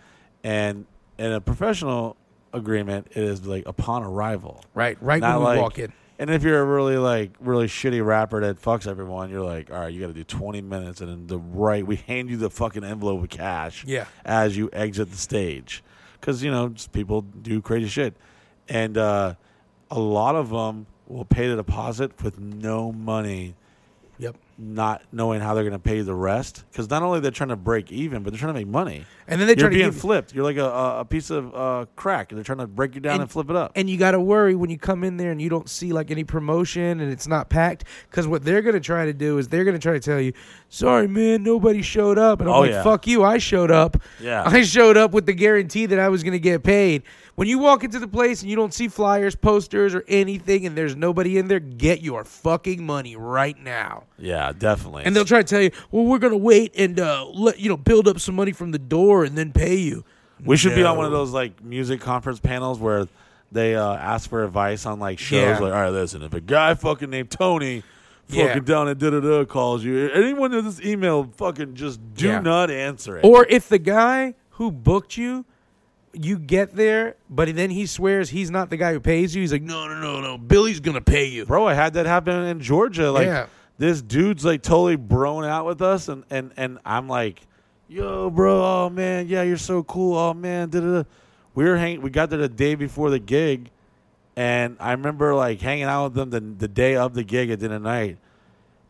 and 0.44 0.86
in 1.18 1.32
a 1.32 1.40
professional 1.40 2.18
agreement, 2.54 3.08
it 3.12 3.24
is 3.24 3.46
like 3.46 3.64
upon 3.68 4.04
arrival. 4.04 4.64
Right, 4.74 4.98
right 5.02 5.22
Not 5.22 5.40
when 5.40 5.50
we 5.50 5.56
like- 5.56 5.62
walk 5.62 5.80
in. 5.80 5.94
And 6.20 6.30
if 6.30 6.44
you're 6.44 6.60
a 6.62 6.66
really 6.66 6.98
like 6.98 7.32
really 7.40 7.66
shitty 7.66 8.06
rapper 8.06 8.42
that 8.42 8.62
fucks 8.62 8.86
everyone, 8.86 9.32
you're 9.32 9.42
like, 9.42 9.72
all 9.72 9.80
right, 9.80 9.92
you 9.92 10.00
got 10.00 10.08
to 10.08 10.14
do 10.14 10.24
20 10.24 10.62
minutes, 10.62 11.02
and 11.02 11.10
then 11.10 11.26
the 11.26 11.40
right, 11.40 11.86
we 11.86 11.96
hand 11.96 12.30
you 12.30 12.38
the 12.38 12.52
fucking 12.52 12.84
envelope 12.84 13.24
of 13.24 13.30
cash 13.30 13.84
Yeah. 13.88 14.06
as 14.24 14.56
you 14.56 14.70
exit 14.72 15.10
the 15.10 15.18
stage, 15.18 15.84
because 16.20 16.44
you 16.44 16.52
know 16.52 16.70
just 16.70 16.92
people 16.92 17.22
do 17.22 17.60
crazy 17.60 17.88
shit, 17.88 18.16
and 18.70 19.00
uh, 19.00 19.34
a 19.90 20.00
lot 20.00 20.36
of 20.36 20.52
them 20.52 20.86
will 21.08 21.26
pay 21.26 21.48
the 21.48 21.56
deposit 21.56 22.22
with 22.24 22.40
no 22.40 22.92
money 22.92 23.56
Yep. 24.20 24.36
Not 24.62 25.02
knowing 25.12 25.42
how 25.42 25.54
they're 25.54 25.64
going 25.64 25.74
to 25.74 25.80
pay 25.80 26.02
the 26.02 26.14
rest 26.14 26.64
because 26.72 26.90
not 26.90 27.02
only 27.02 27.20
they're 27.20 27.32
trying 27.32 27.50
to 27.50 27.56
break 27.56 27.92
even, 27.92 28.22
but 28.22 28.32
they're 28.32 28.40
trying 28.40 28.54
to 28.54 28.60
make 28.60 28.68
money. 28.68 29.06
And 29.28 29.40
then 29.42 29.48
they 29.48 29.56
try 29.56 29.64
You're 29.64 29.70
to 29.72 29.76
being 29.78 29.88
give, 29.92 30.00
flipped. 30.00 30.36
You're 30.36 30.44
like 30.44 30.58
a, 30.58 31.00
a, 31.00 31.06
piece 31.06 31.30
of 31.30 31.56
uh, 31.56 31.86
crack, 31.96 32.32
and 32.32 32.38
they're 32.38 32.44
trying 32.44 32.60
to 32.60 32.68
break 32.68 32.96
you 32.96 33.02
down 33.02 33.14
and, 33.14 33.22
And- 33.24 33.32
flip 33.32 33.50
it 33.50 33.56
up. 33.56 33.72
and 33.76 33.90
you 33.90 33.98
got 33.98 34.12
to 34.12 34.20
worry 34.20 34.56
when 34.56 34.70
you 34.70 34.78
come 34.78 35.04
in 35.04 35.18
there 35.18 35.32
and 35.32 35.42
you 35.42 35.50
don't 35.50 35.70
see 35.70 35.92
like 35.94 36.12
any 36.12 36.24
promotion 36.24 37.00
and 37.00 37.12
it's 37.12 37.28
not 37.28 37.50
packed 37.50 37.86
because 38.10 38.28
what 38.28 38.44
they're 38.44 38.62
gonna 38.62 38.80
try 38.80 39.06
to 39.06 39.14
do 39.14 39.38
is 39.38 39.48
they're 39.48 39.64
gonna 39.66 39.80
try 39.80 39.94
to 39.94 40.00
tell 40.00 40.20
you, 40.20 40.34
"Sorry, 40.74 41.06
man, 41.08 41.44
nobody 41.44 41.82
showed 41.82 42.18
up," 42.18 42.40
and 42.40 42.50
I'm 42.50 42.56
Oh, 42.56 42.60
like, 42.62 42.72
yeah. 42.72 42.82
"Fuck 42.84 43.06
you, 43.06 43.24
I 43.24 43.38
showed 43.38 43.70
up. 43.72 43.98
Yeah. 44.22 44.44
I 44.46 44.64
showed 44.64 44.96
up 44.96 45.12
with 45.12 45.26
the 45.26 45.34
guarantee 45.34 45.86
that 45.86 46.00
I 46.00 46.08
was 46.10 46.24
gonna 46.24 46.40
get 46.40 46.64
paid." 46.64 47.04
When 47.36 47.48
you 47.48 47.60
walk 47.60 47.84
into 47.84 48.00
the 48.00 48.08
place 48.08 48.42
and 48.42 48.50
you 48.50 48.56
don't 48.56 48.74
see 48.74 48.88
flyers, 48.88 49.36
posters, 49.36 49.94
or 49.94 50.04
anything, 50.08 50.66
and 50.66 50.78
there's 50.78 50.96
nobody 50.96 51.38
in 51.38 51.48
there, 51.48 51.60
get 51.60 52.02
your 52.02 52.24
fucking 52.24 52.86
money 52.86 53.16
right 53.16 53.62
now. 53.62 54.04
yeah, 54.18 54.52
definitely. 54.58 55.04
And 55.06 55.14
they'll 55.16 55.26
try 55.26 55.40
to 55.42 55.48
tell 55.48 55.62
you, 55.62 55.72
"Well, 55.92 56.06
we're 56.06 56.20
gonna 56.20 56.38
wait 56.38 56.74
and 56.78 57.00
uh, 57.00 57.26
let 57.34 57.60
you 57.60 57.68
know 57.70 57.78
build 57.78 58.08
up 58.08 58.20
some 58.20 58.36
money 58.36 58.54
from 58.54 58.72
the 58.72 58.80
door 58.80 59.24
and 59.26 59.38
then 59.38 59.52
pay 59.52 59.76
you." 59.76 60.04
we 60.46 60.58
should 60.58 60.74
be 60.74 60.84
on 60.84 60.98
one 60.98 61.06
of 61.06 61.12
those 61.12 61.32
like 61.32 61.64
music 61.64 62.02
conference 62.02 62.40
panels 62.40 62.80
where 62.80 63.08
they 63.52 63.76
uh, 63.76 63.94
ask 63.94 64.30
for 64.30 64.44
advice 64.44 64.86
on 64.86 65.00
like 65.00 65.20
shows. 65.20 65.40
Yeah. 65.42 65.52
Like, 65.60 65.74
all 65.74 65.82
right, 65.82 65.90
listen, 65.90 66.24
if 66.24 66.34
a 66.34 66.40
guy 66.42 66.74
fucking 66.76 67.10
named 67.10 67.30
Tony. 67.30 67.84
Yeah. 68.30 68.48
Fucking 68.48 68.64
down 68.64 68.88
and 68.88 69.00
da 69.00 69.10
da 69.10 69.20
da 69.20 69.46
calls 69.46 69.84
you. 69.84 70.10
Anyone 70.10 70.54
in 70.54 70.64
this 70.66 70.80
email, 70.82 71.30
fucking 71.36 71.74
just 71.76 72.00
do 72.14 72.28
Yeah. 72.28 72.40
not 72.40 72.72
answer 72.72 73.18
it. 73.18 73.26
Or 73.26 73.46
if 73.50 73.68
the 73.68 73.80
guy 73.80 74.36
who 74.52 74.72
booked 74.72 75.18
you, 75.18 75.44
you 76.14 76.38
get 76.38 76.76
there, 76.76 77.16
but 77.30 77.54
then 77.56 77.70
he 77.70 77.86
swears 77.86 78.30
he's 78.30 78.52
not 78.52 78.70
the 78.70 78.78
guy 78.78 78.92
who 78.94 79.00
pays 79.00 79.34
you. 79.36 79.42
He's 79.42 79.52
like, 79.54 79.62
no, 79.64 79.88
no, 79.88 80.00
no, 80.00 80.20
no. 80.22 80.38
Billy's 80.38 80.80
gonna 80.82 81.02
pay 81.02 81.26
you. 81.26 81.46
bro 81.46 81.66
i 81.68 81.74
had 81.74 81.94
that 81.94 82.06
happen 82.06 82.34
in 82.46 82.60
georgia 82.60 83.12
like 83.12 83.26
Yeah. 83.28 83.46
this 83.78 84.02
dude's 84.02 84.44
like 84.46 84.62
totally 84.62 84.98
broing 84.98 85.48
out 85.48 85.66
with 85.66 85.82
us 85.82 86.08
and 86.10 86.24
and 86.30 86.52
and 86.58 86.80
i'm 86.86 87.08
like 87.08 87.42
yo 87.88 88.30
bro 88.30 88.62
oh 88.64 88.90
man 88.90 89.28
yeah 89.30 89.42
you're 89.44 89.56
so 89.58 89.84
cool 89.84 90.18
oh 90.18 90.34
man 90.34 90.70
da-da-da. 90.70 91.04
we 91.56 91.64
were 91.66 91.78
hanging 91.78 92.02
we 92.02 92.10
got 92.10 92.30
there 92.30 92.40
the 92.40 92.48
day 92.50 92.76
before 92.76 93.10
the 93.10 93.20
gig 93.20 93.71
and 94.36 94.78
i 94.80 94.92
remember 94.92 95.36
like 95.36 95.60
hanging 95.62 95.84
out 95.84 96.06
with 96.06 96.14
them 96.14 96.30
the, 96.30 96.40
the 96.40 96.68
day 96.68 96.96
of 96.96 97.14
the 97.14 97.24
gig 97.24 97.50
at 97.50 97.60
dinner 97.60 97.80
night 97.80 98.18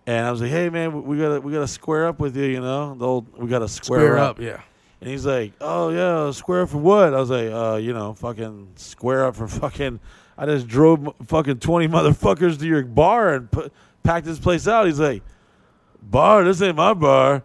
and 0.06 0.26
i 0.26 0.32
was 0.32 0.42
like 0.42 0.52
hey 0.52 0.70
man 0.70 1.04
we 1.04 1.18
gotta 1.18 1.42
we 1.42 1.52
gotta 1.52 1.68
square 1.68 2.08
up 2.08 2.20
with 2.20 2.36
you 2.36 2.46
you 2.46 2.60
know 2.62 2.96
the 2.96 3.06
old 3.06 3.38
we 3.38 3.48
gotta 3.48 3.68
square, 3.68 4.00
Square 4.00 4.18
up 4.18 4.30
up, 4.38 4.40
yeah. 4.40 4.62
and 5.00 5.10
he's 5.10 5.26
like, 5.26 5.54
"Oh 5.60 5.90
yeah, 5.90 6.32
square 6.32 6.62
up 6.62 6.70
for 6.70 6.78
what?" 6.78 7.14
I 7.14 7.20
was 7.20 7.30
like, 7.30 7.52
"Uh, 7.52 7.78
you 7.78 7.92
know, 7.94 8.14
fucking 8.14 8.74
square 8.76 9.26
up 9.26 9.36
for 9.36 9.48
fucking." 9.48 10.00
I 10.38 10.46
just 10.46 10.68
drove 10.68 11.08
fucking 11.26 11.60
twenty 11.60 11.88
motherfuckers 11.96 12.60
to 12.60 12.68
your 12.68 12.84
bar 12.84 13.34
and 13.34 13.50
put, 13.52 13.74
packed 14.04 14.26
this 14.26 14.40
place 14.40 14.68
out. 14.68 14.86
He's 14.86 15.00
like, 15.00 15.24
"Bar, 16.04 16.44
this 16.44 16.62
ain't 16.62 16.78
my 16.78 16.94
bar." 16.94 17.44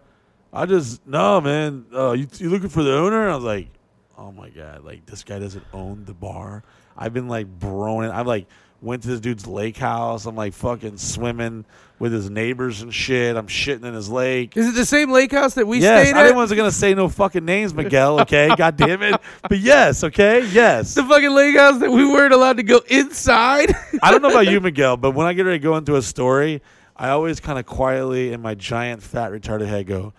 I 0.52 0.66
just 0.66 1.06
no 1.06 1.40
man. 1.40 1.86
Uh, 1.94 2.12
you 2.12 2.28
you 2.38 2.50
looking 2.50 2.68
for 2.68 2.82
the 2.82 2.94
owner? 2.94 3.22
And 3.22 3.32
I 3.32 3.34
was 3.34 3.44
like, 3.44 3.68
"Oh 4.16 4.32
my 4.32 4.50
god, 4.50 4.84
like 4.84 5.06
this 5.06 5.24
guy 5.24 5.38
doesn't 5.38 5.64
own 5.72 6.04
the 6.04 6.14
bar." 6.14 6.62
I've 6.96 7.12
been 7.12 7.28
like 7.28 7.58
broing. 7.58 8.10
I 8.10 8.22
like 8.22 8.46
went 8.80 9.02
to 9.02 9.08
this 9.08 9.20
dude's 9.20 9.46
lake 9.46 9.76
house. 9.76 10.26
I'm 10.26 10.36
like 10.36 10.52
fucking 10.54 10.96
swimming 10.98 11.64
with 11.98 12.12
his 12.12 12.28
neighbors 12.28 12.82
and 12.82 12.92
shit. 12.92 13.36
I'm 13.36 13.46
shitting 13.46 13.84
in 13.84 13.94
his 13.94 14.08
lake. 14.10 14.56
Is 14.56 14.68
it 14.68 14.74
the 14.74 14.84
same 14.84 15.10
lake 15.10 15.32
house 15.32 15.54
that 15.54 15.66
we 15.66 15.78
Yes, 15.80 16.06
stayed 16.08 16.14
I 16.16 16.20
at? 16.20 16.22
didn't 16.24 16.36
want 16.36 16.54
gonna 16.54 16.70
say 16.70 16.94
no 16.94 17.08
fucking 17.08 17.44
names, 17.44 17.74
Miguel. 17.74 18.20
Okay, 18.20 18.50
god 18.56 18.76
damn 18.76 19.02
it. 19.02 19.20
But 19.42 19.58
yes, 19.58 20.04
okay, 20.04 20.46
yes. 20.46 20.94
the 20.94 21.04
fucking 21.04 21.30
lake 21.34 21.56
house 21.56 21.78
that 21.80 21.90
we 21.90 22.04
weren't 22.06 22.32
allowed 22.34 22.58
to 22.58 22.62
go 22.62 22.80
inside. 22.88 23.74
I 24.02 24.10
don't 24.10 24.22
know 24.22 24.30
about 24.30 24.46
you, 24.48 24.60
Miguel, 24.60 24.96
but 24.96 25.12
when 25.12 25.26
I 25.26 25.32
get 25.32 25.46
ready 25.46 25.58
to 25.58 25.62
go 25.62 25.76
into 25.76 25.96
a 25.96 26.02
story, 26.02 26.62
I 26.96 27.10
always 27.10 27.40
kind 27.40 27.58
of 27.58 27.66
quietly 27.66 28.32
in 28.32 28.40
my 28.40 28.54
giant 28.54 29.02
fat 29.02 29.32
retarded 29.32 29.66
head 29.66 29.86
go, 29.86 30.12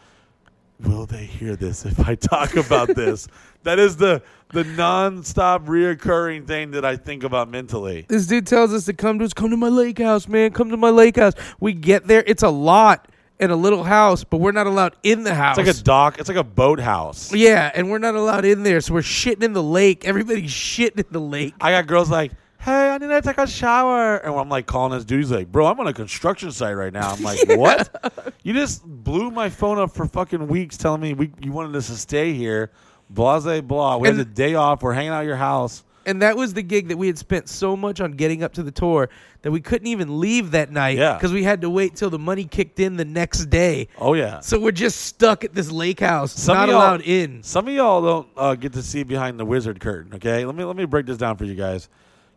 "Will 0.80 1.05
they 1.05 1.25
hear 1.25 1.55
this 1.55 1.86
if 1.86 2.07
I 2.07 2.15
talk 2.15 2.55
about 2.55 2.89
this?" 2.89 3.28
that 3.63 3.80
is 3.80 3.97
the 3.97 4.21
the 4.49 4.63
nonstop 4.63 5.65
reoccurring 5.65 6.47
thing 6.47 6.71
that 6.71 6.85
I 6.85 6.95
think 6.95 7.23
about 7.23 7.49
mentally. 7.49 8.05
this 8.07 8.27
dude 8.27 8.47
tells 8.47 8.73
us 8.73 8.85
to 8.85 8.93
come 8.93 9.19
to 9.19 9.25
us, 9.25 9.33
come 9.33 9.49
to 9.49 9.57
my 9.57 9.69
lake 9.69 9.99
house, 9.99 10.27
man. 10.27 10.51
Come 10.51 10.69
to 10.69 10.77
my 10.77 10.89
lake 10.89 11.17
house. 11.17 11.33
We 11.59 11.73
get 11.73 12.07
there, 12.07 12.23
it's 12.25 12.43
a 12.43 12.49
lot 12.49 13.09
and 13.39 13.51
a 13.51 13.55
little 13.55 13.83
house, 13.83 14.23
but 14.23 14.37
we're 14.37 14.51
not 14.51 14.67
allowed 14.67 14.95
in 15.03 15.23
the 15.23 15.35
house. 15.35 15.57
It's 15.57 15.67
like 15.67 15.77
a 15.77 15.83
dock. 15.83 16.19
It's 16.19 16.29
like 16.29 16.37
a 16.37 16.43
boathouse. 16.43 17.33
yeah, 17.33 17.71
and 17.75 17.89
we're 17.89 17.99
not 17.99 18.15
allowed 18.15 18.45
in 18.45 18.63
there, 18.63 18.81
so 18.81 18.93
we're 18.93 19.01
shitting 19.01 19.43
in 19.43 19.53
the 19.53 19.63
lake. 19.63 20.05
Everybody's 20.05 20.49
shitting 20.49 20.99
in 20.99 21.05
the 21.11 21.21
lake. 21.21 21.53
I 21.61 21.71
got 21.71 21.85
girls 21.85 22.09
like, 22.09 22.31
"Hey, 22.59 22.89
I 22.89 22.97
need 22.97 23.07
to 23.07 23.21
take 23.21 23.37
a 23.37 23.45
shower," 23.45 24.17
and 24.17 24.33
I'm 24.33 24.49
like 24.49 24.65
calling 24.65 24.93
this 24.93 25.05
dude. 25.05 25.19
He's 25.19 25.31
like, 25.31 25.51
"Bro, 25.51 25.67
I'm 25.67 25.79
on 25.79 25.87
a 25.87 25.93
construction 25.93 26.51
site 26.51 26.75
right 26.75 26.91
now." 26.91 27.11
I'm 27.11 27.21
like, 27.21 27.39
"What? 27.49 28.33
You 28.43 28.53
just 28.53 28.83
blew 28.83 29.29
my 29.29 29.49
phone 29.49 29.77
up 29.77 29.91
for 29.91 30.07
fucking 30.07 30.47
weeks, 30.47 30.77
telling 30.77 31.01
me 31.01 31.13
we 31.13 31.31
you 31.39 31.51
wanted 31.51 31.75
us 31.75 31.87
to 31.87 31.95
stay 31.95 32.33
here." 32.33 32.71
Blase 33.09 33.61
blah. 33.61 33.97
We 33.97 34.09
And- 34.09 34.17
had 34.17 34.27
the 34.27 34.33
day 34.33 34.55
off. 34.55 34.81
We're 34.83 34.93
hanging 34.93 35.11
out 35.11 35.21
at 35.21 35.25
your 35.25 35.35
house. 35.37 35.83
And 36.05 36.21
that 36.21 36.37
was 36.37 36.53
the 36.53 36.61
gig 36.61 36.87
that 36.87 36.97
we 36.97 37.07
had 37.07 37.17
spent 37.17 37.49
so 37.49 37.75
much 37.75 37.99
on 37.99 38.13
getting 38.13 38.41
up 38.41 38.53
to 38.53 38.63
the 38.63 38.71
tour 38.71 39.09
that 39.41 39.51
we 39.51 39.59
couldn't 39.59 39.87
even 39.87 40.21
leave 40.21 40.51
that 40.51 40.71
night 40.71 40.97
Yeah. 40.97 41.15
because 41.15 41.33
we 41.33 41.43
had 41.43 41.59
to 41.61 41.69
wait 41.69 41.97
till 41.97 42.09
the 42.09 42.17
money 42.19 42.45
kicked 42.45 42.79
in 42.79 42.95
the 42.95 43.03
next 43.03 43.47
day. 43.49 43.89
Oh 43.97 44.13
yeah. 44.13 44.39
So 44.39 44.57
we're 44.57 44.71
just 44.71 45.01
stuck 45.01 45.43
at 45.43 45.53
this 45.53 45.69
lake 45.69 45.99
house, 45.99 46.31
Some 46.31 46.55
not 46.55 46.69
allowed 46.69 47.01
in. 47.01 47.43
Some 47.43 47.67
of 47.67 47.73
y'all 47.73 48.01
don't 48.01 48.27
uh, 48.37 48.55
get 48.55 48.71
to 48.73 48.81
see 48.81 49.03
behind 49.03 49.37
the 49.37 49.43
wizard 49.43 49.81
curtain. 49.81 50.13
Okay, 50.15 50.45
let 50.45 50.55
me 50.55 50.63
let 50.63 50.77
me 50.77 50.85
break 50.85 51.07
this 51.07 51.17
down 51.17 51.35
for 51.35 51.43
you 51.43 51.55
guys. 51.55 51.89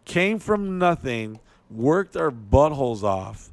Came 0.04 0.40
from 0.40 0.78
nothing, 0.80 1.38
worked 1.70 2.16
our 2.16 2.32
buttholes 2.32 3.04
off. 3.04 3.52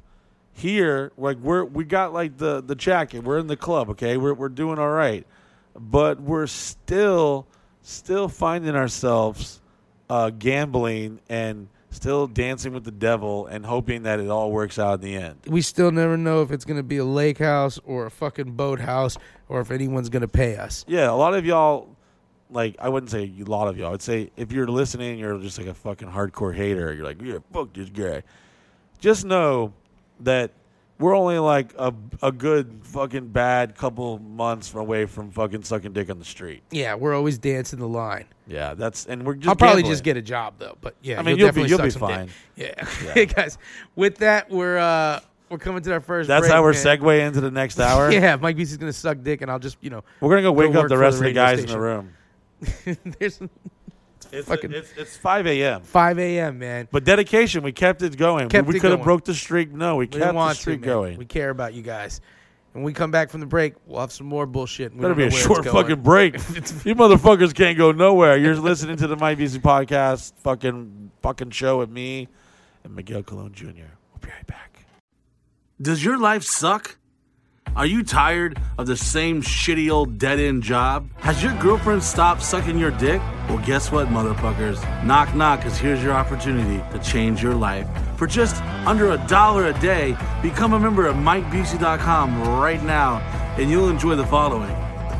Here, 0.52 1.12
like 1.16 1.36
we're 1.38 1.62
we 1.64 1.84
got 1.84 2.12
like 2.12 2.38
the 2.38 2.60
the 2.60 2.74
jacket. 2.74 3.22
We're 3.22 3.38
in 3.38 3.46
the 3.46 3.56
club. 3.56 3.88
Okay, 3.90 4.16
we're 4.16 4.34
we're 4.34 4.48
doing 4.48 4.80
all 4.80 4.90
right, 4.90 5.24
but 5.78 6.20
we're 6.20 6.46
still 6.46 7.46
still 7.82 8.28
finding 8.28 8.74
ourselves 8.76 9.60
uh, 10.10 10.30
gambling 10.30 11.20
and 11.28 11.68
still 11.90 12.26
dancing 12.26 12.72
with 12.72 12.84
the 12.84 12.90
devil 12.90 13.46
and 13.46 13.64
hoping 13.64 14.02
that 14.02 14.20
it 14.20 14.28
all 14.28 14.50
works 14.52 14.78
out 14.78 14.94
in 14.94 15.00
the 15.00 15.16
end. 15.16 15.36
We 15.46 15.62
still 15.62 15.90
never 15.90 16.16
know 16.16 16.42
if 16.42 16.50
it's 16.50 16.64
gonna 16.64 16.82
be 16.82 16.98
a 16.98 17.04
lake 17.04 17.38
house 17.38 17.78
or 17.84 18.06
a 18.06 18.10
fucking 18.10 18.52
boat 18.52 18.80
house 18.80 19.16
or 19.48 19.60
if 19.60 19.70
anyone's 19.70 20.08
gonna 20.08 20.28
pay 20.28 20.56
us. 20.56 20.84
Yeah, 20.86 21.10
a 21.10 21.12
lot 21.12 21.34
of 21.34 21.46
y'all, 21.46 21.88
like 22.50 22.76
I 22.78 22.88
wouldn't 22.88 23.10
say 23.10 23.32
a 23.40 23.44
lot 23.44 23.68
of 23.68 23.78
y'all. 23.78 23.94
I'd 23.94 24.02
say 24.02 24.30
if 24.36 24.52
you're 24.52 24.68
listening, 24.68 25.18
you're 25.18 25.38
just 25.38 25.58
like 25.58 25.66
a 25.66 25.74
fucking 25.74 26.08
hardcore 26.08 26.54
hater. 26.54 26.92
You're 26.92 27.04
like, 27.04 27.22
yeah, 27.22 27.38
fuck 27.52 27.72
this 27.72 27.90
guy. 27.90 28.22
Just 29.00 29.24
know 29.24 29.72
that 30.20 30.50
we're 30.98 31.16
only 31.16 31.38
like 31.38 31.72
a 31.78 31.94
a 32.22 32.32
good 32.32 32.80
fucking 32.82 33.28
bad 33.28 33.76
couple 33.76 34.18
months 34.18 34.74
away 34.74 35.06
from 35.06 35.30
fucking 35.30 35.62
sucking 35.62 35.92
dick 35.92 36.10
on 36.10 36.18
the 36.18 36.24
street. 36.24 36.62
Yeah, 36.70 36.94
we're 36.94 37.14
always 37.14 37.38
dancing 37.38 37.78
the 37.78 37.88
line. 37.88 38.26
Yeah, 38.46 38.74
that's 38.74 39.06
and 39.06 39.24
we're 39.24 39.34
just. 39.34 39.48
I'll 39.48 39.56
probably 39.56 39.82
gambling. 39.82 39.92
just 39.92 40.04
get 40.04 40.16
a 40.16 40.22
job 40.22 40.54
though, 40.58 40.76
but 40.80 40.96
yeah, 41.02 41.18
I 41.18 41.22
mean, 41.22 41.38
you'll, 41.38 41.46
you'll 41.54 41.64
be- 41.64 41.68
you'll 41.70 41.82
be 41.82 41.90
fine. 41.90 42.26
dick. 42.26 42.34
Yeah. 42.78 42.88
Yeah. 43.04 43.10
Okay, 43.10 43.26
guys. 43.34 43.58
With 43.94 44.16
that, 44.18 44.50
we're 44.50 44.78
uh 44.78 45.20
we're 45.50 45.58
coming 45.58 45.82
to 45.82 45.92
our 45.92 46.00
first. 46.00 46.28
That's 46.28 46.42
break, 46.42 46.52
how 46.52 46.62
we're 46.62 46.72
man. 46.72 46.98
segue 46.98 47.26
into 47.26 47.40
the 47.40 47.50
next 47.50 47.78
hour. 47.80 48.10
Yeah, 48.10 48.36
Mike 48.36 48.56
Busey's 48.56 48.76
gonna 48.76 48.92
suck 48.92 49.22
dick, 49.22 49.40
and 49.42 49.50
I'll 49.50 49.58
just 49.58 49.78
you 49.80 49.90
know, 49.90 50.02
We're 50.20 50.30
gonna 50.30 50.42
go 50.42 50.52
wake 50.52 50.74
up 50.74 50.88
the 50.88 50.98
rest 50.98 51.18
the 51.18 51.24
of 51.26 51.28
the 51.30 51.32
guys 51.34 51.60
in 51.60 51.66
the 51.66 51.80
room. 51.80 52.12
there's 53.18 53.40
It's 54.32 54.48
Fucking- 54.48 54.72
it's, 54.72 54.92
it's 54.96 55.16
five 55.16 55.46
a.m. 55.46 55.82
5 55.82 56.18
a.m. 56.18 56.58
Man, 56.58 56.88
But 56.90 57.04
dedication, 57.04 57.62
we 57.62 57.72
kept 57.72 58.02
it 58.02 58.16
going. 58.16 58.48
Kept 58.48 58.66
we 58.68 58.78
could 58.78 58.90
have 58.90 59.02
broke 59.02 59.24
the 59.24 59.34
streak. 59.34 59.72
No, 59.72 59.96
we, 59.96 60.02
we 60.02 60.06
kept 60.06 60.12
didn't 60.14 60.28
the 60.28 60.34
want 60.34 60.54
to. 60.56 60.60
streak 60.60 60.82
going. 60.82 61.16
We 61.18 61.24
care 61.24 61.50
about 61.50 61.74
you 61.74 61.82
guys. 61.82 62.20
When 62.72 62.84
we 62.84 62.92
come 62.92 63.10
back 63.10 63.30
from 63.30 63.40
the 63.40 63.46
break, 63.46 63.74
we'll 63.86 64.00
have 64.00 64.12
some 64.12 64.26
more 64.26 64.44
bullshit. 64.46 64.92
We 64.92 65.00
Better 65.00 65.14
don't 65.14 65.16
be 65.16 65.24
a 65.24 65.30
short 65.30 65.64
fucking 65.64 66.02
break. 66.02 66.34
you 66.34 66.94
motherfuckers 66.94 67.54
can't 67.54 67.78
go 67.78 67.92
nowhere. 67.92 68.36
You're 68.36 68.56
listening 68.56 68.98
to 68.98 69.06
the 69.06 69.16
Mike 69.16 69.38
Busey 69.38 69.58
podcast, 69.58 70.34
fucking 70.42 71.10
fucking 71.22 71.50
show 71.50 71.78
with 71.78 71.90
me 71.90 72.28
and 72.84 72.94
Miguel 72.94 73.22
Colon 73.22 73.52
Jr. 73.54 73.64
We'll 73.66 74.20
be 74.20 74.28
right 74.28 74.46
back. 74.46 74.84
Does 75.80 76.04
your 76.04 76.18
life 76.18 76.42
suck? 76.44 76.97
Are 77.78 77.86
you 77.86 78.02
tired 78.02 78.58
of 78.76 78.88
the 78.88 78.96
same 78.96 79.40
shitty 79.40 79.88
old 79.88 80.18
dead 80.18 80.40
end 80.40 80.64
job? 80.64 81.08
Has 81.18 81.44
your 81.44 81.56
girlfriend 81.60 82.02
stopped 82.02 82.42
sucking 82.42 82.76
your 82.76 82.90
dick? 82.90 83.20
Well, 83.48 83.64
guess 83.64 83.92
what, 83.92 84.08
motherfuckers? 84.08 84.82
Knock, 85.04 85.32
knock, 85.36 85.60
because 85.60 85.78
here's 85.78 86.02
your 86.02 86.12
opportunity 86.12 86.82
to 86.90 86.98
change 86.98 87.40
your 87.40 87.54
life. 87.54 87.86
For 88.16 88.26
just 88.26 88.60
under 88.84 89.12
a 89.12 89.26
dollar 89.28 89.68
a 89.68 89.78
day, 89.78 90.16
become 90.42 90.72
a 90.72 90.80
member 90.80 91.06
of 91.06 91.14
MikeBusey.com 91.14 92.58
right 92.58 92.82
now, 92.82 93.18
and 93.58 93.70
you'll 93.70 93.90
enjoy 93.90 94.16
the 94.16 94.26
following 94.26 94.74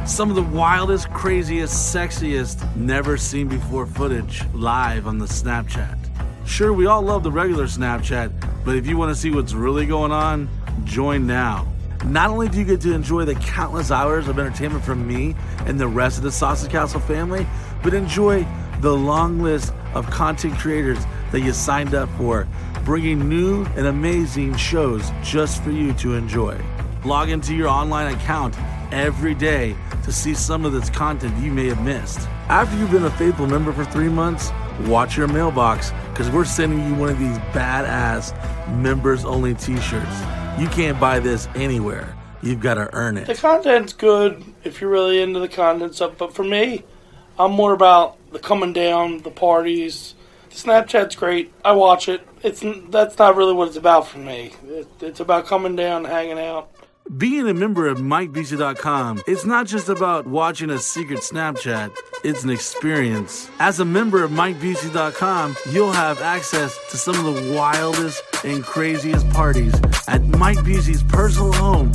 some 0.04 0.28
of 0.28 0.34
the 0.34 0.42
wildest, 0.42 1.10
craziest, 1.10 1.94
sexiest, 1.94 2.74
never 2.74 3.16
seen 3.16 3.46
before 3.46 3.86
footage 3.86 4.42
live 4.52 5.06
on 5.06 5.18
the 5.18 5.26
Snapchat. 5.26 5.96
Sure, 6.44 6.72
we 6.72 6.86
all 6.86 7.02
love 7.02 7.22
the 7.22 7.30
regular 7.30 7.66
Snapchat, 7.66 8.32
but 8.64 8.74
if 8.74 8.84
you 8.84 8.96
want 8.96 9.14
to 9.14 9.20
see 9.20 9.30
what's 9.30 9.52
really 9.52 9.86
going 9.86 10.10
on, 10.10 10.48
join 10.84 11.24
now. 11.24 11.72
Not 12.04 12.30
only 12.30 12.48
do 12.48 12.58
you 12.58 12.64
get 12.64 12.80
to 12.82 12.92
enjoy 12.92 13.24
the 13.24 13.34
countless 13.34 13.90
hours 13.90 14.28
of 14.28 14.38
entertainment 14.38 14.84
from 14.84 15.06
me 15.06 15.34
and 15.66 15.78
the 15.78 15.88
rest 15.88 16.16
of 16.18 16.24
the 16.24 16.32
Sausage 16.32 16.70
Castle 16.70 17.00
family, 17.00 17.46
but 17.82 17.92
enjoy 17.92 18.46
the 18.80 18.94
long 18.94 19.40
list 19.40 19.72
of 19.94 20.08
content 20.08 20.56
creators 20.58 20.98
that 21.32 21.40
you 21.40 21.52
signed 21.52 21.94
up 21.94 22.08
for, 22.16 22.46
bringing 22.84 23.28
new 23.28 23.64
and 23.76 23.86
amazing 23.86 24.56
shows 24.56 25.10
just 25.22 25.62
for 25.62 25.70
you 25.70 25.92
to 25.94 26.14
enjoy. 26.14 26.58
Log 27.04 27.30
into 27.30 27.54
your 27.54 27.68
online 27.68 28.14
account 28.14 28.56
every 28.92 29.34
day 29.34 29.76
to 30.04 30.12
see 30.12 30.34
some 30.34 30.64
of 30.64 30.72
this 30.72 30.88
content 30.90 31.36
you 31.42 31.52
may 31.52 31.66
have 31.66 31.82
missed. 31.82 32.20
After 32.48 32.76
you've 32.78 32.90
been 32.90 33.04
a 33.04 33.10
faithful 33.10 33.46
member 33.46 33.72
for 33.72 33.84
three 33.84 34.08
months, 34.08 34.50
watch 34.86 35.16
your 35.16 35.28
mailbox 35.28 35.90
because 36.10 36.30
we're 36.30 36.44
sending 36.44 36.86
you 36.86 36.94
one 36.94 37.10
of 37.10 37.18
these 37.18 37.38
badass 37.52 38.32
members 38.80 39.24
only 39.24 39.54
t 39.54 39.78
shirts. 39.80 40.37
You 40.58 40.68
can't 40.68 40.98
buy 40.98 41.20
this 41.20 41.46
anywhere. 41.54 42.16
You've 42.42 42.60
got 42.60 42.74
to 42.74 42.92
earn 42.92 43.16
it. 43.16 43.26
The 43.26 43.34
content's 43.34 43.92
good 43.92 44.44
if 44.64 44.80
you're 44.80 44.90
really 44.90 45.22
into 45.22 45.38
the 45.38 45.48
content 45.48 45.94
stuff, 45.94 46.18
but 46.18 46.34
for 46.34 46.42
me, 46.42 46.82
I'm 47.38 47.52
more 47.52 47.72
about 47.72 48.16
the 48.32 48.40
coming 48.40 48.72
down, 48.72 49.18
the 49.18 49.30
parties. 49.30 50.14
Snapchat's 50.50 51.14
great. 51.14 51.52
I 51.64 51.72
watch 51.72 52.08
it. 52.08 52.26
It's 52.42 52.64
that's 52.90 53.18
not 53.18 53.36
really 53.36 53.52
what 53.52 53.68
it's 53.68 53.76
about 53.76 54.08
for 54.08 54.18
me. 54.18 54.52
It, 54.66 54.88
it's 55.00 55.20
about 55.20 55.46
coming 55.46 55.76
down, 55.76 56.04
hanging 56.04 56.38
out. 56.40 56.70
Being 57.16 57.48
a 57.48 57.54
member 57.54 57.88
of 57.88 57.98
MikeBusey.com, 57.98 59.22
it's 59.26 59.46
not 59.46 59.66
just 59.66 59.88
about 59.88 60.26
watching 60.26 60.68
a 60.68 60.78
secret 60.78 61.20
Snapchat, 61.20 61.96
it's 62.22 62.44
an 62.44 62.50
experience. 62.50 63.50
As 63.58 63.80
a 63.80 63.84
member 63.84 64.22
of 64.22 64.30
MikeBusey.com, 64.30 65.56
you'll 65.70 65.92
have 65.92 66.20
access 66.20 66.78
to 66.90 66.98
some 66.98 67.14
of 67.24 67.34
the 67.34 67.54
wildest 67.54 68.22
and 68.44 68.62
craziest 68.62 69.28
parties 69.30 69.72
at 70.06 70.22
Mike 70.36 70.58
Busey's 70.58 71.02
personal 71.02 71.50
home, 71.54 71.92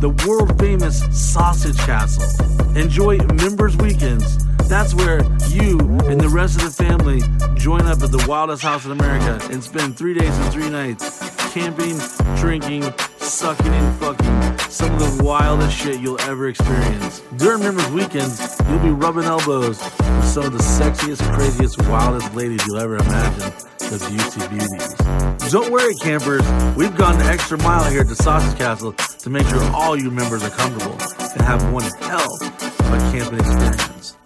the 0.00 0.14
world 0.28 0.56
famous 0.60 1.02
Sausage 1.10 1.78
Castle. 1.78 2.76
Enjoy 2.76 3.18
Members 3.18 3.76
Weekends. 3.78 4.38
That's 4.68 4.94
where 4.94 5.24
you 5.48 5.80
and 6.06 6.20
the 6.20 6.30
rest 6.30 6.62
of 6.62 6.62
the 6.62 6.84
family 6.84 7.20
join 7.56 7.82
up 7.82 8.00
at 8.00 8.12
the 8.12 8.24
wildest 8.28 8.62
house 8.62 8.84
in 8.84 8.92
America 8.92 9.44
and 9.50 9.62
spend 9.62 9.96
three 9.98 10.14
days 10.14 10.38
and 10.38 10.52
three 10.52 10.70
nights 10.70 11.43
camping, 11.54 11.96
drinking, 12.36 12.82
sucking 13.18 13.72
and 13.72 14.00
fucking 14.00 14.58
some 14.68 14.92
of 14.92 14.98
the 14.98 15.22
wildest 15.22 15.76
shit 15.76 16.00
you'll 16.00 16.20
ever 16.22 16.48
experience. 16.48 17.20
During 17.36 17.62
Members 17.62 17.88
Weekends, 17.92 18.60
you'll 18.68 18.80
be 18.80 18.90
rubbing 18.90 19.22
elbows 19.22 19.80
with 19.80 20.24
some 20.24 20.46
of 20.46 20.52
the 20.52 20.58
sexiest, 20.58 21.22
craziest, 21.32 21.80
wildest 21.82 22.34
ladies 22.34 22.60
you'll 22.66 22.80
ever 22.80 22.96
imagine. 22.96 23.52
The 23.78 24.04
Beauty 24.10 24.48
Beauties. 24.48 25.52
Don't 25.52 25.70
worry, 25.70 25.94
campers. 25.94 26.42
We've 26.74 26.96
gone 26.96 27.20
the 27.20 27.26
extra 27.26 27.56
mile 27.58 27.88
here 27.88 28.00
at 28.00 28.08
the 28.08 28.16
Sausage 28.16 28.58
Castle 28.58 28.92
to 28.92 29.30
make 29.30 29.46
sure 29.46 29.62
all 29.70 29.96
you 29.96 30.10
members 30.10 30.42
are 30.42 30.50
comfortable 30.50 30.98
and 31.20 31.42
have 31.42 31.72
one 31.72 31.84
hell 32.00 32.34
of 32.42 32.92
a 32.92 32.98
camping 33.12 33.38
experience. 33.38 34.16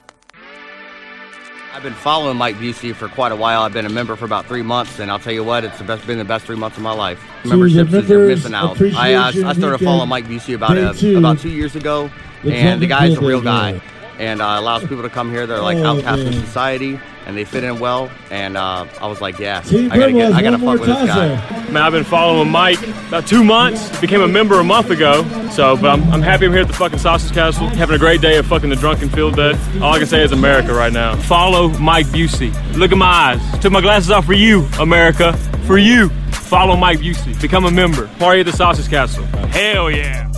I've 1.78 1.84
been 1.84 1.94
following 1.94 2.36
Mike 2.36 2.56
Busey 2.56 2.92
for 2.92 3.06
quite 3.06 3.30
a 3.30 3.36
while. 3.36 3.62
I've 3.62 3.72
been 3.72 3.86
a 3.86 3.88
member 3.88 4.16
for 4.16 4.24
about 4.24 4.46
three 4.46 4.62
months, 4.62 4.98
and 4.98 5.12
I'll 5.12 5.20
tell 5.20 5.32
you 5.32 5.44
what, 5.44 5.62
it's 5.62 5.78
the 5.78 5.84
best, 5.84 6.04
been 6.08 6.18
the 6.18 6.24
best 6.24 6.44
three 6.44 6.56
months 6.56 6.76
of 6.76 6.82
my 6.82 6.90
life. 6.90 7.24
the 7.44 7.50
Memberships 7.50 7.92
is 7.92 8.08
you're 8.08 8.26
missing 8.26 8.52
out. 8.52 8.82
I, 8.96 9.14
uh, 9.14 9.26
I 9.28 9.52
started 9.52 9.78
following 9.78 10.08
Mike 10.08 10.24
Busey 10.24 10.56
about 10.56 10.74
day 10.74 10.82
uh, 10.82 10.92
two. 10.92 11.18
about 11.18 11.38
two 11.38 11.50
years 11.50 11.76
ago, 11.76 12.10
The 12.42 12.52
and 12.52 12.82
the 12.82 12.88
guy's 12.88 13.16
a 13.16 13.20
real 13.20 13.40
guy, 13.40 13.80
and 14.18 14.40
uh, 14.42 14.56
allows 14.58 14.82
people 14.82 15.02
to 15.02 15.10
come 15.10 15.30
here. 15.30 15.46
They're 15.46 15.60
like 15.62 15.78
Oh, 15.78 15.96
outcasts 15.98 16.24
in 16.24 16.32
society, 16.32 16.98
and 17.26 17.36
they 17.36 17.44
fit 17.44 17.64
in 17.64 17.78
well. 17.78 18.10
And 18.30 18.56
uh, 18.56 18.86
I 19.00 19.06
was 19.06 19.20
like, 19.20 19.38
yeah, 19.38 19.60
Team 19.62 19.90
I 19.92 19.98
gotta 19.98 20.12
get, 20.12 20.32
I 20.32 20.42
gotta 20.42 20.58
one 20.58 20.78
fuck 20.78 20.86
with 20.86 20.96
this 20.96 21.06
guy. 21.06 21.70
Man, 21.70 21.82
I've 21.82 21.92
been 21.92 22.04
following 22.04 22.50
Mike 22.50 22.82
about 23.08 23.26
two 23.26 23.44
months. 23.44 23.98
Became 24.00 24.20
a 24.22 24.28
member 24.28 24.58
a 24.60 24.64
month 24.64 24.90
ago. 24.90 25.22
So, 25.50 25.76
but 25.76 25.90
I'm, 25.90 26.02
I'm 26.12 26.22
happy 26.22 26.46
I'm 26.46 26.52
here 26.52 26.62
at 26.62 26.68
the 26.68 26.74
fucking 26.74 26.98
Sausage 26.98 27.32
Castle, 27.32 27.68
having 27.68 27.96
a 27.96 27.98
great 27.98 28.20
day 28.20 28.36
of 28.38 28.46
fucking 28.46 28.70
the 28.70 28.76
drunken 28.76 29.08
field 29.08 29.36
dead. 29.36 29.56
All 29.82 29.92
I 29.92 29.98
can 29.98 30.06
say 30.06 30.22
is 30.22 30.32
America 30.32 30.72
right 30.74 30.92
now. 30.92 31.16
Follow 31.16 31.68
Mike 31.78 32.06
Busey. 32.06 32.52
Look 32.76 32.92
at 32.92 32.98
my 32.98 33.06
eyes. 33.06 33.60
Took 33.60 33.72
my 33.72 33.80
glasses 33.80 34.10
off 34.10 34.24
for 34.26 34.34
you, 34.34 34.66
America. 34.80 35.32
For 35.66 35.78
you. 35.78 36.08
Follow 36.32 36.76
Mike 36.76 36.98
Busey. 37.00 37.38
Become 37.40 37.66
a 37.66 37.70
member. 37.70 38.08
Party 38.18 38.40
at 38.40 38.46
the 38.46 38.52
Sausage 38.52 38.88
Castle. 38.88 39.24
Hell 39.48 39.90
yeah. 39.90 40.30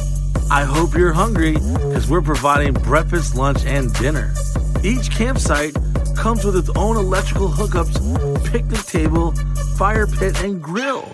I 0.53 0.65
hope 0.65 0.97
you're 0.97 1.13
hungry 1.13 1.53
because 1.53 2.11
we're 2.11 2.23
providing 2.23 2.73
breakfast, 2.73 3.37
lunch, 3.37 3.65
and 3.67 3.95
dinner. 3.95 4.35
Each 4.83 5.09
campsite 5.09 5.77
comes 6.17 6.45
with 6.45 6.57
its 6.57 6.69
own 6.71 6.97
electrical 6.97 7.49
hookups, 7.49 8.51
picnic 8.51 8.81
table, 8.81 9.31
fire 9.77 10.09
pit, 10.09 10.43
and 10.43 10.61
grill. 10.61 11.09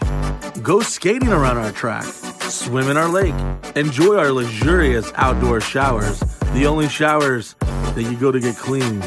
Go 0.63 0.81
skating 0.81 1.29
around 1.29 1.59
our 1.59 1.71
track, 1.71 2.05
swim 2.05 2.89
in 2.89 2.97
our 2.97 3.11
lake, 3.11 3.35
enjoy 3.77 4.17
our 4.17 4.33
luxurious 4.33 5.13
outdoor 5.17 5.61
showers, 5.61 6.19
the 6.55 6.65
only 6.67 6.89
showers 6.89 7.57
that 7.61 8.05
you 8.11 8.17
go 8.17 8.33
to 8.33 8.41
get 8.41 8.57
clean, 8.57 9.01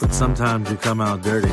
but 0.00 0.12
sometimes 0.12 0.68
you 0.72 0.76
come 0.76 1.00
out 1.00 1.22
dirty. 1.22 1.52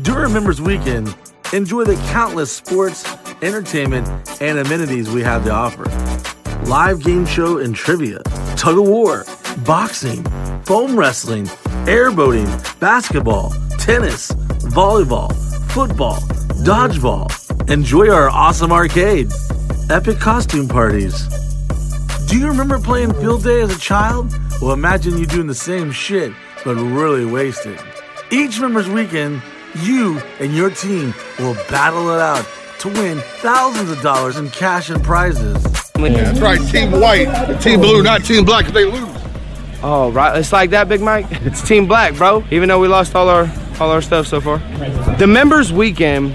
During 0.00 0.32
Members 0.32 0.62
Weekend, 0.62 1.14
enjoy 1.52 1.84
the 1.84 1.96
countless 2.10 2.50
sports, 2.50 3.04
entertainment, 3.42 4.08
and 4.40 4.58
amenities 4.58 5.10
we 5.10 5.20
have 5.20 5.44
to 5.44 5.50
offer 5.50 5.84
live 6.66 7.02
game 7.02 7.26
show 7.26 7.58
and 7.58 7.74
trivia, 7.74 8.22
tug 8.56 8.78
of 8.78 8.86
war, 8.86 9.24
boxing, 9.64 10.22
foam 10.64 10.98
wrestling, 10.98 11.46
airboating, 11.86 12.48
basketball, 12.80 13.50
tennis, 13.78 14.30
volleyball, 14.72 15.34
football, 15.70 16.20
dodgeball. 16.64 17.28
Enjoy 17.70 18.10
our 18.10 18.28
awesome 18.28 18.72
arcade, 18.72 19.30
epic 19.90 20.18
costume 20.18 20.68
parties. 20.68 21.26
Do 22.26 22.38
you 22.38 22.46
remember 22.46 22.78
playing 22.78 23.14
field 23.14 23.42
day 23.42 23.60
as 23.60 23.74
a 23.74 23.78
child? 23.78 24.32
Well, 24.60 24.72
imagine 24.72 25.18
you 25.18 25.26
doing 25.26 25.46
the 25.46 25.54
same 25.54 25.90
shit, 25.90 26.32
but 26.64 26.76
really 26.76 27.24
wasted. 27.24 27.78
Each 28.30 28.60
member's 28.60 28.88
weekend, 28.88 29.42
you 29.82 30.18
and 30.38 30.54
your 30.54 30.70
team 30.70 31.14
will 31.38 31.54
battle 31.68 32.10
it 32.10 32.20
out 32.20 32.46
to 32.80 32.88
win 32.88 33.18
thousands 33.40 33.90
of 33.90 34.00
dollars 34.02 34.36
in 34.36 34.48
cash 34.50 34.90
and 34.90 35.02
prizes. 35.02 35.79
That's 36.02 36.40
right, 36.40 36.60
Team 36.70 36.92
White, 36.92 37.60
Team 37.60 37.80
Blue, 37.80 38.02
not 38.02 38.24
Team 38.24 38.44
Black 38.44 38.66
if 38.66 38.72
they 38.72 38.84
lose. 38.84 39.08
Oh, 39.82 40.10
right. 40.10 40.38
It's 40.38 40.52
like 40.52 40.70
that, 40.70 40.88
Big 40.88 41.00
Mike. 41.00 41.26
It's 41.46 41.66
Team 41.66 41.86
Black, 41.86 42.14
bro. 42.14 42.44
Even 42.50 42.68
though 42.68 42.78
we 42.78 42.88
lost 42.88 43.14
all 43.14 43.28
our 43.28 43.50
all 43.80 43.90
our 43.90 44.02
stuff 44.02 44.26
so 44.26 44.40
far. 44.40 44.58
The 45.16 45.26
members 45.26 45.72
weekend, 45.72 46.32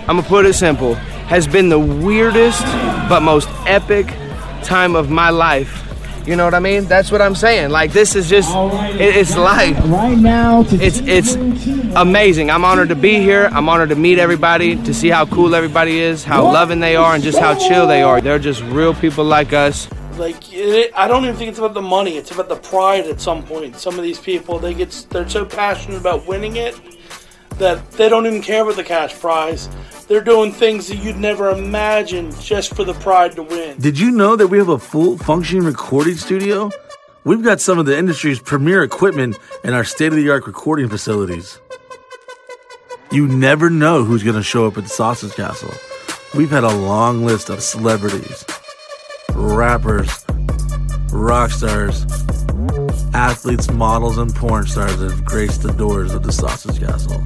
I'm 0.00 0.16
gonna 0.16 0.22
put 0.22 0.44
it 0.44 0.52
simple, 0.54 0.94
has 0.94 1.46
been 1.46 1.70
the 1.70 1.78
weirdest 1.78 2.62
but 3.08 3.20
most 3.20 3.48
epic 3.66 4.06
time 4.62 4.94
of 4.94 5.08
my 5.10 5.30
life. 5.30 5.85
You 6.26 6.34
know 6.34 6.44
what 6.44 6.54
I 6.54 6.58
mean? 6.58 6.86
That's 6.86 7.12
what 7.12 7.22
I'm 7.22 7.36
saying. 7.36 7.70
Like 7.70 7.92
this 7.92 8.16
is 8.16 8.28
just, 8.28 8.52
it, 8.52 9.16
it's 9.16 9.36
life. 9.36 9.78
Right 9.84 10.18
now, 10.18 10.64
to 10.64 10.76
It's 10.76 10.98
it's 10.98 11.36
amazing. 11.94 12.50
I'm 12.50 12.64
honored 12.64 12.88
to 12.88 12.96
be 12.96 13.20
here. 13.20 13.48
I'm 13.52 13.68
honored 13.68 13.90
to 13.90 13.94
meet 13.94 14.18
everybody, 14.18 14.74
to 14.82 14.92
see 14.92 15.08
how 15.08 15.26
cool 15.26 15.54
everybody 15.54 16.00
is, 16.00 16.24
how 16.24 16.42
loving 16.42 16.80
they 16.80 16.96
are, 16.96 17.14
and 17.14 17.22
just 17.22 17.38
how 17.38 17.54
chill 17.54 17.86
they 17.86 18.02
are. 18.02 18.20
They're 18.20 18.40
just 18.40 18.60
real 18.64 18.92
people 18.92 19.24
like 19.24 19.52
us. 19.52 19.88
Like 20.18 20.52
it, 20.52 20.90
I 20.96 21.06
don't 21.06 21.22
even 21.24 21.36
think 21.36 21.50
it's 21.50 21.60
about 21.60 21.74
the 21.74 21.82
money. 21.82 22.16
It's 22.16 22.32
about 22.32 22.48
the 22.48 22.56
pride. 22.56 23.06
At 23.06 23.20
some 23.20 23.44
point, 23.44 23.76
some 23.76 23.96
of 23.96 24.02
these 24.02 24.18
people 24.18 24.58
they 24.58 24.74
get 24.74 25.06
they're 25.10 25.28
so 25.28 25.44
passionate 25.44 26.00
about 26.00 26.26
winning 26.26 26.56
it 26.56 26.74
that 27.58 27.90
they 27.92 28.08
don't 28.08 28.26
even 28.26 28.42
care 28.42 28.62
about 28.62 28.76
the 28.76 28.84
cash 28.84 29.18
prize. 29.18 29.68
They're 30.08 30.20
doing 30.22 30.52
things 30.52 30.88
that 30.88 30.96
you'd 30.96 31.16
never 31.16 31.50
imagine 31.50 32.32
just 32.40 32.74
for 32.74 32.84
the 32.84 32.94
pride 32.94 33.32
to 33.36 33.42
win. 33.42 33.78
Did 33.78 33.98
you 33.98 34.10
know 34.10 34.36
that 34.36 34.46
we 34.48 34.58
have 34.58 34.68
a 34.68 34.78
full 34.78 35.18
functioning 35.18 35.64
recording 35.64 36.14
studio? 36.16 36.70
We've 37.24 37.42
got 37.42 37.60
some 37.60 37.78
of 37.78 37.86
the 37.86 37.98
industry's 37.98 38.38
premier 38.38 38.84
equipment 38.84 39.36
in 39.64 39.74
our 39.74 39.82
state 39.82 40.08
of 40.08 40.16
the 40.16 40.30
art 40.30 40.46
recording 40.46 40.88
facilities. 40.88 41.58
You 43.10 43.26
never 43.26 43.68
know 43.68 44.04
who's 44.04 44.22
going 44.22 44.36
to 44.36 44.44
show 44.44 44.66
up 44.66 44.76
at 44.78 44.84
the 44.84 44.90
Sausage 44.90 45.34
Castle. 45.34 45.72
We've 46.36 46.50
had 46.50 46.64
a 46.64 46.72
long 46.72 47.24
list 47.24 47.50
of 47.50 47.62
celebrities, 47.62 48.44
rappers, 49.32 50.24
rock 51.10 51.50
stars, 51.50 52.04
athletes, 53.16 53.70
models, 53.70 54.18
and 54.18 54.32
porn 54.34 54.66
stars 54.66 54.98
that 54.98 55.10
have 55.10 55.24
graced 55.24 55.62
the 55.62 55.72
doors 55.72 56.12
of 56.12 56.22
the 56.22 56.30
Sausage 56.30 56.78
Castle. 56.78 57.18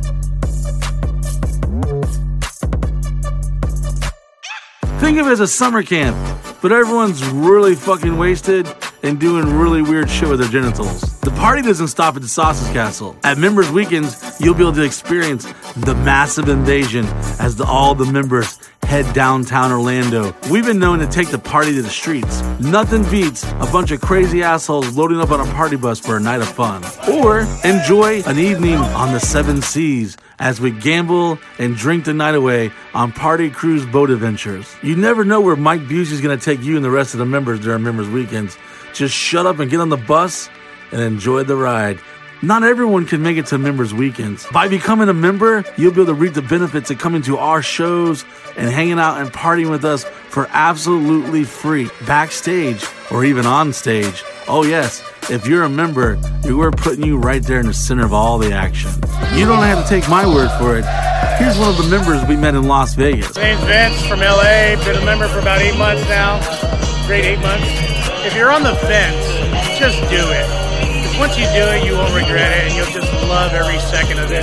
Think 5.00 5.18
of 5.18 5.26
it 5.26 5.32
as 5.32 5.40
a 5.40 5.48
summer 5.48 5.82
camp, 5.82 6.16
but 6.62 6.70
everyone's 6.70 7.24
really 7.24 7.74
fucking 7.74 8.16
wasted 8.16 8.72
and 9.02 9.18
doing 9.18 9.58
really 9.58 9.82
weird 9.82 10.08
shit 10.08 10.28
with 10.28 10.38
their 10.38 10.48
genitals. 10.48 11.00
The 11.20 11.32
party 11.32 11.62
doesn't 11.62 11.88
stop 11.88 12.14
at 12.14 12.22
the 12.22 12.28
Sausage 12.28 12.72
Castle. 12.72 13.16
At 13.24 13.38
Members 13.38 13.70
Weekends, 13.72 14.40
you'll 14.40 14.54
be 14.54 14.62
able 14.62 14.74
to 14.74 14.84
experience 14.84 15.44
the 15.74 15.94
massive 15.96 16.48
invasion 16.48 17.04
as 17.40 17.56
the, 17.56 17.64
all 17.64 17.96
the 17.96 18.06
members 18.06 18.60
head 18.90 19.14
downtown 19.14 19.70
Orlando. 19.70 20.34
We've 20.50 20.66
been 20.66 20.80
known 20.80 20.98
to 20.98 21.06
take 21.06 21.28
the 21.28 21.38
party 21.38 21.72
to 21.76 21.80
the 21.80 21.88
streets. 21.88 22.42
Nothing 22.58 23.08
beats 23.08 23.44
a 23.44 23.68
bunch 23.70 23.92
of 23.92 24.00
crazy 24.00 24.42
assholes 24.42 24.96
loading 24.96 25.20
up 25.20 25.30
on 25.30 25.38
a 25.38 25.44
party 25.52 25.76
bus 25.76 26.00
for 26.00 26.16
a 26.16 26.20
night 26.20 26.40
of 26.40 26.48
fun. 26.48 26.82
Or 27.08 27.42
enjoy 27.62 28.24
an 28.24 28.40
evening 28.40 28.74
on 28.74 29.12
the 29.12 29.20
seven 29.20 29.62
seas 29.62 30.16
as 30.40 30.60
we 30.60 30.72
gamble 30.72 31.38
and 31.60 31.76
drink 31.76 32.04
the 32.04 32.14
night 32.14 32.34
away 32.34 32.72
on 32.92 33.12
party 33.12 33.48
cruise 33.48 33.86
boat 33.86 34.10
adventures. 34.10 34.66
You 34.82 34.96
never 34.96 35.24
know 35.24 35.40
where 35.40 35.54
Mike 35.54 35.82
Busey's 35.82 36.20
gonna 36.20 36.36
take 36.36 36.60
you 36.60 36.74
and 36.74 36.84
the 36.84 36.90
rest 36.90 37.14
of 37.14 37.18
the 37.18 37.26
members 37.26 37.60
during 37.60 37.84
members 37.84 38.08
weekends. 38.08 38.58
Just 38.92 39.14
shut 39.14 39.46
up 39.46 39.60
and 39.60 39.70
get 39.70 39.78
on 39.78 39.90
the 39.90 39.98
bus 39.98 40.50
and 40.90 41.00
enjoy 41.00 41.44
the 41.44 41.54
ride. 41.54 42.00
Not 42.42 42.62
everyone 42.62 43.04
can 43.04 43.20
make 43.20 43.36
it 43.36 43.46
to 43.46 43.58
members 43.58 43.92
weekends. 43.92 44.46
By 44.46 44.66
becoming 44.68 45.10
a 45.10 45.14
member, 45.14 45.62
you'll 45.76 45.92
be 45.92 46.00
able 46.00 46.06
to 46.06 46.14
reap 46.14 46.32
the 46.32 46.40
benefits 46.40 46.90
of 46.90 46.98
coming 46.98 47.20
to 47.22 47.36
our 47.36 47.60
shows 47.60 48.24
and 48.56 48.70
hanging 48.70 48.98
out 48.98 49.20
and 49.20 49.30
partying 49.30 49.68
with 49.68 49.84
us 49.84 50.04
for 50.04 50.46
absolutely 50.50 51.44
free, 51.44 51.90
backstage 52.06 52.82
or 53.10 53.26
even 53.26 53.44
on 53.44 53.74
stage. 53.74 54.24
Oh 54.48 54.64
yes, 54.64 55.02
if 55.28 55.46
you're 55.46 55.64
a 55.64 55.68
member, 55.68 56.18
we're 56.44 56.70
putting 56.70 57.04
you 57.04 57.18
right 57.18 57.42
there 57.42 57.60
in 57.60 57.66
the 57.66 57.74
center 57.74 58.06
of 58.06 58.14
all 58.14 58.38
the 58.38 58.52
action. 58.54 58.90
You 59.34 59.44
don't 59.44 59.62
have 59.62 59.84
to 59.84 59.88
take 59.88 60.08
my 60.08 60.26
word 60.26 60.48
for 60.58 60.78
it. 60.78 60.86
Here's 61.38 61.58
one 61.58 61.68
of 61.68 61.76
the 61.76 61.90
members 61.90 62.26
we 62.26 62.36
met 62.36 62.54
in 62.54 62.64
Las 62.64 62.94
Vegas. 62.94 63.36
My 63.36 63.42
name's 63.42 63.64
Vince 63.64 64.06
from 64.06 64.20
LA. 64.20 64.82
Been 64.82 64.96
a 64.96 65.04
member 65.04 65.28
for 65.28 65.40
about 65.40 65.60
eight 65.60 65.76
months 65.76 66.08
now. 66.08 66.40
Great 67.06 67.26
eight 67.26 67.40
months. 67.40 67.66
If 68.24 68.34
you're 68.34 68.50
on 68.50 68.62
the 68.62 68.76
fence, 68.76 69.78
just 69.78 69.98
do 70.08 70.24
it. 70.30 70.69
Once 71.20 71.36
you 71.36 71.44
do 71.52 71.60
it, 71.76 71.84
you 71.84 71.92
won't 71.92 72.14
regret 72.16 72.48
it, 72.56 72.64
and 72.64 72.74
you'll 72.74 72.88
just 72.96 73.12
love 73.28 73.52
every 73.52 73.78
second 73.92 74.18
of 74.18 74.32
it. 74.32 74.40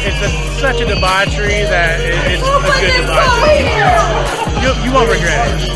It's 0.00 0.16
a, 0.24 0.30
such 0.58 0.80
a 0.80 0.86
debauchery 0.88 1.68
that 1.68 2.00
it, 2.00 2.16
it's 2.32 2.40
a 2.40 2.72
good 2.80 3.04
debauchery. 3.04 3.60
You, 4.64 4.72
you 4.80 4.90
won't 4.90 5.12
regret 5.12 5.44
it. 5.52 5.68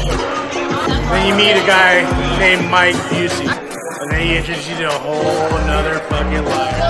Then 1.12 1.28
you 1.28 1.36
meet 1.36 1.52
a 1.52 1.66
guy 1.68 2.00
named 2.40 2.64
Mike 2.70 2.96
Busey, 3.12 3.44
and 3.44 4.10
then 4.10 4.20
he 4.24 4.36
introduces 4.38 4.70
you 4.70 4.76
to 4.76 4.88
a 4.88 4.98
whole 4.98 5.20
another 5.60 6.00
fucking 6.08 6.42
life. 6.42 6.80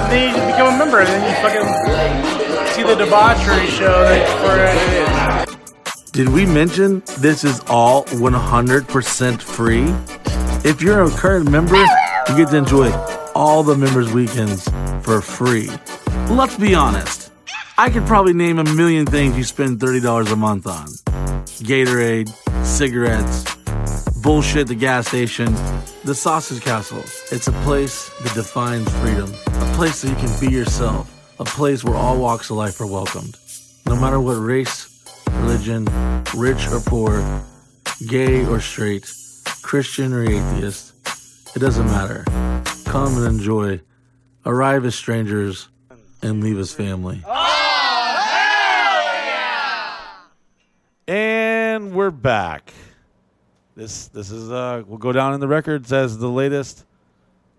And 0.00 0.10
then 0.10 0.32
you 0.32 0.40
become 0.50 0.72
a 0.74 0.78
member, 0.78 1.00
and 1.00 1.08
then 1.08 1.20
you 1.20 1.36
fucking 1.44 1.68
see 2.72 2.82
the 2.82 2.96
debauchery 2.96 3.68
show 3.68 4.08
that 4.08 4.24
for 4.40 4.56
it 4.56 5.48
is. 5.50 5.53
Did 6.14 6.28
we 6.28 6.46
mention 6.46 7.02
this 7.18 7.42
is 7.42 7.60
all 7.66 8.04
100% 8.04 9.42
free? 9.42 9.92
If 10.64 10.80
you're 10.80 11.02
a 11.02 11.10
current 11.10 11.50
member, 11.50 11.74
you 11.74 12.36
get 12.36 12.50
to 12.50 12.56
enjoy 12.56 12.92
all 13.34 13.64
the 13.64 13.76
members' 13.76 14.12
weekends 14.12 14.68
for 15.02 15.20
free. 15.20 15.68
Let's 16.28 16.56
be 16.56 16.72
honest. 16.72 17.32
I 17.78 17.90
could 17.90 18.06
probably 18.06 18.32
name 18.32 18.60
a 18.60 18.64
million 18.64 19.06
things 19.06 19.36
you 19.36 19.42
spend 19.42 19.80
$30 19.80 20.32
a 20.32 20.36
month 20.36 20.68
on 20.68 20.86
Gatorade, 21.66 22.32
cigarettes, 22.64 23.42
bullshit 24.22 24.68
the 24.68 24.76
gas 24.76 25.08
station, 25.08 25.52
the 26.04 26.14
Sausage 26.14 26.62
Castle. 26.62 27.02
It's 27.32 27.48
a 27.48 27.52
place 27.64 28.08
that 28.22 28.34
defines 28.34 28.88
freedom, 29.00 29.34
a 29.46 29.74
place 29.74 30.02
that 30.02 30.10
you 30.10 30.14
can 30.14 30.40
be 30.40 30.54
yourself, 30.54 31.10
a 31.40 31.44
place 31.44 31.82
where 31.82 31.96
all 31.96 32.20
walks 32.20 32.50
of 32.50 32.56
life 32.56 32.80
are 32.80 32.86
welcomed. 32.86 33.36
No 33.84 33.96
matter 33.96 34.20
what 34.20 34.34
race, 34.34 34.93
religion, 35.44 35.84
rich 36.34 36.66
or 36.68 36.80
poor, 36.80 37.22
gay 38.08 38.46
or 38.46 38.60
straight, 38.60 39.12
Christian 39.62 40.14
or 40.14 40.22
atheist, 40.24 40.94
it 41.54 41.58
doesn't 41.58 41.86
matter. 41.86 42.24
Come 42.86 43.18
and 43.18 43.26
enjoy. 43.26 43.80
Arrive 44.46 44.86
as 44.86 44.94
strangers 44.94 45.68
and 46.22 46.42
leave 46.42 46.58
as 46.58 46.72
family. 46.72 47.22
And 51.06 51.94
we're 51.94 52.10
back. 52.10 52.72
This 53.76 54.08
this 54.08 54.30
is 54.30 54.50
uh 54.50 54.82
will 54.86 54.98
go 54.98 55.12
down 55.12 55.34
in 55.34 55.40
the 55.40 55.48
records 55.48 55.92
as 55.92 56.16
the 56.16 56.28
latest 56.28 56.86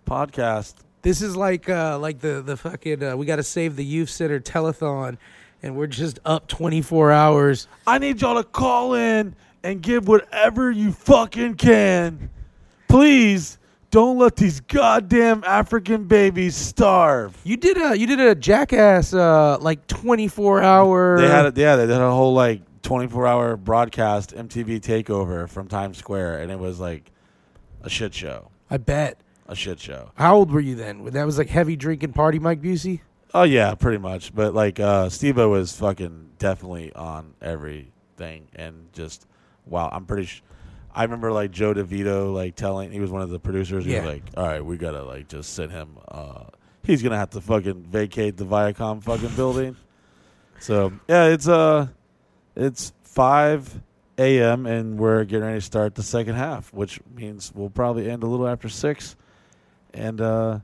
podcast. 0.07 0.73
This 1.03 1.21
is 1.21 1.35
like 1.35 1.69
uh 1.69 1.99
like 1.99 2.19
the 2.19 2.41
the 2.41 2.57
fucking 2.57 3.03
uh, 3.03 3.15
we 3.15 3.27
got 3.27 3.35
to 3.35 3.43
save 3.43 3.75
the 3.75 3.85
youth 3.85 4.09
center 4.09 4.39
telethon, 4.39 5.17
and 5.65 5.75
we're 5.75 5.87
just 5.87 6.19
up 6.25 6.47
24 6.47 7.11
hours. 7.11 7.67
I 7.87 7.97
need 7.97 8.21
y'all 8.21 8.35
to 8.35 8.47
call 8.47 8.93
in 8.93 9.35
and 9.63 9.81
give 9.81 10.07
whatever 10.07 10.69
you 10.69 10.91
fucking 10.91 11.55
can. 11.55 12.29
Please 12.87 13.57
don't 13.89 14.19
let 14.19 14.35
these 14.35 14.59
goddamn 14.59 15.43
African 15.43 16.03
babies 16.03 16.55
starve. 16.55 17.35
You 17.43 17.57
did 17.57 17.77
a 17.77 17.97
you 17.97 18.05
did 18.05 18.19
a 18.19 18.35
jackass 18.35 19.13
uh 19.13 19.57
like 19.59 19.87
24 19.87 20.61
hour. 20.61 21.19
They 21.19 21.27
had 21.27 21.45
a, 21.57 21.59
yeah, 21.59 21.75
they 21.77 21.91
had 21.91 22.01
a 22.01 22.11
whole 22.11 22.33
like 22.35 22.61
24 22.83 23.25
hour 23.25 23.57
broadcast 23.57 24.35
MTV 24.35 24.81
takeover 24.81 25.49
from 25.49 25.67
Times 25.67 25.97
Square, 25.97 26.41
and 26.41 26.51
it 26.51 26.59
was 26.59 26.79
like 26.79 27.11
a 27.81 27.89
shit 27.89 28.13
show. 28.13 28.51
I 28.69 28.77
bet. 28.77 29.19
A 29.47 29.55
shit 29.55 29.79
show. 29.79 30.11
How 30.15 30.35
old 30.35 30.51
were 30.51 30.59
you 30.59 30.75
then? 30.75 31.03
When 31.03 31.13
that 31.13 31.25
was 31.25 31.37
like 31.37 31.49
heavy 31.49 31.75
drinking 31.75 32.13
party, 32.13 32.39
Mike 32.39 32.61
Busey. 32.61 33.01
Oh 33.35 33.43
yeah, 33.43 33.75
pretty 33.75 33.97
much. 33.97 34.33
But 34.33 34.53
like 34.53 34.79
uh 34.79 35.09
Steve-O 35.09 35.49
was 35.49 35.75
fucking 35.75 36.29
definitely 36.39 36.93
on 36.93 37.33
everything 37.41 38.47
and 38.55 38.87
just 38.93 39.27
wow, 39.65 39.89
I'm 39.91 40.05
pretty 40.05 40.25
sh- 40.27 40.41
I 40.93 41.03
remember 41.03 41.33
like 41.33 41.51
Joe 41.51 41.73
DeVito 41.73 42.33
like 42.33 42.55
telling 42.55 42.91
he 42.91 43.01
was 43.01 43.11
one 43.11 43.21
of 43.21 43.29
the 43.29 43.39
producers. 43.39 43.83
He 43.83 43.91
Yeah. 43.91 44.05
was 44.05 44.13
like, 44.13 44.23
"All 44.37 44.45
right, 44.45 44.63
we 44.63 44.77
gotta 44.77 45.03
like 45.03 45.27
just 45.27 45.53
send 45.53 45.71
him. 45.73 45.97
Uh, 46.07 46.45
he's 46.83 47.03
gonna 47.03 47.17
have 47.17 47.31
to 47.31 47.41
fucking 47.41 47.83
vacate 47.83 48.37
the 48.37 48.45
Viacom 48.45 49.03
fucking 49.03 49.29
building." 49.35 49.75
So 50.61 50.93
yeah, 51.09 51.25
it's 51.25 51.49
uh, 51.49 51.87
it's 52.55 52.93
five 53.03 53.81
a.m. 54.17 54.65
and 54.65 54.97
we're 54.97 55.25
getting 55.25 55.45
ready 55.45 55.57
to 55.57 55.61
start 55.65 55.95
the 55.95 56.03
second 56.03 56.35
half, 56.35 56.71
which 56.73 57.01
means 57.13 57.51
we'll 57.53 57.69
probably 57.69 58.09
end 58.09 58.23
a 58.23 58.27
little 58.27 58.47
after 58.47 58.69
six. 58.69 59.17
And 59.93 60.21
uh, 60.21 60.59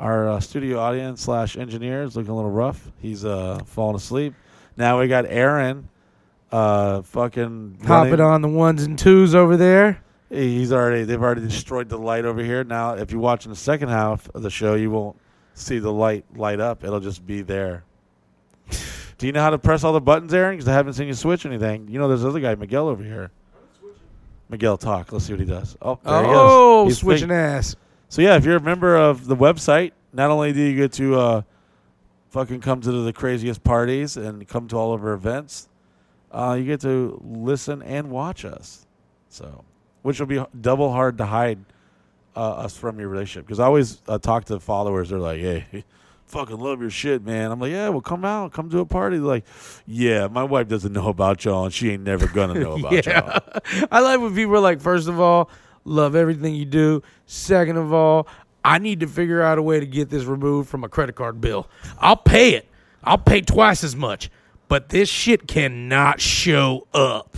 our 0.00 0.28
uh, 0.30 0.40
studio 0.40 0.78
audience 0.80 1.22
slash 1.22 1.56
engineer 1.56 2.02
is 2.02 2.16
looking 2.16 2.32
a 2.32 2.34
little 2.34 2.50
rough. 2.50 2.90
He's 3.00 3.24
uh 3.24 3.60
falling 3.66 3.94
asleep. 3.96 4.34
Now 4.76 4.98
we 4.98 5.06
got 5.08 5.26
Aaron, 5.26 5.88
uh, 6.50 7.02
fucking 7.02 7.78
Hopping 7.86 8.10
running- 8.12 8.20
on 8.26 8.40
the 8.42 8.48
ones 8.48 8.82
and 8.82 8.98
twos 8.98 9.34
over 9.34 9.56
there. 9.56 10.02
He's 10.30 10.72
already 10.72 11.04
they've 11.04 11.22
already 11.22 11.42
destroyed 11.42 11.88
the 11.88 11.98
light 11.98 12.24
over 12.24 12.42
here. 12.42 12.64
Now, 12.64 12.94
if 12.94 13.10
you're 13.12 13.20
watching 13.20 13.50
the 13.50 13.56
second 13.56 13.88
half 13.90 14.28
of 14.34 14.42
the 14.42 14.50
show, 14.50 14.74
you 14.74 14.90
won't 14.90 15.16
see 15.54 15.78
the 15.80 15.92
light 15.92 16.24
light 16.36 16.60
up. 16.60 16.82
It'll 16.84 17.00
just 17.00 17.26
be 17.26 17.42
there. 17.42 17.84
Do 19.18 19.26
you 19.26 19.32
know 19.32 19.42
how 19.42 19.50
to 19.50 19.58
press 19.58 19.84
all 19.84 19.92
the 19.92 20.00
buttons, 20.00 20.32
Aaron? 20.32 20.56
Because 20.56 20.68
I 20.68 20.72
haven't 20.72 20.94
seen 20.94 21.08
you 21.08 21.12
switch 21.14 21.44
anything. 21.44 21.88
You 21.88 21.98
know, 21.98 22.08
there's 22.08 22.24
other 22.24 22.40
guy, 22.40 22.54
Miguel, 22.54 22.88
over 22.88 23.02
here. 23.02 23.30
Miguel, 24.48 24.78
talk. 24.78 25.12
Let's 25.12 25.26
see 25.26 25.32
what 25.34 25.40
he 25.40 25.46
does. 25.46 25.76
Oh, 25.82 25.98
there 26.04 26.22
he 26.22 26.28
Oh, 26.30 26.84
goes. 26.84 26.92
He's 26.92 26.98
switching 27.00 27.30
ass. 27.30 27.76
So 28.10 28.22
yeah, 28.22 28.36
if 28.36 28.44
you're 28.44 28.56
a 28.56 28.60
member 28.60 28.96
of 28.96 29.28
the 29.28 29.36
website, 29.36 29.92
not 30.12 30.30
only 30.30 30.52
do 30.52 30.60
you 30.60 30.74
get 30.74 30.92
to 30.94 31.14
uh, 31.14 31.42
fucking 32.30 32.60
come 32.60 32.80
to 32.80 32.90
the 32.90 33.12
craziest 33.12 33.62
parties 33.62 34.16
and 34.16 34.46
come 34.48 34.66
to 34.66 34.76
all 34.76 34.92
of 34.92 35.04
our 35.04 35.12
events, 35.12 35.68
uh, 36.32 36.56
you 36.58 36.64
get 36.64 36.80
to 36.80 37.20
listen 37.24 37.82
and 37.82 38.10
watch 38.10 38.44
us. 38.44 38.84
So, 39.28 39.64
which 40.02 40.18
will 40.18 40.26
be 40.26 40.44
double 40.60 40.90
hard 40.90 41.18
to 41.18 41.26
hide 41.26 41.60
uh, 42.34 42.50
us 42.50 42.76
from 42.76 42.98
your 42.98 43.08
relationship. 43.08 43.46
Because 43.46 43.60
I 43.60 43.66
always 43.66 44.02
uh, 44.08 44.18
talk 44.18 44.44
to 44.46 44.58
followers. 44.58 45.10
They're 45.10 45.20
like, 45.20 45.38
"Hey, 45.38 45.84
fucking 46.26 46.58
love 46.58 46.80
your 46.80 46.90
shit, 46.90 47.24
man." 47.24 47.52
I'm 47.52 47.60
like, 47.60 47.70
"Yeah, 47.70 47.90
well, 47.90 48.00
come 48.00 48.24
out, 48.24 48.52
come 48.52 48.68
to 48.70 48.80
a 48.80 48.86
party." 48.86 49.18
They're 49.18 49.26
like, 49.26 49.44
"Yeah, 49.86 50.26
my 50.26 50.42
wife 50.42 50.66
doesn't 50.66 50.92
know 50.92 51.10
about 51.10 51.44
y'all, 51.44 51.64
and 51.64 51.72
she 51.72 51.92
ain't 51.92 52.02
never 52.02 52.26
gonna 52.26 52.58
know 52.58 52.72
about 52.78 53.06
y'all." 53.06 53.38
yeah. 53.72 53.84
I 53.92 54.00
like 54.00 54.20
when 54.20 54.34
people 54.34 54.56
are 54.56 54.60
like, 54.60 54.80
first 54.80 55.06
of 55.06 55.20
all, 55.20 55.48
love 55.90 56.14
everything 56.14 56.54
you 56.54 56.64
do. 56.64 57.02
Second 57.26 57.76
of 57.76 57.92
all, 57.92 58.26
I 58.64 58.78
need 58.78 59.00
to 59.00 59.06
figure 59.06 59.42
out 59.42 59.58
a 59.58 59.62
way 59.62 59.80
to 59.80 59.86
get 59.86 60.08
this 60.08 60.24
removed 60.24 60.68
from 60.68 60.84
a 60.84 60.88
credit 60.88 61.14
card 61.16 61.40
bill. 61.40 61.68
I'll 61.98 62.16
pay 62.16 62.54
it. 62.54 62.68
I'll 63.02 63.18
pay 63.18 63.40
twice 63.40 63.82
as 63.84 63.96
much. 63.96 64.30
But 64.68 64.90
this 64.90 65.08
shit 65.08 65.48
cannot 65.48 66.20
show 66.20 66.86
up. 66.94 67.36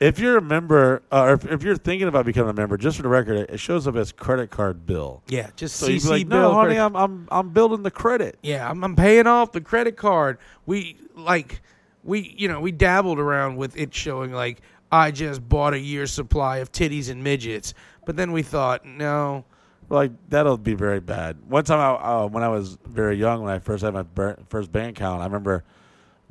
If 0.00 0.18
you're 0.20 0.36
a 0.36 0.42
member, 0.42 1.02
uh, 1.10 1.22
or 1.22 1.32
if, 1.32 1.44
if 1.46 1.62
you're 1.62 1.76
thinking 1.76 2.06
about 2.06 2.24
becoming 2.26 2.50
a 2.50 2.52
member, 2.52 2.76
just 2.76 2.96
for 2.98 3.02
the 3.02 3.08
record, 3.08 3.36
it, 3.36 3.50
it 3.50 3.58
shows 3.58 3.88
up 3.88 3.96
as 3.96 4.12
credit 4.12 4.50
card 4.50 4.86
bill. 4.86 5.22
Yeah, 5.26 5.50
just 5.56 5.76
So 5.76 5.88
CC 5.88 6.08
like, 6.08 6.28
bill. 6.28 6.40
"No, 6.40 6.52
honey, 6.52 6.74
credit- 6.74 6.84
I'm 6.84 6.96
I'm 6.96 7.28
I'm 7.32 7.50
building 7.50 7.82
the 7.82 7.90
credit." 7.90 8.38
Yeah, 8.42 8.68
I'm, 8.70 8.84
I'm 8.84 8.94
paying 8.94 9.26
off 9.26 9.50
the 9.50 9.60
credit 9.60 9.96
card. 9.96 10.38
We 10.66 10.98
like 11.16 11.62
we 12.04 12.32
you 12.36 12.46
know 12.46 12.60
we 12.60 12.70
dabbled 12.70 13.18
around 13.18 13.56
with 13.56 13.76
it 13.76 13.92
showing 13.92 14.32
like 14.32 14.60
I 14.90 15.10
just 15.10 15.46
bought 15.46 15.74
a 15.74 15.78
year's 15.78 16.10
supply 16.10 16.58
of 16.58 16.72
titties 16.72 17.10
and 17.10 17.22
midgets, 17.22 17.74
but 18.06 18.16
then 18.16 18.32
we 18.32 18.42
thought 18.42 18.84
no. 18.84 19.44
Like 19.90 20.12
that'll 20.28 20.58
be 20.58 20.74
very 20.74 21.00
bad. 21.00 21.38
One 21.48 21.64
time, 21.64 21.78
I, 21.78 22.22
uh, 22.22 22.26
when 22.26 22.42
I 22.42 22.48
was 22.48 22.78
very 22.86 23.16
young, 23.16 23.42
when 23.42 23.52
I 23.52 23.58
first 23.58 23.82
had 23.82 23.94
my 23.94 24.04
first 24.48 24.70
bank 24.70 24.98
account, 24.98 25.22
I 25.22 25.24
remember 25.24 25.64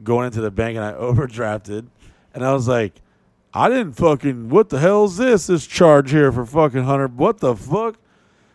going 0.03 0.27
into 0.27 0.41
the 0.41 0.51
bank 0.51 0.77
and 0.77 0.85
I 0.85 0.91
overdrafted, 0.99 1.87
and 2.33 2.45
I 2.45 2.53
was 2.53 2.67
like, 2.67 3.01
"I 3.53 3.69
didn't 3.69 3.93
fucking. 3.93 4.49
What 4.49 4.69
the 4.69 4.79
hell 4.79 5.05
is 5.05 5.17
this? 5.17 5.47
This 5.47 5.65
charge 5.65 6.11
here 6.11 6.31
for 6.31 6.45
fucking 6.45 6.83
hundred? 6.83 7.17
What 7.17 7.39
the 7.39 7.55
fuck?" 7.55 7.97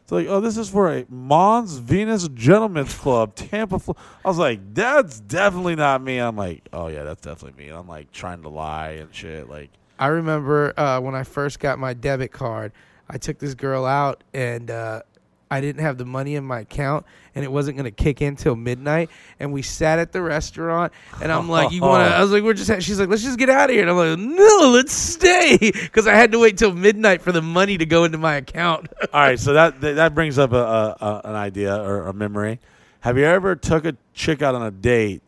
It's 0.02 0.12
like, 0.12 0.26
"Oh, 0.28 0.40
this 0.40 0.56
is 0.56 0.68
for 0.68 0.92
a 0.92 1.04
Mons 1.08 1.78
Venus 1.78 2.28
Gentlemen's 2.28 2.94
Club, 2.94 3.34
Tampa." 3.34 3.80
Fl-. 3.80 3.92
I 4.24 4.28
was 4.28 4.38
like, 4.38 4.60
"That's 4.72 5.18
definitely 5.18 5.74
not 5.74 6.00
me." 6.00 6.18
I'm 6.18 6.36
like, 6.36 6.68
"Oh 6.72 6.86
yeah, 6.86 7.02
that's 7.02 7.22
definitely 7.22 7.64
me." 7.64 7.70
And 7.70 7.78
I'm 7.78 7.88
like 7.88 8.12
trying 8.12 8.42
to 8.42 8.48
lie 8.48 8.90
and 8.90 9.12
shit. 9.12 9.48
Like, 9.48 9.70
I 9.98 10.08
remember 10.08 10.72
uh, 10.78 11.00
when 11.00 11.14
I 11.14 11.22
first 11.22 11.60
got 11.60 11.78
my 11.78 11.94
debit 11.94 12.32
card, 12.32 12.72
I 13.08 13.18
took 13.18 13.38
this 13.38 13.54
girl 13.54 13.84
out 13.84 14.24
and 14.32 14.70
uh, 14.70 15.02
I 15.50 15.60
didn't 15.60 15.82
have 15.82 15.98
the 15.98 16.06
money 16.06 16.34
in 16.36 16.44
my 16.44 16.60
account 16.60 17.04
and 17.34 17.44
it 17.44 17.52
wasn't 17.52 17.76
going 17.76 17.84
to 17.84 17.90
kick 17.90 18.22
in 18.22 18.36
till 18.36 18.56
midnight. 18.56 19.10
And 19.38 19.52
we 19.52 19.60
sat 19.60 19.98
at 19.98 20.10
the 20.10 20.22
restaurant 20.22 20.94
and 21.20 21.30
I'm 21.30 21.46
like, 21.48 21.72
You 21.72 21.82
want 21.82 22.08
to? 22.08 22.14
I 22.16 22.22
was 22.22 22.32
like, 22.32 22.42
We're 22.42 22.54
just, 22.54 22.70
she's 22.82 22.98
like, 22.98 23.10
Let's 23.10 23.22
just 23.22 23.38
get 23.38 23.50
out 23.50 23.68
of 23.68 23.74
here. 23.74 23.82
And 23.82 23.90
I'm 23.90 23.96
like, 23.96 24.18
No, 24.18 24.70
let's 24.72 24.94
stay. 24.94 25.58
Because 25.82 26.06
I 26.06 26.14
had 26.14 26.32
to 26.32 26.38
wait 26.38 26.56
till 26.56 26.72
midnight 26.72 27.20
for 27.20 27.32
the 27.32 27.42
money 27.42 27.76
to 27.76 27.84
go 27.84 28.04
into 28.04 28.16
my 28.16 28.36
account. 28.36 28.88
All 29.12 29.20
right, 29.20 29.38
so 29.38 29.52
that 29.52 29.80
that 29.82 30.14
brings 30.14 30.38
up 30.38 30.52
a, 30.52 30.56
a, 30.56 30.96
a 31.04 31.20
an 31.24 31.34
idea 31.34 31.76
or 31.76 32.06
a 32.06 32.14
memory. 32.14 32.60
Have 33.00 33.18
you 33.18 33.24
ever 33.24 33.54
took 33.54 33.84
a 33.84 33.94
chick 34.14 34.40
out 34.40 34.54
on 34.54 34.62
a 34.62 34.70
date 34.70 35.22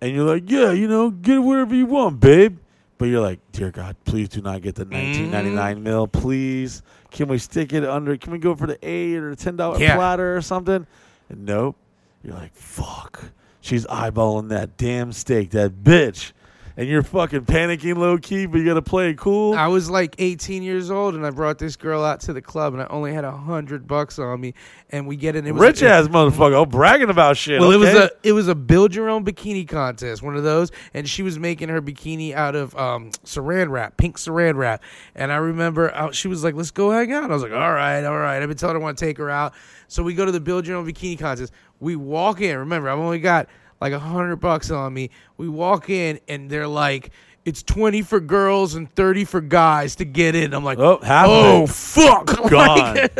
and 0.00 0.12
you're 0.12 0.24
like, 0.24 0.50
yeah, 0.50 0.72
you 0.72 0.88
know, 0.88 1.10
get 1.10 1.38
whatever 1.38 1.74
you 1.74 1.86
want, 1.86 2.18
babe, 2.18 2.58
but 3.00 3.06
you're 3.08 3.22
like, 3.22 3.40
dear 3.52 3.70
God, 3.70 3.96
please 4.04 4.28
do 4.28 4.42
not 4.42 4.60
get 4.60 4.74
the 4.74 4.84
1999 4.84 5.74
Mm-hmm. 5.76 5.82
mil, 5.82 6.06
please. 6.06 6.82
Can 7.10 7.28
we 7.28 7.38
stick 7.38 7.72
it 7.72 7.82
under? 7.82 8.14
Can 8.18 8.30
we 8.30 8.38
go 8.38 8.54
for 8.54 8.66
the 8.66 8.78
eight 8.86 9.16
or 9.16 9.30
the 9.30 9.36
ten 9.36 9.56
dollar 9.56 9.78
Yeah. 9.80 9.96
platter 9.96 10.36
or 10.36 10.42
something? 10.42 10.86
And 11.30 11.46
nope. 11.46 11.76
You're 12.22 12.34
like, 12.34 12.54
fuck. 12.54 13.24
She's 13.62 13.86
eyeballing 13.86 14.50
that 14.50 14.76
damn 14.76 15.12
steak, 15.12 15.50
that 15.52 15.82
bitch. 15.82 16.32
And 16.80 16.88
you're 16.88 17.02
fucking 17.02 17.42
panicking 17.42 17.98
low 17.98 18.16
key, 18.16 18.46
but 18.46 18.56
you 18.56 18.64
gotta 18.64 18.80
play 18.80 19.10
it 19.10 19.18
cool. 19.18 19.52
I 19.52 19.66
was 19.66 19.90
like 19.90 20.14
18 20.16 20.62
years 20.62 20.90
old 20.90 21.14
and 21.14 21.26
I 21.26 21.30
brought 21.30 21.58
this 21.58 21.76
girl 21.76 22.02
out 22.02 22.20
to 22.20 22.32
the 22.32 22.40
club 22.40 22.72
and 22.72 22.82
I 22.82 22.86
only 22.86 23.12
had 23.12 23.22
a 23.22 23.32
hundred 23.32 23.86
bucks 23.86 24.18
on 24.18 24.40
me. 24.40 24.54
And 24.88 25.06
we 25.06 25.16
get 25.16 25.36
in. 25.36 25.46
It 25.46 25.52
was 25.52 25.60
Rich 25.60 25.82
ass 25.82 26.08
motherfucker, 26.08 26.54
oh, 26.54 26.64
bragging 26.64 27.10
about 27.10 27.36
shit. 27.36 27.60
Well, 27.60 27.70
it 27.72 27.76
was 27.76 27.90
a 27.90 28.10
it 28.22 28.32
was 28.32 28.48
a 28.48 28.54
build 28.54 28.94
your 28.94 29.10
own 29.10 29.26
bikini 29.26 29.68
contest, 29.68 30.22
one 30.22 30.36
of 30.36 30.42
those, 30.42 30.72
and 30.94 31.06
she 31.06 31.22
was 31.22 31.38
making 31.38 31.68
her 31.68 31.82
bikini 31.82 32.32
out 32.32 32.56
of 32.56 32.74
um, 32.78 33.10
saran 33.26 33.68
wrap, 33.68 33.98
pink 33.98 34.16
saran 34.16 34.56
wrap. 34.56 34.82
And 35.14 35.30
I 35.30 35.36
remember 35.36 35.94
uh, 35.94 36.12
she 36.12 36.28
was 36.28 36.42
like, 36.42 36.54
"Let's 36.54 36.70
go 36.70 36.90
hang 36.90 37.12
out." 37.12 37.30
I 37.30 37.34
was 37.34 37.42
like, 37.42 37.52
"All 37.52 37.74
right, 37.74 38.02
all 38.04 38.16
right." 38.16 38.40
I've 38.40 38.48
been 38.48 38.56
telling 38.56 38.76
her 38.76 38.80
I 38.80 38.82
want 38.82 38.96
to 38.96 39.04
take 39.04 39.18
her 39.18 39.28
out, 39.28 39.52
so 39.86 40.02
we 40.02 40.14
go 40.14 40.24
to 40.24 40.32
the 40.32 40.40
build 40.40 40.66
your 40.66 40.78
own 40.78 40.90
bikini 40.90 41.18
contest. 41.18 41.52
We 41.78 41.94
walk 41.94 42.40
in. 42.40 42.56
Remember, 42.56 42.88
I've 42.88 42.98
only 42.98 43.20
got 43.20 43.50
like 43.80 43.92
a 43.92 43.98
hundred 43.98 44.36
bucks 44.36 44.70
on 44.70 44.92
me. 44.94 45.10
We 45.36 45.48
walk 45.48 45.90
in, 45.90 46.20
and 46.28 46.50
they're 46.50 46.68
like. 46.68 47.10
It's 47.42 47.62
twenty 47.62 48.02
for 48.02 48.20
girls 48.20 48.74
and 48.74 48.94
thirty 48.94 49.24
for 49.24 49.40
guys 49.40 49.96
to 49.96 50.04
get 50.04 50.34
in. 50.34 50.52
I'm 50.52 50.62
like, 50.62 50.78
Oh, 50.78 50.98
oh 51.02 51.66
fuck, 51.66 52.26
Gone. 52.50 52.50
Like- 52.52 53.18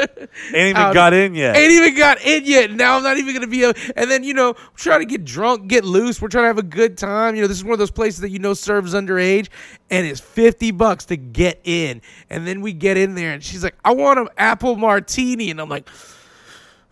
Ain't 0.54 0.76
even 0.78 0.92
got 0.92 1.14
in 1.14 1.34
yet. 1.34 1.56
Ain't 1.56 1.72
even 1.72 1.96
got 1.96 2.20
in 2.20 2.44
yet. 2.44 2.70
Now 2.70 2.98
I'm 2.98 3.02
not 3.02 3.16
even 3.16 3.32
gonna 3.32 3.46
be 3.46 3.64
able. 3.64 3.80
And 3.96 4.10
then 4.10 4.22
you 4.22 4.34
know, 4.34 4.48
we're 4.48 4.76
trying 4.76 5.00
to 5.00 5.06
get 5.06 5.24
drunk, 5.24 5.68
get 5.68 5.86
loose. 5.86 6.20
We're 6.20 6.28
trying 6.28 6.44
to 6.44 6.48
have 6.48 6.58
a 6.58 6.62
good 6.62 6.98
time. 6.98 7.34
You 7.34 7.40
know, 7.40 7.48
this 7.48 7.56
is 7.56 7.64
one 7.64 7.72
of 7.72 7.78
those 7.78 7.90
places 7.90 8.20
that 8.20 8.28
you 8.28 8.38
know 8.38 8.52
serves 8.52 8.92
underage, 8.92 9.48
and 9.88 10.06
it's 10.06 10.20
fifty 10.20 10.70
bucks 10.70 11.06
to 11.06 11.16
get 11.16 11.58
in. 11.64 12.02
And 12.28 12.46
then 12.46 12.60
we 12.60 12.74
get 12.74 12.98
in 12.98 13.14
there, 13.14 13.32
and 13.32 13.42
she's 13.42 13.64
like, 13.64 13.74
"I 13.86 13.94
want 13.94 14.18
an 14.18 14.28
apple 14.36 14.76
martini," 14.76 15.50
and 15.50 15.58
I'm 15.62 15.70
like. 15.70 15.88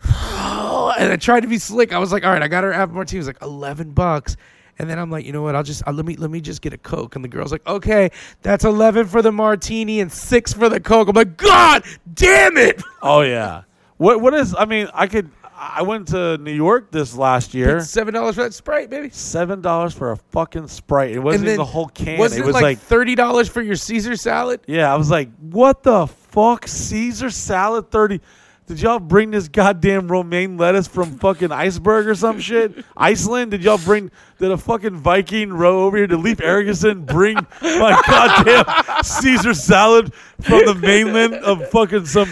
and 0.03 1.11
I 1.11 1.17
tried 1.19 1.41
to 1.41 1.47
be 1.47 1.57
slick. 1.57 1.93
I 1.93 1.99
was 1.99 2.11
like, 2.11 2.23
"All 2.25 2.31
right, 2.31 2.41
I 2.41 2.47
got 2.47 2.63
her 2.63 2.73
apple 2.73 2.95
martini." 2.95 3.17
It 3.17 3.21
was 3.21 3.27
like 3.27 3.41
eleven 3.41 3.91
bucks, 3.91 4.37
and 4.77 4.89
then 4.89 4.97
I'm 4.97 5.09
like, 5.11 5.25
"You 5.25 5.33
know 5.33 5.41
what? 5.41 5.55
I'll 5.55 5.63
just 5.63 5.83
I'll, 5.85 5.93
let 5.93 6.05
me 6.05 6.15
let 6.15 6.31
me 6.31 6.41
just 6.41 6.61
get 6.61 6.73
a 6.73 6.77
coke." 6.77 7.15
And 7.15 7.23
the 7.23 7.29
girl's 7.29 7.51
like, 7.51 7.67
"Okay, 7.67 8.09
that's 8.41 8.65
eleven 8.65 9.07
for 9.07 9.21
the 9.21 9.31
martini 9.31 9.99
and 9.99 10.11
six 10.11 10.53
for 10.53 10.69
the 10.69 10.79
coke." 10.79 11.09
I'm 11.09 11.15
like, 11.15 11.37
"God 11.37 11.83
damn 12.13 12.57
it!" 12.57 12.81
Oh 13.01 13.21
yeah. 13.21 13.63
What 13.97 14.21
what 14.21 14.33
is? 14.33 14.55
I 14.57 14.65
mean, 14.65 14.87
I 14.93 15.07
could. 15.07 15.31
I 15.61 15.81
went 15.81 16.07
to 16.09 16.37
New 16.37 16.53
York 16.53 16.89
this 16.89 17.15
last 17.15 17.53
year. 17.53 17.81
Seven 17.81 18.13
dollars 18.13 18.35
for 18.35 18.43
that 18.43 18.53
sprite, 18.53 18.89
baby. 18.89 19.09
Seven 19.09 19.59
dollars 19.61 19.93
for 19.93 20.11
a 20.11 20.17
fucking 20.17 20.67
sprite. 20.69 21.11
It 21.11 21.19
wasn't 21.19 21.43
then 21.45 21.53
even 21.55 21.57
the 21.57 21.65
whole 21.65 21.87
can. 21.87 22.17
Wasn't 22.17 22.41
it 22.41 22.45
was 22.45 22.53
like, 22.53 22.63
like, 22.63 22.79
thirty 22.79 23.15
dollars 23.15 23.49
for 23.49 23.61
your 23.61 23.75
Caesar 23.75 24.15
salad? 24.15 24.61
yeah. 24.67 24.93
I 24.93 24.95
was 24.95 25.11
like, 25.11 25.29
what 25.39 25.83
the 25.83 26.07
fuck? 26.07 26.65
Caesar 26.67 27.29
salad 27.29 27.91
thirty. 27.91 28.21
Did 28.69 28.81
y'all 28.81 28.99
bring 28.99 29.31
this 29.31 29.47
goddamn 29.47 30.07
romaine 30.11 30.55
lettuce 30.55 30.87
from 30.87 31.17
fucking 31.17 31.51
iceberg 31.51 32.07
or 32.07 32.13
some 32.13 32.39
shit? 32.39 32.85
Iceland? 32.95 33.49
Did 33.49 33.63
y'all 33.63 33.79
bring? 33.79 34.11
Did 34.37 34.51
a 34.51 34.57
fucking 34.57 34.95
Viking 34.95 35.51
row 35.51 35.85
over 35.85 35.97
here 35.97 36.05
to 36.05 36.17
Leif 36.17 36.39
Erikson 36.39 37.03
bring 37.03 37.33
my 37.63 37.99
goddamn 38.05 39.03
Caesar 39.03 39.55
salad 39.55 40.13
from 40.39 40.65
the 40.67 40.75
mainland 40.75 41.33
of 41.33 41.67
fucking 41.71 42.05
some 42.05 42.29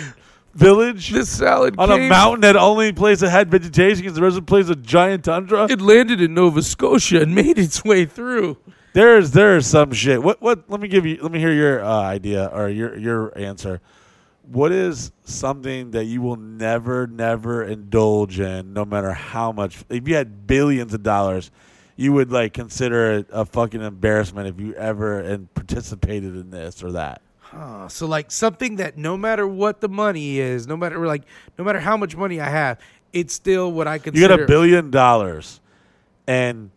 village? 0.53 1.09
This 1.09 1.27
salad 1.27 1.73
on 1.79 1.89
a 1.89 1.97
came- 1.97 2.09
mountain 2.09 2.41
that 2.41 2.55
only 2.55 2.93
place 2.93 3.21
that 3.21 3.31
had 3.31 3.49
vegetation 3.49 4.03
because 4.03 4.13
the 4.13 4.21
rest 4.21 4.37
of 4.37 4.45
the 4.45 4.47
place 4.47 4.65
is 4.65 4.69
a 4.69 4.75
giant 4.75 5.25
tundra. 5.25 5.65
It 5.67 5.81
landed 5.81 6.21
in 6.21 6.35
Nova 6.35 6.61
Scotia 6.61 7.23
and 7.23 7.33
made 7.33 7.57
its 7.57 7.83
way 7.83 8.05
through. 8.05 8.57
There's 8.93 9.31
there's 9.31 9.65
some 9.65 9.91
shit. 9.91 10.21
What 10.21 10.39
what? 10.39 10.69
Let 10.69 10.81
me 10.81 10.87
give 10.87 11.03
you. 11.03 11.17
Let 11.19 11.31
me 11.31 11.39
hear 11.39 11.51
your 11.51 11.83
uh, 11.83 12.01
idea 12.01 12.45
or 12.53 12.69
your 12.69 12.95
your 12.95 13.35
answer. 13.35 13.81
What 14.51 14.71
is 14.71 15.11
something 15.23 15.91
that 15.91 16.05
you 16.05 16.21
will 16.21 16.37
never 16.37 17.05
never 17.05 17.63
indulge 17.63 18.39
in, 18.39 18.73
no 18.73 18.85
matter 18.85 19.11
how 19.11 19.51
much? 19.51 19.83
If 19.89 20.07
you 20.07 20.15
had 20.15 20.47
billions 20.47 20.93
of 20.93 21.03
dollars, 21.03 21.51
you 21.97 22.13
would 22.13 22.31
like 22.31 22.53
consider 22.53 23.11
it 23.13 23.27
a 23.31 23.43
fucking 23.45 23.81
embarrassment 23.81 24.47
if 24.47 24.59
you 24.59 24.73
ever 24.75 25.19
and 25.19 25.53
participated 25.53 26.35
in 26.35 26.49
this 26.51 26.81
or 26.83 26.93
that. 26.93 27.21
Uh, 27.51 27.87
so 27.87 28.05
like 28.05 28.31
something 28.31 28.75
that 28.77 28.97
no 28.97 29.17
matter 29.17 29.47
what 29.47 29.81
the 29.81 29.89
money 29.89 30.39
is, 30.39 30.67
no 30.67 30.77
matter 30.77 31.05
like 31.05 31.23
no 31.57 31.63
matter 31.63 31.79
how 31.79 31.97
much 31.97 32.15
money 32.15 32.39
I 32.39 32.49
have, 32.49 32.79
it's 33.13 33.33
still 33.33 33.71
what 33.71 33.87
I 33.87 33.97
consider. 33.97 34.21
You 34.21 34.27
got 34.27 34.39
a 34.41 34.47
billion 34.47 34.91
dollars, 34.91 35.59
and 36.27 36.71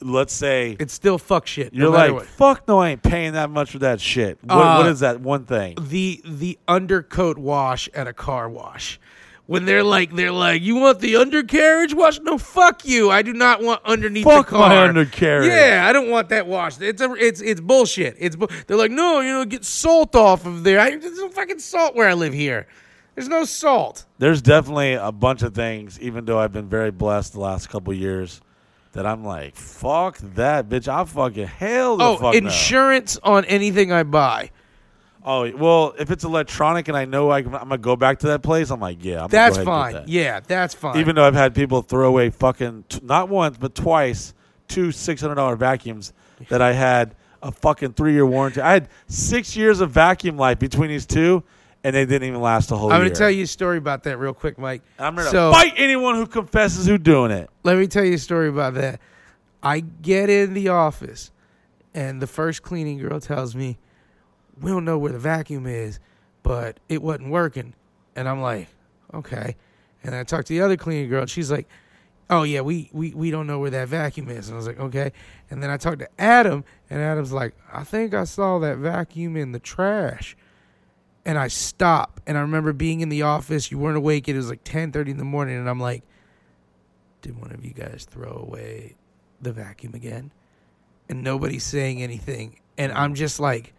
let's 0.00 0.32
say 0.32 0.76
It's 0.80 0.94
still 0.94 1.18
fuck 1.18 1.46
shit. 1.46 1.74
You're 1.74 1.90
matter 1.90 2.12
like, 2.12 2.20
what. 2.20 2.26
fuck 2.26 2.68
no, 2.68 2.78
I 2.80 2.90
ain't 2.90 3.02
paying 3.02 3.32
that 3.34 3.50
much 3.50 3.70
for 3.72 3.78
that 3.80 4.00
shit. 4.00 4.38
What, 4.42 4.54
Uh, 4.54 4.76
what 4.78 4.86
is 4.86 5.00
that 5.00 5.20
one 5.20 5.44
thing? 5.44 5.76
the 5.80 6.20
the 6.24 6.58
undercoat 6.66 7.38
wash 7.38 7.88
at 7.94 8.06
a 8.06 8.12
car 8.12 8.48
wash. 8.48 8.98
When 9.46 9.64
they're 9.64 9.82
like, 9.82 10.14
they're 10.14 10.30
like, 10.30 10.60
you 10.60 10.76
want 10.76 11.00
the 11.00 11.16
undercarriage 11.16 11.94
wash? 11.94 12.20
No, 12.20 12.36
fuck 12.36 12.84
you. 12.86 13.10
I 13.10 13.22
do 13.22 13.32
not 13.32 13.62
want 13.62 13.80
underneath 13.82 14.24
Fuck 14.24 14.50
the 14.50 14.58
my 14.58 14.76
undercarriage. 14.86 15.48
Yeah, 15.48 15.86
I 15.88 15.92
don't 15.94 16.10
want 16.10 16.28
that 16.28 16.46
wash. 16.46 16.78
It's 16.82 17.00
a, 17.00 17.10
it's 17.14 17.40
it's 17.40 17.58
bullshit. 17.60 18.16
It's 18.18 18.36
bu- 18.36 18.48
they're 18.66 18.76
like, 18.76 18.90
no, 18.90 19.20
you 19.20 19.32
know, 19.32 19.46
get 19.46 19.64
salt 19.64 20.14
off 20.14 20.44
of 20.44 20.64
there. 20.64 20.78
I, 20.78 20.94
there's 20.96 21.16
no 21.16 21.30
fucking 21.30 21.60
salt 21.60 21.96
where 21.96 22.06
I 22.08 22.12
live 22.12 22.34
here. 22.34 22.66
There's 23.14 23.28
no 23.28 23.44
salt. 23.46 24.04
There's 24.18 24.42
definitely 24.42 24.92
a 24.92 25.10
bunch 25.12 25.42
of 25.42 25.54
things, 25.54 25.98
even 25.98 26.26
though 26.26 26.38
I've 26.38 26.52
been 26.52 26.68
very 26.68 26.90
blessed 26.90 27.32
the 27.32 27.40
last 27.40 27.70
couple 27.70 27.94
years, 27.94 28.42
that 28.92 29.06
I'm 29.06 29.24
like, 29.24 29.54
fuck 29.54 30.18
that, 30.34 30.68
bitch. 30.68 30.88
I 30.88 31.04
fucking 31.04 31.46
hell 31.46 31.96
the 31.96 32.04
Oh, 32.04 32.16
fuck 32.16 32.32
no. 32.34 32.38
insurance 32.38 33.18
on 33.22 33.44
anything 33.44 33.92
I 33.92 34.02
buy. 34.02 34.50
Oh 35.24 35.50
well, 35.56 35.94
if 35.98 36.10
it's 36.10 36.24
electronic 36.24 36.88
and 36.88 36.96
I 36.96 37.04
know 37.04 37.28
I, 37.28 37.40
am 37.40 37.50
gonna 37.50 37.76
go 37.76 37.96
back 37.96 38.20
to 38.20 38.28
that 38.28 38.42
place, 38.42 38.70
I'm 38.70 38.80
like, 38.80 39.04
yeah, 39.04 39.24
I'm 39.24 39.28
That's 39.28 39.58
go 39.58 39.64
fine. 39.64 39.92
that. 39.94 40.08
Yeah, 40.08 40.40
that's 40.40 40.74
fine. 40.74 40.96
Even 40.98 41.16
though 41.16 41.24
I've 41.24 41.34
had 41.34 41.54
people 41.54 41.82
throw 41.82 42.08
away 42.08 42.30
fucking 42.30 42.84
t- 42.88 43.00
not 43.02 43.28
once 43.28 43.58
but 43.58 43.74
twice 43.74 44.32
two 44.68 44.90
six 44.92 45.20
hundred 45.20 45.34
dollar 45.34 45.56
vacuums 45.56 46.12
that 46.48 46.62
I 46.62 46.72
had 46.72 47.14
a 47.42 47.52
fucking 47.52 47.92
three 47.92 48.12
year 48.14 48.24
warranty. 48.26 48.60
I 48.60 48.72
had 48.72 48.88
six 49.08 49.54
years 49.56 49.80
of 49.80 49.90
vacuum 49.90 50.36
life 50.38 50.58
between 50.58 50.88
these 50.88 51.04
two, 51.04 51.42
and 51.88 51.96
they 51.96 52.04
didn't 52.04 52.28
even 52.28 52.42
last 52.42 52.70
a 52.70 52.76
whole 52.76 52.90
year. 52.90 52.96
I'm 52.96 53.00
year. 53.00 53.08
going 53.08 53.14
to 53.14 53.18
tell 53.18 53.30
you 53.30 53.44
a 53.44 53.46
story 53.46 53.78
about 53.78 54.02
that 54.02 54.18
real 54.18 54.34
quick, 54.34 54.58
Mike. 54.58 54.82
I'm 54.98 55.16
gonna 55.16 55.30
so, 55.30 55.50
fight 55.50 55.72
anyone 55.78 56.16
who 56.16 56.26
confesses 56.26 56.86
who 56.86 56.98
doing 56.98 57.30
it. 57.30 57.48
let 57.64 57.78
me 57.78 57.86
tell 57.86 58.04
you 58.04 58.14
a 58.14 58.18
story 58.18 58.48
about 58.48 58.74
that. 58.74 59.00
I 59.62 59.80
get 59.80 60.28
in 60.28 60.52
the 60.52 60.68
office, 60.68 61.32
and 61.94 62.20
the 62.20 62.26
first 62.26 62.62
cleaning 62.62 62.98
girl 62.98 63.20
tells 63.20 63.56
me, 63.56 63.78
"We 64.60 64.70
don't 64.70 64.84
know 64.84 64.98
where 64.98 65.12
the 65.12 65.18
vacuum 65.18 65.66
is, 65.66 65.98
but 66.42 66.78
it 66.90 67.02
wasn't 67.02 67.30
working." 67.30 67.72
And 68.14 68.28
I'm 68.28 68.42
like, 68.42 68.68
"Okay." 69.14 69.56
And 70.04 70.14
I 70.14 70.24
talk 70.24 70.44
to 70.44 70.52
the 70.52 70.60
other 70.60 70.76
cleaning 70.76 71.08
girl, 71.08 71.22
and 71.22 71.30
she's 71.30 71.50
like, 71.50 71.66
"Oh 72.28 72.42
yeah, 72.42 72.60
we 72.60 72.90
we 72.92 73.14
we 73.14 73.30
don't 73.30 73.46
know 73.46 73.58
where 73.58 73.70
that 73.70 73.88
vacuum 73.88 74.28
is." 74.28 74.48
And 74.48 74.56
I 74.56 74.58
was 74.58 74.66
like, 74.66 74.78
"Okay." 74.78 75.10
And 75.50 75.62
then 75.62 75.70
I 75.70 75.78
talked 75.78 76.00
to 76.00 76.20
Adam, 76.20 76.64
and 76.90 77.00
Adam's 77.00 77.32
like, 77.32 77.54
"I 77.72 77.82
think 77.82 78.12
I 78.12 78.24
saw 78.24 78.58
that 78.58 78.76
vacuum 78.76 79.38
in 79.38 79.52
the 79.52 79.58
trash." 79.58 80.36
And 81.28 81.36
I 81.36 81.48
stop, 81.48 82.22
and 82.26 82.38
I 82.38 82.40
remember 82.40 82.72
being 82.72 83.02
in 83.02 83.10
the 83.10 83.20
office. 83.22 83.70
You 83.70 83.78
weren't 83.78 83.98
awake. 83.98 84.28
It 84.28 84.34
was 84.34 84.48
like 84.48 84.64
10:30 84.64 85.10
in 85.10 85.16
the 85.18 85.24
morning, 85.24 85.58
and 85.58 85.68
I'm 85.68 85.78
like, 85.78 86.02
"Did 87.20 87.38
one 87.38 87.52
of 87.52 87.62
you 87.64 87.72
guys 87.74 88.06
throw 88.10 88.32
away 88.48 88.96
the 89.40 89.52
vacuum 89.52 89.94
again?" 89.94 90.32
And 91.06 91.22
nobody's 91.22 91.64
saying 91.64 92.02
anything, 92.02 92.60
and 92.78 92.90
I'm 92.92 93.14
just 93.14 93.38
like, 93.38 93.74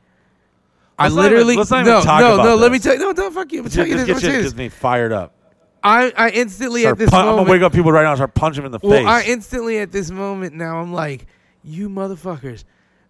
I 0.99 1.05
Let's 1.05 1.13
even- 1.13 1.23
literally 1.23 1.55
let's 1.55 1.71
not 1.71 1.81
even 1.81 1.93
no 1.93 2.01
talk 2.03 2.21
no 2.21 2.35
no. 2.43 2.55
Let 2.55 2.71
me 2.71 2.77
tell 2.77 2.93
you 2.93 2.99
no 2.99 3.11
no 3.11 3.31
fuck 3.31 3.51
you. 3.51 3.63
I'm 3.63 3.69
tell 3.69 3.87
you 3.87 3.95
just 3.95 4.05
this. 4.05 4.15
gets, 4.15 4.25
I'm 4.25 4.35
you 4.35 4.41
gets 4.43 4.55
me 4.55 4.69
fired 4.69 5.11
up. 5.13 5.33
I 5.81 6.11
I 6.15 6.29
instantly 6.29 6.81
Start 6.81 6.93
at 6.93 6.97
this 6.99 7.09
pun- 7.09 7.27
I'm 7.27 7.35
gonna 7.37 7.49
wake 7.49 7.61
up 7.61 7.71
people 7.71 7.91
right 7.91 8.03
now 8.03 8.11
and 8.11 8.17
start 8.17 8.35
punching 8.35 8.63
them 8.63 8.73
in 8.73 8.79
the 8.79 8.85
well, 8.85 8.99
face. 8.99 9.07
I 9.07 9.23
instantly 9.23 9.79
at 9.79 9.91
this 9.91 10.11
moment 10.11 10.53
now 10.55 10.79
I'm 10.79 10.91
like, 10.91 11.25
you 11.63 11.89
motherfuckers. 11.89 12.63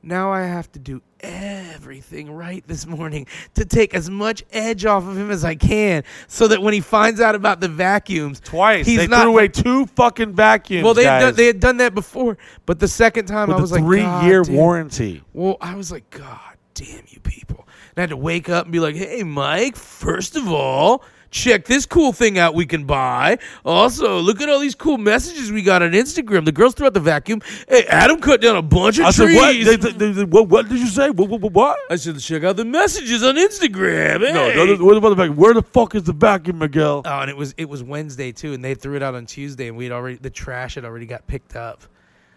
Now 0.04 0.32
I 0.32 0.44
have 0.44 0.72
to 0.74 0.80
do 0.80 1.02
everything 1.22 2.32
right 2.32 2.64
this 2.68 2.86
morning 2.86 3.28
to 3.56 3.66
take 3.66 3.94
as 3.94 4.10
much 4.10 4.44
edge 4.52 4.86
off 4.86 5.08
of 5.08 5.18
him 5.18 5.32
as 5.32 5.44
I 5.46 5.56
can, 5.56 6.04
so 6.28 6.48
that 6.48 6.62
when 6.62 6.74
he 6.74 6.82
finds 6.82 7.22
out 7.22 7.36
about 7.36 7.60
the 7.60 7.68
vacuums, 7.68 8.40
Twice 8.40 8.86
he's 8.86 9.00
they 9.00 9.08
not. 9.08 9.24
threw 9.24 9.32
away 9.32 9.48
two 9.48 9.86
fucking 9.88 10.34
vacuums. 10.34 10.84
well, 10.84 10.94
they 10.94 11.04
had, 11.06 11.20
done, 11.20 11.36
they 11.36 11.46
had 11.48 11.60
done 11.60 11.78
that 11.78 11.94
before, 11.96 12.38
but 12.66 12.80
the 12.80 12.88
second 12.88 13.26
time 13.26 13.48
with 13.48 13.58
I 13.58 13.62
was 13.62 13.72
like, 13.72 13.84
three-year 13.84 14.44
damn." 14.44 14.56
warranty. 14.56 15.24
Well, 15.34 15.58
I 15.62 15.76
was 15.76 15.92
like, 15.92 16.10
God 16.10 16.40
damn 16.74 17.04
you 17.08 17.20
people. 17.22 17.68
And 17.96 17.98
I 17.98 18.02
had 18.02 18.10
to 18.12 18.18
wake 18.18 18.50
up 18.50 18.66
and 18.66 18.72
be 18.72 18.80
like, 18.80 18.96
hey, 18.96 19.24
Mike, 19.24 19.76
first 19.76 20.36
of 20.36 20.48
all, 20.52 21.04
check 21.32 21.66
this 21.66 21.86
cool 21.86 22.12
thing 22.12 22.38
out 22.38 22.56
we 22.56 22.66
can 22.66 22.86
buy. 22.86 23.38
Also, 23.66 24.20
look 24.20 24.42
at 24.42 24.50
all 24.50 24.60
these 24.60 24.76
cool 24.76 24.98
messages 24.98 25.52
we 25.52 25.62
got 25.62 25.82
on 25.84 25.92
Instagram. 25.92 26.46
The 26.46 26.52
girls 26.52 26.74
threw 26.74 26.88
out 26.88 26.94
the 26.94 27.00
vacuum. 27.00 27.42
Hey, 27.68 27.86
Adam 27.86 28.20
cut 28.20 28.42
down 28.42 28.56
a 28.56 28.62
bunch 28.62 29.00
of 29.00 29.06
I 29.06 29.12
said, 29.12 29.26
trees. 29.26 29.38
what? 29.68 29.82
They- 29.82 29.92
they- 29.92 30.12
they- 30.12 30.24
what? 30.24 30.48
What 30.50 30.70
did 30.70 30.80
you 30.80 30.88
say? 30.88 31.10
What? 31.10 31.30
What? 31.30 31.52
what? 31.54 31.80
I 31.90 31.96
said, 31.96 32.20
check 32.20 32.44
out 32.44 32.56
the 32.58 32.66
messages 32.66 33.24
on 33.24 33.36
Instagram. 33.36 34.26
Hey. 34.26 34.34
No, 34.34 34.66
no, 34.66 34.76
no, 34.76 34.84
where 34.86 34.96
the 34.96 35.02
motherfucker? 35.02 35.36
Where 35.36 35.54
the 35.54 35.62
fuck 35.64 35.96
is 35.96 36.04
the 36.04 36.14
vacuum, 36.14 36.60
Miguel? 36.60 37.02
Oh, 37.06 37.20
and 37.20 37.30
it 37.30 37.38
was 37.38 37.54
it 37.58 37.70
was 37.70 37.84
Wednesday 37.84 38.32
too, 38.32 38.54
and 38.54 38.64
they 38.64 38.74
threw 38.76 38.96
it 38.96 39.04
out 39.04 39.16
on 39.16 39.26
Tuesday, 39.26 39.68
and 39.68 39.78
we'd 39.78 39.92
already 39.92 40.18
the 40.18 40.30
trash 40.30 40.76
had 40.76 40.86
already 40.86 41.06
got 41.06 41.28
picked 41.28 41.56
up. 41.56 41.82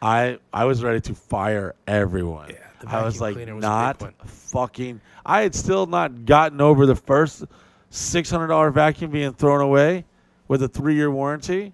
I 0.01 0.39
I 0.53 0.65
was 0.65 0.83
ready 0.83 1.01
to 1.03 1.15
fire 1.15 1.75
everyone. 1.87 2.51
Yeah, 2.51 2.57
the 2.81 2.89
I 2.89 3.05
was 3.05 3.15
vacuum 3.15 3.21
like, 3.29 3.35
cleaner 3.37 3.55
was 3.55 3.63
not 3.63 4.27
fucking. 4.27 5.01
I 5.25 5.43
had 5.43 5.55
still 5.55 5.87
not 5.87 6.25
gotten 6.25 6.61
over 6.61 6.87
the 6.87 6.97
first 6.97 7.45
six 7.93 8.31
hundred 8.31 8.49
dollar 8.49 8.71
vacuum 8.71 9.11
being 9.11 9.33
thrown 9.35 9.61
away 9.61 10.05
with 10.49 10.63
a 10.63 10.69
three 10.69 10.95
year 10.95 11.11
warranty. 11.11 11.73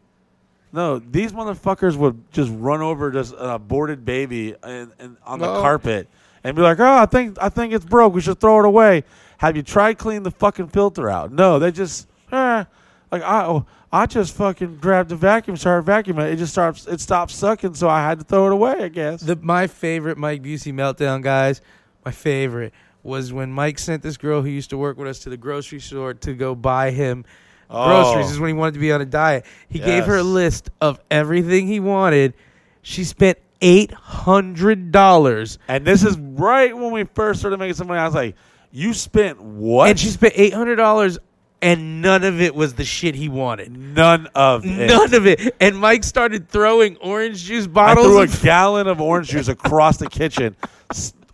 No, 0.72 0.98
these 0.98 1.32
motherfuckers 1.32 1.96
would 1.96 2.30
just 2.30 2.50
run 2.54 2.82
over 2.82 3.10
just 3.10 3.32
an 3.32 3.50
aborted 3.50 4.04
baby 4.04 4.54
and, 4.62 4.92
and 4.98 5.16
on 5.24 5.38
the 5.38 5.46
carpet 5.46 6.08
and 6.44 6.54
be 6.54 6.60
like, 6.60 6.78
"Oh, 6.78 6.96
I 6.96 7.06
think 7.06 7.38
I 7.40 7.48
think 7.48 7.72
it's 7.72 7.84
broke. 7.84 8.12
We 8.12 8.20
should 8.20 8.40
throw 8.40 8.58
it 8.58 8.66
away." 8.66 9.04
Have 9.38 9.56
you 9.56 9.62
tried 9.62 9.98
cleaning 9.98 10.24
the 10.24 10.32
fucking 10.32 10.68
filter 10.68 11.08
out? 11.08 11.32
No, 11.32 11.58
they 11.58 11.70
just 11.70 12.08
eh, 12.32 12.64
like 13.10 13.22
I 13.22 13.44
oh, 13.44 13.66
I 13.92 14.06
just 14.06 14.34
fucking 14.34 14.76
grabbed 14.76 15.10
the 15.10 15.16
vacuum, 15.16 15.56
started 15.56 15.86
vacuuming. 15.88 16.30
It 16.30 16.36
just 16.36 16.52
starts 16.52 16.86
it 16.86 17.00
stopped 17.00 17.30
sucking, 17.30 17.74
so 17.74 17.88
I 17.88 18.00
had 18.00 18.18
to 18.18 18.24
throw 18.24 18.48
it 18.48 18.52
away. 18.52 18.82
I 18.82 18.88
guess. 18.88 19.22
The 19.22 19.36
my 19.36 19.68
favorite 19.68 20.18
Mike 20.18 20.42
Busey 20.42 20.74
meltdown, 20.74 21.22
guys. 21.22 21.62
My 22.04 22.10
favorite 22.10 22.74
was 23.02 23.32
when 23.32 23.52
Mike 23.52 23.78
sent 23.78 24.02
this 24.02 24.16
girl 24.16 24.42
who 24.42 24.48
used 24.48 24.70
to 24.70 24.78
work 24.78 24.98
with 24.98 25.08
us 25.08 25.20
to 25.20 25.30
the 25.30 25.36
grocery 25.36 25.80
store 25.80 26.14
to 26.14 26.34
go 26.34 26.54
buy 26.54 26.90
him 26.90 27.24
oh. 27.70 27.86
groceries. 27.86 28.26
This 28.26 28.34
is 28.34 28.40
when 28.40 28.48
he 28.48 28.54
wanted 28.54 28.74
to 28.74 28.80
be 28.80 28.92
on 28.92 29.00
a 29.00 29.06
diet. 29.06 29.46
He 29.68 29.78
gave 29.78 30.04
her 30.06 30.16
a 30.16 30.22
list 30.22 30.70
of 30.80 31.00
everything 31.10 31.66
he 31.66 31.80
wanted. 31.80 32.34
She 32.82 33.04
spent 33.04 33.38
eight 33.60 33.92
hundred 33.92 34.92
dollars, 34.92 35.58
And 35.68 35.84
this 35.84 36.04
is 36.04 36.16
right 36.18 36.76
when 36.76 36.92
we 36.92 37.04
first 37.04 37.40
started 37.40 37.58
making 37.58 37.74
some 37.74 37.88
money. 37.88 38.00
I 38.00 38.04
was 38.04 38.14
like, 38.14 38.36
"You 38.70 38.94
spent 38.94 39.40
what?" 39.40 39.90
and 39.90 39.98
she 39.98 40.08
spent 40.08 40.34
eight 40.36 40.54
hundred 40.54 40.76
dollars, 40.76 41.18
and 41.60 42.00
none 42.00 42.24
of 42.24 42.40
it 42.40 42.54
was 42.54 42.74
the 42.74 42.84
shit 42.84 43.14
he 43.14 43.28
wanted. 43.28 43.76
none 43.76 44.28
of 44.34 44.64
it. 44.64 44.88
None 44.88 45.14
of 45.14 45.26
it. 45.26 45.54
And 45.60 45.76
Mike 45.76 46.04
started 46.04 46.48
throwing 46.48 46.96
orange 46.98 47.44
juice 47.44 47.66
bottles. 47.66 48.06
I 48.06 48.08
threw 48.08 48.20
a 48.20 48.44
gallon 48.44 48.86
of 48.86 49.00
orange 49.00 49.28
juice 49.28 49.48
across 49.48 49.96
the 49.98 50.08
kitchen, 50.08 50.56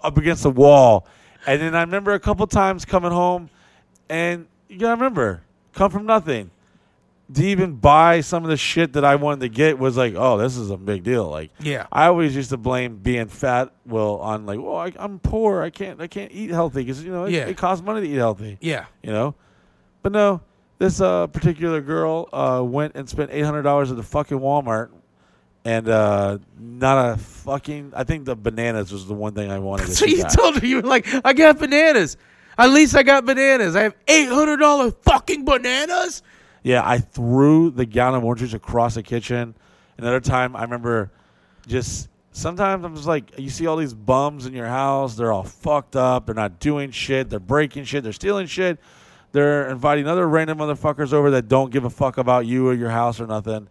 up 0.00 0.16
against 0.16 0.44
the 0.44 0.50
wall, 0.50 1.06
and 1.46 1.60
then 1.60 1.74
I 1.74 1.80
remember 1.82 2.12
a 2.14 2.20
couple 2.20 2.46
times 2.46 2.84
coming 2.84 3.10
home, 3.12 3.50
and 4.08 4.46
you 4.68 4.78
gotta 4.78 4.94
remember, 4.96 5.42
come 5.72 5.90
from 5.90 6.06
nothing. 6.06 6.50
To 7.32 7.42
even 7.42 7.72
buy 7.76 8.20
some 8.20 8.44
of 8.44 8.50
the 8.50 8.56
shit 8.58 8.92
that 8.92 9.04
I 9.04 9.16
wanted 9.16 9.40
to 9.40 9.48
get 9.48 9.78
was 9.78 9.96
like, 9.96 10.14
oh, 10.14 10.36
this 10.36 10.58
is 10.58 10.68
a 10.70 10.76
big 10.76 11.04
deal. 11.04 11.26
Like, 11.30 11.50
Yeah. 11.58 11.86
I 11.90 12.06
always 12.06 12.36
used 12.36 12.50
to 12.50 12.58
blame 12.58 12.98
being 12.98 13.28
fat. 13.28 13.72
Well, 13.86 14.16
on 14.16 14.44
like, 14.44 14.60
well, 14.60 14.76
I, 14.76 14.92
I'm 14.96 15.18
poor. 15.20 15.62
I 15.62 15.70
can't, 15.70 16.02
I 16.02 16.06
can't 16.06 16.30
eat 16.32 16.50
healthy 16.50 16.82
because 16.82 17.02
you 17.02 17.10
know 17.10 17.24
it, 17.24 17.32
Yeah. 17.32 17.46
it 17.46 17.56
costs 17.56 17.82
money 17.82 18.02
to 18.02 18.06
eat 18.12 18.16
healthy. 18.18 18.58
yeah. 18.60 18.84
you 19.02 19.10
know. 19.10 19.34
But 20.02 20.12
no, 20.12 20.42
this 20.78 21.00
uh, 21.00 21.26
particular 21.28 21.80
girl 21.80 22.28
uh, 22.30 22.62
went 22.62 22.94
and 22.94 23.08
spent 23.08 23.30
eight 23.32 23.40
hundred 23.44 23.62
dollars 23.62 23.90
at 23.90 23.96
the 23.96 24.02
fucking 24.02 24.38
Walmart, 24.38 24.90
and 25.64 25.88
uh, 25.88 26.38
not 26.58 27.12
a 27.12 27.16
fucking. 27.16 27.92
I 27.96 28.04
think 28.04 28.24
the 28.24 28.36
bananas 28.36 28.92
was 28.92 29.06
the 29.06 29.14
one 29.14 29.34
thing 29.34 29.50
I 29.50 29.58
wanted. 29.58 29.92
So 29.92 30.04
you 30.06 30.22
got. 30.22 30.32
told 30.32 30.58
her 30.58 30.66
you 30.66 30.76
were 30.76 30.82
like, 30.82 31.06
I 31.24 31.32
got 31.32 31.58
bananas. 31.58 32.16
At 32.56 32.70
least 32.70 32.94
I 32.94 33.02
got 33.02 33.24
bananas. 33.24 33.74
I 33.74 33.82
have 33.82 33.94
eight 34.06 34.28
hundred 34.28 34.58
dollar 34.58 34.90
fucking 34.90 35.44
bananas. 35.44 36.22
Yeah, 36.62 36.82
I 36.84 36.98
threw 36.98 37.70
the 37.70 37.84
gallon 37.84 38.18
of 38.18 38.24
orange 38.24 38.40
juice 38.40 38.54
across 38.54 38.94
the 38.94 39.02
kitchen. 39.02 39.54
Another 39.98 40.20
time, 40.20 40.56
I 40.56 40.62
remember 40.62 41.10
just 41.66 42.08
sometimes 42.32 42.84
I'm 42.84 42.94
just 42.94 43.06
like, 43.06 43.38
you 43.38 43.50
see 43.50 43.66
all 43.66 43.76
these 43.76 43.94
bums 43.94 44.46
in 44.46 44.52
your 44.52 44.66
house. 44.66 45.14
They're 45.16 45.32
all 45.32 45.42
fucked 45.44 45.96
up. 45.96 46.26
They're 46.26 46.34
not 46.34 46.60
doing 46.60 46.90
shit. 46.90 47.30
They're 47.30 47.40
breaking 47.40 47.84
shit. 47.84 48.02
They're 48.02 48.12
stealing 48.12 48.46
shit. 48.46 48.78
They're 49.32 49.68
inviting 49.68 50.06
other 50.06 50.28
random 50.28 50.58
motherfuckers 50.58 51.12
over 51.12 51.32
that 51.32 51.48
don't 51.48 51.72
give 51.72 51.84
a 51.84 51.90
fuck 51.90 52.18
about 52.18 52.46
you 52.46 52.68
or 52.68 52.74
your 52.74 52.90
house 52.90 53.20
or 53.20 53.26
nothing. 53.26 53.68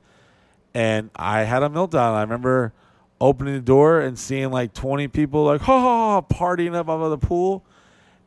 And 0.74 1.10
I 1.16 1.44
had 1.44 1.64
a 1.64 1.70
meltdown. 1.70 2.14
I 2.14 2.22
remember 2.22 2.74
opening 3.22 3.54
the 3.56 3.62
door 3.62 4.02
and 4.02 4.18
seeing 4.18 4.52
like 4.52 4.74
20 4.74 5.08
people 5.08 5.46
like, 5.46 5.62
ha 5.62 5.80
ha, 5.80 6.22
ha 6.22 6.22
partying 6.22 6.76
up 6.76 6.88
above 6.88 7.12
the 7.12 7.26
pool. 7.26 7.64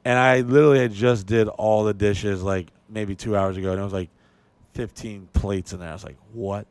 And 0.04 0.18
I 0.18 0.40
literally 0.40 0.78
had 0.78 0.92
just 0.92 1.26
did 1.26 1.48
all 1.48 1.84
the 1.84 1.94
dishes 1.94 2.42
like 2.42 2.68
maybe 2.88 3.14
two 3.14 3.36
hours 3.36 3.56
ago. 3.56 3.72
And 3.72 3.80
it 3.80 3.84
was 3.84 3.92
like 3.92 4.10
15 4.74 5.28
plates 5.32 5.72
in 5.72 5.80
there. 5.80 5.90
I 5.90 5.92
was 5.92 6.04
like, 6.04 6.18
what 6.32 6.66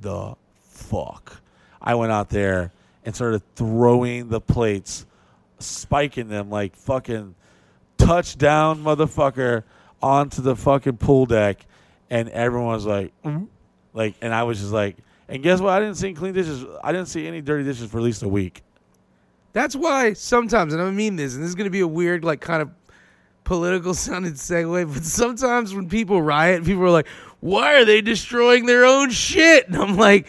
the 0.00 0.34
fuck? 0.60 1.40
I 1.80 1.94
went 1.94 2.12
out 2.12 2.28
there 2.28 2.72
and 3.04 3.14
started 3.14 3.42
throwing 3.54 4.28
the 4.28 4.40
plates, 4.40 5.06
spiking 5.58 6.28
them 6.28 6.50
like 6.50 6.76
fucking 6.76 7.34
touchdown 7.96 8.82
motherfucker 8.82 9.62
onto 10.02 10.42
the 10.42 10.56
fucking 10.56 10.98
pool 10.98 11.26
deck. 11.26 11.64
And 12.10 12.28
everyone 12.28 12.68
was 12.68 12.86
like, 12.86 13.12
"Mm." 13.24 13.48
like, 13.92 14.14
and 14.20 14.34
I 14.34 14.44
was 14.44 14.60
just 14.60 14.72
like, 14.72 14.96
and 15.28 15.42
guess 15.42 15.60
what? 15.60 15.72
I 15.72 15.80
didn't 15.80 15.96
see 15.96 16.12
clean 16.12 16.34
dishes. 16.34 16.64
I 16.84 16.92
didn't 16.92 17.08
see 17.08 17.26
any 17.26 17.40
dirty 17.40 17.64
dishes 17.64 17.90
for 17.90 17.98
at 17.98 18.04
least 18.04 18.22
a 18.22 18.28
week. 18.28 18.62
That's 19.52 19.74
why 19.74 20.12
sometimes, 20.12 20.72
and 20.74 20.82
I 20.82 20.90
mean 20.90 21.16
this, 21.16 21.34
and 21.34 21.42
this 21.42 21.48
is 21.48 21.54
going 21.54 21.64
to 21.66 21.70
be 21.70 21.80
a 21.80 21.88
weird, 21.88 22.24
like, 22.24 22.40
kind 22.40 22.60
of 22.62 22.70
political 23.44 23.94
sounding 23.94 24.32
segue, 24.34 24.92
but 24.92 25.02
sometimes 25.04 25.74
when 25.74 25.88
people 25.88 26.20
riot, 26.20 26.64
people 26.64 26.82
are 26.82 26.90
like, 26.90 27.08
why 27.40 27.74
are 27.80 27.84
they 27.84 28.00
destroying 28.02 28.66
their 28.66 28.84
own 28.84 29.10
shit? 29.10 29.66
And 29.68 29.76
I'm 29.76 29.96
like, 29.96 30.26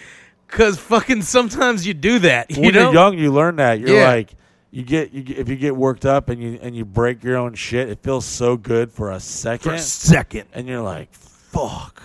because 0.48 0.78
fucking 0.80 1.24
sometimes 1.24 1.86
you 1.86 1.94
do 1.94 2.20
that. 2.20 2.52
You 2.56 2.62
when 2.62 2.74
know? 2.74 2.84
you're 2.86 2.94
young, 2.94 3.18
you 3.18 3.34
learn 3.34 3.58
that. 3.58 3.80
You're 3.82 3.98
Yeah. 3.98 4.08
like, 4.08 4.34
you 4.72 4.84
get, 4.84 5.12
you 5.12 5.24
get 5.24 5.38
if 5.40 5.50
you 5.50 5.56
get 5.56 5.76
worked 5.76 6.06
up 6.06 6.30
and 6.30 6.42
you 6.42 6.60
and 6.62 6.76
you 6.76 6.86
break 6.86 7.24
your 7.24 7.38
own 7.38 7.54
shit, 7.56 7.90
it 7.90 8.00
feels 8.04 8.26
so 8.26 8.56
good 8.58 8.92
for 8.92 9.12
a 9.12 9.20
second, 9.20 9.72
For 9.72 9.76
a 9.76 9.80
second. 9.80 10.44
and 10.54 10.68
you're 10.68 10.82
like, 10.82 11.12
fuck. 11.14 12.02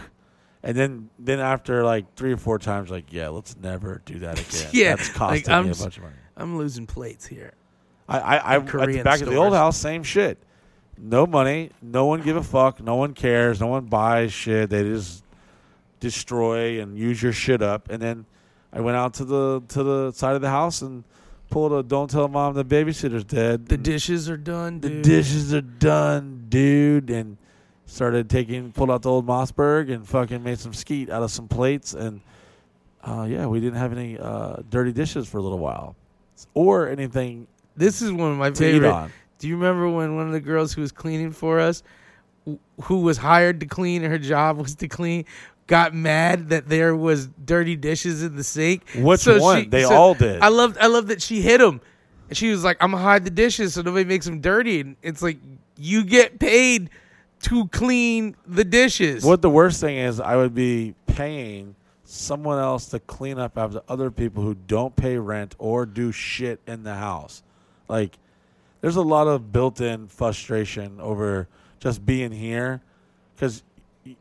And 0.62 0.76
then, 0.76 1.10
then 1.18 1.40
after 1.40 1.84
like 1.84 2.14
three 2.14 2.32
or 2.32 2.36
four 2.36 2.58
times, 2.58 2.90
like, 2.90 3.12
yeah, 3.12 3.28
let's 3.28 3.56
never 3.56 4.00
do 4.04 4.20
that 4.20 4.38
again. 4.48 4.70
Yeah, 4.72 4.96
that's 4.96 5.08
like, 5.08 5.16
costing 5.16 5.52
I'm 5.52 5.64
me 5.66 5.72
a 5.72 5.74
bunch 5.74 5.96
of 5.96 6.02
money. 6.04 6.14
I'm 6.36 6.56
losing 6.56 6.86
plates 6.86 7.26
here. 7.26 7.54
I, 8.08 8.18
I, 8.18 8.36
I 8.36 8.56
at 8.56 8.66
the 8.66 9.02
back 9.02 9.20
of 9.20 9.28
the 9.28 9.36
old 9.36 9.54
house, 9.54 9.76
same 9.76 10.02
shit. 10.02 10.38
no 10.98 11.26
money, 11.26 11.70
no 11.80 12.06
one 12.06 12.22
give 12.22 12.36
a 12.36 12.42
fuck, 12.42 12.80
no 12.82 12.96
one 12.96 13.14
cares, 13.14 13.60
no 13.60 13.68
one 13.68 13.86
buys 13.86 14.32
shit. 14.32 14.70
They 14.70 14.82
just 14.82 15.24
destroy 16.00 16.80
and 16.80 16.98
use 16.98 17.22
your 17.22 17.32
shit 17.32 17.62
up. 17.62 17.90
And 17.90 18.02
then 18.02 18.26
I 18.72 18.80
went 18.80 18.96
out 18.96 19.14
to 19.14 19.24
the 19.24 19.62
to 19.68 19.82
the 19.82 20.10
side 20.12 20.34
of 20.34 20.42
the 20.42 20.50
house 20.50 20.82
and 20.82 21.04
pulled 21.50 21.72
a 21.72 21.82
"Don't 21.82 22.10
tell 22.10 22.28
mom 22.28 22.54
the 22.54 22.64
babysitter's 22.64 23.24
dead." 23.24 23.66
The 23.66 23.78
dishes 23.78 24.28
are 24.28 24.36
done, 24.36 24.80
the 24.80 24.88
dude. 24.88 25.02
dishes 25.02 25.54
are 25.54 25.60
done, 25.60 26.46
dude, 26.48 27.08
and 27.10 27.36
started 27.92 28.30
taking 28.30 28.72
pulled 28.72 28.90
out 28.90 29.02
the 29.02 29.10
old 29.10 29.26
Mossberg 29.26 29.92
and 29.92 30.08
fucking 30.08 30.42
made 30.42 30.58
some 30.58 30.72
skeet 30.72 31.10
out 31.10 31.22
of 31.22 31.30
some 31.30 31.46
plates 31.48 31.92
and 31.94 32.20
uh, 33.04 33.26
yeah, 33.28 33.46
we 33.46 33.58
didn't 33.60 33.78
have 33.78 33.92
any 33.92 34.18
uh, 34.18 34.56
dirty 34.70 34.92
dishes 34.92 35.28
for 35.28 35.38
a 35.38 35.42
little 35.42 35.58
while 35.58 35.94
or 36.54 36.88
anything 36.88 37.46
This 37.76 38.00
is 38.00 38.12
one 38.12 38.30
of 38.32 38.38
my 38.38 38.50
favorite. 38.52 38.88
Do 39.38 39.48
you 39.48 39.56
remember 39.56 39.88
when 39.88 40.16
one 40.16 40.26
of 40.26 40.32
the 40.32 40.40
girls 40.40 40.72
who 40.72 40.80
was 40.82 40.92
cleaning 40.92 41.32
for 41.32 41.58
us, 41.58 41.82
wh- 42.48 42.54
who 42.84 42.98
was 43.00 43.18
hired 43.18 43.58
to 43.60 43.66
clean, 43.66 44.02
her 44.02 44.18
job 44.18 44.56
was 44.58 44.76
to 44.76 44.88
clean, 44.88 45.24
got 45.66 45.92
mad 45.94 46.50
that 46.50 46.68
there 46.68 46.94
was 46.94 47.26
dirty 47.44 47.74
dishes 47.74 48.22
in 48.22 48.36
the 48.36 48.44
sink? 48.44 48.84
Which 48.94 49.26
one? 49.26 49.68
They 49.70 49.82
all 49.84 50.14
did. 50.14 50.40
I 50.40 50.48
love, 50.48 50.76
I 50.80 50.86
love 50.86 51.08
that 51.08 51.20
she 51.20 51.42
hit 51.42 51.60
him, 51.60 51.80
and 52.28 52.36
she 52.38 52.50
was 52.50 52.62
like, 52.62 52.76
"I'm 52.80 52.92
gonna 52.92 53.02
hide 53.02 53.24
the 53.24 53.30
dishes 53.30 53.74
so 53.74 53.82
nobody 53.82 54.04
makes 54.04 54.26
them 54.26 54.40
dirty." 54.40 54.80
And 54.80 54.94
it's 55.02 55.22
like 55.22 55.38
you 55.76 56.04
get 56.04 56.38
paid 56.38 56.90
to 57.42 57.68
clean 57.68 58.36
the 58.46 58.64
dishes. 58.64 59.24
What 59.24 59.42
the 59.42 59.50
worst 59.50 59.80
thing 59.80 59.96
is, 59.96 60.20
I 60.20 60.36
would 60.36 60.54
be 60.54 60.94
paying 61.06 61.74
someone 62.04 62.58
else 62.58 62.86
to 62.86 63.00
clean 63.00 63.38
up 63.38 63.56
after 63.56 63.82
other 63.88 64.10
people 64.10 64.42
who 64.42 64.54
don't 64.54 64.94
pay 64.94 65.16
rent 65.16 65.54
or 65.58 65.86
do 65.86 66.12
shit 66.12 66.60
in 66.66 66.82
the 66.82 66.94
house. 66.94 67.42
Like, 67.88 68.18
there's 68.80 68.96
a 68.96 69.02
lot 69.02 69.28
of 69.28 69.52
built-in 69.52 70.08
frustration 70.08 71.00
over 71.00 71.48
just 71.80 72.04
being 72.04 72.32
here, 72.32 72.80
because 73.34 73.62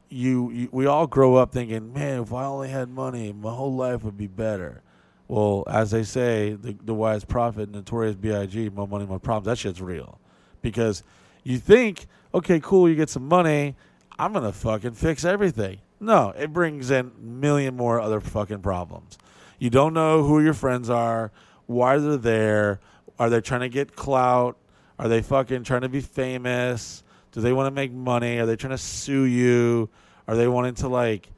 you, 0.09 0.51
you 0.51 0.69
we 0.71 0.85
all 0.85 1.07
grow 1.07 1.35
up 1.35 1.51
thinking, 1.51 1.93
man, 1.93 2.21
if 2.21 2.33
I 2.33 2.45
only 2.45 2.69
had 2.69 2.89
money, 2.89 3.33
my 3.33 3.53
whole 3.53 3.75
life 3.75 4.03
would 4.03 4.17
be 4.17 4.27
better. 4.27 4.81
Well, 5.27 5.63
as 5.67 5.91
they 5.91 6.03
say, 6.03 6.53
the, 6.53 6.75
the 6.83 6.93
wise 6.93 7.23
prophet, 7.23 7.69
notorious 7.69 8.15
B.I.G., 8.15 8.69
more 8.69 8.87
money, 8.87 9.05
more 9.05 9.19
problems. 9.19 9.45
That 9.45 9.57
shit's 9.57 9.81
real, 9.81 10.19
because 10.61 11.03
you 11.43 11.57
think, 11.57 12.07
okay, 12.33 12.59
cool, 12.59 12.89
you 12.89 12.95
get 12.95 13.09
some 13.09 13.27
money, 13.27 13.75
I'm 14.17 14.33
gonna 14.33 14.51
fucking 14.51 14.93
fix 14.93 15.25
everything. 15.25 15.79
No, 15.99 16.33
it 16.37 16.51
brings 16.51 16.89
in 16.89 17.11
million 17.19 17.75
more 17.75 17.99
other 17.99 18.19
fucking 18.19 18.61
problems. 18.61 19.17
You 19.59 19.69
don't 19.69 19.93
know 19.93 20.23
who 20.23 20.41
your 20.41 20.53
friends 20.53 20.89
are, 20.89 21.31
why 21.67 21.97
they're 21.97 22.17
there, 22.17 22.79
are 23.19 23.29
they 23.29 23.41
trying 23.41 23.61
to 23.61 23.69
get 23.69 23.95
clout, 23.95 24.57
are 24.97 25.07
they 25.07 25.21
fucking 25.21 25.63
trying 25.63 25.81
to 25.81 25.89
be 25.89 26.01
famous, 26.01 27.03
do 27.31 27.41
they 27.41 27.53
want 27.53 27.67
to 27.67 27.71
make 27.71 27.91
money, 27.91 28.39
are 28.39 28.45
they 28.45 28.55
trying 28.55 28.71
to 28.71 28.77
sue 28.77 29.23
you, 29.23 29.89
are 30.27 30.35
they 30.35 30.47
wanting 30.47 30.75
to 30.75 30.87
like, 30.87 31.29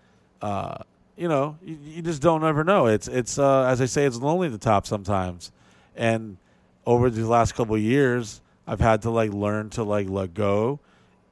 uh, 0.41 0.77
you 1.17 1.27
know, 1.27 1.57
you, 1.63 1.77
you 1.83 2.01
just 2.01 2.21
don't 2.21 2.43
ever 2.43 2.63
know. 2.63 2.87
It's 2.87 3.07
it's 3.07 3.37
uh, 3.37 3.63
as 3.65 3.81
I 3.81 3.85
say, 3.85 4.05
it's 4.05 4.17
lonely 4.17 4.47
at 4.47 4.53
the 4.53 4.57
top 4.57 4.87
sometimes, 4.87 5.51
and 5.95 6.37
over 6.85 7.09
the 7.09 7.27
last 7.27 7.53
couple 7.55 7.77
years, 7.77 8.41
I've 8.67 8.79
had 8.79 9.01
to 9.03 9.09
like 9.09 9.31
learn 9.31 9.69
to 9.71 9.83
like 9.83 10.09
let 10.09 10.33
go, 10.33 10.79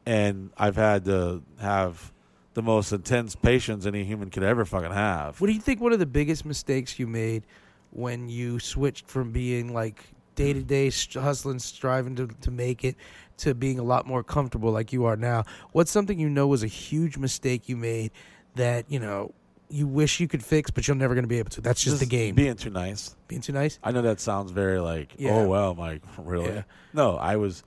and 0.05 0.51
I've 0.57 0.75
had 0.75 1.05
to 1.05 1.43
have 1.59 2.11
the 2.53 2.61
most 2.61 2.91
intense 2.91 3.35
patience 3.35 3.85
any 3.85 4.03
human 4.03 4.29
could 4.29 4.43
ever 4.43 4.65
fucking 4.65 4.91
have. 4.91 5.39
What 5.39 5.47
do 5.47 5.53
you 5.53 5.61
think 5.61 5.79
one 5.79 5.93
of 5.93 5.99
the 5.99 6.05
biggest 6.05 6.45
mistakes 6.45 6.99
you 6.99 7.07
made 7.07 7.43
when 7.91 8.27
you 8.27 8.59
switched 8.59 9.07
from 9.07 9.31
being 9.31 9.73
like 9.73 10.03
day 10.35 10.53
to 10.53 10.61
day 10.61 10.91
hustling, 11.13 11.59
striving 11.59 12.15
to, 12.17 12.27
to 12.27 12.51
make 12.51 12.83
it, 12.83 12.95
to 13.37 13.53
being 13.53 13.79
a 13.79 13.83
lot 13.83 14.05
more 14.05 14.23
comfortable 14.23 14.71
like 14.71 14.91
you 14.91 15.05
are 15.05 15.15
now? 15.15 15.43
What's 15.71 15.91
something 15.91 16.19
you 16.19 16.29
know 16.29 16.47
was 16.47 16.63
a 16.63 16.67
huge 16.67 17.17
mistake 17.17 17.69
you 17.69 17.77
made 17.77 18.11
that, 18.55 18.85
you 18.89 18.99
know, 18.99 19.33
you 19.71 19.87
wish 19.87 20.19
you 20.19 20.27
could 20.27 20.43
fix, 20.43 20.69
but 20.69 20.87
you're 20.87 20.95
never 20.95 21.13
going 21.15 21.23
to 21.23 21.29
be 21.29 21.39
able 21.39 21.49
to? 21.51 21.61
That's 21.61 21.81
just, 21.83 21.99
the 21.99 22.05
game. 22.05 22.35
Being 22.35 22.55
too 22.55 22.69
nice. 22.69 23.15
being 23.27 23.41
too 23.41 23.53
nice? 23.53 23.79
I 23.83 23.91
know 23.91 24.01
that 24.01 24.19
sounds 24.19 24.51
very 24.51 24.79
like, 24.79 25.13
Yeah. 25.17 25.31
oh 25.31 25.47
well, 25.47 25.75
Mike, 25.75 26.01
really? 26.17 26.53
Yeah. 26.53 26.63
No, 26.93 27.15
I 27.15 27.37
was. 27.37 27.63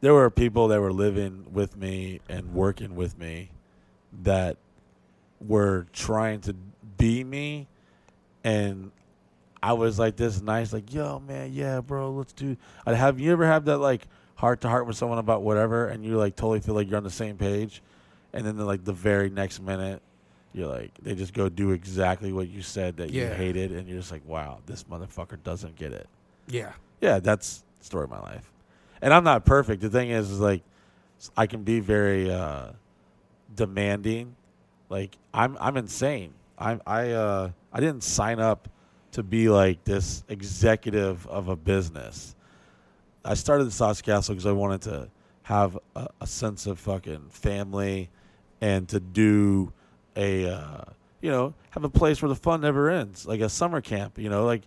There 0.00 0.14
were 0.14 0.30
people 0.30 0.68
that 0.68 0.80
were 0.80 0.92
living 0.92 1.46
with 1.52 1.76
me 1.76 2.20
and 2.28 2.54
working 2.54 2.94
with 2.94 3.18
me 3.18 3.50
that 4.22 4.56
were 5.40 5.86
trying 5.92 6.40
to 6.42 6.54
be 6.96 7.24
me, 7.24 7.66
and 8.44 8.92
I 9.60 9.72
was 9.72 9.98
like 9.98 10.16
this 10.16 10.40
nice, 10.40 10.72
like, 10.72 10.94
yo, 10.94 11.18
man, 11.18 11.52
yeah, 11.52 11.80
bro, 11.80 12.12
let's 12.12 12.32
do. 12.32 12.56
I 12.86 12.94
have 12.94 13.18
you 13.18 13.32
ever 13.32 13.44
have 13.44 13.64
that 13.64 13.78
like 13.78 14.06
heart 14.36 14.60
to 14.60 14.68
heart 14.68 14.86
with 14.86 14.96
someone 14.96 15.18
about 15.18 15.42
whatever, 15.42 15.88
and 15.88 16.04
you 16.04 16.16
like 16.16 16.36
totally 16.36 16.60
feel 16.60 16.76
like 16.76 16.88
you're 16.88 16.96
on 16.96 17.04
the 17.04 17.10
same 17.10 17.36
page, 17.36 17.82
and 18.32 18.46
then 18.46 18.56
like 18.58 18.84
the 18.84 18.92
very 18.92 19.30
next 19.30 19.60
minute. 19.60 20.00
You're 20.58 20.66
like 20.68 20.90
they 21.02 21.14
just 21.14 21.32
go 21.34 21.48
do 21.48 21.70
exactly 21.70 22.32
what 22.32 22.48
you 22.48 22.62
said 22.62 22.96
that 22.96 23.10
you 23.10 23.22
Yeah. 23.22 23.34
hated, 23.34 23.70
and 23.72 23.86
you're 23.88 23.98
just 23.98 24.10
like, 24.12 24.26
wow, 24.26 24.58
this 24.66 24.84
motherfucker 24.84 25.38
doesn't 25.44 25.76
get 25.76 25.92
it 25.92 26.08
Yeah. 26.48 26.72
yeah, 27.00 27.20
that's 27.20 27.62
the 27.78 27.84
story 27.84 28.04
of 28.04 28.10
my 28.10 28.20
life. 28.20 28.50
And 29.00 29.14
I'm 29.14 29.22
not 29.24 29.44
perfect. 29.44 29.80
The 29.82 29.88
thing 29.90 30.10
is, 30.10 30.30
is 30.30 30.40
like 30.40 30.62
I 31.36 31.46
can 31.46 31.62
be 31.62 31.78
very 31.80 32.30
uh, 32.30 32.72
demanding. 33.54 34.34
Like 34.88 35.16
I'm, 35.32 35.56
I'm 35.60 35.76
insane. 35.76 36.32
I'm, 36.58 36.80
I, 36.86 37.10
uh, 37.12 37.50
I 37.72 37.80
didn't 37.80 38.02
sign 38.02 38.40
up 38.40 38.68
to 39.12 39.22
be 39.22 39.48
like 39.48 39.84
this 39.84 40.24
executive 40.28 41.26
of 41.28 41.48
a 41.48 41.56
business. 41.56 42.34
I 43.24 43.34
started 43.34 43.64
the 43.64 43.70
Sausage 43.70 44.04
Castle 44.04 44.34
because 44.34 44.46
I 44.46 44.52
wanted 44.52 44.82
to 44.82 45.08
have 45.42 45.78
a, 45.94 46.08
a 46.20 46.26
sense 46.26 46.66
of 46.66 46.78
fucking 46.78 47.26
family 47.30 48.10
and 48.60 48.88
to 48.88 48.98
do 49.00 49.72
a, 50.18 50.50
uh, 50.50 50.84
you 51.22 51.30
know, 51.30 51.54
have 51.70 51.84
a 51.84 51.88
place 51.88 52.20
where 52.20 52.28
the 52.28 52.34
fun 52.34 52.60
never 52.60 52.90
ends, 52.90 53.24
like 53.24 53.40
a 53.40 53.48
summer 53.48 53.80
camp. 53.80 54.18
You 54.18 54.28
know, 54.28 54.44
like 54.44 54.62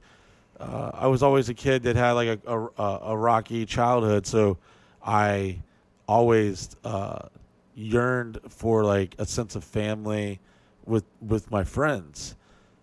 uh, 0.60 0.92
I 0.94 1.08
was 1.08 1.22
always 1.22 1.50
a 1.50 1.54
kid 1.54 1.84
that 1.84 1.96
had 1.96 2.14
like 2.14 2.40
a, 2.48 2.58
a, 2.58 3.00
a 3.04 3.18
rocky 3.18 3.66
childhood, 3.66 4.26
so 4.26 4.58
I 5.06 5.62
always 6.08 6.76
uh, 6.84 7.28
yearned 7.76 8.40
for 8.50 8.84
like 8.84 9.16
a 9.20 9.26
sense 9.26 9.56
of 9.56 9.64
family 9.64 10.40
with 10.86 11.04
with 11.22 11.52
my 11.52 11.64
friends. 11.64 12.36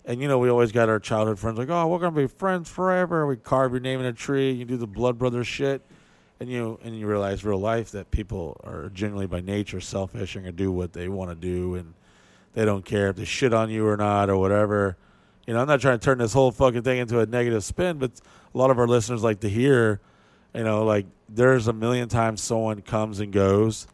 And 0.05 0.23
you 0.23 0.28
know, 0.28 0.39
we 0.39 0.49
always 0.49 0.73
got 0.73 0.89
our 0.89 0.99
childhood 0.99 1.39
friends 1.39 1.59
like, 1.59 1.69
oh, 1.69 1.86
we're 1.86 1.99
gonna 1.99 2.16
be 2.16 2.27
friends 2.27 2.69
forever. 2.69 3.27
We 3.27 3.36
carve 3.36 3.73
your 3.73 3.81
name 3.81 4.01
in 4.01 4.07
a 4.07 4.12
tree. 4.12 4.51
You 4.53 4.65
do 4.65 4.77
the 4.77 4.86
blood 4.86 5.19
brother 5.19 5.45
shit, 5.45 5.82
and 6.40 6.51
you 6.51 6.78
and 6.82 6.99
you 6.99 7.07
realize 7.07 7.45
real 7.45 7.61
life 7.61 7.90
that 7.93 8.11
people 8.11 8.61
are 8.65 8.90
generally 8.90 9.27
by 9.27 9.40
nature 9.40 9.81
selfish 9.81 10.35
and 10.35 10.45
gonna 10.45 10.53
do 10.53 10.73
what 10.73 10.93
they 10.93 11.09
want 11.09 11.31
to 11.31 11.35
do, 11.35 11.74
and 11.74 11.95
they 12.54 12.64
don't 12.64 12.84
care 12.84 13.08
if 13.10 13.16
they 13.16 13.24
shit 13.24 13.52
on 13.52 13.70
you 13.70 13.86
or 13.86 13.96
not 13.96 14.30
or 14.30 14.36
whatever. 14.36 14.96
You 15.46 15.54
know, 15.54 15.60
I'm 15.60 15.68
not 15.68 15.80
trying 15.80 15.98
to 15.98 16.04
turn 16.04 16.18
this 16.18 16.32
whole 16.32 16.50
fucking 16.50 16.82
thing 16.82 16.98
into 16.98 17.20
a 17.20 17.26
negative 17.26 17.64
spin, 17.64 17.98
but 17.98 18.12
a 18.54 18.58
lot 18.58 18.70
of 18.70 18.78
our 18.78 18.86
listeners 18.86 19.22
like 19.22 19.40
to 19.40 19.48
hear, 19.48 20.00
you 20.54 20.64
know, 20.64 20.84
like 20.84 21.06
there's 21.28 21.68
a 21.68 21.72
million 21.72 22.08
times 22.08 22.42
someone 22.42 22.82
comes 22.82 23.20
and 23.20 23.32
goes 23.32 23.86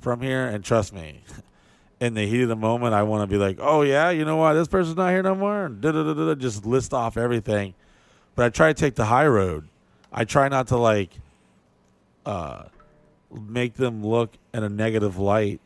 from 0.00 0.20
here, 0.20 0.46
and 0.46 0.64
trust 0.64 0.92
me, 0.92 1.22
in 2.00 2.14
the 2.14 2.26
heat 2.26 2.42
of 2.42 2.48
the 2.48 2.56
moment, 2.56 2.94
I 2.94 3.02
want 3.02 3.22
to 3.22 3.26
be 3.26 3.38
like, 3.38 3.58
oh 3.60 3.82
yeah, 3.82 4.10
you 4.10 4.24
know 4.24 4.36
what, 4.36 4.54
this 4.54 4.68
person's 4.68 4.96
not 4.96 5.10
here 5.10 5.22
no 5.22 5.34
more, 5.34 5.66
and 5.66 6.40
just 6.40 6.64
list 6.64 6.94
off 6.94 7.16
everything. 7.16 7.74
But 8.34 8.46
I 8.46 8.48
try 8.50 8.68
to 8.68 8.74
take 8.74 8.94
the 8.94 9.06
high 9.06 9.26
road. 9.26 9.68
I 10.12 10.24
try 10.24 10.48
not 10.48 10.68
to 10.68 10.76
like 10.76 11.10
uh, 12.24 12.64
make 13.30 13.74
them 13.74 14.04
look 14.04 14.32
in 14.52 14.62
a 14.62 14.68
negative 14.68 15.18
light 15.18 15.60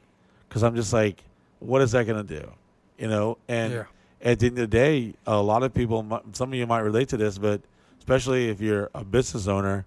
because 0.48 0.62
I'm 0.62 0.76
just 0.76 0.92
like, 0.92 1.22
what 1.60 1.80
is 1.82 1.92
that 1.92 2.06
going 2.06 2.26
to 2.26 2.40
do? 2.40 2.50
You 2.98 3.08
know, 3.08 3.38
and 3.48 3.72
Yeah. 3.72 3.84
at 4.22 4.38
the 4.40 4.46
end 4.46 4.58
of 4.58 4.62
the 4.70 4.76
day, 4.76 5.14
a 5.26 5.40
lot 5.40 5.62
of 5.62 5.72
people, 5.72 6.22
some 6.32 6.52
of 6.52 6.58
you 6.58 6.66
might 6.66 6.80
relate 6.80 7.08
to 7.10 7.16
this, 7.16 7.38
but 7.38 7.62
especially 7.98 8.48
if 8.48 8.60
you're 8.60 8.90
a 8.94 9.04
business 9.04 9.46
owner, 9.46 9.86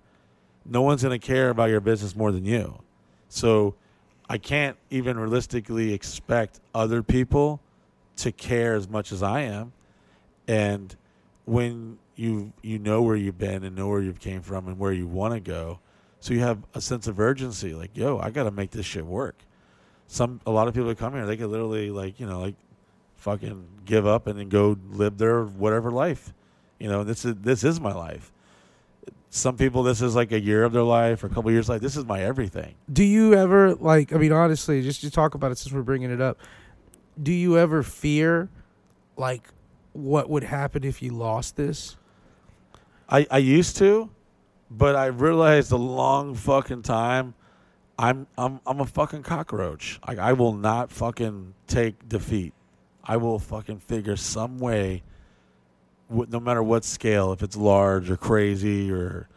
no 0.65 0.81
one's 0.81 1.03
going 1.03 1.19
to 1.19 1.25
care 1.25 1.49
about 1.49 1.69
your 1.69 1.81
business 1.81 2.15
more 2.15 2.31
than 2.31 2.45
you. 2.45 2.81
So 3.27 3.75
I 4.29 4.37
can't 4.37 4.77
even 4.89 5.19
realistically 5.19 5.93
expect 5.93 6.59
other 6.73 7.03
people 7.03 7.59
to 8.17 8.31
care 8.31 8.75
as 8.75 8.87
much 8.87 9.11
as 9.11 9.21
I 9.21 9.41
am. 9.41 9.73
And 10.47 10.95
when 11.45 11.97
you 12.15 12.53
you 12.61 12.77
know 12.79 13.01
where 13.01 13.15
you've 13.15 13.37
been 13.39 13.63
and 13.63 13.75
know 13.75 13.87
where 13.89 13.99
you 14.01 14.13
came 14.13 14.41
from 14.41 14.67
and 14.67 14.77
where 14.77 14.91
you 14.93 15.07
want 15.07 15.33
to 15.33 15.39
go, 15.39 15.79
so 16.19 16.33
you 16.33 16.39
have 16.41 16.59
a 16.73 16.79
sense 16.79 17.07
of 17.07 17.19
urgency. 17.19 17.73
Like, 17.73 17.97
yo, 17.97 18.19
I 18.19 18.29
got 18.29 18.43
to 18.43 18.51
make 18.51 18.71
this 18.71 18.85
shit 18.85 19.05
work. 19.05 19.35
Some 20.07 20.41
a 20.45 20.51
lot 20.51 20.67
of 20.67 20.73
people 20.73 20.89
that 20.89 20.97
come 20.97 21.13
here, 21.13 21.25
they 21.25 21.37
could 21.37 21.47
literally 21.47 21.89
like 21.89 22.19
you 22.19 22.25
know 22.25 22.39
like 22.39 22.55
fucking 23.15 23.65
give 23.85 24.05
up 24.05 24.27
and 24.27 24.37
then 24.37 24.49
go 24.49 24.77
live 24.91 25.17
their 25.17 25.43
whatever 25.43 25.91
life. 25.91 26.33
You 26.79 26.89
know, 26.89 27.03
this 27.03 27.25
is 27.25 27.35
this 27.35 27.63
is 27.63 27.79
my 27.79 27.93
life. 27.93 28.31
Some 29.29 29.57
people, 29.57 29.81
this 29.81 30.01
is 30.01 30.15
like 30.15 30.31
a 30.31 30.39
year 30.39 30.63
of 30.63 30.73
their 30.73 30.83
life 30.83 31.23
or 31.23 31.27
a 31.27 31.29
couple 31.29 31.49
years 31.49 31.67
life. 31.67 31.81
This 31.81 31.97
is 31.97 32.05
my 32.05 32.21
everything. 32.21 32.75
Do 32.91 33.03
you 33.03 33.33
ever 33.33 33.73
like? 33.75 34.13
I 34.13 34.17
mean, 34.17 34.31
honestly, 34.31 34.81
just 34.83 35.01
to 35.01 35.09
talk 35.09 35.33
about 35.33 35.51
it 35.51 35.57
since 35.57 35.73
we're 35.73 35.81
bringing 35.81 36.11
it 36.11 36.21
up, 36.21 36.37
do 37.21 37.31
you 37.31 37.57
ever 37.57 37.81
fear 37.81 38.49
like 39.17 39.47
what 39.93 40.29
would 40.29 40.43
happen 40.43 40.83
if 40.83 41.01
you 41.01 41.11
lost 41.11 41.55
this? 41.55 41.97
I, 43.09 43.25
I 43.29 43.37
used 43.37 43.77
to, 43.77 44.09
but 44.69 44.95
I 44.95 45.07
realized 45.07 45.71
a 45.71 45.77
long 45.77 46.35
fucking 46.35 46.81
time 46.83 47.33
I'm 47.97 48.27
I'm 48.37 48.59
I'm 48.65 48.79
a 48.79 48.85
fucking 48.85 49.23
cockroach. 49.23 49.99
Like 50.07 50.17
I 50.17 50.33
will 50.33 50.53
not 50.53 50.91
fucking 50.91 51.53
take 51.67 52.07
defeat. 52.09 52.53
I 53.03 53.17
will 53.17 53.37
fucking 53.39 53.79
figure 53.79 54.15
some 54.15 54.57
way, 54.59 55.03
no 56.09 56.39
matter 56.39 56.63
what 56.63 56.85
scale, 56.85 57.33
if 57.33 57.43
it's 57.43 57.57
large 57.57 58.09
or 58.09 58.15
crazy 58.15 58.89
or, 58.91 59.27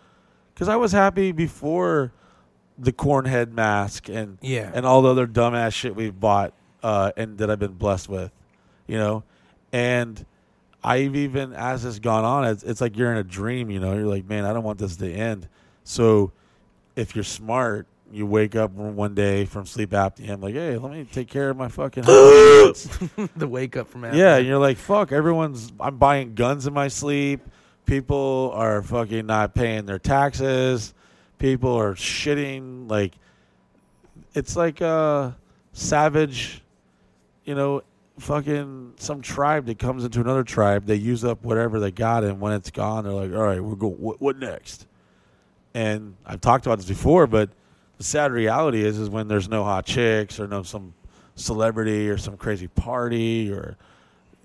because 0.54 0.68
I 0.68 0.76
was 0.76 0.92
happy 0.92 1.32
before 1.32 2.12
the 2.78 2.92
cornhead 2.92 3.50
mask 3.52 4.08
and 4.08 4.38
Yeah. 4.40 4.70
and 4.72 4.86
all 4.86 5.02
the 5.02 5.08
other 5.10 5.26
dumbass 5.26 5.72
shit 5.72 5.96
we've 5.96 6.18
bought 6.18 6.52
uh, 6.82 7.10
and 7.16 7.38
that 7.38 7.50
I've 7.50 7.58
been 7.58 7.72
blessed 7.72 8.08
with, 8.08 8.30
you 8.86 8.98
know, 8.98 9.24
and 9.72 10.24
I've 10.84 11.16
even 11.16 11.52
as 11.52 11.84
it's 11.84 11.98
gone 11.98 12.24
on, 12.24 12.44
it's, 12.44 12.62
it's 12.62 12.80
like 12.80 12.96
you're 12.96 13.10
in 13.10 13.18
a 13.18 13.24
dream, 13.24 13.68
you 13.70 13.80
know. 13.80 13.94
You're 13.94 14.06
like, 14.06 14.28
man, 14.28 14.44
I 14.44 14.52
don't 14.52 14.62
want 14.62 14.78
this 14.78 14.94
to 14.98 15.12
end. 15.12 15.48
So 15.82 16.30
if 16.94 17.16
you're 17.16 17.24
smart, 17.24 17.88
you 18.12 18.26
wake 18.26 18.54
up 18.54 18.70
one 18.72 19.14
day 19.14 19.44
from 19.44 19.66
sleep 19.66 19.90
apnea. 19.90 20.30
I'm 20.30 20.40
like, 20.40 20.54
hey, 20.54 20.76
let 20.76 20.92
me 20.92 21.04
take 21.04 21.28
care 21.28 21.50
of 21.50 21.56
my 21.56 21.68
fucking. 21.68 22.04
health. 22.04 23.30
the 23.36 23.48
wake 23.48 23.76
up 23.76 23.88
from 23.88 24.02
that. 24.02 24.14
yeah, 24.14 24.36
and 24.36 24.46
you're 24.46 24.58
like, 24.58 24.76
fuck. 24.76 25.12
Everyone's. 25.12 25.72
I'm 25.80 25.98
buying 25.98 26.34
guns 26.34 26.66
in 26.66 26.74
my 26.74 26.88
sleep. 26.88 27.40
People 27.84 28.52
are 28.54 28.82
fucking 28.82 29.26
not 29.26 29.54
paying 29.54 29.86
their 29.86 29.98
taxes. 29.98 30.94
People 31.38 31.74
are 31.74 31.94
shitting. 31.94 32.90
Like, 32.90 33.14
it's 34.34 34.56
like 34.56 34.80
a 34.80 35.36
savage, 35.72 36.62
you 37.44 37.54
know, 37.54 37.82
fucking 38.18 38.94
some 38.96 39.20
tribe 39.20 39.66
that 39.66 39.78
comes 39.78 40.04
into 40.04 40.20
another 40.20 40.42
tribe. 40.42 40.86
They 40.86 40.96
use 40.96 41.24
up 41.24 41.44
whatever 41.44 41.80
they 41.80 41.90
got, 41.90 42.24
and 42.24 42.40
when 42.40 42.52
it's 42.52 42.70
gone, 42.70 43.04
they're 43.04 43.12
like, 43.12 43.32
all 43.32 43.42
right, 43.42 43.62
we're 43.62 43.76
going. 43.76 43.94
What, 43.94 44.20
what 44.20 44.38
next? 44.38 44.86
And 45.74 46.16
I've 46.24 46.40
talked 46.40 46.66
about 46.66 46.78
this 46.78 46.88
before, 46.88 47.26
but 47.26 47.50
the 47.98 48.04
sad 48.04 48.32
reality 48.32 48.84
is, 48.84 48.98
is 48.98 49.08
when 49.08 49.28
there's 49.28 49.48
no 49.48 49.64
hot 49.64 49.86
chicks 49.86 50.38
or 50.38 50.46
no 50.46 50.62
some 50.62 50.94
celebrity 51.34 52.08
or 52.08 52.16
some 52.16 52.36
crazy 52.36 52.68
party 52.68 53.52
or 53.52 53.76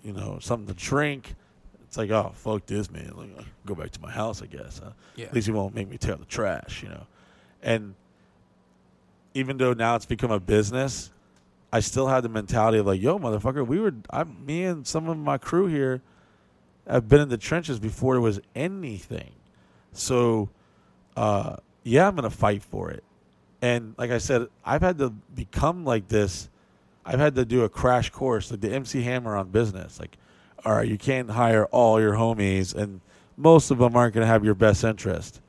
you 0.03 0.13
know 0.13 0.37
something 0.39 0.73
to 0.73 0.73
drink. 0.73 1.35
It's 1.83 1.97
like, 1.97 2.09
oh 2.09 2.31
fuck 2.33 2.65
this 2.65 2.89
man. 2.89 3.11
Like, 3.15 3.29
I'll 3.37 3.45
go 3.65 3.75
back 3.75 3.91
to 3.91 4.01
my 4.01 4.11
house, 4.11 4.41
I 4.41 4.45
guess. 4.45 4.79
Huh? 4.83 4.91
Yeah. 5.15 5.25
At 5.25 5.33
least 5.33 5.47
he 5.47 5.53
won't 5.53 5.75
make 5.75 5.89
me 5.89 5.97
tear 5.97 6.15
the 6.15 6.25
trash, 6.25 6.83
you 6.83 6.89
know. 6.89 7.05
And 7.61 7.95
even 9.33 9.57
though 9.57 9.73
now 9.73 9.95
it's 9.95 10.05
become 10.05 10.31
a 10.31 10.39
business, 10.39 11.11
I 11.73 11.79
still 11.79 12.07
had 12.07 12.23
the 12.23 12.29
mentality 12.29 12.77
of 12.77 12.85
like, 12.85 13.01
yo, 13.01 13.17
motherfucker, 13.19 13.65
we 13.65 13.79
were, 13.79 13.93
I, 14.09 14.23
me 14.23 14.63
and 14.63 14.85
some 14.85 15.07
of 15.07 15.17
my 15.17 15.37
crew 15.37 15.67
here 15.67 16.01
have 16.87 17.07
been 17.07 17.21
in 17.21 17.29
the 17.29 17.37
trenches 17.37 17.79
before 17.79 18.15
there 18.15 18.21
was 18.21 18.41
anything. 18.55 19.31
So, 19.93 20.49
uh, 21.15 21.57
yeah, 21.83 22.07
I'm 22.07 22.15
gonna 22.15 22.29
fight 22.29 22.63
for 22.63 22.91
it. 22.91 23.03
And 23.61 23.93
like 23.97 24.11
I 24.11 24.17
said, 24.17 24.47
I've 24.65 24.81
had 24.81 24.97
to 24.99 25.09
become 25.35 25.85
like 25.85 26.07
this. 26.07 26.49
I've 27.05 27.19
had 27.19 27.35
to 27.35 27.45
do 27.45 27.63
a 27.63 27.69
crash 27.69 28.09
course, 28.09 28.51
like 28.51 28.61
the 28.61 28.71
MC 28.73 29.01
Hammer 29.03 29.35
on 29.35 29.49
business. 29.49 29.99
Like, 29.99 30.17
all 30.65 30.73
right, 30.73 30.87
you 30.87 30.97
can't 30.97 31.29
hire 31.29 31.65
all 31.65 31.99
your 31.99 32.13
homies, 32.13 32.75
and 32.75 33.01
most 33.37 33.71
of 33.71 33.77
them 33.79 33.95
aren't 33.95 34.13
going 34.13 34.21
to 34.23 34.27
have 34.27 34.43
your 34.45 34.53
best 34.55 34.83
interest. 34.83 35.41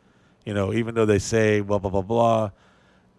You 0.45 0.55
know, 0.55 0.73
even 0.73 0.95
though 0.95 1.07
they 1.07 1.19
say 1.19 1.61
blah 1.61 1.79
blah 1.79 1.91
blah 1.91 2.03
blah, 2.03 2.51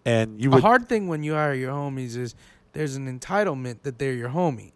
and 0.05 0.41
you 0.41 0.51
A 0.53 0.59
hard 0.61 0.89
thing 0.89 1.07
when 1.07 1.23
you 1.23 1.33
hire 1.33 1.53
your 1.53 1.71
homies 1.71 2.17
is 2.17 2.35
there's 2.73 2.95
an 2.95 3.19
entitlement 3.19 3.83
that 3.83 3.97
they're 3.99 4.13
your 4.13 4.29
homie. 4.29 4.71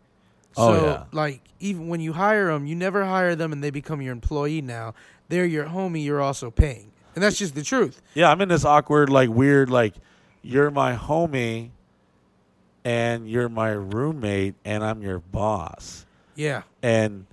Oh, 0.55 0.73
so, 0.73 0.79
Oh, 0.79 0.85
yeah. 0.85 1.03
like, 1.11 1.41
even 1.59 1.87
when 1.87 1.99
you 1.99 2.13
hire 2.13 2.47
them, 2.47 2.65
you 2.65 2.75
never 2.75 3.05
hire 3.05 3.35
them 3.35 3.51
and 3.51 3.63
they 3.63 3.69
become 3.69 4.01
your 4.01 4.11
employee 4.13 4.61
now. 4.61 4.93
They're 5.29 5.45
your 5.45 5.65
homie, 5.65 6.03
you're 6.05 6.21
also 6.21 6.49
paying. 6.49 6.91
And 7.15 7.23
that's 7.23 7.37
just 7.37 7.55
the 7.55 7.63
truth. 7.63 8.01
Yeah, 8.13 8.31
I'm 8.31 8.39
in 8.41 8.49
this 8.49 8.63
awkward, 8.65 9.09
like 9.09 9.29
weird, 9.29 9.69
like 9.69 9.95
you're 10.47 10.71
my 10.71 10.95
homie 10.95 11.71
and 12.85 13.29
you're 13.29 13.49
my 13.49 13.69
roommate 13.71 14.55
and 14.63 14.83
I'm 14.83 15.01
your 15.01 15.19
boss. 15.19 16.05
Yeah. 16.35 16.63
And 16.81 17.25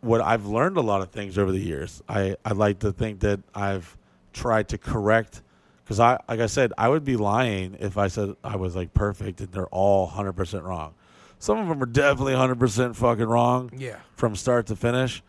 what 0.00 0.20
I've 0.20 0.44
learned 0.46 0.76
a 0.76 0.82
lot 0.82 1.00
of 1.00 1.10
things 1.10 1.38
over 1.38 1.50
the 1.52 1.58
years. 1.60 2.02
I, 2.08 2.36
I 2.44 2.52
like 2.52 2.80
to 2.80 2.92
think 2.92 3.20
that 3.20 3.40
I've 3.54 3.96
tried 4.32 4.68
to 4.68 4.78
correct 4.78 5.40
because 5.84 6.00
I 6.00 6.18
like 6.28 6.40
I 6.40 6.46
said, 6.46 6.72
I 6.76 6.88
would 6.88 7.04
be 7.04 7.16
lying 7.16 7.76
if 7.80 7.96
I 7.96 8.08
said 8.08 8.34
I 8.42 8.56
was 8.56 8.76
like 8.76 8.92
perfect 8.94 9.40
and 9.40 9.50
they're 9.52 9.66
all 9.68 10.06
hundred 10.06 10.34
percent 10.34 10.64
wrong. 10.64 10.94
Some 11.38 11.58
of 11.58 11.68
them 11.68 11.82
are 11.82 11.86
definitely 11.86 12.34
hundred 12.34 12.58
percent 12.60 12.96
fucking 12.96 13.26
wrong 13.26 13.70
Yeah. 13.76 13.96
from 14.16 14.36
start 14.36 14.66
to 14.66 14.76
finish. 14.76 15.22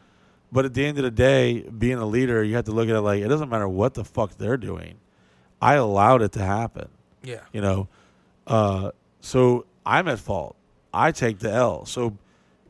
But 0.51 0.63
at 0.65 0.73
the 0.73 0.85
end 0.85 0.97
of 0.97 1.03
the 1.03 1.11
day, 1.11 1.61
being 1.61 1.97
a 1.97 2.05
leader, 2.05 2.43
you 2.43 2.55
have 2.55 2.65
to 2.65 2.71
look 2.71 2.87
at 2.87 2.95
it 2.95 3.01
like 3.01 3.21
it 3.21 3.27
doesn't 3.27 3.49
matter 3.49 3.67
what 3.67 3.93
the 3.93 4.03
fuck 4.05 4.37
they're 4.37 4.57
doing. 4.57 4.95
I 5.61 5.75
allowed 5.75 6.21
it 6.21 6.31
to 6.33 6.43
happen. 6.43 6.87
Yeah. 7.26 7.41
You 7.52 7.61
know, 7.61 7.88
uh, 8.47 8.91
so 9.22 9.65
I'm 9.85 10.07
at 10.07 10.19
fault. 10.19 10.56
I 10.93 11.11
take 11.11 11.39
the 11.39 11.52
L. 11.52 11.85
So, 11.85 12.18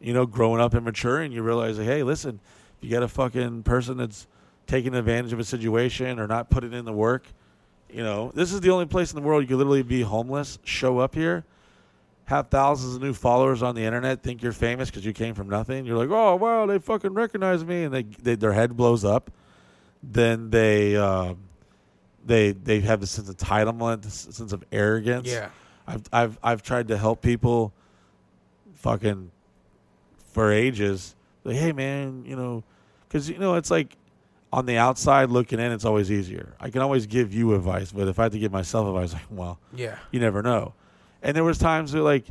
you 0.01 0.13
know, 0.13 0.25
growing 0.25 0.61
up 0.61 0.73
and 0.73 0.83
maturing, 0.83 1.31
you 1.31 1.43
realize, 1.43 1.77
hey, 1.77 2.03
listen, 2.03 2.39
if 2.77 2.83
you 2.83 2.89
got 2.89 3.03
a 3.03 3.07
fucking 3.07 3.63
person 3.63 3.97
that's 3.97 4.27
taking 4.67 4.95
advantage 4.95 5.31
of 5.33 5.39
a 5.39 5.43
situation 5.43 6.19
or 6.19 6.27
not 6.27 6.49
putting 6.49 6.73
in 6.73 6.85
the 6.85 6.93
work, 6.93 7.27
you 7.89 8.03
know, 8.03 8.31
this 8.33 8.51
is 8.51 8.61
the 8.61 8.71
only 8.71 8.85
place 8.85 9.11
in 9.11 9.15
the 9.15 9.25
world 9.25 9.43
you 9.43 9.47
could 9.47 9.57
literally 9.57 9.83
be 9.83 10.01
homeless, 10.01 10.59
show 10.63 10.97
up 10.97 11.13
here, 11.13 11.45
have 12.25 12.47
thousands 12.47 12.95
of 12.95 13.01
new 13.01 13.13
followers 13.13 13.61
on 13.61 13.75
the 13.75 13.83
internet, 13.83 14.23
think 14.23 14.41
you're 14.41 14.51
famous 14.51 14.89
because 14.89 15.05
you 15.05 15.13
came 15.13 15.35
from 15.35 15.47
nothing. 15.47 15.85
You're 15.85 15.97
like, 15.97 16.09
oh 16.09 16.35
wow, 16.35 16.65
they 16.65 16.79
fucking 16.79 17.13
recognize 17.13 17.63
me, 17.63 17.83
and 17.83 17.93
they, 17.93 18.03
they 18.03 18.35
their 18.35 18.53
head 18.53 18.75
blows 18.75 19.05
up. 19.05 19.31
Then 20.01 20.49
they 20.49 20.95
um, 20.95 21.37
they 22.25 22.51
they 22.51 22.79
have 22.81 22.99
this 23.01 23.11
sense 23.11 23.29
of 23.29 23.37
entitlement, 23.37 24.01
this 24.01 24.27
sense 24.35 24.51
of 24.51 24.63
arrogance. 24.71 25.27
Yeah. 25.27 25.49
I've 25.87 26.03
I've 26.11 26.39
I've 26.43 26.63
tried 26.63 26.87
to 26.89 26.97
help 26.97 27.21
people, 27.21 27.71
fucking, 28.75 29.31
for 30.31 30.51
ages. 30.51 31.15
Like, 31.43 31.57
hey 31.57 31.71
man, 31.71 32.23
you 32.25 32.35
know, 32.35 32.63
because 33.07 33.29
you 33.29 33.37
know 33.37 33.55
it's 33.55 33.69
like 33.71 33.95
on 34.51 34.65
the 34.65 34.77
outside 34.77 35.29
looking 35.29 35.59
in, 35.59 35.71
it's 35.71 35.85
always 35.85 36.11
easier. 36.11 36.53
I 36.59 36.69
can 36.69 36.81
always 36.81 37.05
give 37.07 37.33
you 37.33 37.53
advice, 37.53 37.91
but 37.91 38.07
if 38.07 38.17
I 38.19 38.23
had 38.23 38.31
to 38.31 38.39
give 38.39 38.51
myself 38.51 38.87
advice, 38.87 39.13
like, 39.13 39.23
well, 39.29 39.59
Yeah. 39.73 39.97
you 40.11 40.19
never 40.19 40.41
know. 40.41 40.73
And 41.21 41.35
there 41.35 41.43
was 41.43 41.57
times 41.57 41.93
where 41.93 42.03
like 42.03 42.25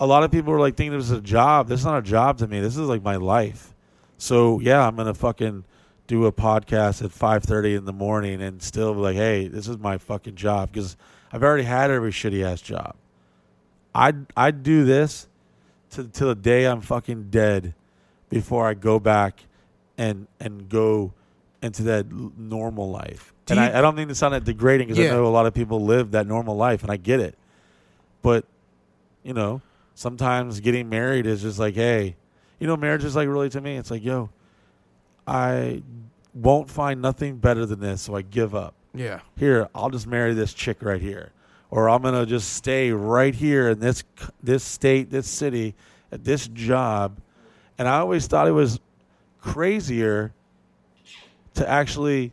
a 0.00 0.06
lot 0.06 0.22
of 0.24 0.30
people 0.30 0.52
were 0.52 0.60
like 0.60 0.76
thinking 0.76 0.96
this 0.96 1.06
is 1.10 1.18
a 1.18 1.20
job. 1.20 1.68
This 1.68 1.80
is 1.80 1.86
not 1.86 1.98
a 1.98 2.02
job 2.02 2.38
to 2.38 2.46
me. 2.46 2.60
This 2.60 2.74
is 2.76 2.88
like 2.88 3.02
my 3.02 3.16
life. 3.16 3.74
So 4.18 4.60
yeah, 4.60 4.86
I'm 4.86 4.96
gonna 4.96 5.14
fucking 5.14 5.64
do 6.06 6.26
a 6.26 6.32
podcast 6.32 7.02
at 7.02 7.10
5:30 7.10 7.76
in 7.78 7.84
the 7.84 7.92
morning 7.92 8.42
and 8.42 8.62
still 8.62 8.94
be 8.94 9.00
like, 9.00 9.16
hey, 9.16 9.48
this 9.48 9.68
is 9.68 9.78
my 9.78 9.98
fucking 9.98 10.34
job 10.34 10.70
because 10.72 10.96
I've 11.32 11.42
already 11.42 11.64
had 11.64 11.90
every 11.90 12.10
shitty 12.12 12.44
ass 12.44 12.60
job. 12.60 12.94
I'd 13.94 14.26
I'd 14.36 14.62
do 14.62 14.84
this 14.84 15.28
to 15.90 16.04
till 16.04 16.28
the 16.28 16.34
day 16.34 16.66
I'm 16.66 16.80
fucking 16.80 17.28
dead 17.30 17.74
before 18.28 18.66
I 18.66 18.74
go 18.74 18.98
back 18.98 19.44
and 19.96 20.26
and 20.40 20.68
go 20.68 21.12
into 21.62 21.82
that 21.84 22.06
normal 22.12 22.90
life. 22.90 23.32
Do 23.46 23.54
and 23.54 23.60
you- 23.60 23.72
I, 23.74 23.78
I 23.78 23.80
don't 23.80 23.94
mean 23.94 24.08
to 24.08 24.14
sound 24.14 24.34
that 24.34 24.44
degrading 24.44 24.88
because 24.88 24.98
Yeah. 25.02 25.10
I 25.12 25.14
know 25.14 25.26
a 25.26 25.28
lot 25.28 25.46
of 25.46 25.54
people 25.54 25.80
live 25.84 26.10
that 26.10 26.26
normal 26.26 26.56
life, 26.56 26.82
and 26.82 26.90
I 26.90 26.96
get 26.96 27.20
it. 27.20 27.36
But 28.22 28.44
you 29.22 29.32
know, 29.32 29.62
sometimes 29.94 30.60
getting 30.60 30.88
married 30.90 31.24
is 31.26 31.40
just 31.42 31.58
like, 31.58 31.74
hey, 31.74 32.16
you 32.58 32.66
know, 32.66 32.76
marriage 32.76 33.04
is 33.04 33.16
like 33.16 33.28
really 33.28 33.48
to 33.50 33.60
me. 33.60 33.76
It's 33.76 33.90
like, 33.90 34.04
yo, 34.04 34.28
I 35.26 35.82
won't 36.34 36.68
find 36.70 37.00
nothing 37.00 37.36
better 37.36 37.64
than 37.66 37.80
this, 37.80 38.02
so 38.02 38.14
I 38.16 38.22
give 38.22 38.54
up. 38.54 38.74
Yeah. 38.96 39.20
here 39.36 39.68
i'll 39.74 39.90
just 39.90 40.06
marry 40.06 40.34
this 40.34 40.54
chick 40.54 40.80
right 40.80 41.00
here. 41.02 41.32
Or 41.70 41.88
i'm 41.88 42.02
gonna 42.02 42.24
just 42.26 42.52
stay 42.52 42.92
right 42.92 43.34
here 43.34 43.70
in 43.70 43.80
this 43.80 44.04
this 44.40 44.62
state 44.62 45.10
this 45.10 45.26
city 45.26 45.74
at 46.12 46.22
this 46.24 46.46
job. 46.48 47.18
And 47.76 47.88
i 47.88 47.98
always 47.98 48.28
thought 48.28 48.46
it 48.46 48.52
was 48.52 48.78
crazier 49.40 50.32
to 51.54 51.68
actually 51.68 52.30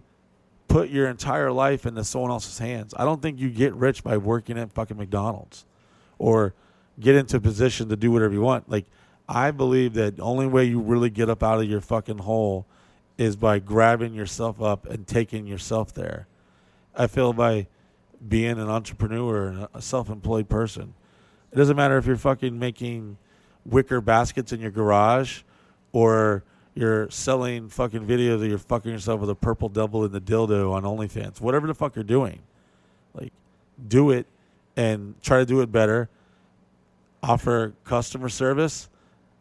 put 0.68 0.90
your 0.90 1.10
entire 1.10 1.52
life 1.52 1.86
into 1.86 2.04
someone 2.04 2.32
else's 2.32 2.58
hands. 2.58 2.94
I 2.96 3.04
don't 3.04 3.22
think 3.22 3.40
you 3.40 3.50
get 3.50 3.74
rich 3.74 4.04
by 4.04 4.18
working 4.18 4.58
at 4.58 4.72
fucking 4.72 4.98
mcdonald's 4.98 5.66
or 6.20 6.54
get 7.00 7.16
into 7.16 7.38
a 7.38 7.40
position 7.42 7.90
to 7.90 7.96
do 7.96 8.12
whatever 8.12 8.34
you 8.34 8.42
want. 8.42 8.70
Like 8.70 8.86
i 9.28 9.50
believe 9.50 9.96
that 9.96 10.18
the 10.18 10.22
only 10.22 10.46
way 10.46 10.66
you 10.66 10.80
really 10.80 11.10
get 11.10 11.28
up 11.28 11.42
out 11.42 11.60
of 11.60 11.66
your 11.66 11.82
fucking 11.82 12.20
hole 12.20 12.68
is 13.22 13.36
by 13.36 13.60
grabbing 13.60 14.14
yourself 14.14 14.62
up 14.62 14.86
and 14.88 15.06
taking 15.06 15.46
yourself 15.46 15.94
there 15.94 16.28
I 16.96 17.08
feel 17.08 17.34
by 17.34 17.68
being 18.28 18.60
an 18.60 18.70
entrepreneur 18.70 19.48
and 19.48 19.68
a 19.74 19.82
self-employed 19.82 20.50
person. 20.50 20.94
It 21.52 21.56
doesn't 21.56 21.76
matter 21.76 21.98
if 21.98 22.06
you're 22.06 22.18
fucking 22.18 22.58
making 22.58 23.18
wicker 23.66 24.02
baskets 24.02 24.52
in 24.52 24.60
your 24.60 24.72
garage 24.72 25.42
or 25.92 26.44
you're 26.74 27.10
selling 27.10 27.70
fucking 27.70 28.06
videos 28.06 28.36
of 28.36 28.46
you're 28.46 28.58
fucking 28.58 28.92
yourself 28.92 29.20
with 29.20 29.30
a 29.30 29.36
purple 29.36 29.70
double 29.70 30.06
in 30.06 30.12
the 30.12 30.22
dildo 30.22 30.72
on 30.72 30.84
OnlyFans. 30.84 31.42
Whatever 31.42 31.68
the 31.68 31.74
fuck 31.74 31.96
you're 31.96 32.04
doing. 32.04 32.40
Like 33.14 33.34
do 33.88 34.12
it 34.12 34.28
and 34.78 35.16
try 35.22 35.40
to 35.40 35.46
do 35.46 35.62
it 35.62 35.72
better. 35.72 36.10
Offer 37.24 37.74
customer 37.84 38.30
service 38.30 38.90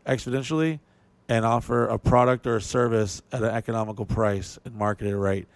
exponentially 0.07 0.81
and 1.31 1.47
offer 1.47 1.87
a 1.87 1.99
product 1.99 2.47
or 2.47 2.57
a 2.57 2.61
service 2.61 3.23
at 3.33 3.43
an 3.43 3.49
economical 3.49 4.05
price 4.05 4.59
and 4.65 4.75
market 4.75 5.07
it 5.07 5.17
right 5.17 5.47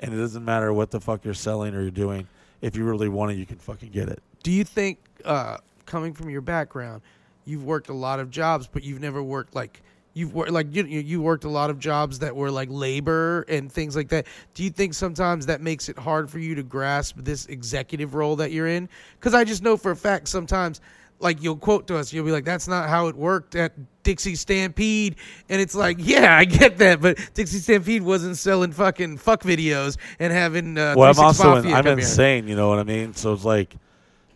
and 0.00 0.14
it 0.14 0.16
doesn't 0.16 0.44
matter 0.44 0.72
what 0.72 0.90
the 0.90 1.00
fuck 1.00 1.24
you're 1.24 1.34
selling 1.34 1.74
or 1.74 1.82
you're 1.82 1.90
doing. 1.90 2.26
if 2.60 2.74
you 2.74 2.84
really 2.84 3.08
want 3.08 3.30
it, 3.30 3.36
you 3.36 3.46
can 3.46 3.56
fucking 3.56 3.90
get 3.90 4.08
it. 4.08 4.20
Do 4.42 4.50
you 4.50 4.64
think, 4.64 4.98
uh, 5.24 5.58
coming 5.86 6.12
from 6.12 6.28
your 6.28 6.40
background, 6.40 7.02
you've 7.44 7.64
worked 7.64 7.88
a 7.88 7.92
lot 7.92 8.18
of 8.18 8.30
jobs, 8.30 8.66
but 8.66 8.82
you've 8.82 9.00
never 9.00 9.22
worked 9.22 9.54
like 9.54 9.80
you've 10.14 10.34
worked 10.34 10.50
like 10.50 10.74
you 10.74 10.84
you 10.84 11.22
worked 11.22 11.44
a 11.44 11.48
lot 11.48 11.70
of 11.70 11.78
jobs 11.78 12.18
that 12.18 12.34
were 12.34 12.50
like 12.50 12.68
labor 12.70 13.42
and 13.48 13.70
things 13.70 13.94
like 13.94 14.08
that. 14.08 14.26
Do 14.54 14.64
you 14.64 14.70
think 14.70 14.94
sometimes 14.94 15.46
that 15.46 15.60
makes 15.60 15.88
it 15.88 15.96
hard 15.96 16.28
for 16.28 16.40
you 16.40 16.56
to 16.56 16.64
grasp 16.64 17.16
this 17.18 17.46
executive 17.46 18.14
role 18.14 18.34
that 18.36 18.50
you're 18.50 18.66
in? 18.66 18.88
Because 19.20 19.34
I 19.34 19.44
just 19.44 19.62
know 19.62 19.76
for 19.76 19.92
a 19.92 19.96
fact 19.96 20.28
sometimes. 20.28 20.80
Like 21.20 21.42
you'll 21.42 21.56
quote 21.56 21.88
to 21.88 21.96
us, 21.98 22.12
you'll 22.12 22.24
be 22.24 22.30
like, 22.30 22.44
"That's 22.44 22.68
not 22.68 22.88
how 22.88 23.08
it 23.08 23.16
worked 23.16 23.56
at 23.56 23.72
Dixie 24.04 24.36
Stampede," 24.36 25.16
and 25.48 25.60
it's 25.60 25.74
like, 25.74 25.96
"Yeah, 26.00 26.36
I 26.36 26.44
get 26.44 26.78
that, 26.78 27.00
but 27.00 27.18
Dixie 27.34 27.58
Stampede 27.58 28.02
wasn't 28.02 28.36
selling 28.36 28.70
fucking 28.72 29.18
fuck 29.18 29.42
videos 29.42 29.96
and 30.20 30.32
having." 30.32 30.78
Uh, 30.78 30.94
well, 30.96 31.10
I'm 31.10 31.18
also 31.18 31.56
Mafia 31.56 31.74
I'm 31.74 31.82
come 31.84 31.98
here. 31.98 32.06
insane. 32.06 32.46
You 32.46 32.54
know 32.54 32.68
what 32.68 32.78
I 32.78 32.84
mean? 32.84 33.14
So 33.14 33.32
it's 33.32 33.44
like 33.44 33.74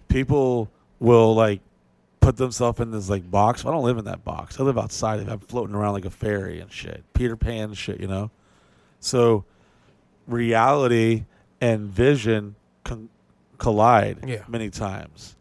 people 0.08 0.68
will 0.98 1.34
like 1.36 1.60
put 2.20 2.36
themselves 2.36 2.80
in 2.80 2.90
this 2.90 3.08
like 3.08 3.30
box. 3.30 3.64
I 3.64 3.70
don't 3.70 3.84
live 3.84 3.98
in 3.98 4.04
that 4.06 4.24
box. 4.24 4.58
I 4.58 4.64
live 4.64 4.76
outside 4.76 5.20
of 5.20 5.28
it. 5.28 5.30
I'm 5.32 5.38
floating 5.40 5.76
around 5.76 5.92
like 5.92 6.04
a 6.04 6.10
fairy 6.10 6.58
and 6.58 6.70
shit. 6.72 7.04
Peter 7.14 7.36
Pan 7.36 7.74
shit. 7.74 8.00
You 8.00 8.08
know. 8.08 8.30
So 8.98 9.44
reality 10.26 11.24
and 11.60 11.88
vision 11.88 12.54
con- 12.84 13.08
collide 13.58 14.18
Yeah. 14.26 14.42
many 14.48 14.70
times, 14.70 15.36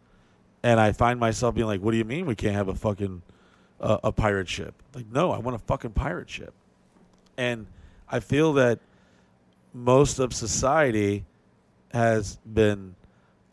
and 0.64 0.80
I 0.80 0.92
find 0.92 1.20
myself 1.20 1.56
being 1.56 1.68
like, 1.68 1.82
"What 1.82 1.92
do 1.92 1.98
you 1.98 2.06
mean 2.06 2.26
we 2.26 2.36
can't 2.36 2.56
have 2.56 2.68
a 2.68 2.76
fucking 2.76 3.22
uh, 3.80 3.98
a 4.04 4.12
pirate 4.12 4.48
ship?" 4.48 4.76
Like, 4.94 5.06
no, 5.12 5.32
I 5.32 5.38
want 5.40 5.56
a 5.56 5.60
fucking 5.60 5.92
pirate 5.92 6.30
ship, 6.30 6.54
and 7.38 7.68
I 8.10 8.20
feel 8.20 8.54
that 8.54 8.80
most 9.74 10.20
of 10.20 10.34
society 10.34 11.26
has 11.94 12.38
been 12.46 12.96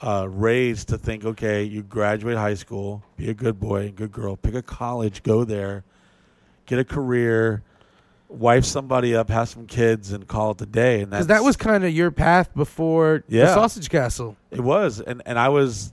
uh, 0.01 0.26
raised 0.28 0.89
to 0.89 0.98
think, 0.98 1.24
okay, 1.24 1.62
you 1.64 1.82
graduate 1.82 2.36
high 2.36 2.55
school, 2.55 3.02
be 3.16 3.30
a 3.30 3.35
good 3.35 3.59
boy 3.59 3.86
and 3.86 3.97
good 3.97 4.12
girl, 4.12 4.36
pick 4.36 4.55
a 4.55 4.62
college, 4.62 5.22
go 5.22 5.44
there, 5.44 5.85
get 6.66 6.78
a 6.78 6.85
career, 6.85 7.62
wife 8.28 8.64
somebody 8.64 9.14
up, 9.14 9.28
have 9.30 9.48
some 9.48 9.66
kids, 9.66 10.12
and 10.12 10.26
call 10.28 10.52
it 10.52 10.60
a 10.60 10.66
day. 10.66 11.01
And 11.02 11.10
Because 11.10 11.26
that 11.28 11.43
was 11.43 11.56
kind 11.56 11.85
of 11.85 11.93
your 11.93 12.10
path 12.10 12.55
before 12.55 13.24
the 13.28 13.55
Sausage 13.55 13.90
Castle. 13.90 14.36
it 14.51 14.60
was, 14.60 15.01
and 15.01 15.22
and 15.26 15.39
I 15.39 15.48
was 15.48 15.93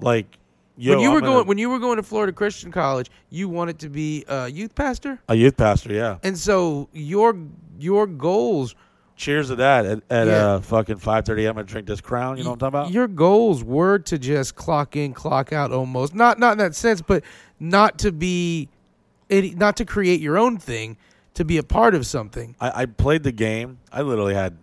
like, 0.00 0.38
yo, 0.76 0.92
when 0.94 1.00
you 1.00 1.08
I'm 1.08 1.14
were 1.14 1.20
gonna- 1.20 1.44
when 1.44 1.58
you 1.58 1.70
were 1.70 1.78
going 1.78 1.96
to 1.96 2.02
Florida 2.02 2.32
Christian 2.32 2.70
College, 2.72 3.10
you 3.30 3.48
wanted 3.48 3.78
to 3.80 3.88
be 3.88 4.24
a 4.28 4.48
youth 4.48 4.74
pastor, 4.74 5.18
a 5.28 5.34
youth 5.34 5.56
pastor, 5.56 5.92
yeah. 5.92 6.18
and 6.22 6.36
so 6.36 6.88
your 6.92 7.36
your 7.78 8.06
goals 8.06 8.74
Cheers 9.16 9.48
to 9.48 9.56
that 9.56 9.84
at, 9.84 10.02
at 10.10 10.26
Yeah. 10.28 10.32
uh, 10.46 10.60
fucking 10.60 10.98
five 10.98 11.24
thirty. 11.24 11.44
I'm 11.46 11.54
gonna 11.54 11.66
drink 11.66 11.88
this 11.88 12.00
crown. 12.00 12.36
You 12.36 12.44
know 12.44 12.50
what 12.50 12.62
I'm 12.62 12.70
talking 12.70 12.80
about? 12.86 12.92
your 12.92 13.08
goals 13.08 13.64
were 13.64 13.98
to 13.98 14.16
just 14.16 14.54
clock 14.54 14.94
in, 14.94 15.12
clock 15.12 15.52
out, 15.52 15.72
almost 15.72 16.14
not 16.14 16.38
not 16.38 16.52
in 16.52 16.58
that 16.58 16.76
sense, 16.76 17.02
but 17.02 17.24
not 17.58 17.98
to 17.98 18.12
be, 18.12 18.68
not 19.28 19.76
to 19.78 19.84
create 19.84 20.20
your 20.20 20.38
own 20.38 20.56
thing, 20.56 20.96
to 21.34 21.44
be 21.44 21.58
a 21.58 21.64
part 21.64 21.96
of 21.96 22.06
something. 22.06 22.54
I, 22.60 22.82
I 22.82 22.86
played 22.86 23.24
the 23.24 23.32
game. 23.32 23.78
I 23.92 24.02
literally 24.02 24.34
had 24.34 24.56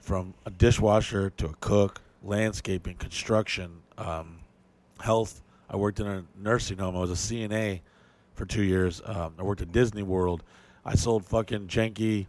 from 0.00 0.34
a 0.44 0.50
dishwasher 0.50 1.30
to 1.30 1.46
a 1.46 1.54
cook, 1.60 2.02
landscaping, 2.22 2.96
construction, 2.96 3.78
um, 3.98 4.38
health. 5.00 5.42
I 5.68 5.76
worked 5.76 6.00
in 6.00 6.06
a 6.06 6.24
nursing 6.38 6.78
home. 6.78 6.96
I 6.96 7.00
was 7.00 7.10
a 7.10 7.14
CNA 7.14 7.80
for 8.34 8.44
two 8.46 8.62
years. 8.62 9.02
Um, 9.04 9.34
I 9.38 9.42
worked 9.42 9.62
at 9.62 9.72
Disney 9.72 10.02
World. 10.02 10.42
I 10.84 10.94
sold 10.94 11.24
fucking 11.24 11.66
janky, 11.66 12.26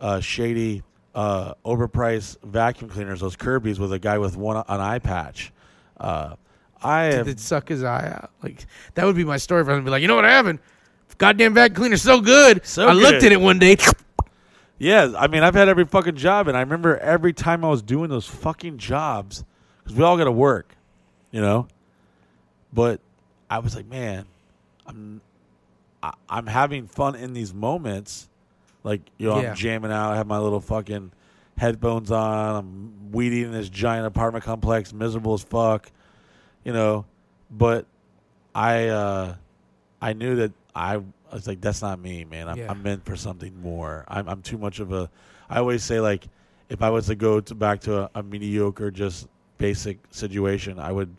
uh, 0.00 0.20
shady, 0.20 0.82
uh, 1.14 1.54
overpriced 1.64 2.42
vacuum 2.42 2.90
cleaners, 2.90 3.20
those 3.20 3.36
Kirby's, 3.36 3.78
with 3.78 3.92
a 3.92 3.98
guy 3.98 4.18
with 4.18 4.36
one 4.36 4.56
an 4.56 4.80
eye 4.80 4.98
patch. 4.98 5.52
Uh, 5.98 6.34
I 6.82 7.10
Did 7.10 7.28
it 7.28 7.40
suck 7.40 7.68
his 7.68 7.84
eye 7.84 8.08
out? 8.08 8.32
Like 8.42 8.66
that 8.94 9.04
would 9.04 9.14
be 9.14 9.24
my 9.24 9.36
story. 9.36 9.62
If 9.62 9.68
I'd 9.68 9.84
be 9.84 9.90
like, 9.90 10.02
you 10.02 10.08
know 10.08 10.16
what 10.16 10.24
happened? 10.24 10.58
Goddamn 11.18 11.54
vacuum 11.54 11.76
cleaner's 11.76 12.02
so 12.02 12.20
good. 12.20 12.66
So 12.66 12.88
I 12.88 12.92
looked 12.92 13.22
at 13.22 13.30
it 13.30 13.40
one 13.40 13.58
day. 13.60 13.76
Yeah, 14.78 15.12
I 15.16 15.28
mean, 15.28 15.44
I've 15.44 15.54
had 15.54 15.68
every 15.68 15.84
fucking 15.84 16.16
job, 16.16 16.48
and 16.48 16.56
I 16.56 16.60
remember 16.60 16.96
every 16.98 17.32
time 17.32 17.64
I 17.64 17.68
was 17.68 17.82
doing 17.82 18.10
those 18.10 18.26
fucking 18.26 18.78
jobs, 18.78 19.44
because 19.78 19.96
we 19.96 20.02
all 20.02 20.16
got 20.16 20.24
to 20.24 20.32
work, 20.32 20.74
you 21.32 21.40
know. 21.40 21.66
But 22.72 23.00
I 23.50 23.58
was 23.58 23.74
like, 23.76 23.86
man, 23.86 24.24
I'm, 24.86 25.20
I, 26.02 26.12
I'm 26.28 26.46
having 26.46 26.86
fun 26.86 27.14
in 27.16 27.32
these 27.34 27.52
moments, 27.52 28.28
like 28.84 29.00
you 29.18 29.28
know, 29.28 29.40
Yeah. 29.40 29.50
I'm 29.50 29.56
jamming 29.56 29.90
out, 29.92 30.12
I 30.12 30.16
have 30.16 30.26
my 30.26 30.38
little 30.38 30.60
fucking 30.60 31.10
headphones 31.58 32.10
on, 32.10 32.56
I'm 32.56 33.12
weeding 33.12 33.42
in 33.44 33.52
this 33.52 33.68
giant 33.68 34.06
apartment 34.06 34.44
complex, 34.44 34.92
miserable 34.92 35.34
as 35.34 35.42
fuck, 35.42 35.90
you 36.64 36.72
know. 36.72 37.04
But 37.50 37.86
I, 38.54 38.88
uh, 38.88 39.34
I 40.00 40.14
knew 40.14 40.36
that 40.36 40.52
I, 40.74 40.94
I 40.96 41.34
was 41.34 41.46
like, 41.46 41.60
that's 41.60 41.82
not 41.82 42.00
me, 42.00 42.24
man. 42.24 42.48
I'm, 42.48 42.56
Yeah. 42.56 42.70
I'm 42.70 42.82
meant 42.82 43.04
for 43.04 43.16
something 43.16 43.60
more. 43.60 44.04
I'm, 44.08 44.28
I'm 44.28 44.42
too 44.42 44.56
much 44.58 44.80
of 44.80 44.92
a. 44.92 45.10
I 45.50 45.58
always 45.58 45.84
say 45.84 46.00
like, 46.00 46.26
if 46.70 46.80
I 46.80 46.88
was 46.88 47.06
to 47.08 47.14
go 47.14 47.40
to 47.40 47.54
back 47.54 47.80
to 47.82 48.04
a, 48.04 48.10
a 48.14 48.22
mediocre, 48.22 48.90
just 48.90 49.28
basic 49.58 49.98
situation, 50.10 50.78
I 50.78 50.90
would, 50.90 51.14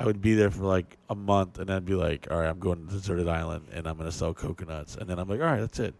I 0.00 0.06
would 0.06 0.22
be 0.22 0.32
there 0.32 0.50
for 0.50 0.62
like 0.62 0.96
a 1.10 1.14
month, 1.14 1.58
and 1.58 1.68
then 1.68 1.84
be 1.84 1.94
like, 1.94 2.26
all 2.30 2.38
right, 2.38 2.48
I'm 2.48 2.58
going 2.58 2.86
to 2.86 2.90
deserted 2.90 3.28
island, 3.28 3.66
and 3.70 3.86
I'm 3.86 3.98
going 3.98 4.08
to 4.08 4.16
sell 4.16 4.32
coconuts, 4.32 4.96
and 4.96 5.06
then 5.06 5.18
I'm 5.18 5.28
like, 5.28 5.40
all 5.40 5.46
right, 5.46 5.60
that's 5.60 5.78
it. 5.78 5.94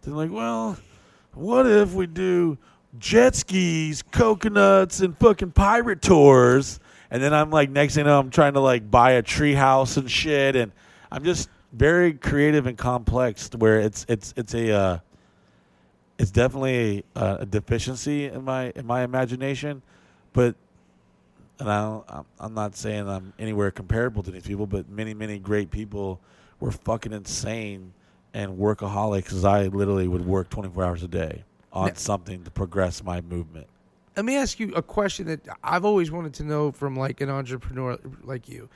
Then 0.00 0.14
I'm 0.14 0.16
like, 0.16 0.32
well, 0.32 0.78
what 1.34 1.66
if 1.66 1.92
we 1.92 2.06
do 2.06 2.56
jet 2.98 3.36
skis, 3.36 4.02
coconuts, 4.10 5.00
and 5.00 5.18
fucking 5.18 5.50
pirate 5.50 6.00
tours? 6.00 6.80
And 7.10 7.22
then 7.22 7.34
I'm 7.34 7.50
like, 7.50 7.68
next 7.68 7.94
thing 7.94 8.06
know, 8.06 8.18
I'm 8.18 8.30
trying 8.30 8.54
to 8.54 8.60
like 8.60 8.90
buy 8.90 9.12
a 9.12 9.22
tree 9.22 9.52
house 9.52 9.98
and 9.98 10.10
shit, 10.10 10.56
and 10.56 10.72
I'm 11.10 11.22
just 11.22 11.50
very 11.74 12.14
creative 12.14 12.66
and 12.66 12.78
complex. 12.78 13.50
Where 13.54 13.80
it's 13.80 14.06
it's 14.08 14.32
it's 14.34 14.54
a 14.54 14.72
uh, 14.72 14.98
it's 16.18 16.30
definitely 16.30 17.04
a, 17.14 17.36
a 17.40 17.46
deficiency 17.46 18.24
in 18.24 18.44
my 18.44 18.72
in 18.74 18.86
my 18.86 19.02
imagination, 19.02 19.82
but 20.32 20.54
and 21.62 21.70
I 21.70 21.80
don't, 21.82 22.10
I'm- 22.10 22.24
I'm 22.40 22.54
not 22.54 22.76
saying 22.76 23.08
I'm 23.08 23.32
anywhere 23.38 23.70
comparable 23.70 24.22
to 24.24 24.30
these 24.30 24.42
people, 24.46 24.66
but 24.66 24.88
many 24.88 25.14
many 25.14 25.38
great 25.38 25.70
people 25.70 26.20
were 26.60 26.70
fucking 26.72 27.12
insane 27.12 27.92
and 28.34 28.58
workaholics. 28.58 29.32
As 29.32 29.44
I 29.44 29.66
literally 29.68 30.08
would 30.08 30.24
work 30.26 30.48
24 30.50 30.84
hours 30.84 31.02
a 31.02 31.08
day 31.08 31.44
on 31.72 31.88
Now- 31.88 31.94
something 31.94 32.44
to 32.44 32.50
progress 32.50 33.02
my 33.02 33.20
movement. 33.20 33.66
Let 34.16 34.26
me 34.26 34.36
ask 34.36 34.60
you 34.60 34.74
a 34.74 34.82
question 34.82 35.26
that 35.28 35.40
I've 35.64 35.84
always 35.86 36.10
wanted 36.10 36.34
to 36.34 36.44
know 36.44 36.70
from 36.70 36.96
like 36.96 37.20
an 37.22 37.30
entrepreneur 37.30 37.98
like 38.24 38.46
you. 38.48 38.68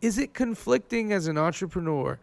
Is 0.00 0.18
it 0.18 0.34
conflicting 0.34 1.12
as 1.12 1.26
an 1.26 1.38
entrepreneur 1.38 2.18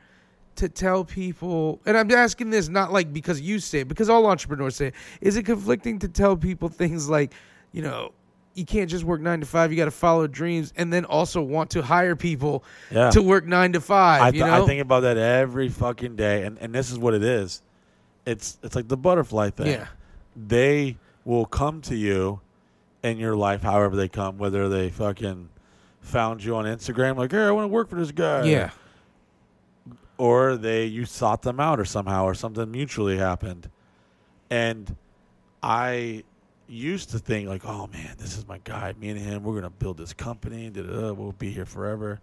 to 0.55 0.69
tell 0.69 1.03
people 1.03 1.79
and 1.87 1.97
I'm 1.97 2.11
asking 2.11 2.51
this 2.51 2.69
not 2.69 2.91
like 2.91 3.11
because 3.13 3.41
you 3.41 3.57
say 3.59 3.79
it, 3.79 3.87
because 3.87 4.09
all 4.09 4.27
entrepreneurs 4.27 4.75
say 4.75 4.87
it, 4.87 4.93
is 5.21 5.35
it 5.35 5.43
conflicting 5.43 5.97
to 5.99 6.07
tell 6.07 6.35
people 6.37 6.69
things 6.69 7.09
like, 7.09 7.33
you 7.71 7.81
know, 7.81 8.11
you 8.55 8.65
can't 8.65 8.89
just 8.89 9.03
work 9.03 9.19
9 9.21 9.39
to 9.39 9.45
5, 9.45 9.71
you 9.71 9.77
got 9.77 9.85
to 9.85 9.91
follow 9.91 10.27
dreams 10.27 10.73
and 10.75 10.91
then 10.93 11.05
also 11.05 11.41
want 11.41 11.71
to 11.71 11.81
hire 11.81 12.15
people 12.15 12.63
Yeah. 12.91 13.09
to 13.11 13.21
work 13.21 13.45
9 13.45 13.73
to 13.73 13.81
5, 13.81 14.21
I, 14.21 14.29
you 14.29 14.39
know? 14.45 14.63
I 14.63 14.65
think 14.67 14.81
about 14.81 15.01
that 15.01 15.17
every 15.17 15.69
fucking 15.69 16.15
day, 16.15 16.43
and, 16.43 16.57
and 16.59 16.73
this 16.73 16.91
is 16.91 16.97
what 16.99 17.13
it 17.13 17.23
is. 17.23 17.61
It's 18.25 18.57
it's 18.63 18.75
like 18.75 18.87
the 18.87 18.97
butterfly 18.97 19.49
thing. 19.49 19.67
Yeah. 19.67 19.87
They 20.35 20.97
will 21.25 21.45
come 21.45 21.81
to 21.81 21.95
you 21.95 22.39
in 23.01 23.17
your 23.17 23.35
life, 23.35 23.61
however 23.63 23.95
they 23.95 24.07
come, 24.07 24.37
whether 24.37 24.69
they 24.69 24.89
fucking 24.89 25.49
found 26.01 26.43
you 26.43 26.55
on 26.55 26.65
Instagram, 26.65 27.17
like, 27.17 27.31
hey, 27.31 27.39
I 27.45 27.51
want 27.51 27.65
to 27.65 27.67
work 27.69 27.89
for 27.89 27.95
this 27.95 28.11
guy. 28.11 28.43
yeah. 28.43 28.69
or 30.17 30.55
they 30.57 30.85
you 30.85 31.05
sought 31.05 31.41
them 31.41 31.59
out 31.59 31.79
or 31.79 31.85
somehow 31.85 32.23
or 32.25 32.33
something 32.33 32.69
mutually 32.71 33.17
happened 33.17 33.69
and 34.49 34.95
i 35.63 36.23
used 36.67 37.09
to 37.11 37.19
think 37.19 37.47
like 37.49 37.65
oh 37.65 37.87
man 37.91 38.15
this 38.17 38.37
is 38.37 38.47
my 38.47 38.59
guy 38.63 38.93
me 38.99 39.09
and 39.09 39.19
him 39.19 39.43
we're 39.43 39.55
gonna 39.55 39.69
build 39.69 39.97
this 39.97 40.13
company 40.13 40.69
da-da-da, 40.69 41.11
we'll 41.13 41.33
be 41.33 41.51
here 41.51 41.65
forever. 41.65 42.19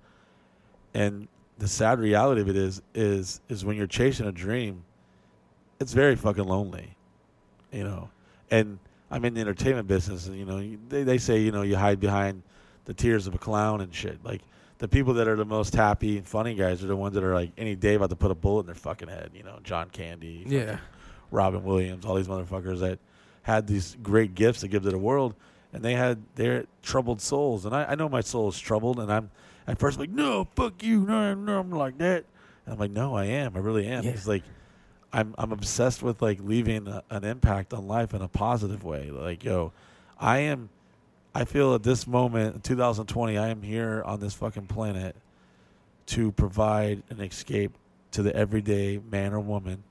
And 0.94 1.28
the 1.58 1.68
sad 1.68 2.00
reality 2.00 2.40
of 2.40 2.48
it 2.48 2.56
is 2.56 2.80
is 2.94 3.40
is 3.48 3.64
when 3.64 3.76
you're 3.76 3.86
chasing 3.86 4.26
a 4.26 4.32
dream 4.32 4.82
it's 5.78 5.92
very 5.92 6.16
fucking 6.16 6.44
lonely 6.44 6.96
you 7.72 7.84
know? 7.84 8.10
And 8.50 8.78
i'm 9.10 9.24
in 9.24 9.34
the 9.34 9.40
entertainment 9.40 9.86
business 9.88 10.26
and 10.26 10.36
you 10.38 10.44
know 10.44 10.58
they, 10.88 11.02
they 11.02 11.18
say 11.18 11.38
you 11.40 11.52
know 11.52 11.62
you 11.62 11.76
hide 11.76 12.00
behind 12.00 12.42
the 12.86 12.94
tears 12.94 13.26
of 13.26 13.34
a 13.34 13.38
clown 13.38 13.82
and 13.82 13.94
shit. 13.94 14.18
Like 14.24 14.40
the 14.78 14.88
people 14.88 15.12
that 15.14 15.28
are 15.28 15.36
the 15.36 15.44
most 15.44 15.74
happy 15.74 16.16
and 16.16 16.26
funny 16.26 16.54
guys 16.54 16.82
are 16.82 16.86
the 16.86 16.96
ones 16.96 17.14
that 17.14 17.22
are 17.22 17.34
like 17.34 17.52
any 17.58 17.76
day 17.76 17.94
about 17.94 18.08
to 18.10 18.16
put 18.16 18.30
a 18.30 18.34
bullet 18.34 18.60
in 18.60 18.66
their 18.66 18.74
fucking 18.74 19.08
head 19.08 19.30
you 19.34 19.42
know? 19.42 19.58
John 19.62 19.90
candy 19.90 20.44
Yeah. 20.48 20.78
robin 21.30 21.62
williams 21.62 22.04
all 22.06 22.14
these 22.14 22.26
motherfuckers 22.26 22.80
that 22.80 22.98
had 23.42 23.66
these 23.66 23.96
great 24.02 24.34
gifts 24.34 24.60
to 24.60 24.68
give 24.68 24.82
to 24.82 24.90
the 24.90 24.98
world 24.98 25.34
and 25.72 25.82
they 25.82 25.94
had 25.94 26.22
their 26.34 26.64
troubled 26.82 27.20
souls 27.20 27.64
and 27.64 27.74
i, 27.74 27.84
I 27.84 27.94
know 27.94 28.08
my 28.08 28.20
soul 28.20 28.48
is 28.48 28.58
troubled 28.58 28.98
and 29.00 29.12
i'm 29.12 29.30
at 29.66 29.78
first 29.78 29.98
like 29.98 30.10
no 30.10 30.46
fuck 30.56 30.82
you 30.82 31.00
no 31.00 31.34
no 31.34 31.58
i'm 31.60 31.70
like 31.70 31.98
that 31.98 32.24
and 32.66 32.72
i'm 32.74 32.78
like 32.78 32.90
no 32.90 33.14
i 33.16 33.24
am 33.24 33.56
i 33.56 33.58
really 33.60 33.86
am 33.86 34.04
Yeah. 34.04 34.10
it's 34.10 34.26
like 34.26 34.42
I'm 35.12 35.34
I'm 35.36 35.50
obsessed 35.50 36.04
with 36.04 36.22
like 36.22 36.38
leaving 36.40 36.86
a, 36.86 37.02
an 37.10 37.24
impact 37.24 37.74
on 37.74 37.88
life 37.88 38.14
in 38.14 38.22
a 38.22 38.28
positive 38.28 38.84
way. 38.84 39.10
Like, 39.10 39.42
yo, 39.42 39.72
I 40.20 40.38
am 40.38 40.68
I 41.34 41.44
feel 41.44 41.74
at 41.74 41.82
this 41.82 42.06
moment, 42.06 42.54
in 42.54 42.60
2020, 42.60 43.36
I 43.36 43.48
am 43.48 43.60
here 43.62 44.04
on 44.06 44.20
this 44.20 44.34
fucking 44.34 44.68
planet 44.68 45.16
to 46.06 46.30
provide 46.30 47.02
an 47.10 47.20
escape 47.20 47.72
to 48.12 48.22
the 48.22 48.32
everyday 48.36 49.00
man 49.10 49.32
or 49.32 49.40
woman 49.40 49.82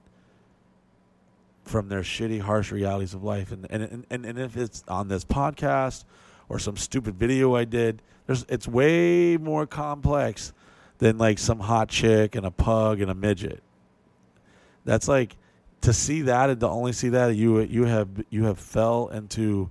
from 1.69 1.87
their 1.87 2.01
shitty, 2.01 2.41
harsh 2.41 2.71
realities 2.71 3.13
of 3.13 3.23
life. 3.23 3.51
And 3.51 3.67
and 3.69 4.05
and, 4.09 4.25
and 4.25 4.39
if 4.39 4.57
it's 4.57 4.83
on 4.87 5.07
this 5.07 5.23
podcast 5.23 6.03
or 6.49 6.57
some 6.57 6.75
stupid 6.75 7.15
video 7.15 7.55
I 7.55 7.65
did, 7.65 8.01
there's 8.25 8.45
it's 8.49 8.67
way 8.67 9.37
more 9.37 9.67
complex 9.67 10.51
than 10.97 11.17
like 11.17 11.37
some 11.37 11.59
hot 11.59 11.89
chick 11.89 12.35
and 12.35 12.45
a 12.45 12.51
pug 12.51 13.01
and 13.01 13.11
a 13.11 13.15
midget. 13.15 13.61
That's 14.83 15.07
like 15.07 15.37
to 15.81 15.93
see 15.93 16.23
that 16.23 16.49
and 16.49 16.59
to 16.59 16.67
only 16.67 16.91
see 16.91 17.09
that 17.09 17.35
you 17.35 17.59
you 17.59 17.85
have 17.85 18.09
you 18.29 18.45
have 18.45 18.59
fell 18.59 19.07
into 19.09 19.69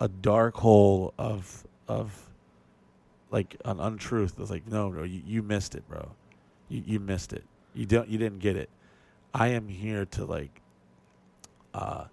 a 0.00 0.08
dark 0.08 0.56
hole 0.56 1.14
of 1.16 1.64
of 1.86 2.28
like 3.30 3.56
an 3.64 3.78
untruth. 3.78 4.34
It's 4.38 4.50
like 4.50 4.66
no, 4.66 4.90
no, 4.90 5.04
you, 5.04 5.22
you 5.24 5.42
missed 5.42 5.76
it, 5.76 5.88
bro. 5.88 6.10
You 6.68 6.82
you 6.84 7.00
missed 7.00 7.32
it. 7.32 7.44
You 7.72 7.86
don't 7.86 8.08
you 8.08 8.18
didn't 8.18 8.40
get 8.40 8.56
it. 8.56 8.68
I 9.32 9.48
am 9.48 9.68
here 9.68 10.06
to 10.06 10.24
like 10.24 10.60
uh 11.74 12.04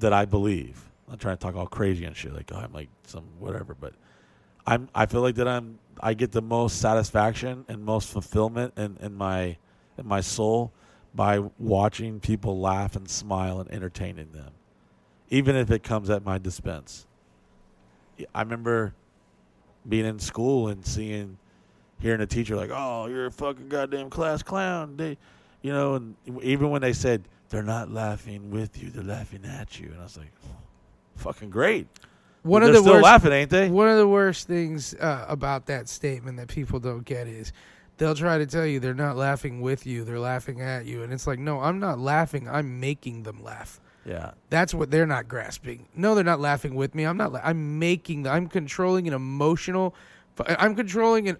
that 0.00 0.12
I 0.12 0.24
believe. 0.24 0.82
I'm 1.08 1.18
trying 1.18 1.36
to 1.36 1.42
talk 1.42 1.54
all 1.54 1.66
crazy 1.66 2.04
and 2.04 2.16
shit 2.16 2.34
like 2.34 2.50
oh, 2.52 2.58
I'm 2.58 2.72
like 2.72 2.88
some 3.06 3.24
whatever, 3.38 3.74
but 3.74 3.94
I'm 4.66 4.88
I 4.94 5.06
feel 5.06 5.20
like 5.20 5.36
that 5.36 5.46
I'm 5.46 5.78
I 6.00 6.14
get 6.14 6.32
the 6.32 6.42
most 6.42 6.80
satisfaction 6.80 7.64
and 7.68 7.84
most 7.84 8.08
fulfillment 8.08 8.74
in, 8.76 8.96
in 9.00 9.14
my 9.14 9.56
in 9.98 10.06
my 10.06 10.20
soul 10.20 10.72
by 11.14 11.38
watching 11.58 12.18
people 12.18 12.58
laugh 12.58 12.96
and 12.96 13.08
smile 13.08 13.60
and 13.60 13.70
entertaining 13.70 14.32
them. 14.32 14.50
Even 15.30 15.54
if 15.54 15.70
it 15.70 15.82
comes 15.82 16.10
at 16.10 16.24
my 16.24 16.38
dispense. 16.38 17.06
I 18.34 18.42
remember 18.42 18.94
being 19.88 20.04
in 20.06 20.18
school 20.18 20.68
and 20.68 20.84
seeing 20.84 21.38
hearing 22.00 22.20
a 22.20 22.26
teacher 22.26 22.56
like, 22.56 22.70
"Oh, 22.72 23.06
you're 23.06 23.26
a 23.26 23.30
fucking 23.30 23.68
goddamn 23.68 24.10
class 24.10 24.42
clown." 24.42 24.96
They, 24.96 25.16
you 25.62 25.72
know, 25.72 25.94
and 25.94 26.14
even 26.42 26.70
when 26.70 26.82
they 26.82 26.92
said 26.92 27.22
they're 27.54 27.62
not 27.62 27.88
laughing 27.88 28.50
with 28.50 28.82
you, 28.82 28.90
they're 28.90 29.04
laughing 29.04 29.44
at 29.44 29.78
you, 29.78 29.86
and 29.92 30.00
I 30.00 30.02
was 30.02 30.18
like, 30.18 30.32
"Fucking 31.14 31.50
great." 31.50 31.86
One 32.42 32.60
They're 32.60 32.70
of 32.70 32.74
the 32.74 32.80
still 32.80 32.94
worst, 32.94 33.04
laughing, 33.04 33.32
ain't 33.32 33.50
they? 33.50 33.70
One 33.70 33.88
of 33.88 33.96
the 33.96 34.08
worst 34.08 34.48
things 34.48 34.92
uh, 34.94 35.24
about 35.28 35.66
that 35.66 35.88
statement 35.88 36.36
that 36.38 36.48
people 36.48 36.80
don't 36.80 37.04
get 37.04 37.28
is 37.28 37.52
they'll 37.96 38.16
try 38.16 38.38
to 38.38 38.46
tell 38.46 38.66
you 38.66 38.80
they're 38.80 38.92
not 38.92 39.16
laughing 39.16 39.60
with 39.60 39.86
you, 39.86 40.04
they're 40.04 40.18
laughing 40.18 40.60
at 40.60 40.84
you, 40.84 41.04
and 41.04 41.12
it's 41.12 41.28
like, 41.28 41.38
no, 41.38 41.60
I'm 41.60 41.78
not 41.78 42.00
laughing. 42.00 42.48
I'm 42.48 42.80
making 42.80 43.22
them 43.22 43.42
laugh. 43.42 43.80
Yeah. 44.04 44.32
That's 44.50 44.74
what 44.74 44.90
they're 44.90 45.06
not 45.06 45.28
grasping. 45.28 45.86
No, 45.94 46.14
they're 46.16 46.24
not 46.24 46.40
laughing 46.40 46.74
with 46.74 46.94
me. 46.94 47.04
I'm 47.04 47.16
not. 47.16 47.32
La- 47.32 47.40
I'm 47.42 47.78
making. 47.78 48.26
I'm 48.26 48.48
controlling 48.48 49.06
an 49.06 49.14
emotional. 49.14 49.94
I'm 50.46 50.74
controlling 50.74 51.28
an 51.28 51.38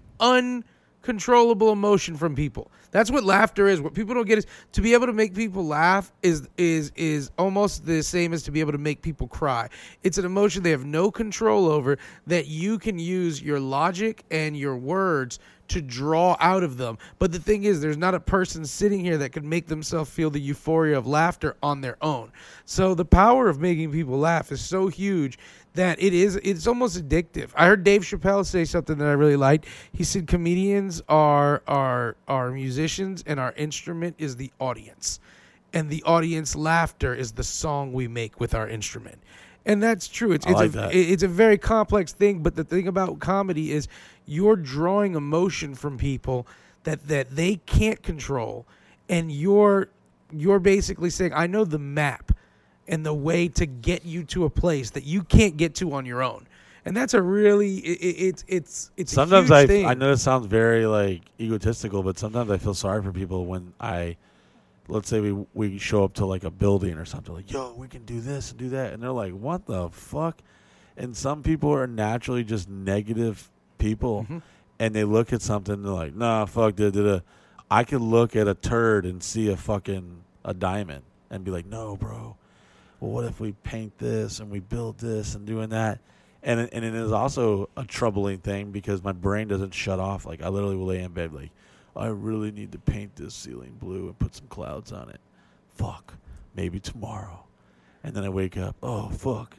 uncontrollable 1.05 1.70
emotion 1.70 2.16
from 2.16 2.35
people. 2.35 2.70
That's 2.90 3.10
what 3.10 3.24
laughter 3.24 3.68
is. 3.68 3.81
What 3.81 3.93
people 3.93 4.14
don't 4.14 4.26
get 4.26 4.39
is 4.39 4.47
to 4.72 4.81
be 4.81 4.94
able 4.94 5.06
to 5.06 5.12
make 5.12 5.35
people 5.35 5.66
laugh 5.66 6.12
is 6.22 6.48
is 6.56 6.93
is 6.97 7.31
almost 7.39 7.85
the 7.85 8.02
same 8.02 8.32
as 8.32 8.43
to 8.44 8.51
be 8.51 8.60
able 8.60 8.72
to 8.72 8.78
make 8.78 9.02
people 9.02 9.28
cry. 9.28 9.68
It's 10.02 10.16
an 10.16 10.24
emotion 10.24 10.62
they 10.62 10.70
have 10.70 10.86
no 10.86 11.10
control 11.10 11.66
over 11.68 11.98
that 12.26 12.47
you 12.47 12.78
can 12.78 12.98
use 12.98 13.43
your 13.43 13.60
logic 13.60 14.24
and 14.31 14.56
your 14.56 14.76
words 14.76 15.39
to 15.69 15.81
draw 15.81 16.36
out 16.41 16.62
of 16.62 16.77
them. 16.77 16.99
But 17.19 17.32
the 17.32 17.39
thing 17.39 17.65
is, 17.65 17.81
there's 17.81 17.97
not 17.97 18.15
a 18.15 18.20
person 18.20 18.65
sitting 18.65 19.01
here 19.01 19.19
that 19.19 19.32
could 19.32 19.45
make 19.45 19.66
themselves 19.66 20.11
feel 20.11 20.31
the 20.31 20.41
euphoria 20.41 20.97
of 20.97 21.07
laughter 21.07 21.57
on 21.62 21.81
their 21.81 21.97
own. 22.03 22.32
So 22.65 22.95
the 22.95 23.05
power 23.05 23.49
of 23.49 23.61
making 23.61 23.93
people 23.93 24.19
laugh 24.19 24.53
is 24.53 24.61
so 24.61 24.89
huge 24.89 25.39
that 25.74 26.01
it 26.01 26.15
is 26.15 26.36
it's 26.36 26.66
almost 26.66 26.97
addictive. 26.97 27.51
I 27.55 27.66
heard 27.66 27.85
Dave 27.85 28.03
Chappelle 28.03 28.47
say 28.47 28.65
something 28.65 28.97
that 28.99 29.09
I 29.09 29.12
really 29.12 29.36
liked. 29.36 29.66
He 29.93 30.05
said 30.05 30.27
comedians 30.27 31.03
are 31.09 31.62
are 31.66 32.16
are 32.28 32.51
musicians 32.51 33.24
and 33.27 33.39
our 33.39 33.53
instrument 33.53 34.16
is 34.19 34.36
the 34.36 34.53
audience. 34.61 35.20
And 35.73 35.91
the 35.91 36.05
audience 36.05 36.55
laughter 36.55 37.15
is 37.15 37.32
the 37.32 37.43
song 37.43 37.93
we 37.93 38.07
make 38.07 38.39
with 38.39 38.55
our 38.55 38.69
instrument. 38.69 39.19
And 39.66 39.82
that's 39.82 40.07
true. 40.09 40.32
It's 40.32 40.47
it's 40.47 40.55
like 40.55 40.70
a, 40.70 40.73
that. 40.73 40.95
it's 40.95 41.23
a 41.23 41.28
very 41.28 41.59
complex 41.59 42.12
thing, 42.12 42.41
but 42.41 42.55
the 42.55 42.65
thing 42.65 42.86
about 42.86 43.19
comedy 43.19 43.73
is 43.73 43.89
you're 44.26 44.56
drawing 44.56 45.14
emotion 45.14 45.74
from 45.74 45.98
people 45.98 46.46
that 46.84 47.09
that 47.09 47.34
they 47.34 47.56
can't 47.66 48.02
control 48.02 48.66
and 49.09 49.30
you're 49.30 49.88
you're 50.32 50.59
basically 50.59 51.10
saying 51.10 51.32
I 51.34 51.46
know 51.46 51.64
the 51.64 51.78
map 51.78 52.32
and 52.88 53.05
the 53.05 53.14
way 53.14 53.48
to 53.48 53.66
get 53.66 54.05
you 54.05 54.24
to 54.24 54.44
a 54.44 54.51
place 54.51 54.90
that 54.90 55.05
you 55.05 55.22
can't 55.22 55.56
get 55.56 55.74
to 55.76 55.92
on 55.94 56.05
your 56.06 56.22
own. 56.22 56.46
And 56.86 56.94
that's 56.94 57.14
a 57.14 57.22
really 57.22 57.78
it, 57.78 57.98
it, 58.01 58.26
it's 58.26 58.44
it's 58.46 58.90
it's 58.96 59.12
sometimes 59.12 59.51
I 59.51 59.66
thing. 59.66 59.86
I 59.86 59.94
know 59.94 60.12
it 60.12 60.18
sounds 60.18 60.46
very 60.46 60.86
like 60.86 61.22
egotistical, 61.40 62.02
but 62.02 62.18
sometimes 62.18 62.51
I 62.51 62.59
feel 62.59 62.74
sorry 62.74 63.02
for 63.02 63.10
people 63.10 63.46
when 63.46 63.72
I 63.80 64.16
let's 64.88 65.09
say 65.09 65.20
we 65.20 65.46
we 65.55 65.78
show 65.78 66.05
up 66.05 66.12
to 66.14 66.26
like 66.26 66.44
a 66.44 66.51
building 66.51 66.98
or 66.98 67.06
something 67.06 67.34
like, 67.34 67.51
"Yo, 67.51 67.72
we 67.74 67.88
can 67.88 68.05
do 68.05 68.20
this 68.20 68.51
and 68.51 68.59
do 68.59 68.68
that." 68.70 68.92
And 68.92 69.02
they're 69.02 69.12
like, 69.12 69.32
"What 69.32 69.64
the 69.64 69.88
fuck?" 69.88 70.42
And 70.98 71.16
some 71.16 71.42
people 71.42 71.72
are 71.72 71.86
naturally 71.86 72.44
just 72.44 72.68
negative 72.68 73.51
people 73.78 74.22
Mm-hmm. 74.24 74.38
and 74.78 74.94
they 74.94 75.05
look 75.05 75.32
at 75.32 75.42
something 75.42 75.74
and 75.74 75.84
they're 75.84 75.92
like, 75.92 76.14
"Nah, 76.14 76.44
fuck 76.46 76.76
da 76.76 76.90
da 76.90 77.02
da." 77.02 77.20
I 77.70 77.84
could 77.84 78.01
look 78.01 78.36
at 78.36 78.46
a 78.48 78.55
turd 78.55 79.06
and 79.06 79.22
see 79.22 79.48
a 79.51 79.56
fucking 79.56 80.22
a 80.44 80.55
diamond 80.55 81.02
and 81.30 81.44
be 81.44 81.51
like, 81.51 81.66
"No, 81.66 81.96
bro. 81.96 82.36
Well, 83.01 83.10
what 83.10 83.24
if 83.24 83.40
we 83.40 83.52
paint 83.52 83.98
this 83.98 84.40
and 84.40 84.51
we 84.51 84.60
build 84.60 84.98
this 84.98 85.34
and 85.34 85.46
doing 85.46 85.70
that?" 85.70 85.98
and 86.42 86.60
and 86.72 86.84
it 86.84 86.94
is 86.94 87.10
also 87.12 87.68
a 87.76 87.84
troubling 87.84 88.38
thing 88.38 88.70
because 88.70 89.02
my 89.02 89.12
brain 89.12 89.48
doesn't 89.48 89.72
shut 89.72 89.98
off. 89.98 90.26
Like 90.26 90.42
I 90.42 90.48
literally 90.48 90.76
will 90.76 90.86
lay 90.86 91.01
in 91.02 91.12
bed 91.12 91.32
like, 91.32 91.51
I 91.96 92.06
really 92.09 92.51
need 92.51 92.72
to 92.72 92.78
paint 92.78 93.16
this 93.16 93.34
ceiling 93.34 93.76
blue 93.80 94.06
and 94.09 94.18
put 94.18 94.34
some 94.34 94.48
clouds 94.48 94.92
on 94.92 95.09
it. 95.09 95.20
Fuck, 95.74 96.14
maybe 96.55 96.80
tomorrow. 96.80 97.44
And 98.02 98.14
then 98.14 98.24
I 98.24 98.28
wake 98.28 98.59
up. 98.59 98.76
Oh 98.82 99.09
fuck, 99.09 99.56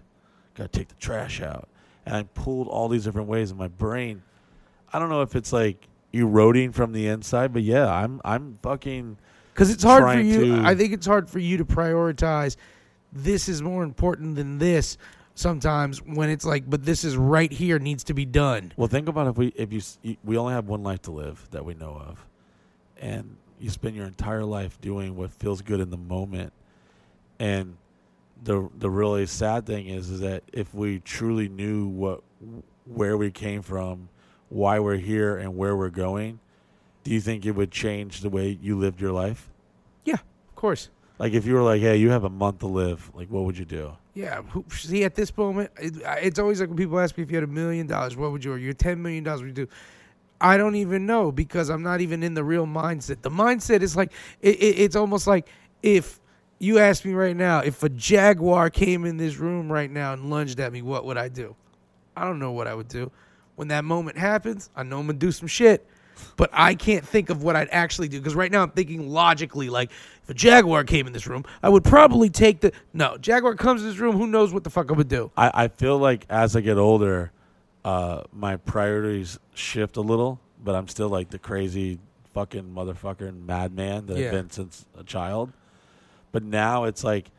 gotta 0.53 0.69
take 0.69 0.89
the 0.89 0.95
trash 0.95 1.41
out. 1.41 1.67
And 2.06 2.15
I 2.15 2.23
pulled 2.23 2.68
all 2.68 2.88
these 2.88 3.03
different 3.03 3.27
ways 3.27 3.52
in 3.52 3.57
my 3.57 3.68
brain. 3.68 4.22
I 4.94 4.99
don't 4.99 5.10
know 5.10 5.22
if 5.22 5.36
it's 5.36 5.52
like 5.52 5.88
eroding 6.14 6.72
from 6.72 6.91
the 6.94 7.07
inside, 7.07 7.52
but 7.53 7.64
yeah, 7.64 7.91
I'm 7.91 8.22
I'm 8.23 8.60
fucking 8.61 9.18
because 9.53 9.72
it's 9.72 9.84
hard 9.84 10.03
for 10.03 10.22
you. 10.22 10.64
I 10.64 10.76
think 10.76 10.94
it's 10.94 11.07
hard 11.07 11.30
for 11.30 11.40
you 11.40 11.57
to 11.57 11.65
prioritize. 11.65 12.56
This 13.11 13.48
is 13.49 13.61
more 13.61 13.84
important 13.84 14.36
than 14.36 14.57
this. 14.57 14.98
Sometimes 15.38 16.02
when 16.02 16.30
it's 16.30 16.45
like, 16.45 16.69
but 16.69 16.86
this 16.86 17.03
is 17.03 17.18
right 17.18 17.52
here 17.52 17.77
needs 17.80 18.06
to 18.06 18.14
be 18.14 18.23
done. 18.26 18.72
Well, 18.77 18.88
think 18.88 19.10
about 19.10 19.27
if 19.27 19.38
we 19.38 19.48
if 19.56 19.73
you- 19.73 20.15
we 20.23 20.38
only 20.38 20.53
have 20.53 20.68
one 20.68 20.84
life 20.84 21.02
to 21.03 21.11
live 21.11 21.45
that 21.52 21.65
we 21.65 21.73
know 21.73 21.95
of, 22.07 22.26
and 23.02 23.36
you 23.60 23.69
spend 23.69 23.95
your 23.95 24.06
entire 24.06 24.45
life 24.45 24.80
doing 24.80 25.15
what 25.18 25.32
feels 25.32 25.61
good 25.61 25.80
in 25.82 25.90
the 25.90 25.98
moment, 25.98 26.53
and 27.40 27.76
the 28.45 28.69
the 28.77 28.89
really 28.89 29.26
sad 29.26 29.65
thing 29.65 29.88
is 29.88 30.09
is 30.09 30.19
that 30.22 30.43
if 30.53 30.73
we 30.73 30.99
truly 30.99 31.49
knew 31.49 31.88
what 31.88 32.22
where 32.85 33.17
we 33.17 33.31
came 33.31 33.61
from, 33.61 34.07
why 34.49 34.80
we're 34.80 34.97
here, 34.97 35.35
and 35.35 35.57
where 35.57 35.76
we're 35.76 35.89
going, 35.89 36.39
do 37.03 37.11
you 37.11 37.19
think 37.19 37.45
it 37.45 37.51
would 37.51 37.72
change 37.72 38.22
the 38.22 38.30
way 38.30 38.57
you 38.61 38.77
lived 38.77 39.01
your 39.01 39.11
life? 39.11 39.49
Yeah, 40.05 40.13
of 40.13 40.55
course. 40.55 40.89
Like 41.17 41.34
if 41.34 41.45
you 41.45 41.55
were 41.55 41.63
like, 41.63 41.81
hey, 41.81 41.97
you 41.97 42.11
have 42.11 42.23
a 42.23 42.30
month 42.30 42.59
to 42.59 42.67
live, 42.67 43.11
like 43.15 43.30
what 43.30 43.43
would 43.45 43.57
you 43.57 43.65
do? 43.65 43.93
Yeah. 44.13 44.41
See, 44.69 45.03
at 45.03 45.15
this 45.15 45.35
moment, 45.35 45.72
it, 45.77 45.93
it's 46.22 46.39
always 46.39 46.59
like 46.59 46.69
when 46.69 46.77
people 46.77 46.99
ask 46.99 47.17
me 47.17 47.23
if 47.23 47.31
you 47.31 47.38
had 47.38 47.43
a 47.43 47.47
million 47.47 47.88
dollars, 47.88 48.15
what 48.15 48.31
would 48.31 48.45
you? 48.45 48.53
Or 48.53 48.57
you're 48.57 48.73
ten 48.73 49.01
million 49.01 49.23
dollars, 49.23 49.41
would 49.41 49.57
you 49.57 49.65
do? 49.65 49.67
I 50.39 50.57
don't 50.57 50.76
even 50.76 51.05
know 51.05 51.31
because 51.31 51.69
I'm 51.69 51.81
not 51.81 52.01
even 52.01 52.22
in 52.22 52.34
the 52.34 52.43
real 52.43 52.67
mindset. 52.67 53.22
The 53.22 53.30
mindset 53.31 53.81
is 53.81 53.95
like 53.95 54.11
it, 54.41 54.55
it, 54.55 54.80
it's 54.80 54.95
almost 54.95 55.26
like 55.26 55.47
if 55.81 56.19
you 56.60 56.80
ask 56.80 57.03
me 57.06 57.14
right 57.14 57.36
now, 57.36 57.60
if 57.60 57.84
a 57.84 57.90
jaguar 57.90 58.69
came 58.69 59.06
in 59.06 59.18
this 59.18 59.38
room 59.38 59.72
right 59.72 59.91
now 59.91 60.14
and 60.14 60.30
lunged 60.30 60.60
at 60.60 60.72
me, 60.72 60.82
what 60.82 61.06
would 61.06 61.18
I 61.18 61.27
do? 61.27 61.56
I 62.15 62.23
don't 62.23 62.40
know 62.40 62.52
what 62.52 62.68
I 62.68 62.73
would 62.73 62.88
do. 62.88 63.11
When 63.56 63.68
that 63.69 63.86
moment 63.86 64.18
happens, 64.18 64.69
I 64.76 64.84
know 64.84 64.99
I'm 64.99 65.07
gonna 65.07 65.18
do 65.19 65.32
some 65.32 65.48
shit, 65.48 65.86
but 66.38 66.49
I 66.53 66.76
can't 66.76 67.06
think 67.06 67.30
of 67.30 67.44
what 67.44 67.56
I'd 67.56 67.69
actually 67.72 68.07
do 68.07 68.19
because 68.19 68.36
right 68.36 68.52
now 68.52 68.64
I'm 68.64 68.72
thinking 68.72 69.10
logically. 69.10 69.69
Like, 69.69 69.91
if 70.23 70.30
a 70.30 70.34
jaguar 70.34 70.84
came 70.84 71.07
in 71.07 71.14
this 71.14 71.27
room, 71.27 71.44
I 71.61 71.69
would 71.69 71.84
probably 71.84 72.30
take 72.30 72.61
the 72.61 72.72
no 72.94 73.18
jaguar 73.18 73.56
comes 73.56 73.82
in 73.82 73.90
this 73.90 73.98
room. 73.98 74.15
Who 74.18 74.27
knows 74.27 74.53
what 74.53 74.64
the 74.64 74.69
fuck 74.69 74.90
I 74.91 74.94
would 74.94 75.07
do? 75.10 75.32
I, 75.38 75.52
I 75.65 75.68
feel 75.68 75.98
like 75.98 76.26
as 76.30 76.56
I 76.56 76.61
get 76.61 76.77
older, 76.77 77.32
uh, 77.84 78.23
my 78.34 78.57
priorities 78.57 79.40
shift 79.53 79.98
a 79.98 80.02
little, 80.02 80.40
but 80.64 80.76
I'm 80.76 80.88
still 80.88 81.10
like 81.10 81.30
the 81.30 81.40
crazy 81.40 81.99
fucking 82.34 82.64
motherfucker 82.64 83.27
and 83.27 83.45
madman 83.45 84.06
that 84.07 84.18
Yeah. 84.18 84.26
I've 84.27 84.32
been 84.32 84.49
since 84.49 84.86
a 84.98 85.03
child. 85.03 85.53
But 86.35 86.43
now 86.43 86.83
it's 86.83 87.01
like 87.01 87.31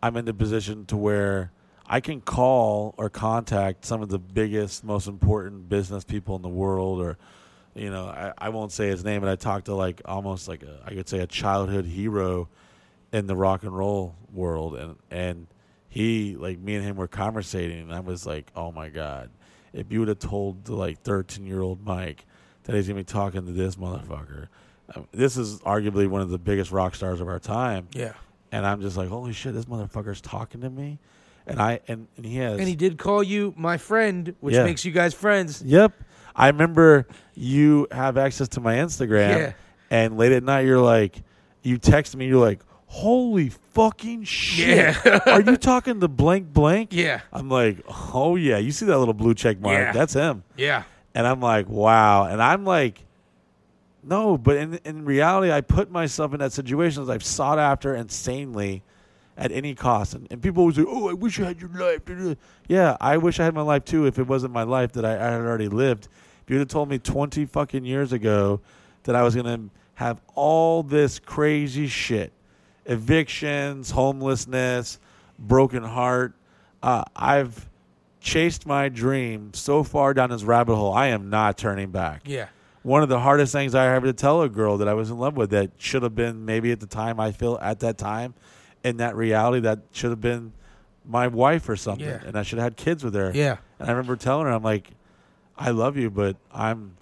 I'm 0.00 0.16
in 0.16 0.24
the 0.24 0.32
position 0.32 0.86
to 0.86 0.96
where 0.96 1.50
I 1.84 1.98
can 1.98 2.20
call 2.20 2.94
or 2.96 3.10
contact 3.10 3.84
some 3.84 4.00
of 4.00 4.10
the 4.10 4.20
biggest, 4.20 4.84
most 4.84 5.08
important 5.08 5.68
business 5.68 6.04
people 6.04 6.36
in 6.36 6.42
the 6.42 6.48
world, 6.48 7.00
or 7.00 7.18
you 7.74 7.90
know, 7.90 8.04
I, 8.04 8.32
I 8.38 8.50
won't 8.50 8.70
say 8.70 8.86
his 8.86 9.04
name, 9.04 9.22
but 9.22 9.28
I 9.28 9.34
talked 9.34 9.64
to 9.64 9.74
like 9.74 10.02
almost 10.04 10.46
like 10.46 10.62
a, 10.62 10.78
I 10.86 10.94
could 10.94 11.08
say 11.08 11.18
a 11.18 11.26
childhood 11.26 11.84
hero 11.84 12.48
in 13.12 13.26
the 13.26 13.34
rock 13.34 13.64
and 13.64 13.76
roll 13.76 14.14
world, 14.32 14.76
and 14.76 14.94
and 15.10 15.48
he 15.88 16.36
like 16.36 16.60
me 16.60 16.76
and 16.76 16.84
him 16.84 16.94
were 16.94 17.08
conversating, 17.08 17.80
and 17.80 17.92
I 17.92 17.98
was 17.98 18.24
like, 18.24 18.52
oh 18.54 18.70
my 18.70 18.88
god, 18.88 19.30
if 19.72 19.90
you 19.90 19.98
would 19.98 20.08
have 20.08 20.20
told 20.20 20.64
the 20.66 20.76
like 20.76 21.02
thirteen 21.02 21.44
year 21.44 21.60
old 21.60 21.84
Mike 21.84 22.24
that 22.62 22.76
he's 22.76 22.86
gonna 22.86 23.00
be 23.00 23.04
talking 23.04 23.46
to 23.46 23.50
this 23.52 23.74
motherfucker, 23.74 24.46
um, 24.94 25.08
this 25.10 25.36
is 25.36 25.58
arguably 25.62 26.06
one 26.06 26.20
of 26.20 26.30
the 26.30 26.38
biggest 26.38 26.70
rock 26.70 26.94
stars 26.94 27.20
of 27.20 27.26
our 27.26 27.40
time, 27.40 27.88
Yeah. 27.92 28.12
And 28.52 28.66
I'm 28.66 28.80
just 28.80 28.96
like, 28.96 29.08
holy 29.08 29.32
shit, 29.32 29.54
this 29.54 29.64
motherfucker's 29.66 30.20
talking 30.20 30.60
to 30.62 30.70
me, 30.70 30.98
and 31.46 31.60
I 31.60 31.80
and, 31.88 32.06
and 32.16 32.26
he 32.26 32.36
has 32.36 32.58
And 32.58 32.68
he 32.68 32.76
did 32.76 32.98
call 32.98 33.22
you 33.22 33.54
my 33.56 33.76
friend, 33.78 34.34
which 34.40 34.54
Yeah. 34.54 34.64
makes 34.64 34.84
you 34.84 34.92
guys 34.92 35.14
friends. 35.14 35.62
Yep. 35.64 35.92
I 36.36 36.46
remember 36.48 37.06
you 37.34 37.86
have 37.90 38.16
access 38.16 38.48
to 38.48 38.60
my 38.60 38.76
Instagram. 38.76 39.38
Yeah. 39.38 39.52
And 39.90 40.16
late 40.18 40.32
at 40.32 40.42
night, 40.44 40.66
you're 40.66 40.80
like, 40.80 41.22
you 41.62 41.78
text 41.78 42.14
me, 42.16 42.26
you're 42.28 42.38
like, 42.40 42.60
holy 42.86 43.48
fucking 43.48 44.24
shit. 44.24 44.94
Yeah. 45.04 45.18
Are 45.26 45.40
you 45.40 45.56
talking 45.56 45.98
to 46.00 46.08
blank 46.08 46.52
blank? 46.52 46.92
Yeah. 46.92 47.20
I'm 47.32 47.48
like, 47.48 47.82
oh, 48.14 48.36
yeah. 48.36 48.58
You 48.58 48.70
see 48.70 48.86
that 48.86 48.98
little 48.98 49.14
blue 49.14 49.34
check 49.34 49.58
mark? 49.60 49.74
Yeah. 49.74 49.92
That's 49.92 50.12
him. 50.12 50.44
Yeah. 50.56 50.84
And 51.14 51.26
I'm 51.26 51.40
like, 51.40 51.68
wow. 51.68 52.24
And 52.24 52.40
I'm 52.42 52.64
like, 52.64 53.04
no, 54.08 54.38
but 54.38 54.56
in, 54.56 54.80
in 54.84 55.04
reality, 55.04 55.52
I 55.52 55.60
put 55.60 55.90
myself 55.90 56.32
in 56.32 56.40
that 56.40 56.52
situation 56.52 57.02
as 57.02 57.10
I've 57.10 57.22
sought 57.22 57.58
after 57.58 57.94
insanely 57.94 58.82
at 59.36 59.52
any 59.52 59.74
cost. 59.74 60.14
And, 60.14 60.26
and 60.30 60.42
people 60.42 60.62
always 60.62 60.76
say, 60.76 60.84
oh, 60.86 61.08
I 61.08 61.12
wish 61.12 61.38
I 61.40 61.44
had 61.44 61.60
your 61.60 61.70
life. 61.70 62.00
Yeah, 62.66 62.96
I 63.00 63.18
wish 63.18 63.38
I 63.38 63.44
had 63.44 63.54
my 63.54 63.62
life 63.62 63.84
too 63.84 64.06
if 64.06 64.18
it 64.18 64.26
wasn't 64.26 64.52
my 64.52 64.62
life 64.64 64.92
that 64.92 65.04
I, 65.04 65.12
I 65.12 65.30
had 65.32 65.40
already 65.40 65.68
lived. 65.68 66.08
If 66.42 66.50
you'd 66.50 66.58
have 66.58 66.68
told 66.68 66.88
me 66.88 66.98
20 66.98 67.44
fucking 67.44 67.84
years 67.84 68.12
ago 68.12 68.60
that 69.04 69.14
I 69.14 69.22
was 69.22 69.34
going 69.34 69.46
to 69.46 69.70
have 69.94 70.20
all 70.34 70.82
this 70.82 71.18
crazy 71.18 71.86
shit 71.86 72.32
evictions, 72.86 73.90
homelessness, 73.90 74.98
broken 75.38 75.82
heart, 75.82 76.32
uh, 76.82 77.04
I've 77.14 77.68
chased 78.20 78.66
my 78.66 78.88
dream 78.88 79.52
so 79.52 79.82
far 79.84 80.14
down 80.14 80.30
this 80.30 80.42
rabbit 80.42 80.74
hole, 80.74 80.92
I 80.94 81.08
am 81.08 81.28
not 81.28 81.58
turning 81.58 81.90
back 81.90 82.22
Yeah. 82.24 82.46
One 82.88 83.02
of 83.02 83.08
the 83.08 83.20
hardest 83.20 83.52
things 83.52 83.74
I 83.74 83.94
ever 83.94 84.06
to 84.06 84.12
tell 84.12 84.42
a 84.42 84.48
girl 84.48 84.78
that 84.78 84.88
I 84.88 84.94
was 84.94 85.10
in 85.10 85.18
love 85.18 85.36
with 85.36 85.50
that 85.50 85.70
should 85.78 86.02
have 86.02 86.14
been 86.14 86.44
maybe 86.44 86.72
at 86.72 86.80
the 86.80 86.86
time 86.86 87.20
I 87.20 87.32
feel 87.32 87.58
at 87.60 87.80
that 87.80 87.98
time 87.98 88.34
in 88.82 88.96
that 88.98 89.14
reality 89.16 89.60
that 89.60 89.80
should 89.92 90.10
have 90.10 90.20
been 90.20 90.52
my 91.04 91.26
wife 91.28 91.68
or 91.68 91.76
something 91.76 92.06
Yeah. 92.06 92.20
and 92.26 92.36
I 92.36 92.42
should 92.42 92.58
have 92.58 92.64
had 92.66 92.76
kids 92.76 93.04
with 93.04 93.14
her. 93.14 93.30
Yeah. 93.34 93.58
And 93.78 93.88
I 93.88 93.92
remember 93.92 94.16
telling 94.16 94.46
her 94.46 94.52
I'm 94.52 94.62
like 94.62 94.90
I 95.56 95.70
love 95.70 95.96
you 95.96 96.10
but 96.10 96.36
I'm 96.52 96.96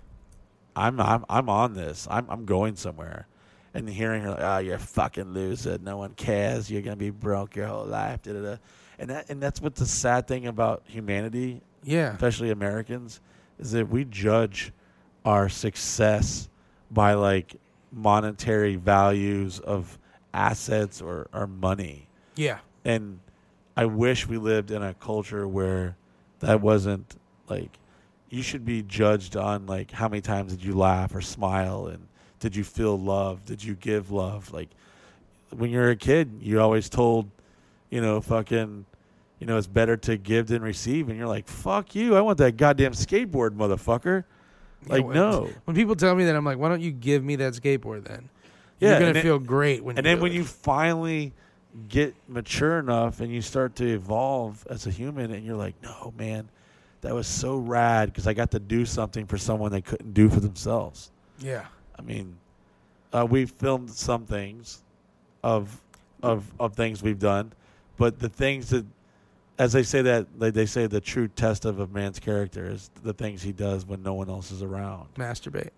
I'm 0.74 1.00
I'm 1.00 1.24
I'm 1.28 1.48
on 1.48 1.74
this. 1.74 2.06
I'm 2.10 2.26
I'm 2.28 2.44
going 2.44 2.76
somewhere. 2.76 3.26
And 3.74 3.88
hearing 3.88 4.22
her 4.22 4.30
like, 4.30 4.40
"Oh, 4.40 4.58
you're 4.58 4.78
fucking 4.78 5.32
loser. 5.34 5.76
No 5.82 5.98
one 5.98 6.14
cares. 6.14 6.70
You're 6.70 6.80
gonna 6.82 6.96
be 6.96 7.10
broke 7.10 7.56
your 7.56 7.66
whole 7.66 7.84
life." 7.84 8.22
Da, 8.22 8.32
da, 8.32 8.40
da. 8.42 8.56
And 8.98 9.10
that 9.10 9.28
and 9.30 9.42
that's 9.42 9.60
what 9.60 9.74
the 9.74 9.84
sad 9.86 10.26
thing 10.26 10.46
about 10.46 10.82
humanity 10.86 11.60
Yeah. 11.84 12.12
especially 12.14 12.50
Americans, 12.50 13.20
is 13.58 13.72
that 13.72 13.88
we 13.90 14.04
judge 14.06 14.72
our 15.26 15.48
success 15.48 16.48
by 16.90 17.14
like 17.14 17.56
monetary 17.92 18.76
values 18.76 19.58
of 19.60 19.98
assets 20.32 21.02
or, 21.02 21.28
or 21.32 21.46
money. 21.46 22.06
Yeah. 22.36 22.58
And 22.84 23.18
I 23.76 23.86
wish 23.86 24.26
we 24.26 24.38
lived 24.38 24.70
in 24.70 24.82
a 24.82 24.94
culture 24.94 25.48
where 25.48 25.96
that 26.40 26.60
wasn't 26.60 27.16
like 27.48 27.78
you 28.30 28.42
should 28.42 28.64
be 28.64 28.82
judged 28.82 29.36
on 29.36 29.66
like 29.66 29.90
how 29.90 30.08
many 30.08 30.20
times 30.20 30.52
did 30.52 30.64
you 30.64 30.74
laugh 30.74 31.14
or 31.14 31.20
smile 31.20 31.86
and 31.88 32.06
did 32.38 32.54
you 32.54 32.64
feel 32.64 32.98
love? 32.98 33.44
Did 33.44 33.64
you 33.64 33.74
give 33.74 34.12
love? 34.12 34.52
Like 34.52 34.68
when 35.50 35.70
you're 35.70 35.90
a 35.90 35.96
kid, 35.96 36.38
you're 36.40 36.60
always 36.60 36.88
told, 36.88 37.28
you 37.90 38.00
know, 38.00 38.20
fucking, 38.20 38.84
you 39.40 39.46
know, 39.46 39.56
it's 39.56 39.66
better 39.66 39.96
to 39.96 40.16
give 40.16 40.46
than 40.46 40.62
receive, 40.62 41.08
and 41.08 41.18
you're 41.18 41.28
like, 41.28 41.46
fuck 41.46 41.94
you, 41.94 42.16
I 42.16 42.20
want 42.20 42.38
that 42.38 42.56
goddamn 42.56 42.92
skateboard, 42.92 43.50
motherfucker. 43.50 44.24
Like, 44.88 45.06
no. 45.06 45.50
When 45.64 45.74
people 45.76 45.96
tell 45.96 46.14
me 46.14 46.24
that, 46.24 46.36
I'm 46.36 46.44
like, 46.44 46.58
why 46.58 46.68
don't 46.68 46.80
you 46.80 46.92
give 46.92 47.24
me 47.24 47.36
that 47.36 47.54
skateboard 47.54 48.04
then? 48.04 48.28
Yeah, 48.80 48.90
You're 48.90 49.00
gonna 49.00 49.12
then- 49.14 49.22
feel 49.22 49.38
great 49.38 49.82
when. 49.84 49.96
And 49.96 50.04
then 50.06 50.20
when 50.20 50.32
it. 50.32 50.36
you 50.36 50.44
finally 50.44 51.32
get 51.88 52.14
mature 52.28 52.78
enough 52.78 53.20
and 53.20 53.30
you 53.32 53.42
start 53.42 53.74
to 53.76 53.86
evolve 53.86 54.66
as 54.70 54.86
a 54.86 54.90
human, 54.90 55.32
and 55.32 55.44
you're 55.44 55.56
like, 55.56 55.74
no, 55.82 56.12
man, 56.16 56.48
that 57.02 57.14
was 57.14 57.26
so 57.26 57.56
rad 57.56 58.10
because 58.10 58.26
I 58.26 58.32
got 58.34 58.50
to 58.52 58.58
do 58.58 58.84
something 58.86 59.26
for 59.26 59.38
someone 59.38 59.70
they 59.72 59.80
couldn't 59.82 60.14
do 60.14 60.28
for 60.28 60.40
themselves. 60.40 61.10
Yeah. 61.38 61.66
I 61.98 62.02
mean, 62.02 62.36
uh, 63.12 63.26
we 63.28 63.46
filmed 63.46 63.90
some 63.90 64.24
things 64.26 64.82
of 65.42 65.80
of 66.22 66.50
of 66.58 66.74
things 66.74 67.02
we've 67.02 67.18
done, 67.18 67.52
but 67.98 68.18
the 68.18 68.28
things 68.28 68.70
that, 68.70 68.84
as 69.58 69.72
they 69.72 69.82
say 69.82 70.02
that 70.02 70.26
they, 70.38 70.50
they 70.50 70.66
say 70.66 70.86
the 70.86 71.00
true 71.00 71.28
test 71.28 71.64
of 71.64 71.80
a 71.80 71.86
man's 71.86 72.18
character 72.18 72.66
is 72.68 72.90
the 73.02 73.12
things 73.12 73.42
he 73.42 73.52
does 73.52 73.86
when 73.86 74.02
no 74.02 74.14
one 74.14 74.28
else 74.28 74.50
is 74.50 74.62
around. 74.62 75.08
Masturbate. 75.16 75.70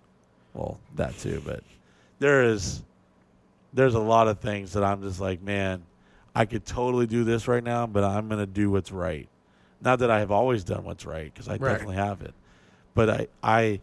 Well, 0.55 0.79
that 0.97 1.17
too, 1.19 1.43
but 1.45 1.63
there 2.19 2.43
is 2.45 2.83
there's 3.73 3.95
a 3.95 4.01
lot 4.01 4.29
of 4.29 4.41
things 4.41 4.73
that 4.73 4.83
I'm 4.83 5.03
just 5.03 5.21
like, 5.21 5.43
man, 5.43 5.83
I 6.35 6.47
could 6.47 6.65
totally 6.65 7.07
do 7.07 7.23
this 7.25 7.47
right 7.47 7.63
now, 7.63 7.87
but 7.87 8.03
I'm 8.03 8.29
gonna 8.29 8.47
do 8.47 8.71
what's 8.71 8.91
right. 8.91 9.29
Not 9.81 10.01
that 10.01 10.11
I 10.11 10.19
have 10.21 10.33
always 10.33 10.65
done 10.65 10.83
what's 10.85 11.07
right, 11.07 11.33
because 11.33 11.49
I 11.49 11.53
Right. 11.53 11.73
definitely 11.73 11.97
have 11.97 12.23
it, 12.23 12.35
but 12.95 13.09
I 13.11 13.29
I 13.43 13.81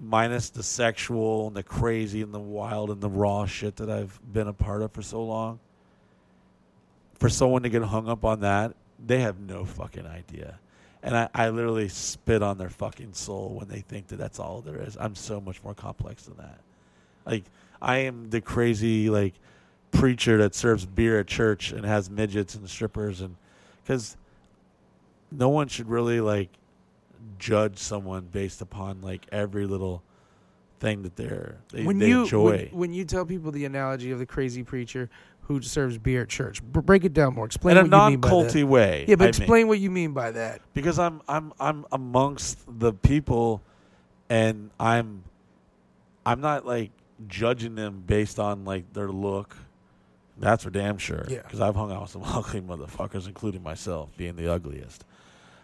minus 0.00 0.50
the 0.50 0.64
sexual 0.64 1.46
and 1.46 1.56
the 1.56 1.62
crazy 1.62 2.22
and 2.22 2.34
the 2.34 2.40
wild 2.40 2.90
and 2.90 3.00
the 3.00 3.08
raw 3.08 3.46
shit 3.46 3.76
that 3.76 3.88
I've 3.88 4.18
been 4.32 4.48
a 4.48 4.52
part 4.52 4.82
of 4.82 4.90
for 4.90 5.02
so 5.02 5.22
long. 5.22 5.60
For 7.22 7.28
someone 7.28 7.62
to 7.62 7.68
get 7.68 7.82
hung 7.82 8.08
up 8.08 8.24
on 8.24 8.40
that, 8.40 8.74
they 9.06 9.20
have 9.20 9.38
no 9.38 9.64
fucking 9.64 10.06
idea. 10.06 10.58
And 11.04 11.16
I, 11.16 11.28
I 11.32 11.50
literally 11.50 11.88
spit 11.88 12.42
on 12.42 12.58
their 12.58 12.68
fucking 12.68 13.12
soul 13.12 13.54
when 13.54 13.68
they 13.68 13.78
think 13.78 14.08
that 14.08 14.16
that's 14.16 14.40
all 14.40 14.60
there 14.60 14.82
is. 14.82 14.96
I'm 14.98 15.14
so 15.14 15.40
much 15.40 15.62
more 15.62 15.72
complex 15.72 16.24
than 16.24 16.36
that. 16.38 16.58
Like, 17.24 17.44
I 17.80 17.98
am 17.98 18.30
the 18.30 18.40
crazy, 18.40 19.08
like, 19.08 19.34
preacher 19.92 20.38
that 20.38 20.56
serves 20.56 20.84
beer 20.84 21.20
at 21.20 21.28
church 21.28 21.70
and 21.70 21.84
has 21.84 22.10
midgets 22.10 22.56
and 22.56 22.68
strippers. 22.68 23.20
And 23.20 23.36
because 23.84 24.16
no 25.30 25.48
one 25.48 25.68
should 25.68 25.88
really, 25.88 26.20
like, 26.20 26.48
judge 27.38 27.78
someone 27.78 28.26
based 28.32 28.62
upon, 28.62 29.00
like, 29.00 29.26
every 29.30 29.66
little 29.66 30.02
thing 30.80 31.02
that 31.04 31.14
they're, 31.14 31.58
they, 31.70 31.84
when 31.84 32.00
they 32.00 32.08
you 32.08 32.22
enjoy. 32.22 32.68
When, 32.70 32.80
when 32.80 32.94
you 32.94 33.04
tell 33.04 33.24
people 33.24 33.52
the 33.52 33.64
analogy 33.64 34.10
of 34.10 34.18
the 34.18 34.26
crazy 34.26 34.64
preacher 34.64 35.08
who 35.54 35.62
serves 35.62 35.98
beer 35.98 36.22
at 36.22 36.28
church, 36.28 36.62
b- 36.72 36.80
break 36.80 37.04
it 37.04 37.12
down 37.12 37.34
more. 37.34 37.46
Explain 37.46 37.76
in 37.76 37.86
a 37.86 37.88
what 37.88 38.04
you 38.04 38.10
mean 38.10 38.20
by 38.20 38.28
non-culty 38.28 38.52
that. 38.52 38.66
way. 38.66 39.04
Yeah, 39.08 39.16
but 39.16 39.24
I 39.24 39.26
mean. 39.26 39.28
explain 39.28 39.68
what 39.68 39.78
you 39.78 39.90
mean 39.90 40.12
by 40.12 40.30
that. 40.32 40.60
because 40.74 40.98
I'm 40.98 41.22
I'm 41.28 41.52
I'm 41.60 41.84
amongst 41.92 42.58
the 42.78 42.92
people, 42.92 43.62
and 44.28 44.70
I'm 44.78 45.24
I'm 46.26 46.40
not 46.40 46.66
like 46.66 46.90
judging 47.28 47.74
them 47.74 48.02
based 48.06 48.38
on 48.38 48.64
like 48.64 48.92
their 48.92 49.08
look. 49.08 49.56
That's 50.38 50.64
for 50.64 50.70
damn 50.70 50.98
sure. 50.98 51.24
Yeah. 51.28 51.42
Because 51.42 51.60
I've 51.60 51.76
hung 51.76 51.92
out 51.92 52.02
with 52.02 52.10
some 52.10 52.22
ugly 52.26 52.60
motherfuckers, 52.60 53.26
including 53.26 53.62
myself 53.62 54.10
being 54.16 54.36
the 54.36 54.52
ugliest. 54.52 55.04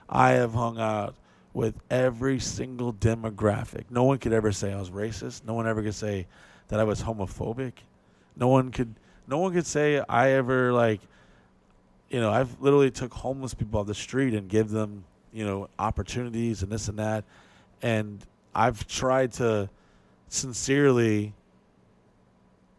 I 0.09 0.31
have 0.31 0.55
hung 0.55 0.79
out 0.79 1.15
with 1.53 1.75
every 1.91 2.39
single 2.39 2.93
demographic. 2.93 3.85
No 3.91 4.05
one 4.05 4.19
could 4.19 4.33
ever 4.33 4.53
say 4.53 4.73
I 4.73 4.79
was 4.79 4.91
racist. 4.91 5.45
No 5.45 5.55
one 5.55 5.67
ever 5.67 5.83
could 5.83 5.95
say 5.95 6.27
that 6.69 6.79
I 6.79 6.85
was 6.85 7.03
homophobic. 7.03 7.73
No 8.37 8.49
one 8.49 8.71
could. 8.71 8.95
No 9.29 9.39
one 9.39 9.53
could 9.53 9.67
say 9.67 10.03
I 10.09 10.31
ever 10.33 10.73
like 10.73 11.01
you 12.11 12.21
know, 12.21 12.31
I've 12.31 12.61
literally 12.61 12.91
took 12.91 13.13
homeless 13.13 13.55
people 13.55 13.81
off 13.81 13.87
the 13.87 13.95
street 13.95 14.33
and 14.35 14.49
give 14.49 14.71
them, 14.71 15.05
you 15.33 15.45
know, 15.45 15.69
opportunities 15.79 16.63
and 16.63 16.73
this 16.73 16.89
and 16.89 16.99
that. 16.99 17.25
And 17.83 18.25
I've 18.55 18.87
tried 18.87 19.33
to 19.35 19.69
sincerely 20.29 21.35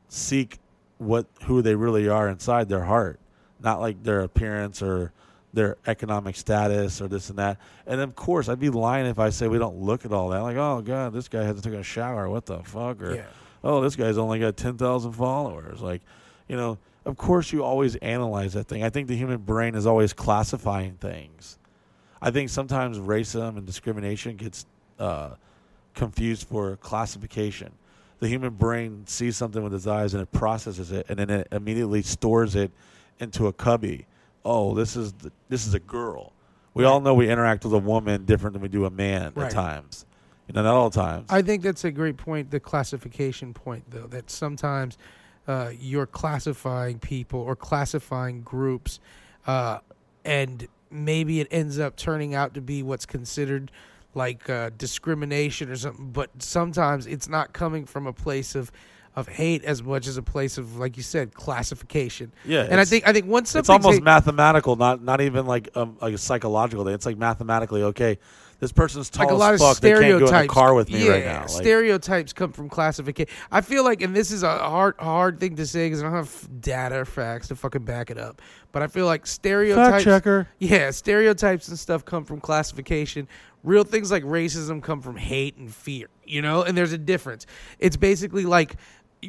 seek 0.07 0.57
what 0.97 1.27
who 1.43 1.61
they 1.61 1.75
really 1.75 2.09
are 2.09 2.27
inside 2.27 2.69
their 2.69 2.83
heart, 2.83 3.19
not 3.61 3.79
like 3.79 4.03
their 4.03 4.21
appearance 4.21 4.81
or 4.81 5.13
their 5.53 5.77
economic 5.87 6.35
status 6.35 7.01
or 7.01 7.07
this 7.07 7.29
and 7.29 7.39
that. 7.39 7.57
And 7.87 8.01
of 8.01 8.15
course, 8.15 8.49
I'd 8.49 8.59
be 8.59 8.69
lying 8.69 9.05
if 9.05 9.19
I 9.19 9.29
say 9.29 9.47
we 9.47 9.57
don't 9.59 9.77
look 9.77 10.05
at 10.05 10.11
all 10.11 10.29
that. 10.29 10.39
Like, 10.39 10.57
oh 10.57 10.81
god, 10.81 11.13
this 11.13 11.27
guy 11.27 11.43
hasn't 11.43 11.63
taken 11.63 11.79
a 11.79 11.83
shower. 11.83 12.29
What 12.29 12.45
the 12.45 12.59
fuck? 12.63 13.01
Or 13.01 13.15
Yeah. 13.15 13.25
oh, 13.63 13.81
this 13.81 13.95
guy's 13.95 14.17
only 14.17 14.39
got 14.39 14.57
ten 14.57 14.77
thousand 14.77 15.13
followers. 15.13 15.81
Like, 15.81 16.01
you 16.49 16.57
know, 16.57 16.77
of 17.05 17.15
course 17.15 17.53
you 17.53 17.63
always 17.63 17.95
analyze 17.97 18.53
that 18.53 18.67
thing. 18.67 18.83
I 18.83 18.89
think 18.89 19.07
the 19.07 19.15
human 19.15 19.37
brain 19.37 19.75
is 19.75 19.85
always 19.85 20.11
classifying 20.11 20.95
things. 20.95 21.57
I 22.21 22.31
think 22.31 22.49
sometimes 22.49 22.97
racism 22.97 23.55
and 23.57 23.65
discrimination 23.65 24.35
gets 24.35 24.65
uh, 24.99 25.35
confused 25.93 26.47
for 26.47 26.75
classification. 26.77 27.71
The 28.19 28.27
human 28.27 28.49
brain 28.55 29.03
sees 29.07 29.37
something 29.37 29.63
with 29.63 29.73
its 29.73 29.87
eyes 29.87 30.13
and 30.13 30.21
it 30.21 30.29
processes 30.33 30.91
it, 30.91 31.05
and 31.07 31.17
then 31.17 31.29
it 31.29 31.47
immediately 31.53 32.01
stores 32.01 32.55
it 32.55 32.71
into 33.19 33.47
a 33.47 33.53
cubby. 33.53 34.05
Oh, 34.43 34.73
this 34.75 34.97
is 34.97 35.13
the, 35.13 35.31
this 35.47 35.65
is 35.65 35.73
a 35.73 35.79
girl. 35.79 36.33
We 36.73 36.83
all 36.83 36.99
know 36.99 37.13
we 37.13 37.29
interact 37.29 37.63
with 37.63 37.73
a 37.73 37.77
woman 37.79 38.25
different 38.25 38.53
than 38.53 38.61
we 38.61 38.67
do 38.67 38.85
a 38.85 38.89
man 38.89 39.31
Right. 39.35 39.45
at 39.45 39.51
times. 39.51 40.05
You 40.47 40.53
know, 40.53 40.63
not 40.63 40.73
all 40.73 40.89
times. 40.89 41.27
I 41.29 41.41
think 41.41 41.61
that's 41.61 41.85
a 41.85 41.91
great 41.91 42.17
point, 42.17 42.49
the 42.51 42.59
classification 42.59 43.53
point, 43.53 43.83
though, 43.89 44.07
that 44.07 44.29
sometimes 44.31 44.97
uh, 45.49 45.71
you're 45.79 46.05
classifying 46.05 46.99
people 46.99 47.39
or 47.41 47.55
classifying 47.55 48.41
groups 48.41 48.99
uh, 49.47 49.79
and 50.23 50.67
maybe 50.91 51.39
it 51.39 51.47
ends 51.51 51.79
up 51.79 51.95
turning 51.95 52.35
out 52.35 52.53
to 52.53 52.61
be 52.61 52.83
what's 52.83 53.05
considered 53.05 53.71
like 54.13 54.49
uh, 54.49 54.69
discrimination 54.77 55.69
or 55.69 55.75
something. 55.75 56.11
But 56.11 56.29
sometimes 56.41 57.07
it's 57.07 57.27
not 57.27 57.53
coming 57.53 57.85
from 57.85 58.07
a 58.07 58.13
place 58.13 58.55
of 58.55 58.71
of 59.15 59.27
hate 59.27 59.63
as 59.63 59.81
much 59.81 60.07
as 60.07 60.17
a 60.17 60.21
place 60.21 60.57
of, 60.59 60.77
like 60.77 60.95
you 60.95 61.03
said, 61.03 61.33
classification. 61.33 62.31
Yeah, 62.45 62.67
and 62.69 62.79
I 62.79 62.85
think 62.85 63.07
I 63.07 63.11
think 63.13 63.25
once 63.25 63.55
It's 63.55 63.69
almost 63.69 63.95
hate- 63.95 64.03
mathematical, 64.03 64.75
not 64.75 65.03
not 65.03 65.19
even 65.21 65.45
like 65.45 65.69
um, 65.75 65.97
like 66.01 66.13
a 66.13 66.17
psychological 66.17 66.85
thing. 66.85 66.93
It's 66.93 67.05
like 67.05 67.17
mathematically 67.17 67.83
okay. 67.83 68.19
This 68.59 68.73
person's 68.73 69.09
tall 69.09 69.25
like 69.25 69.33
a 69.33 69.37
lot 69.37 69.53
as 69.53 69.61
of 69.61 69.67
fuck. 69.67 69.79
They 69.79 69.91
can't 69.91 70.01
go 70.01 70.07
in 70.07 70.19
the 70.19 70.27
stereotypes. 70.27 70.53
car 70.53 70.73
with 70.73 70.89
me 70.89 71.05
yeah, 71.05 71.11
right 71.11 71.25
now. 71.25 71.39
Like, 71.41 71.49
stereotypes 71.49 72.33
come 72.33 72.51
from 72.51 72.67
classification. 72.67 73.33
I 73.51 73.61
feel 73.61 73.85
like, 73.85 74.01
and 74.01 74.13
this 74.13 74.31
is 74.31 74.43
a 74.43 74.57
hard 74.57 74.95
hard 74.99 75.39
thing 75.39 75.55
to 75.55 75.65
say 75.65 75.85
because 75.85 76.01
I 76.01 76.03
don't 76.03 76.15
have 76.15 76.61
data 76.61 76.99
or 76.99 77.05
facts 77.05 77.47
to 77.49 77.55
fucking 77.55 77.85
back 77.85 78.09
it 78.09 78.17
up. 78.17 78.41
But 78.73 78.81
I 78.81 78.87
feel 78.87 79.05
like 79.05 79.25
stereotypes. 79.25 79.89
Fact 79.89 80.03
checker. 80.03 80.47
Yeah, 80.59 80.91
stereotypes 80.91 81.69
and 81.69 81.79
stuff 81.79 82.03
come 82.03 82.25
from 82.25 82.41
classification. 82.41 83.29
Real 83.63 83.85
things 83.85 84.11
like 84.11 84.23
racism 84.23 84.83
come 84.83 85.01
from 85.01 85.15
hate 85.15 85.55
and 85.55 85.73
fear. 85.73 86.07
You 86.25 86.41
know, 86.41 86.63
and 86.63 86.77
there's 86.77 86.93
a 86.93 86.97
difference. 86.97 87.45
It's 87.79 87.95
basically 87.95 88.43
like 88.43 88.75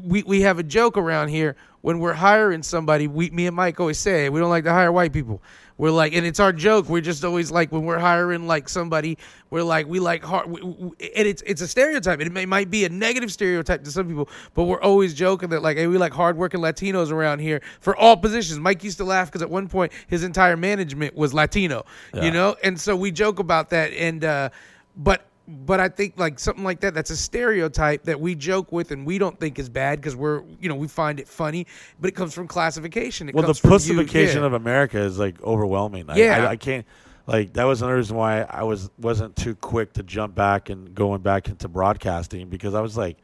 we 0.03 0.23
we 0.25 0.43
have 0.43 0.59
a 0.59 0.63
joke 0.63 0.97
around 0.97 1.29
here 1.29 1.57
when 1.83 1.99
we're 1.99 2.15
hiring 2.15 2.63
somebody. 2.63 3.07
We 3.07 3.31
me 3.31 3.47
and 3.47 3.57
Mike 3.57 3.81
always 3.81 3.99
say 3.99 4.29
we 4.29 4.41
don't 4.41 4.51
like 4.51 4.65
to 4.65 4.73
hire 4.73 4.93
white 4.93 5.13
people. 5.13 5.43
We're 5.81 5.91
like, 5.91 6.13
and 6.15 6.27
it's 6.27 6.41
our 6.41 6.53
joke. 6.53 6.91
We're 6.91 7.01
just 7.01 7.25
always 7.25 7.51
like 7.51 7.73
when 7.73 7.85
we're 7.87 7.99
hiring 7.99 8.47
like 8.47 8.69
somebody, 8.69 9.17
we're 9.49 9.63
like 9.63 9.87
we 9.87 9.99
like 9.99 10.23
hard, 10.23 10.51
we, 10.51 10.61
we- 10.61 11.11
and 11.17 11.27
it's 11.27 11.43
it's 11.47 11.63
a 11.63 11.67
stereotype. 11.67 12.21
It 12.21 12.31
may, 12.31 12.45
might 12.45 12.71
be 12.71 12.85
a 12.85 12.91
negative 12.91 13.33
stereotype 13.33 13.83
to 13.85 13.91
some 13.91 14.07
people, 14.07 14.29
but 14.53 14.65
we're 14.65 14.83
always 14.83 15.15
joking 15.15 15.49
that 15.49 15.63
like, 15.63 15.79
hey, 15.79 15.87
we 15.87 15.97
like 15.97 16.13
hardworking 16.13 16.61
Latinos 16.61 17.11
around 17.11 17.39
here 17.39 17.63
for 17.81 17.97
all 17.97 18.15
positions. 18.15 18.61
Mike 18.61 18.85
used 18.85 18.99
to 18.99 19.05
laugh 19.05 19.29
because 19.29 19.41
at 19.41 19.49
one 19.49 19.69
point 19.69 19.91
his 20.07 20.23
entire 20.23 20.57
management 20.57 21.15
was 21.17 21.33
Latino, 21.33 21.87
Yeah. 22.13 22.25
you 22.25 22.31
know, 22.31 22.57
and 22.63 22.79
so 22.79 22.95
we 22.95 23.11
joke 23.11 23.39
about 23.39 23.71
that. 23.71 23.91
And 23.95 24.23
uh, 24.23 24.51
but 24.99 25.25
but 25.51 25.81
I 25.81 25.89
think 25.89 26.15
like 26.17 26.39
something 26.39 26.65
like 26.65 26.81
that, 26.81 26.95
that's 26.95 27.11
a 27.11 27.17
stereotype 27.17 28.05
that 28.05 28.21
we 28.21 28.35
joke 28.35 28.73
with 28.73 28.91
and 28.91 29.05
we 29.05 29.19
don't 29.19 29.39
think 29.39 29.59
is 29.59 29.69
bad 29.69 30.01
because 30.01 30.15
we're, 30.17 30.43
you 30.61 30.69
know, 30.69 30.75
we 30.77 30.89
find 30.89 31.19
it 31.21 31.29
funny, 31.29 31.67
but 32.01 32.09
it 32.09 32.15
comes 32.15 32.33
from 32.33 32.47
classification. 32.47 33.29
It 33.29 33.35
well, 33.35 33.43
the 33.43 33.49
comes 33.49 33.59
from 33.61 33.71
you- 33.71 33.75
pussification 33.77 34.41
yeah. 34.41 34.47
of 34.47 34.53
America 34.53 34.99
is 34.99 35.19
like 35.19 35.43
overwhelming. 35.43 36.09
I, 36.09 36.17
Yeah. 36.17 36.45
I, 36.47 36.51
I 36.51 36.57
can't. 36.57 36.87
Like 37.27 37.53
that 37.53 37.65
was 37.65 37.83
another 37.83 37.97
reason 37.97 38.17
why 38.17 38.43
I 38.43 38.65
was 38.65 38.91
wasn't 38.99 39.37
too 39.37 39.55
quick 39.55 39.93
to 39.95 40.03
jump 40.03 40.35
back 40.35 40.69
and 40.69 40.95
going 40.95 41.21
back 41.23 41.49
into 41.49 41.69
broadcasting 41.69 42.49
because 42.49 42.75
I 42.75 42.81
was 42.81 42.97
like, 42.97 43.19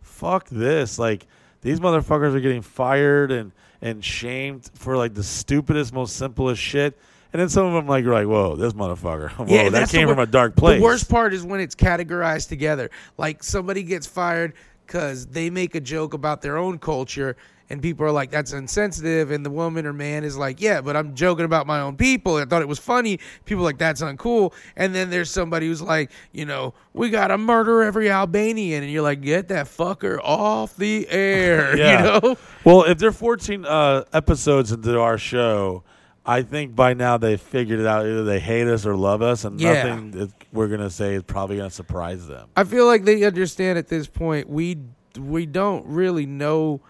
"Fuck 0.00 0.48
this!" 0.48 0.98
Like 0.98 1.26
these 1.60 1.78
motherfuckers 1.78 2.34
are 2.34 2.40
getting 2.40 2.62
fired 2.62 3.30
and 3.30 3.52
and 3.82 4.02
shamed 4.02 4.70
for 4.74 4.96
like 4.96 5.12
the 5.12 5.22
stupidest, 5.22 5.92
most 5.92 6.16
simplest 6.16 6.62
shit. 6.62 6.96
And 7.34 7.40
then 7.40 7.48
some 7.48 7.66
of 7.66 7.72
them 7.74 7.88
like 7.88 8.04
you're 8.04 8.14
like, 8.14 8.28
"Whoa, 8.28 8.54
this 8.54 8.72
motherfucker! 8.74 9.30
Whoa, 9.32 9.46
Yeah, 9.48 9.68
that 9.68 9.88
came 9.90 10.06
from 10.08 10.20
a 10.20 10.26
dark 10.26 10.54
place." 10.54 10.78
The 10.78 10.84
worst 10.84 11.10
part 11.10 11.34
is 11.34 11.42
when 11.42 11.58
it's 11.60 11.74
categorized 11.74 12.48
together. 12.48 12.90
Like 13.18 13.42
somebody 13.42 13.82
gets 13.82 14.06
fired 14.06 14.52
because 14.86 15.26
they 15.26 15.50
make 15.50 15.74
a 15.74 15.80
joke 15.80 16.14
about 16.14 16.42
their 16.42 16.56
own 16.56 16.78
culture, 16.78 17.36
and 17.70 17.82
people 17.82 18.06
are 18.06 18.12
like, 18.12 18.30
"That's 18.30 18.52
insensitive," 18.52 19.32
and 19.32 19.44
the 19.44 19.50
woman 19.50 19.84
or 19.84 19.92
man 19.92 20.22
is 20.22 20.36
like, 20.36 20.60
"Yeah, 20.60 20.80
but 20.80 20.94
I'm 20.94 21.16
joking 21.16 21.44
about 21.44 21.66
my 21.66 21.80
own 21.80 21.96
people. 21.96 22.36
I 22.36 22.44
thought 22.44 22.62
it 22.62 22.68
was 22.68 22.78
funny." 22.78 23.18
People 23.46 23.64
are 23.64 23.66
like, 23.66 23.78
"That's 23.78 24.00
uncool." 24.00 24.52
And 24.76 24.94
then 24.94 25.10
there's 25.10 25.28
somebody 25.28 25.66
who's 25.66 25.82
like, 25.82 26.12
"You 26.30 26.44
know, 26.44 26.72
we 26.92 27.10
gotta 27.10 27.36
murder 27.36 27.82
every 27.82 28.10
Albanian," 28.12 28.84
and 28.84 28.92
you're 28.92 29.02
like, 29.02 29.22
"Get 29.22 29.48
that 29.48 29.66
fucker 29.66 30.20
off 30.22 30.76
the 30.76 31.08
air," 31.10 31.76
Yeah. 31.76 31.98
you 31.98 32.20
know? 32.20 32.36
Well, 32.62 32.84
if 32.84 32.98
they're 32.98 33.10
14 33.10 33.64
uh, 33.66 34.04
episodes 34.12 34.70
into 34.70 35.00
our 35.00 35.18
show, 35.18 35.82
I 36.26 36.42
think 36.42 36.74
by 36.74 36.94
now 36.94 37.18
they've 37.18 37.40
figured 37.40 37.80
it 37.80 37.86
out. 37.86 38.06
Either 38.06 38.24
they 38.24 38.40
hate 38.40 38.66
us 38.66 38.86
or 38.86 38.96
love 38.96 39.20
us, 39.22 39.44
and 39.44 39.60
Yeah. 39.60 39.84
nothing 39.84 40.10
that 40.12 40.30
we're 40.52 40.68
gonna 40.68 40.88
say 40.90 41.14
is 41.14 41.22
probably 41.22 41.58
gonna 41.58 41.70
surprise 41.70 42.26
them. 42.26 42.48
I 42.56 42.64
feel 42.64 42.86
like 42.86 43.04
they 43.04 43.24
understand 43.24 43.78
at 43.78 43.88
this 43.88 44.06
point. 44.06 44.48
We 44.48 44.78
we 45.18 45.46
don't 45.46 45.86
really 45.86 46.26
know. 46.26 46.80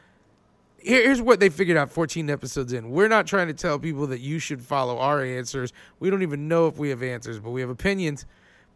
Here- 0.78 1.02
Here's 1.02 1.20
what 1.20 1.40
they 1.40 1.48
figured 1.50 1.76
out 1.76 1.90
14 1.90 2.30
episodes 2.30 2.72
in. 2.72 2.90
We're 2.90 3.08
not 3.08 3.26
trying 3.26 3.48
to 3.48 3.54
tell 3.54 3.78
people 3.78 4.06
that 4.08 4.20
you 4.20 4.38
should 4.38 4.62
follow 4.62 4.98
our 4.98 5.22
answers. 5.22 5.72
We 6.00 6.08
don't 6.10 6.22
even 6.22 6.46
know 6.48 6.66
if 6.66 6.78
we 6.78 6.88
have 6.90 7.02
answers, 7.02 7.38
but 7.38 7.50
we 7.50 7.60
have 7.60 7.70
opinions. 7.70 8.24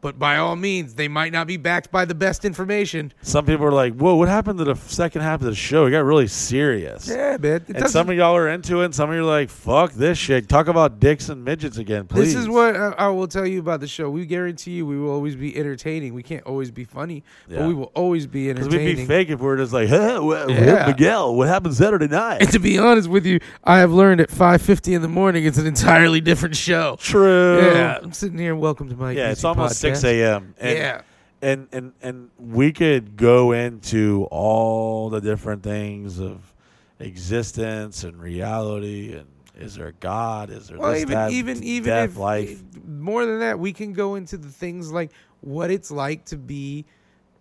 But 0.00 0.16
by 0.16 0.36
all 0.36 0.54
means, 0.54 0.94
they 0.94 1.08
might 1.08 1.32
not 1.32 1.48
be 1.48 1.56
backed 1.56 1.90
by 1.90 2.04
the 2.04 2.14
best 2.14 2.44
information. 2.44 3.12
Some 3.22 3.44
people 3.46 3.66
are 3.66 3.72
like, 3.72 3.94
"Whoa, 3.96 4.14
what 4.14 4.28
happened 4.28 4.58
to 4.60 4.64
the 4.64 4.76
second 4.76 5.22
half 5.22 5.40
of 5.40 5.46
the 5.46 5.56
show? 5.56 5.86
It 5.86 5.90
got 5.90 6.04
really 6.04 6.28
serious." 6.28 7.08
Yeah, 7.08 7.36
man. 7.40 7.64
And 7.74 7.90
some 7.90 8.08
of 8.08 8.16
y'all 8.16 8.36
are 8.36 8.48
into 8.48 8.80
it, 8.82 8.84
and 8.86 8.94
some 8.94 9.10
of 9.10 9.16
you 9.16 9.22
are 9.22 9.24
like, 9.24 9.50
"Fuck 9.50 9.94
this 9.94 10.16
shit." 10.16 10.48
Talk 10.48 10.68
about 10.68 11.00
dicks 11.00 11.28
and 11.28 11.44
midgets 11.44 11.78
again, 11.78 12.06
please. 12.06 12.32
This 12.32 12.42
is 12.42 12.48
what 12.48 12.76
I, 12.76 12.90
I 12.96 13.08
will 13.08 13.26
tell 13.26 13.44
you 13.44 13.58
about 13.58 13.80
the 13.80 13.88
show. 13.88 14.08
We 14.08 14.24
guarantee 14.24 14.70
you, 14.72 14.86
we 14.86 14.96
will 14.98 15.10
always 15.10 15.34
be 15.34 15.56
entertaining. 15.56 16.14
We 16.14 16.22
can't 16.22 16.44
always 16.44 16.70
be 16.70 16.84
funny, 16.84 17.24
Yeah. 17.48 17.58
but 17.58 17.66
we 17.68 17.74
will 17.74 17.90
always 17.96 18.28
be 18.28 18.46
Because 18.52 18.66
entertaining. 18.66 18.86
we'd 18.98 19.02
be 19.02 19.06
fake 19.06 19.30
if 19.30 19.40
we 19.40 19.46
were 19.46 19.56
just 19.56 19.72
like, 19.72 19.88
"Huh, 19.90 20.46
Yeah. 20.48 20.86
Miguel, 20.86 21.34
what 21.34 21.48
happened 21.48 21.74
Saturday 21.74 22.06
night?" 22.06 22.40
And 22.40 22.52
to 22.52 22.60
be 22.60 22.78
honest 22.78 23.08
with 23.08 23.26
you, 23.26 23.40
I 23.64 23.78
have 23.78 23.92
learned 23.92 24.20
at 24.20 24.30
5:50 24.30 24.94
in 24.94 25.02
the 25.02 25.08
morning 25.08 25.44
it's 25.44 25.58
an 25.58 25.66
entirely 25.66 26.20
different 26.20 26.54
show. 26.54 26.96
True. 27.00 27.62
Yeah, 27.62 27.98
I'm 28.00 28.12
sitting 28.12 28.38
here. 28.38 28.54
Welcome 28.54 28.88
to 28.90 28.94
my 28.96 29.10
yeah, 29.10 29.30
it's 29.32 29.42
almost. 29.42 29.87
Six 29.94 30.04
a.m. 30.04 30.54
And, 30.58 30.78
Yeah. 30.78 31.00
and 31.42 31.68
and 31.72 31.92
and 32.02 32.30
we 32.38 32.72
could 32.72 33.16
go 33.16 33.52
into 33.52 34.26
all 34.30 35.10
the 35.10 35.20
different 35.20 35.62
things 35.62 36.18
of 36.18 36.52
existence 37.00 38.04
and 38.04 38.20
reality 38.20 39.14
and 39.14 39.26
is 39.58 39.74
there 39.74 39.88
a 39.88 39.92
God? 39.94 40.50
Is 40.50 40.68
there 40.68 40.78
Well, 40.78 40.92
this, 40.92 41.02
even 41.02 41.14
that, 41.14 41.32
even 41.32 41.62
even 41.64 41.88
death, 41.88 42.10
if 42.10 42.16
life? 42.16 42.62
more 42.86 43.26
than 43.26 43.40
that, 43.40 43.58
we 43.58 43.72
can 43.72 43.92
go 43.92 44.14
into 44.14 44.36
the 44.36 44.48
things 44.48 44.92
like 44.92 45.10
what 45.40 45.70
it's 45.70 45.90
like 45.90 46.24
to 46.26 46.36
be 46.36 46.84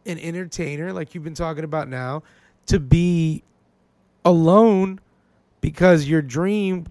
an 0.07 0.17
entertainer, 0.19 0.91
like 0.93 1.13
you've 1.13 1.23
been 1.23 1.35
talking 1.35 1.63
about 1.63 1.87
now, 1.89 2.23
to 2.67 2.79
be 2.79 3.43
alone 4.25 4.99
because 5.61 6.05
your 6.07 6.21
dream 6.21 6.87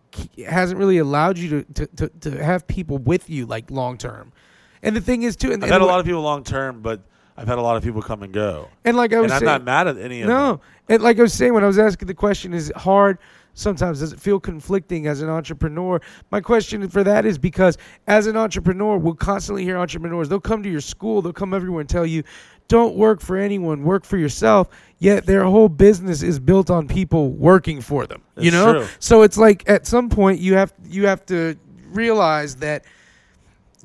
hasn't 0.47 0.79
really 0.79 0.99
allowed 0.99 1.39
you 1.39 1.65
to, 1.65 1.73
to, 1.75 1.87
to, 1.97 2.09
to 2.31 2.45
have 2.45 2.67
people 2.69 2.99
with 2.99 3.29
you 3.29 3.47
like 3.47 3.71
long 3.71 3.99
term. 3.99 4.33
And 4.83 4.95
the 4.95 5.01
thing 5.01 5.23
is 5.23 5.37
too, 5.37 5.53
and, 5.53 5.63
I've 5.63 5.71
and 5.71 5.73
had 5.73 5.83
a 5.83 5.87
lot 5.87 6.01
of 6.01 6.07
people 6.07 6.23
long 6.23 6.45
term, 6.45 6.81
but 6.81 7.01
I've 7.37 7.49
had 7.49 7.59
a 7.59 7.63
lot 7.63 7.77
of 7.77 7.83
people 7.83 8.03
come 8.03 8.23
and 8.23 8.33
go. 8.33 8.69
And 8.85 8.97
like 8.97 9.13
I 9.13 9.21
was 9.21 9.33
and 9.33 9.41
I'm 9.41 9.45
not 9.45 9.65
mad 9.65 9.89
at 9.89 9.99
any 9.99 10.23
of 10.23 10.29
them. 10.29 10.37
no, 10.37 10.61
and 10.89 11.03
like 11.03 11.19
I 11.19 11.23
was 11.23 11.35
saying 11.35 11.53
when 11.53 11.65
I 11.65 11.67
was 11.67 11.79
asking 11.79 12.09
the 12.09 12.15
question, 12.15 12.55
is 12.55 12.71
it 12.71 12.77
hard? 12.77 13.19
Sometimes 13.55 14.01
does 14.01 14.13
it 14.13 14.21
feel 14.21 14.39
conflicting 14.39 15.07
as 15.07 15.23
an 15.23 15.31
entrepreneur? 15.31 15.99
My 16.31 16.43
question 16.43 16.87
for 16.91 17.03
that 17.05 17.25
is 17.25 17.39
because 17.39 17.79
as 18.07 18.27
an 18.27 18.37
entrepreneur, 18.37 18.99
we'll 18.99 19.15
constantly 19.15 19.65
hear 19.65 19.79
entrepreneurs. 19.79 20.29
They'll 20.29 20.41
come 20.41 20.63
to 20.63 20.71
your 20.71 20.83
school, 20.83 21.23
they'll 21.23 21.33
come 21.33 21.55
everywhere 21.55 21.81
and 21.81 21.89
tell 21.89 22.05
you, 22.05 22.23
"Don't 22.69 22.97
work 22.97 23.23
for 23.23 23.39
anyone, 23.39 23.83
work 23.83 24.05
for 24.05 24.19
yourself." 24.19 24.69
Yet 24.99 25.25
their 25.25 25.45
whole 25.45 25.71
business 25.71 26.23
is 26.23 26.39
built 26.39 26.71
on 26.71 26.87
people 26.87 27.31
working 27.31 27.81
for 27.81 28.07
them. 28.07 28.23
you 28.37 28.51
know, 28.51 28.73
true. 28.75 28.87
so 28.99 29.23
it's 29.23 29.39
like 29.39 29.67
at 29.67 29.87
some 29.87 30.11
point 30.11 30.39
you 30.39 30.55
have 30.55 30.75
you 30.87 31.07
have 31.07 31.25
to 31.27 31.57
realize 31.93 32.57
that 32.57 32.85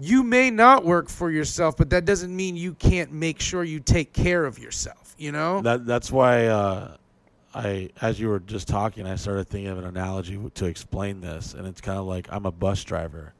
you 0.01 0.23
may 0.23 0.49
not 0.49 0.83
work 0.83 1.09
for 1.09 1.29
yourself, 1.29 1.77
but 1.77 1.89
that 1.91 2.05
doesn't 2.05 2.35
mean 2.35 2.55
you 2.55 2.73
can't 2.73 3.11
make 3.11 3.39
sure 3.39 3.63
you 3.63 3.79
take 3.79 4.13
care 4.13 4.45
of 4.45 4.57
yourself. 4.59 5.15
You 5.17 5.31
know, 5.31 5.61
That 5.61 5.85
that's 5.85 6.11
why 6.11 6.47
uh, 6.47 6.95
I, 7.53 7.89
as 8.01 8.19
you 8.19 8.29
were 8.29 8.39
just 8.39 8.67
talking, 8.67 9.05
I 9.05 9.15
started 9.15 9.47
thinking 9.47 9.69
of 9.69 9.77
an 9.77 9.85
analogy 9.85 10.39
to 10.55 10.65
explain 10.65 11.21
this, 11.21 11.53
and 11.53 11.67
it's 11.67 11.81
kind 11.81 11.99
of 11.99 12.05
like 12.05 12.27
I'm 12.31 12.45
a 12.45 12.51
bus 12.51 12.83
driver, 12.83 13.33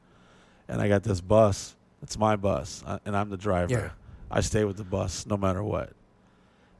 and 0.68 0.82
I 0.82 0.88
got 0.88 1.04
this 1.04 1.22
bus. 1.22 1.76
It's 2.04 2.18
my 2.18 2.36
bus, 2.36 2.84
uh, 2.86 3.00
and 3.06 3.16
I'm 3.16 3.30
the 3.30 3.38
driver. 3.38 3.74
Yeah. 3.74 3.90
I 4.30 4.42
stay 4.42 4.64
with 4.64 4.78
the 4.78 4.84
bus 4.84 5.26
no 5.26 5.38
matter 5.38 5.64
what, 5.64 5.92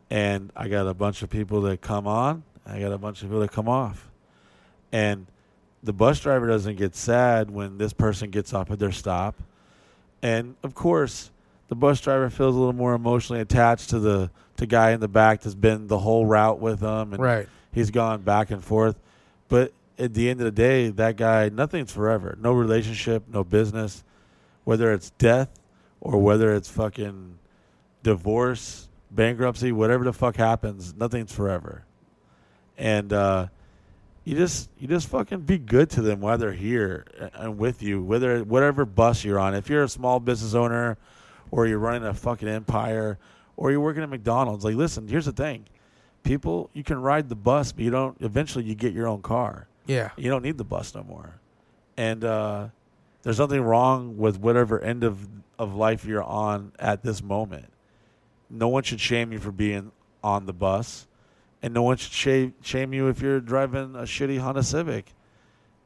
and 0.10 0.52
I 0.56 0.68
got 0.68 0.88
a 0.88 0.94
bunch 0.94 1.22
of 1.24 1.30
people 1.30 1.62
that 1.62 1.82
come 1.82 2.06
on. 2.08 2.44
I 2.66 2.80
got 2.80 2.92
a 2.92 2.98
bunch 2.98 3.22
of 3.24 3.30
people 3.30 3.40
that 3.42 3.52
come 3.52 3.68
off, 3.68 4.12
and 4.92 5.26
the 5.84 5.94
bus 5.94 6.20
driver 6.20 6.48
doesn't 6.48 6.76
get 6.76 6.96
sad 6.96 7.50
when 7.50 7.78
this 7.78 7.92
person 7.94 8.30
gets 8.30 8.54
off 8.54 8.70
at 8.70 8.78
their 8.78 8.92
stop, 8.92 9.36
and 10.22 10.56
of 10.64 10.74
course 10.76 11.32
the 11.68 11.76
bus 11.76 12.02
driver 12.02 12.30
feels 12.30 12.56
a 12.56 12.60
little 12.60 12.74
more 12.74 12.94
emotionally 12.94 13.42
attached 13.42 13.90
to 13.92 14.00
the 14.00 14.30
to 14.58 14.66
guy 14.66 14.92
in 14.92 15.00
the 15.00 15.08
back 15.08 15.42
that's 15.42 15.56
been 15.56 15.88
the 15.88 16.00
whole 16.00 16.26
route 16.26 16.60
with 16.60 16.80
them 16.82 17.14
and 17.14 17.22
Right. 17.24 17.48
he's 17.72 17.90
gone 17.92 18.22
back 18.22 18.52
and 18.52 18.64
forth. 18.64 19.00
But 19.48 19.72
at 19.98 20.14
the 20.14 20.30
end 20.30 20.40
of 20.42 20.46
the 20.46 20.52
day 20.52 20.90
that 20.90 21.16
guy 21.18 21.50
nothing's 21.50 21.92
forever. 21.92 22.38
No 22.40 22.54
relationship 22.54 23.24
no 23.32 23.44
business. 23.44 24.04
Whether 24.64 24.94
it's 24.94 25.10
death 25.12 25.50
or 26.00 26.20
whether 26.20 26.54
it's 26.54 26.70
fucking 26.70 27.40
divorce 28.04 28.88
bankruptcy 29.10 29.72
whatever 29.72 30.04
the 30.06 30.14
fuck 30.14 30.36
happens 30.38 30.94
nothing's 30.96 31.32
forever. 31.34 31.84
And 32.78 33.12
uh 33.14 33.48
you 34.24 34.36
just 34.36 34.70
you 34.78 34.88
just 34.88 35.08
fucking 35.08 35.42
be 35.42 35.58
good 35.58 35.90
to 35.92 36.02
them 36.02 36.22
while 36.22 36.38
they're 36.38 36.52
here 36.54 37.06
and 37.34 37.58
with 37.58 37.82
you, 37.82 38.02
whether 38.04 38.44
whatever 38.44 38.86
bus 38.86 39.24
you're 39.24 39.40
on. 39.40 39.56
If 39.56 39.70
you're 39.70 39.84
a 39.84 39.90
small 39.90 40.20
business 40.20 40.54
owner, 40.54 40.98
or 41.50 41.68
you're 41.68 41.80
running 41.80 42.04
a 42.04 42.14
fucking 42.14 42.48
empire, 42.48 43.18
or 43.58 43.72
you're 43.72 43.80
working 43.80 44.04
at 44.04 44.10
McDonald's, 44.10 44.64
like 44.64 44.76
listen, 44.76 45.08
here's 45.08 45.26
the 45.26 45.32
thing: 45.32 45.66
people, 46.24 46.70
you 46.74 46.84
can 46.84 47.02
ride 47.02 47.30
the 47.30 47.36
bus, 47.36 47.72
but 47.72 47.84
you 47.84 47.90
don't. 47.92 48.16
Eventually, 48.22 48.64
you 48.64 48.76
get 48.76 48.94
your 48.94 49.08
own 49.08 49.22
car. 49.22 49.68
Yeah. 49.88 50.12
You 50.16 50.30
don't 50.30 50.44
need 50.44 50.58
the 50.58 50.64
bus 50.64 50.94
no 50.94 51.04
more. 51.04 51.40
and 51.98 52.24
uh, 52.24 52.68
there's 53.24 53.40
nothing 53.40 53.62
wrong 53.62 54.18
with 54.18 54.40
whatever 54.40 54.80
end 54.80 55.04
of 55.04 55.28
of 55.60 55.76
life 55.76 56.06
you're 56.06 56.24
on 56.24 56.72
at 56.80 57.04
this 57.04 57.22
moment. 57.22 57.66
No 58.50 58.68
one 58.68 58.84
should 58.84 59.00
shame 59.02 59.32
you 59.32 59.40
for 59.40 59.52
being 59.52 59.92
on 60.24 60.46
the 60.46 60.54
bus, 60.54 61.08
and 61.62 61.74
no 61.74 61.84
one 61.84 61.98
should 61.98 62.12
shame 62.12 62.54
shame 62.62 62.94
you 62.94 63.08
if 63.08 63.22
you're 63.22 63.40
driving 63.40 63.96
a 63.96 64.04
shitty 64.04 64.40
Honda 64.40 64.64
Civic, 64.64 65.14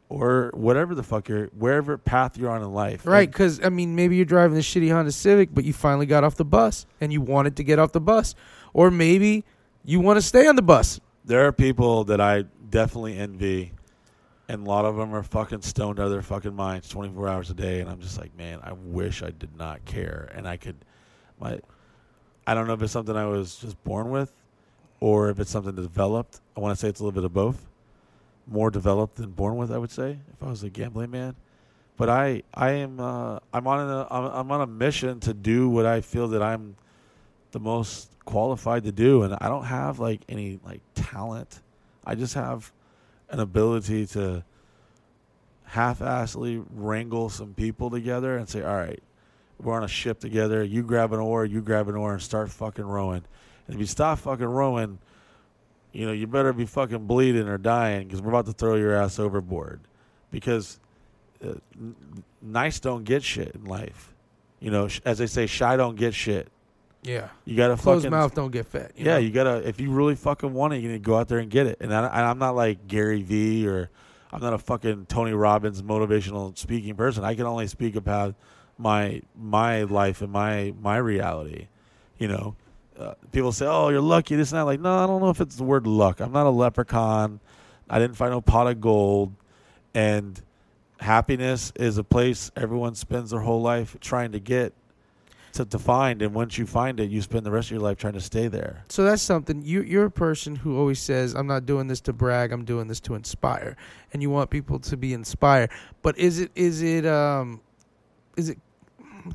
or 0.10 0.52
whatever 0.54 0.96
the 0.96 1.04
fuck 1.04 1.28
you're 1.28 1.48
wherever 1.48 1.98
path 1.98 2.38
you're 2.38 2.52
on 2.52 2.62
in 2.62 2.74
life. 2.74 3.06
Right, 3.06 3.30
because 3.30 3.64
I 3.64 3.70
mean, 3.70 3.96
maybe 3.96 4.16
you're 4.16 4.26
driving 4.26 4.56
this 4.56 4.68
shitty 4.68 4.92
Honda 4.92 5.12
Civic, 5.12 5.54
but 5.54 5.64
you 5.64 5.74
finally 5.74 6.06
got 6.06 6.24
off 6.24 6.36
the 6.36 6.46
bus 6.46 6.86
and 7.02 7.12
you 7.12 7.22
wanted 7.22 7.56
to 7.58 7.64
get 7.64 7.80
off 7.80 7.92
the 7.92 8.02
bus, 8.02 8.36
or 8.74 8.92
maybe 8.92 9.44
you 9.84 10.00
want 10.00 10.18
to 10.18 10.22
stay 10.22 10.48
on 10.48 10.56
the 10.56 10.62
bus. 10.62 11.00
there 11.26 11.46
are 11.48 11.52
people 11.52 12.04
that 12.06 12.22
I 12.22 12.46
definitely 12.70 13.18
envy, 13.18 13.74
and 14.48 14.66
a 14.66 14.70
lot 14.70 14.86
of 14.86 14.96
them 14.96 15.14
are 15.14 15.24
fucking 15.24 15.62
stoned 15.62 16.00
out 16.00 16.06
of 16.06 16.12
their 16.12 16.22
fucking 16.22 16.56
minds 16.56 16.88
24 16.90 17.28
hours 17.28 17.50
a 17.50 17.54
day. 17.54 17.80
And 17.82 17.90
I'm 17.90 18.00
just 18.00 18.20
like, 18.20 18.36
man, 18.38 18.60
I 18.64 18.74
wish 18.74 19.24
I 19.24 19.32
did 19.32 19.56
not 19.58 19.86
care, 19.86 20.30
and 20.36 20.48
I 20.48 20.58
could, 20.58 20.76
my, 21.40 21.60
I 22.46 22.54
don't 22.54 22.68
know 22.68 22.74
if 22.74 22.82
it's 22.82 22.94
something 22.94 23.16
I 23.16 23.26
was 23.26 23.56
just 23.58 23.82
born 23.84 24.10
with, 24.12 24.32
or 25.00 25.30
if 25.30 25.40
it's 25.40 25.52
something 25.52 25.76
developed. 25.76 26.42
I 26.56 26.60
want 26.60 26.78
to 26.78 26.80
say 26.80 26.90
it's 26.90 27.00
a 27.00 27.04
little 27.04 27.16
bit 27.16 27.26
of 27.26 27.34
both, 27.34 27.66
more 28.48 28.70
developed 28.70 29.16
than 29.16 29.32
born 29.32 29.58
with. 29.58 29.72
I 29.72 29.78
would 29.78 29.92
say 29.92 30.20
if 30.34 30.44
I 30.44 30.50
was 30.50 30.64
a 30.64 30.70
gambling 30.70 31.12
man. 31.12 31.36
But 31.98 32.10
I, 32.10 32.44
I 32.54 32.72
am, 32.72 33.00
uh, 33.00 33.40
I'm 33.54 33.68
on 33.68 33.80
a, 33.80 34.08
I'm, 34.12 34.52
on 34.52 34.62
a 34.62 34.68
mission 34.68 35.22
to 35.22 35.34
do 35.34 35.70
what 35.70 35.86
I 35.86 36.02
feel 36.02 36.28
that 36.30 36.42
I'm 36.42 36.76
the 37.52 37.60
most 37.60 38.10
qualified 38.26 38.84
to 38.84 38.92
do 38.92 39.24
and 39.24 39.38
I 39.40 39.48
don't 39.48 39.64
have 39.64 40.00
like 40.00 40.22
any 40.28 40.60
like 40.66 40.82
talent. 40.94 41.62
I 42.06 42.16
just 42.16 42.34
have 42.34 42.72
an 43.30 43.40
ability 43.40 44.08
to 44.08 44.44
half-assedly 45.64 46.66
wrangle 46.74 47.30
some 47.30 47.54
people 47.54 47.90
together 47.90 48.38
and 48.38 48.50
say, 48.50 48.62
"All 48.62 48.76
right, 48.76 49.02
we're 49.60 49.74
on 49.74 49.84
a 49.84 49.88
ship 49.88 50.20
together. 50.20 50.64
You 50.64 50.84
grab 50.84 51.14
an 51.14 51.20
oar, 51.20 51.46
you 51.46 51.62
grab 51.62 51.88
an 51.88 51.96
oar 51.96 52.14
and 52.14 52.22
start 52.22 52.50
fucking 52.50 52.86
rowing. 52.86 53.24
And 53.68 53.76
if 53.76 53.80
you 53.80 53.86
stop 53.88 54.20
fucking 54.20 54.46
rowing, 54.46 55.00
you 55.92 56.06
know, 56.06 56.12
you 56.12 56.28
better 56.28 56.54
be 56.54 56.66
fucking 56.66 57.06
bleeding 57.08 57.48
or 57.48 57.58
dying 57.58 58.08
because 58.08 58.22
we're 58.22 58.30
about 58.30 58.46
to 58.48 58.52
throw 58.54 58.76
your 58.76 58.94
ass 58.96 59.18
overboard. 59.20 59.80
Because 60.32 60.80
uh, 61.44 61.54
n- 61.80 61.96
nice 62.42 62.80
don't 62.80 63.04
get 63.06 63.24
shit 63.24 63.56
in 63.56 63.66
life. 63.66 64.14
You 64.60 64.72
know, 64.72 64.88
sh- 64.88 65.02
as 65.06 65.18
they 65.20 65.28
say, 65.28 65.46
shy 65.48 65.78
don't 65.78 65.96
get 65.96 66.14
shit. 66.14 66.50
Yeah, 67.04 67.30
You 67.46 67.56
gotta 67.56 67.76
closed 67.78 68.02
fucking 68.04 68.10
mouth 68.18 68.34
don't 68.34 68.52
get 68.52 68.66
fed. 68.66 68.92
you 68.96 69.06
yeah, 69.06 69.12
know? 69.14 69.18
you 69.20 69.30
gotta. 69.30 69.68
If 69.68 69.80
you 69.80 69.92
really 69.92 70.16
fucking 70.16 70.52
want 70.52 70.74
it, 70.74 70.78
you 70.78 70.88
need 70.90 70.96
to 70.96 71.00
go 71.08 71.16
out 71.18 71.28
there 71.28 71.38
and 71.38 71.52
get 71.52 71.68
it. 71.68 71.78
And 71.80 71.94
I, 71.94 72.00
and 72.08 72.26
I'm 72.26 72.40
not 72.40 72.56
like 72.56 72.88
Gary 72.88 73.22
Vee 73.22 73.68
or 73.68 73.92
I'm 74.34 74.42
not 74.42 74.54
a 74.54 74.58
fucking 74.58 75.06
Tony 75.06 75.32
Robbins 75.34 75.84
motivational 75.84 76.58
speaking 76.58 76.96
person. 76.96 77.24
I 77.24 77.36
can 77.36 77.46
only 77.46 77.68
speak 77.68 77.96
about 77.96 78.34
my 78.80 79.22
my 79.40 79.84
life 79.84 80.24
and 80.24 80.32
my 80.32 80.74
my 80.82 80.98
reality. 80.98 81.68
You 82.18 82.28
know, 82.28 82.56
uh, 82.98 83.14
people 83.32 83.52
say, 83.52 83.66
"Oh, 83.66 83.90
you're 83.90 84.02
lucky." 84.02 84.36
This 84.36 84.52
and 84.52 84.60
that. 84.60 84.66
Like, 84.66 84.80
no, 84.80 85.04
I 85.04 85.08
don't 85.08 85.22
know 85.22 85.30
if 85.30 85.42
it's 85.42 85.56
the 85.56 85.64
word 85.64 85.88
luck. 85.88 86.20
I'm 86.20 86.32
not 86.32 86.46
a 86.46 86.50
leprechaun. 86.50 87.40
I 87.90 88.00
didn't 88.00 88.16
find 88.16 88.32
no 88.32 88.42
pot 88.42 88.68
of 88.68 88.82
gold. 88.82 89.34
And 89.94 90.42
happiness 91.00 91.72
is 91.76 91.98
a 91.98 92.04
place 92.04 92.52
everyone 92.56 92.96
spends 92.96 93.32
their 93.32 93.40
whole 93.40 93.62
life 93.62 93.98
trying 94.02 94.32
to 94.34 94.40
get 94.40 94.74
to, 95.54 95.66
to 95.66 95.80
find. 95.80 96.22
And 96.22 96.34
once 96.34 96.58
you 96.58 96.66
find 96.66 97.00
it, 97.00 97.10
you 97.10 97.22
spend 97.22 97.46
the 97.46 97.52
rest 97.52 97.68
of 97.68 97.72
your 97.72 97.82
life 97.82 97.98
trying 97.98 98.14
to 98.14 98.22
stay 98.22 98.48
there. 98.48 98.84
So 98.90 99.04
that's 99.04 99.22
something 99.22 99.62
you 99.64 99.82
you're 99.82 100.06
a 100.06 100.12
person 100.12 100.56
who 100.56 100.78
always 100.78 101.00
says, 101.00 101.34
"I'm 101.34 101.48
not 101.48 101.66
doing 101.66 101.88
this 101.88 102.02
to 102.02 102.14
brag. 102.14 102.52
I'm 102.52 102.66
doing 102.66 102.88
this 102.88 103.00
to 103.02 103.16
inspire," 103.16 103.78
and 104.14 104.22
you 104.22 104.30
want 104.30 104.50
people 104.50 104.80
to 104.80 104.98
be 104.98 105.14
inspired. 105.14 105.70
But 106.02 106.18
is 106.18 106.40
it 106.40 106.52
is 106.56 106.82
it 106.82 107.06
um 107.06 107.62
is 108.36 108.50
it 108.50 108.60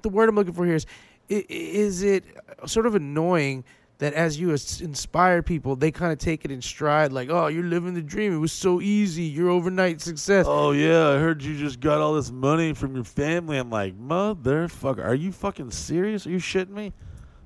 the 0.03 0.09
word 0.09 0.29
I'm 0.29 0.37
looking 0.37 0.53
for 0.55 0.65
here 0.65 0.77
is 0.77 0.87
is 1.31 2.03
it 2.03 2.25
sort 2.67 2.87
of 2.87 2.95
annoying 2.95 3.65
that 3.99 4.15
as 4.15 4.41
you 4.41 4.51
inspire 4.51 5.43
people, 5.43 5.77
they 5.77 5.91
kind 5.91 6.11
of 6.11 6.19
take 6.19 6.45
it 6.45 6.51
in 6.51 6.63
stride, 6.63 7.13
like, 7.13 7.29
"Oh, 7.31 7.49
you're 7.49 7.65
living 7.65 7.95
the 7.95 8.03
dream. 8.03 8.35
It 8.35 8.39
was 8.39 8.53
so 8.53 8.81
easy. 8.81 9.25
Your 9.25 9.51
overnight 9.51 10.01
success." 10.01 10.47
Oh 10.49 10.73
yeah, 10.73 11.09
I 11.09 11.19
heard 11.19 11.43
you 11.43 11.57
just 11.57 11.81
got 11.81 12.01
all 12.01 12.15
this 12.15 12.31
money 12.31 12.73
from 12.73 12.95
your 12.95 13.05
family. 13.05 13.59
I'm 13.59 13.71
like, 13.71 13.99
motherfucker, 13.99 15.05
are 15.05 15.15
you 15.15 15.33
fucking 15.33 15.71
serious? 15.71 16.27
Are 16.27 16.31
you 16.31 16.39
shitting 16.39 16.71
me? 16.71 16.93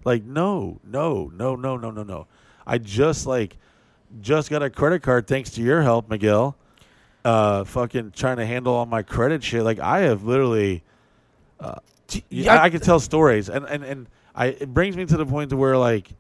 Like, 0.04 0.24
no, 0.24 0.80
no, 0.84 1.30
no, 1.34 1.56
no, 1.56 1.76
no, 1.76 1.90
no, 1.90 2.02
no. 2.02 2.26
I 2.66 2.78
just 2.78 3.26
like 3.26 3.56
just 4.20 4.48
got 4.50 4.62
a 4.62 4.70
credit 4.70 5.02
card 5.02 5.26
thanks 5.26 5.50
to 5.52 5.62
your 5.62 5.82
help, 5.82 6.08
Miguel. 6.08 6.56
Uh, 7.24 7.64
fucking 7.64 8.12
trying 8.12 8.36
to 8.36 8.46
handle 8.46 8.74
all 8.74 8.86
my 8.86 9.02
credit 9.02 9.42
shit. 9.42 9.62
Like, 9.62 9.80
I 9.80 10.00
have 10.00 10.24
literally, 10.24 10.84
uh, 11.58 11.76
Yeah, 12.30 12.54
I, 12.54 12.64
I 12.64 12.70
could 12.70 12.82
tell 12.82 13.00
stories, 13.00 13.48
and 13.48 13.64
and 13.66 13.82
and 13.84 14.06
I 14.34 14.46
it 14.46 14.72
brings 14.72 14.96
me 14.96 15.04
to 15.06 15.16
the 15.16 15.26
point 15.26 15.50
to 15.50 15.56
where 15.56 15.76
like. 15.76 16.10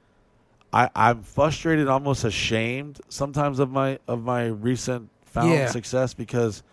I, 0.72 0.90
I'm 0.96 1.22
frustrated, 1.22 1.86
almost 1.86 2.24
ashamed 2.24 3.00
sometimes 3.08 3.60
of 3.60 3.70
my 3.70 4.00
of 4.08 4.24
my 4.24 4.46
recent 4.46 5.08
found 5.24 5.52
Yeah. 5.52 5.66
success 5.66 6.14
because 6.14 6.64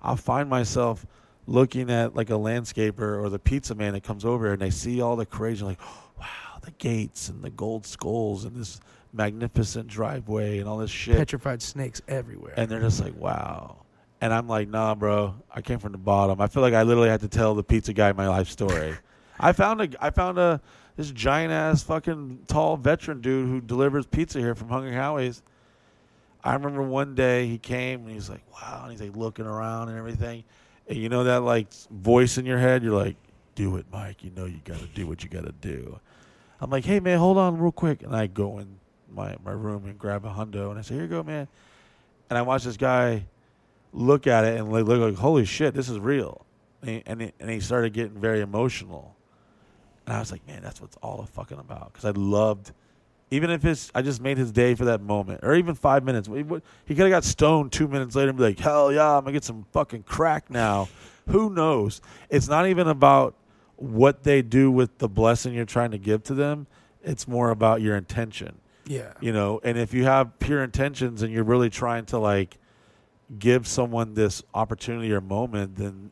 I'll 0.00 0.16
find 0.16 0.48
myself 0.48 1.04
looking 1.46 1.90
at 1.90 2.16
like 2.16 2.30
a 2.30 2.38
landscaper 2.38 3.22
or 3.22 3.28
the 3.28 3.38
pizza 3.38 3.74
man 3.74 3.92
that 3.92 4.02
comes 4.02 4.24
over 4.24 4.50
and 4.54 4.62
they 4.62 4.70
see 4.70 5.02
all 5.02 5.14
the 5.14 5.26
crazy 5.26 5.62
like, 5.62 5.78
wow, 6.18 6.24
the 6.62 6.70
gates 6.70 7.28
and 7.28 7.42
the 7.42 7.50
gold 7.50 7.84
skulls 7.84 8.46
and 8.46 8.56
this 8.56 8.80
magnificent 9.12 9.88
driveway 9.88 10.58
and 10.58 10.66
all 10.66 10.78
this 10.78 10.90
shit. 10.90 11.18
Petrified 11.18 11.60
snakes 11.60 12.00
everywhere. 12.08 12.54
and 12.56 12.70
they're 12.70 12.80
just 12.80 13.02
like, 13.04 13.14
wow. 13.16 13.76
And 14.20 14.34
I'm 14.34 14.48
like, 14.48 14.68
nah, 14.68 14.94
bro. 14.94 15.34
I 15.50 15.62
came 15.62 15.78
from 15.78 15.92
the 15.92 15.98
bottom. 15.98 16.40
I 16.40 16.46
feel 16.46 16.62
like 16.62 16.74
I 16.74 16.82
literally 16.82 17.08
had 17.08 17.20
to 17.20 17.28
tell 17.28 17.54
the 17.54 17.62
pizza 17.62 17.92
guy 17.92 18.12
my 18.12 18.28
life 18.28 18.48
story. 18.48 18.94
I 19.40 19.52
found 19.52 19.80
a, 19.80 19.88
I 20.04 20.10
found 20.10 20.38
a, 20.38 20.60
this 20.96 21.10
giant 21.10 21.52
ass 21.52 21.82
fucking 21.82 22.40
tall 22.46 22.76
veteran 22.76 23.22
dude 23.22 23.48
who 23.48 23.60
delivers 23.60 24.06
pizza 24.06 24.38
here 24.38 24.54
from 24.54 24.68
Hungry 24.68 24.92
Howie's. 24.92 25.42
I 26.44 26.54
remember 26.54 26.82
one 26.82 27.14
day 27.14 27.46
he 27.46 27.58
came 27.58 28.04
and 28.04 28.10
he's 28.10 28.28
like, 28.28 28.42
wow, 28.52 28.82
and 28.82 28.92
he's 28.92 29.00
like 29.00 29.16
looking 29.16 29.46
around 29.46 29.88
and 29.88 29.98
everything. 29.98 30.44
And 30.88 30.98
you 30.98 31.08
know 31.08 31.24
that 31.24 31.42
like 31.42 31.72
voice 31.90 32.36
in 32.36 32.44
your 32.44 32.58
head, 32.58 32.82
you're 32.82 32.96
like, 32.96 33.16
do 33.54 33.76
it, 33.76 33.86
Mike. 33.92 34.24
You 34.24 34.30
know 34.30 34.44
you 34.44 34.60
got 34.64 34.78
to 34.78 34.86
do 34.86 35.06
what 35.06 35.22
you 35.22 35.30
got 35.30 35.44
to 35.44 35.52
do. 35.52 35.98
I'm 36.60 36.70
like, 36.70 36.84
hey 36.84 37.00
man, 37.00 37.18
hold 37.18 37.38
on 37.38 37.58
real 37.58 37.72
quick, 37.72 38.02
and 38.02 38.14
I 38.14 38.26
go 38.26 38.58
in 38.58 38.78
my 39.10 39.36
my 39.44 39.52
room 39.52 39.86
and 39.86 39.98
grab 39.98 40.24
a 40.24 40.28
hundo, 40.28 40.70
and 40.70 40.78
I 40.78 40.82
say, 40.82 40.94
here 40.94 41.04
you 41.04 41.08
go, 41.08 41.22
man. 41.22 41.48
And 42.28 42.38
I 42.38 42.42
watch 42.42 42.64
this 42.64 42.76
guy 42.76 43.24
look 43.92 44.26
at 44.26 44.44
it 44.44 44.58
and 44.58 44.72
like, 44.72 44.84
look 44.84 45.00
like, 45.00 45.16
holy 45.16 45.44
shit, 45.44 45.74
this 45.74 45.88
is 45.88 45.98
real. 45.98 46.46
And 46.82 46.90
he, 46.90 47.02
and, 47.06 47.20
he, 47.20 47.32
and 47.40 47.50
he 47.50 47.60
started 47.60 47.92
getting 47.92 48.18
very 48.18 48.40
emotional. 48.40 49.16
And 50.06 50.16
I 50.16 50.20
was 50.20 50.32
like, 50.32 50.46
man, 50.46 50.62
that's 50.62 50.80
what 50.80 50.88
it's 50.88 50.96
all 51.02 51.24
fucking 51.32 51.58
about. 51.58 51.92
Because 51.92 52.04
I 52.04 52.10
loved, 52.10 52.72
even 53.30 53.50
if 53.50 53.64
it's, 53.64 53.90
I 53.94 54.02
just 54.02 54.20
made 54.20 54.38
his 54.38 54.50
day 54.50 54.74
for 54.74 54.86
that 54.86 55.02
moment, 55.02 55.40
or 55.42 55.54
even 55.54 55.74
five 55.74 56.04
minutes. 56.04 56.28
He, 56.28 56.44
he 56.86 56.94
could 56.94 57.04
have 57.04 57.10
got 57.10 57.24
stoned 57.24 57.72
two 57.72 57.88
minutes 57.88 58.16
later 58.16 58.30
and 58.30 58.38
be 58.38 58.44
like, 58.44 58.58
hell 58.58 58.92
yeah, 58.92 59.16
I'm 59.16 59.24
gonna 59.24 59.32
get 59.32 59.44
some 59.44 59.66
fucking 59.72 60.04
crack 60.04 60.50
now. 60.50 60.88
Who 61.28 61.50
knows? 61.50 62.00
It's 62.28 62.48
not 62.48 62.66
even 62.66 62.88
about 62.88 63.34
what 63.76 64.24
they 64.24 64.42
do 64.42 64.70
with 64.70 64.98
the 64.98 65.08
blessing 65.08 65.54
you're 65.54 65.64
trying 65.64 65.92
to 65.92 65.98
give 65.98 66.22
to 66.24 66.34
them. 66.34 66.66
It's 67.02 67.28
more 67.28 67.50
about 67.50 67.80
your 67.80 67.96
intention 67.96 68.60
yeah. 68.90 69.12
you 69.20 69.32
know 69.32 69.60
and 69.62 69.78
if 69.78 69.94
you 69.94 70.04
have 70.04 70.36
pure 70.40 70.64
intentions 70.64 71.22
and 71.22 71.32
you're 71.32 71.44
really 71.44 71.70
trying 71.70 72.04
to 72.06 72.18
like 72.18 72.58
give 73.38 73.66
someone 73.66 74.14
this 74.14 74.42
opportunity 74.54 75.12
or 75.12 75.20
moment 75.20 75.76
then 75.76 76.10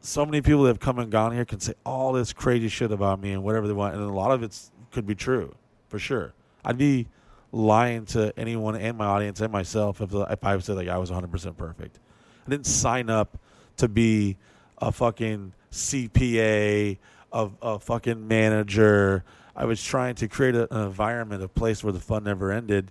so 0.00 0.26
many 0.26 0.40
people 0.40 0.64
that 0.64 0.70
have 0.70 0.80
come 0.80 0.98
and 0.98 1.12
gone 1.12 1.32
here 1.32 1.44
can 1.44 1.60
say 1.60 1.74
all 1.86 2.12
this 2.12 2.32
crazy 2.32 2.68
shit 2.68 2.90
about 2.90 3.20
me 3.20 3.32
and 3.32 3.42
whatever 3.44 3.68
they 3.68 3.72
want 3.72 3.94
and 3.94 4.02
a 4.02 4.12
lot 4.12 4.32
of 4.32 4.42
it 4.42 4.58
could 4.90 5.06
be 5.06 5.14
true 5.14 5.54
for 5.88 5.98
sure. 5.98 6.34
I'd 6.64 6.78
be 6.78 7.06
lying 7.52 8.06
to 8.06 8.32
anyone 8.36 8.74
and 8.76 8.96
my 8.96 9.04
audience 9.04 9.40
and 9.40 9.52
myself 9.52 10.00
if, 10.00 10.12
if 10.14 10.42
i 10.42 10.58
said 10.58 10.74
like 10.74 10.88
i 10.88 10.96
was 10.96 11.10
100% 11.10 11.56
perfect. 11.56 11.98
I 12.46 12.50
didn't 12.50 12.66
sign 12.66 13.10
up 13.10 13.38
to 13.76 13.88
be 13.88 14.36
a 14.78 14.90
fucking 14.90 15.52
cpa 15.70 16.98
a, 17.32 17.50
a 17.60 17.78
fucking 17.78 18.26
manager. 18.26 19.24
I 19.54 19.64
was 19.64 19.82
trying 19.82 20.14
to 20.16 20.28
create 20.28 20.54
a, 20.54 20.72
an 20.74 20.86
environment, 20.86 21.42
a 21.42 21.48
place 21.48 21.82
where 21.82 21.92
the 21.92 22.00
fun 22.00 22.24
never 22.24 22.52
ended, 22.52 22.90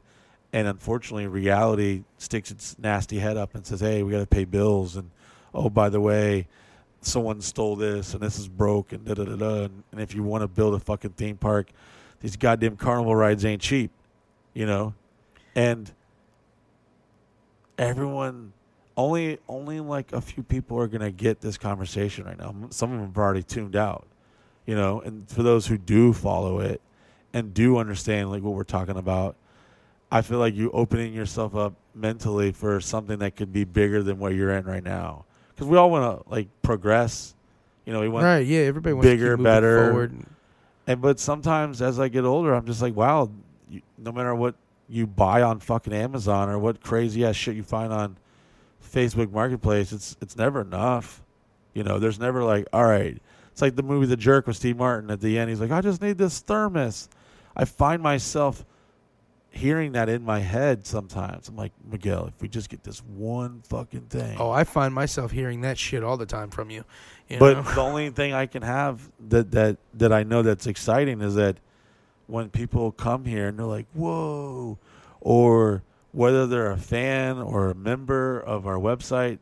and 0.53 0.68
unfortunately, 0.68 1.28
reality 1.28 2.03
sticks 2.18 2.52
its 2.52 2.78
nasty 2.80 3.19
head 3.19 3.38
up 3.38 3.56
and 3.56 3.65
says, 3.65 3.80
"Hey, 3.80 4.03
we 4.03 4.11
got 4.11 4.19
to 4.19 4.26
pay 4.28 4.45
bills," 4.45 4.95
and 4.95 5.10
oh, 5.53 5.69
by 5.69 5.90
the 5.90 6.02
way, 6.02 6.48
someone 7.02 7.41
stole 7.41 7.76
this, 7.76 8.14
and 8.14 8.22
this 8.22 8.38
is 8.38 8.48
broke, 8.48 8.91
and 8.91 9.06
da 9.06 9.14
da 9.14 9.23
da 9.23 9.36
da. 9.36 9.64
And, 9.91 10.02
if 10.02 10.14
you 10.14 10.23
want 10.23 10.41
to 10.41 10.48
build 10.48 10.73
a 10.73 10.80
fucking 10.80 11.11
theme 11.11 11.38
park, 11.38 11.69
these 12.19 12.36
goddamn 12.36 12.78
carnival 12.78 13.15
rides 13.15 13.45
ain't 13.45 13.61
cheap, 13.61 13.91
you 14.53 14.65
know, 14.65 14.94
and 15.56 15.91
everyone. 17.78 18.53
Only, 18.98 19.40
only 19.48 19.80
like 19.80 20.11
a 20.11 20.19
few 20.19 20.44
people 20.44 20.78
are 20.78 20.88
gonna 20.88 21.11
get 21.11 21.40
this 21.40 21.57
conversation 21.57 22.26
right 22.26 22.38
now. 22.38 22.53
Some 22.72 22.91
of 22.91 22.99
them 22.99 23.07
have 23.07 23.18
already 23.18 23.41
tuned 23.41 23.76
out 23.76 24.06
you 24.65 24.76
know 24.76 25.02
and 25.02 25.30
for 25.30 25.44
those 25.44 25.68
who 25.68 25.78
do 25.78 26.14
follow 26.14 26.60
it 26.60 26.82
and 27.34 27.53
do 27.53 27.78
understand 27.78 28.30
like 28.32 28.44
what 28.44 28.53
we're 28.53 28.64
talking 28.64 28.98
about 28.98 29.36
i 30.12 30.22
feel 30.22 30.40
like 30.40 30.54
you 30.56 30.70
opening 30.72 31.14
yourself 31.14 31.56
up 31.56 31.74
mentally 31.96 32.52
for 32.52 32.80
something 32.80 33.20
that 33.20 33.36
could 33.36 33.52
be 33.52 33.64
bigger 33.64 34.04
than 34.04 34.20
where 34.20 34.32
you're 34.32 34.52
in 34.52 34.66
right 34.66 34.84
now 34.84 35.26
because 35.62 35.70
we 35.70 35.78
all 35.78 35.92
want 35.92 36.26
to 36.26 36.28
like 36.28 36.48
progress. 36.64 37.36
You 37.86 37.94
know, 37.94 38.00
we 38.00 38.10
want 38.10 38.24
Right? 38.24 38.46
Yeah. 38.46 38.62
Everybody 38.62 38.94
wants 38.94 39.08
bigger, 39.08 39.38
better. 39.38 39.90
forward. 39.90 40.26
And 40.88 41.02
but 41.02 41.20
sometimes 41.20 41.84
as 41.84 42.00
I 42.00 42.08
get 42.08 42.26
older, 42.26 42.56
I'm 42.56 42.66
just 42.66 42.82
like, 42.82 42.96
wow, 42.96 43.30
you, 43.70 43.82
no 44.00 44.12
matter 44.12 44.34
what 44.34 44.56
you 44.90 45.06
buy 45.06 45.44
on 45.44 45.60
fucking 45.60 45.94
Amazon 45.94 46.50
or 46.50 46.58
what 46.58 46.82
crazy 46.82 47.24
ass 47.24 47.36
shit 47.36 47.56
you 47.56 47.62
find 47.62 47.94
on 47.94 48.18
Facebook 48.84 49.32
Marketplace, 49.32 49.92
it's 49.92 50.18
it's 50.20 50.36
never 50.36 50.62
enough. 50.62 51.22
You 51.76 51.84
know, 51.84 52.00
there's 52.00 52.20
never 52.20 52.44
like, 52.44 52.68
all 52.74 52.86
right. 52.86 53.22
It's 53.52 53.62
like 53.62 53.76
the 53.76 53.84
movie 53.84 54.08
The 54.08 54.18
Jerk 54.18 54.48
with 54.48 54.56
Steve 54.56 54.78
Martin. 54.78 55.12
At 55.12 55.22
the 55.22 55.38
end, 55.38 55.52
he's 55.52 55.60
like, 55.60 55.72
I 55.72 55.82
just 55.82 56.02
need 56.02 56.18
this 56.18 56.40
thermos. 56.40 57.08
I 57.56 57.66
find 57.66 58.02
myself 58.02 58.66
hearing 59.52 59.91
that 59.91 60.10
in 60.10 60.23
my 60.23 60.40
head 60.40 60.88
sometimes. 60.88 61.49
I'm 61.49 61.57
like, 61.57 61.73
Miguel, 61.90 62.28
if 62.28 62.41
we 62.41 62.48
just 62.48 62.69
get 62.69 62.84
this 62.84 62.99
one 62.99 63.61
fucking 63.68 64.07
thing. 64.07 64.38
Oh, 64.40 64.49
I 64.49 64.64
find 64.64 64.94
myself 64.94 65.32
hearing 65.32 65.61
that 65.61 65.78
shit 65.78 66.03
all 66.03 66.18
the 66.18 66.26
time 66.26 66.49
from 66.49 66.69
you. 66.69 66.86
you 67.28 67.38
but 67.38 67.57
know? 67.57 67.61
the 67.64 67.82
only 67.82 68.10
thing 68.10 68.34
I 68.34 68.45
can 68.45 68.64
have 68.64 69.11
that 69.30 69.52
that 69.52 69.78
that 69.95 70.14
I 70.14 70.23
know 70.23 70.41
that's 70.41 70.68
exciting 70.68 71.22
is 71.22 71.36
that 71.36 71.57
when 72.28 72.49
people 72.49 72.91
come 72.94 73.26
here 73.26 73.48
and 73.49 73.60
they're 73.60 73.65
like, 73.65 73.88
"Whoa," 73.94 74.78
or 75.19 75.84
whether 76.14 76.48
they're 76.48 76.72
a 76.72 76.78
fan 76.78 77.38
or 77.38 77.69
a 77.69 77.76
member 77.76 78.40
of 78.40 78.65
our 78.65 78.78
website, 78.78 79.40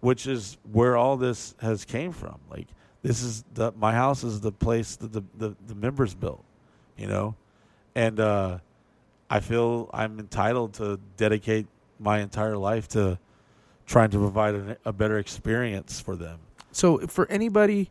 which 0.00 0.26
is 0.26 0.58
where 0.72 0.96
all 0.96 1.16
this 1.16 1.54
has 1.60 1.84
came 1.84 2.12
from. 2.12 2.40
Like 2.50 2.66
this 3.02 3.22
is 3.22 3.44
the 3.54 3.72
my 3.72 3.92
house 3.92 4.24
is 4.24 4.40
the 4.40 4.52
place 4.52 4.96
that 4.96 5.12
the 5.12 5.22
the, 5.36 5.54
the 5.64 5.74
members 5.76 6.12
built, 6.12 6.44
you 6.96 7.06
know, 7.06 7.36
and 7.94 8.18
uh, 8.18 8.58
I 9.34 9.40
feel 9.40 9.90
I'm 9.92 10.20
entitled 10.20 10.74
to 10.74 11.00
dedicate 11.16 11.66
my 11.98 12.20
entire 12.20 12.56
life 12.56 12.86
to 12.90 13.18
trying 13.84 14.10
to 14.10 14.18
provide 14.18 14.54
a, 14.54 14.76
a 14.84 14.92
better 14.92 15.18
experience 15.18 16.00
for 16.00 16.14
them. 16.14 16.38
so 16.70 16.98
for 17.08 17.26
anybody, 17.28 17.90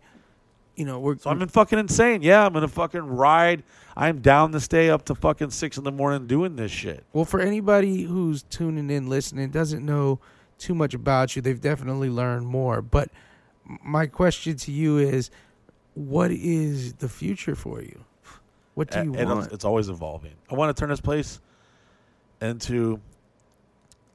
you 0.77 0.85
know, 0.85 1.01
we're 1.01 1.17
So 1.17 1.29
I'm 1.29 1.41
in 1.41 1.49
fucking 1.49 1.77
insane. 1.77 2.21
Yeah, 2.21 2.45
I'm 2.45 2.53
gonna 2.53 2.69
fucking 2.69 3.01
ride. 3.01 3.63
I'm 3.97 4.21
down 4.21 4.53
to 4.53 4.61
stay 4.61 4.89
up 4.89 5.03
to 5.07 5.15
fucking 5.15 5.49
six 5.49 5.77
in 5.77 5.83
the 5.83 5.91
morning 5.91 6.27
doing 6.27 6.55
this 6.55 6.71
shit. 6.71 7.03
Well, 7.11 7.25
for 7.25 7.41
anybody 7.41 8.03
who's 8.03 8.43
tuning 8.43 8.89
in, 8.89 9.09
listening, 9.09 9.49
doesn't 9.49 9.85
know 9.85 10.21
too 10.57 10.73
much 10.73 10.93
about 10.93 11.35
you, 11.35 11.41
they've 11.41 11.59
definitely 11.59 12.09
learned 12.09 12.47
more. 12.47 12.81
But 12.81 13.09
my 13.65 14.05
question 14.05 14.55
to 14.55 14.71
you 14.71 14.97
is, 14.97 15.29
what 15.93 16.31
is 16.31 16.93
the 16.93 17.09
future 17.09 17.53
for 17.53 17.81
you? 17.81 18.05
What 18.75 18.89
do 18.89 19.03
you 19.03 19.15
and 19.15 19.29
want? 19.29 19.45
it's, 19.45 19.53
it's 19.53 19.65
always 19.65 19.89
evolving. 19.89 20.33
I 20.49 20.55
want 20.55 20.75
to 20.75 20.79
turn 20.79 20.89
this 20.89 21.01
place 21.01 21.39
into 22.41 22.99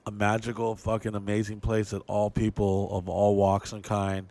a 0.07 0.11
magical, 0.11 0.75
fucking 0.75 1.15
amazing 1.15 1.61
place 1.61 1.91
that 1.91 2.03
all 2.07 2.31
people 2.31 2.89
of 2.97 3.09
all 3.09 3.37
walks 3.37 3.73
and 3.73 3.83
kind, 3.83 4.27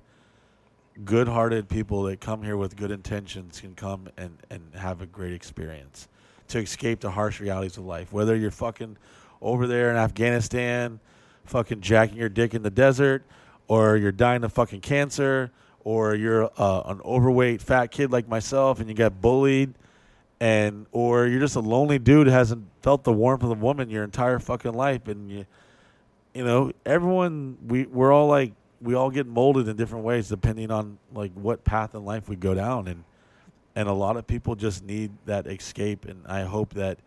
good-hearted 1.06 1.70
people 1.70 2.04
that 2.04 2.20
come 2.20 2.44
here 2.44 2.58
with 2.58 2.76
good 2.76 2.92
intentions 2.92 3.62
can 3.62 3.76
come 3.76 4.10
and 4.18 4.38
and 4.50 4.62
have 4.76 5.02
a 5.02 5.06
great 5.06 5.34
experience 5.34 6.08
to 6.48 6.60
escape 6.60 7.00
the 7.00 7.12
harsh 7.12 7.40
realities 7.40 7.78
of 7.78 7.86
life. 7.86 8.12
Whether 8.12 8.36
you're 8.36 8.52
fucking 8.52 8.98
over 9.42 9.68
there 9.68 9.92
in 9.92 9.98
Afghanistan, 9.98 11.00
fucking 11.46 11.82
jacking 11.82 12.18
your 12.18 12.30
dick 12.30 12.54
in 12.54 12.64
the 12.64 12.70
desert, 12.70 13.24
or 13.68 13.98
you're 13.98 14.12
dying 14.12 14.44
of 14.44 14.54
fucking 14.54 14.82
cancer, 14.82 15.52
or 15.84 16.16
you're 16.16 16.50
uh, 16.58 16.82
an 16.86 17.02
overweight 17.06 17.62
fat 17.62 17.88
kid 17.88 18.12
like 18.12 18.28
myself 18.28 18.80
and 18.80 18.90
you 18.90 18.96
got 18.96 19.22
bullied, 19.22 19.74
and 20.40 20.86
or 20.92 21.28
you're 21.28 21.40
just 21.40 21.56
a 21.56 21.60
lonely 21.60 22.00
dude 22.00 22.28
hasn't 22.28 22.66
felt 22.82 23.04
the 23.04 23.14
warmth 23.14 23.44
of 23.44 23.52
a 23.52 23.56
woman 23.56 23.90
your 23.90 24.04
entire 24.04 24.40
fucking 24.40 24.74
life, 24.74 25.08
and 25.08 25.32
you, 25.32 25.46
you 26.34 26.44
know, 26.44 26.72
everyone 26.86 27.58
we 27.68 27.86
we're 27.86 28.12
all 28.12 28.28
like 28.28 28.54
we 28.82 28.94
all 28.94 29.10
get 29.10 29.28
molded 29.28 29.68
in 29.68 29.76
different 29.76 30.06
ways 30.06 30.30
depending 30.30 30.72
on 30.72 30.98
like 31.14 31.32
what 31.34 31.64
path 31.64 31.96
in 31.96 32.06
life 32.06 32.30
we 32.30 32.36
go 32.36 32.54
down 32.54 32.88
and 32.88 33.04
and 33.76 33.88
a 33.88 33.94
lot 33.94 34.18
of 34.18 34.26
people 34.26 34.56
just 34.56 34.84
need 34.84 35.12
that 35.26 35.48
escape 35.48 36.06
and 36.06 36.26
i 36.28 36.44
hope 36.44 36.74
that 36.74 37.00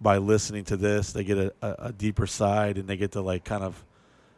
by 0.00 0.18
listening 0.18 0.64
to 0.64 0.76
this 0.76 1.12
they 1.12 1.24
get 1.24 1.38
a, 1.38 1.52
a, 1.62 1.92
deeper 1.92 2.26
side 2.26 2.76
and 2.76 2.86
they 2.86 2.96
get 2.96 3.12
to 3.12 3.20
like 3.20 3.44
kind 3.44 3.64
of 3.64 3.82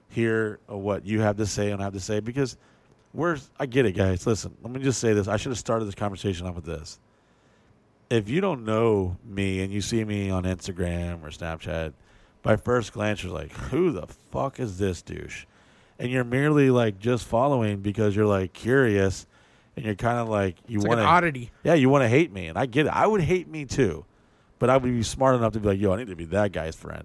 hear 0.09 0.59
what 0.67 1.05
you 1.05 1.21
have 1.21 1.37
to 1.37 1.47
say 1.47 1.71
and 1.71 1.83
have 1.83 1.93
to 1.93 2.01
say 2.01 2.21
because 2.21 2.57
we're 3.13 3.39
i 3.59 3.67
get 3.67 3.85
it 3.85 3.93
guys. 3.93 4.27
Listen 4.27 4.55
let 4.63 4.73
me 4.73 4.81
just 4.81 5.01
say 5.01 5.13
this. 5.13 5.29
I 5.29 5.37
should 5.37 5.51
have 5.51 5.59
started 5.59 5.87
this 5.87 5.95
conversation 5.95 6.47
off 6.47 6.55
with 6.55 6.65
this 6.65 6.99
if 8.11 8.29
you 8.29 8.41
don't 8.41 8.65
know 8.65 9.17
me 9.25 9.61
and 9.63 9.73
you 9.73 9.81
see 9.81 10.05
me 10.05 10.31
on 10.31 10.45
instagram 10.45 11.23
or 11.23 11.29
snapchat 11.29 11.93
by 12.43 12.57
first 12.57 12.93
glance 12.93 13.23
you're 13.23 13.33
like 13.33 13.53
who 13.53 13.91
the 13.93 14.07
fuck 14.07 14.59
is 14.61 14.79
this 14.79 15.03
douche 15.03 15.45
and 15.99 16.11
you're 16.11 16.25
merely 16.25 16.71
like 16.71 16.99
just 16.99 17.27
following 17.27 17.79
because 17.81 18.15
you're 18.17 18.27
like 18.27 18.53
curious 18.53 19.27
and 19.77 19.85
you're 19.85 19.95
kind 19.95 20.19
of 20.19 20.29
like 20.29 20.57
you 20.67 20.79
It's 20.79 20.85
like 20.85 20.89
want 20.91 21.01
an 21.01 21.07
oddity. 21.07 21.51
yeah, 21.63 21.75
you 21.75 21.89
want 21.89 22.03
to 22.03 22.09
hate 22.09 22.33
me, 22.33 22.49
and 22.49 22.59
I 22.59 22.67
get 22.67 22.87
it. 22.87 22.89
I 22.93 23.07
would 23.07 23.21
hate 23.21 23.47
me 23.47 23.65
too, 23.65 24.05
but 24.59 24.71
I 24.71 24.77
would 24.77 24.91
be 24.91 25.03
smart 25.05 25.37
enough 25.37 25.53
to 25.53 25.61
be 25.61 25.69
like, 25.69 25.79
yo, 25.81 25.93
I 25.93 25.99
need 25.99 26.09
to 26.09 26.17
be 26.17 26.25
that 26.27 26.51
guy's 26.51 26.75
friend. 26.75 27.05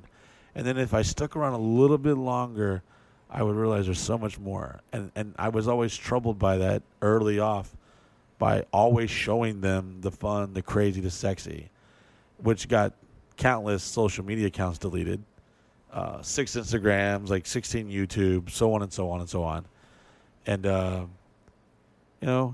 And 0.56 0.66
then 0.66 0.80
if 0.80 0.92
I 0.92 1.04
stuck 1.04 1.36
around 1.36 1.54
a 1.54 1.60
little 1.60 2.00
bit 2.00 2.16
longer, 2.18 2.82
I 3.30 3.44
would 3.44 3.56
realize 3.56 3.86
there's 3.86 4.00
so 4.00 4.18
much 4.18 4.40
more. 4.40 4.80
And 4.92 5.12
and 5.16 5.36
I 5.38 5.50
was 5.50 5.68
always 5.68 5.96
troubled 5.96 6.40
by 6.40 6.58
that 6.58 6.82
early 7.04 7.38
off, 7.40 7.76
by 8.44 8.66
always 8.74 9.10
showing 9.10 9.62
them 9.62 10.02
the 10.02 10.12
fun, 10.12 10.52
the 10.52 10.62
crazy, 10.62 11.00
the 11.00 11.10
sexy, 11.10 11.70
which 12.40 12.68
got 12.68 12.92
countless 13.38 13.82
social 13.82 14.26
media 14.26 14.48
accounts 14.48 14.78
deleted, 14.78 15.24
uh, 15.94 16.22
six 16.22 16.54
Instagrams, 16.58 17.30
like 17.30 17.46
16 17.46 17.90
YouTube, 17.90 18.50
so 18.50 18.74
on 18.74 18.82
and 18.82 18.92
so 18.92 19.10
on 19.10 19.22
and 19.22 19.30
so 19.30 19.44
on, 19.44 19.66
and 20.46 20.66
uh, 20.66 21.06
you 22.20 22.28
know 22.28 22.54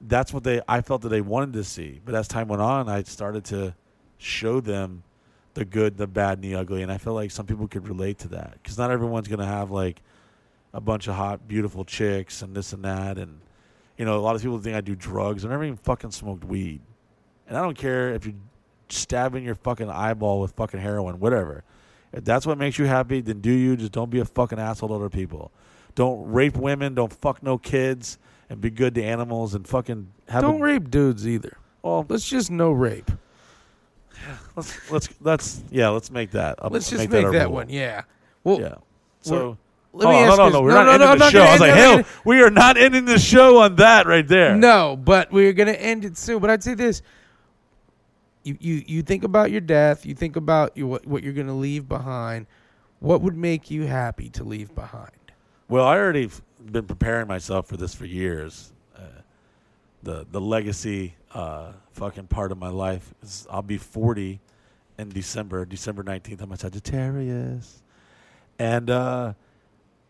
that's 0.00 0.32
what 0.32 0.42
they 0.42 0.62
I 0.66 0.80
felt 0.80 1.02
that 1.02 1.10
they 1.10 1.20
wanted 1.20 1.52
to 1.52 1.64
see. 1.64 2.00
But 2.02 2.14
as 2.14 2.26
time 2.26 2.48
went 2.48 2.62
on, 2.62 2.88
I 2.88 3.02
started 3.02 3.44
to 3.46 3.74
show 4.16 4.60
them 4.60 5.02
the 5.52 5.66
good, 5.66 5.98
the 5.98 6.06
bad, 6.06 6.38
and 6.38 6.44
the 6.44 6.54
ugly, 6.54 6.80
and 6.80 6.90
I 6.90 6.96
feel 6.96 7.12
like 7.12 7.30
some 7.30 7.44
people 7.44 7.68
could 7.68 7.86
relate 7.86 8.20
to 8.20 8.28
that. 8.28 8.54
Because 8.54 8.78
not 8.78 8.90
everyone's 8.90 9.28
gonna 9.28 9.44
have 9.44 9.70
like 9.70 10.00
a 10.72 10.80
bunch 10.80 11.08
of 11.08 11.14
hot, 11.14 11.46
beautiful 11.46 11.84
chicks 11.84 12.40
and 12.40 12.56
this 12.56 12.72
and 12.72 12.82
that, 12.86 13.18
and 13.18 13.42
you 13.98 14.04
know, 14.04 14.18
a 14.18 14.22
lot 14.22 14.34
of 14.36 14.42
people 14.42 14.58
think 14.58 14.76
I 14.76 14.80
do 14.80 14.94
drugs. 14.94 15.44
I 15.44 15.48
never 15.48 15.64
even 15.64 15.76
fucking 15.76 16.10
smoked 16.10 16.44
weed, 16.44 16.80
and 17.48 17.56
I 17.56 17.62
don't 17.62 17.76
care 17.76 18.12
if 18.14 18.26
you're 18.26 18.34
stabbing 18.88 19.44
your 19.44 19.54
fucking 19.54 19.88
eyeball 19.90 20.40
with 20.40 20.52
fucking 20.52 20.80
heroin, 20.80 21.20
whatever. 21.20 21.64
If 22.12 22.24
that's 22.24 22.46
what 22.46 22.58
makes 22.58 22.78
you 22.78 22.84
happy, 22.84 23.20
then 23.20 23.40
do 23.40 23.50
you. 23.50 23.76
Just 23.76 23.92
don't 23.92 24.10
be 24.10 24.20
a 24.20 24.24
fucking 24.24 24.58
asshole 24.58 24.90
to 24.90 24.94
other 24.94 25.10
people. 25.10 25.50
Don't 25.94 26.30
rape 26.30 26.56
women. 26.56 26.94
Don't 26.94 27.12
fuck 27.12 27.42
no 27.42 27.58
kids. 27.58 28.18
And 28.50 28.60
be 28.60 28.70
good 28.70 28.94
to 28.96 29.02
animals 29.02 29.54
and 29.54 29.66
fucking 29.66 30.12
have. 30.28 30.42
Don't 30.42 30.60
a, 30.60 30.64
rape 30.64 30.90
dudes 30.90 31.26
either. 31.26 31.56
Well, 31.82 32.04
Let's 32.08 32.28
just 32.28 32.50
no 32.50 32.72
rape. 32.72 33.10
let's 34.56 34.90
let's 34.90 35.08
let's 35.20 35.62
yeah. 35.70 35.88
Let's 35.88 36.10
make 36.10 36.30
that. 36.32 36.58
I'll 36.62 36.70
Let's 36.70 36.88
just 36.88 37.00
make, 37.00 37.10
make, 37.10 37.24
our 37.24 37.32
that 37.32 37.50
one. 37.50 37.68
Yeah. 37.68 38.02
Well, 38.44 38.60
Yeah. 38.60 38.74
So. 39.22 39.58
Let 39.94 40.08
me 40.08 40.16
oh, 40.16 40.24
ask 40.24 40.38
no, 40.38 40.48
no, 40.48 40.48
no, 40.50 40.62
we're 40.62 40.70
no, 40.70 40.84
not 40.84 40.84
no, 40.86 40.92
ending 40.92 41.18
no, 41.20 41.24
the 41.26 41.30
show. 41.30 41.42
I 41.42 41.52
was 41.52 41.60
like, 41.60 41.74
hell, 41.74 42.02
we 42.24 42.42
are 42.42 42.50
not 42.50 42.76
ending 42.76 43.04
the 43.04 43.18
show 43.18 43.58
on 43.58 43.76
that 43.76 44.06
right 44.06 44.26
there. 44.26 44.56
No, 44.56 44.96
but 44.96 45.30
we're 45.30 45.52
gonna 45.52 45.72
end 45.72 46.04
it 46.04 46.16
soon. 46.16 46.40
But 46.40 46.50
I'd 46.50 46.64
say 46.64 46.74
this: 46.74 47.00
you 48.42 48.56
you 48.60 48.82
you 48.86 49.02
think 49.02 49.22
about 49.22 49.52
your 49.52 49.60
death. 49.60 50.04
You 50.04 50.14
think 50.14 50.34
about 50.34 50.76
you, 50.76 50.88
what 50.88 51.06
what 51.06 51.22
you're 51.22 51.32
gonna 51.32 51.54
leave 51.54 51.88
behind. 51.88 52.46
What 52.98 53.20
would 53.20 53.36
make 53.36 53.70
you 53.70 53.82
happy 53.82 54.30
to 54.30 54.44
leave 54.44 54.74
behind? 54.74 55.10
Well, 55.68 55.84
I 55.84 55.96
already 55.96 56.30
been 56.64 56.86
preparing 56.86 57.28
myself 57.28 57.68
for 57.68 57.76
this 57.76 57.94
for 57.94 58.04
years. 58.04 58.72
Uh, 58.96 59.00
the 60.02 60.26
the 60.30 60.40
legacy 60.40 61.14
uh, 61.32 61.72
fucking 61.92 62.26
part 62.26 62.50
of 62.50 62.58
my 62.58 62.68
life 62.68 63.14
is 63.22 63.46
I'll 63.48 63.62
be 63.62 63.78
40 63.78 64.40
in 64.98 65.08
December, 65.10 65.64
December 65.64 66.02
19th. 66.02 66.40
I'm 66.40 66.52
a 66.52 66.56
Sagittarius, 66.56 67.82
and 68.58 68.90
uh, 68.90 69.34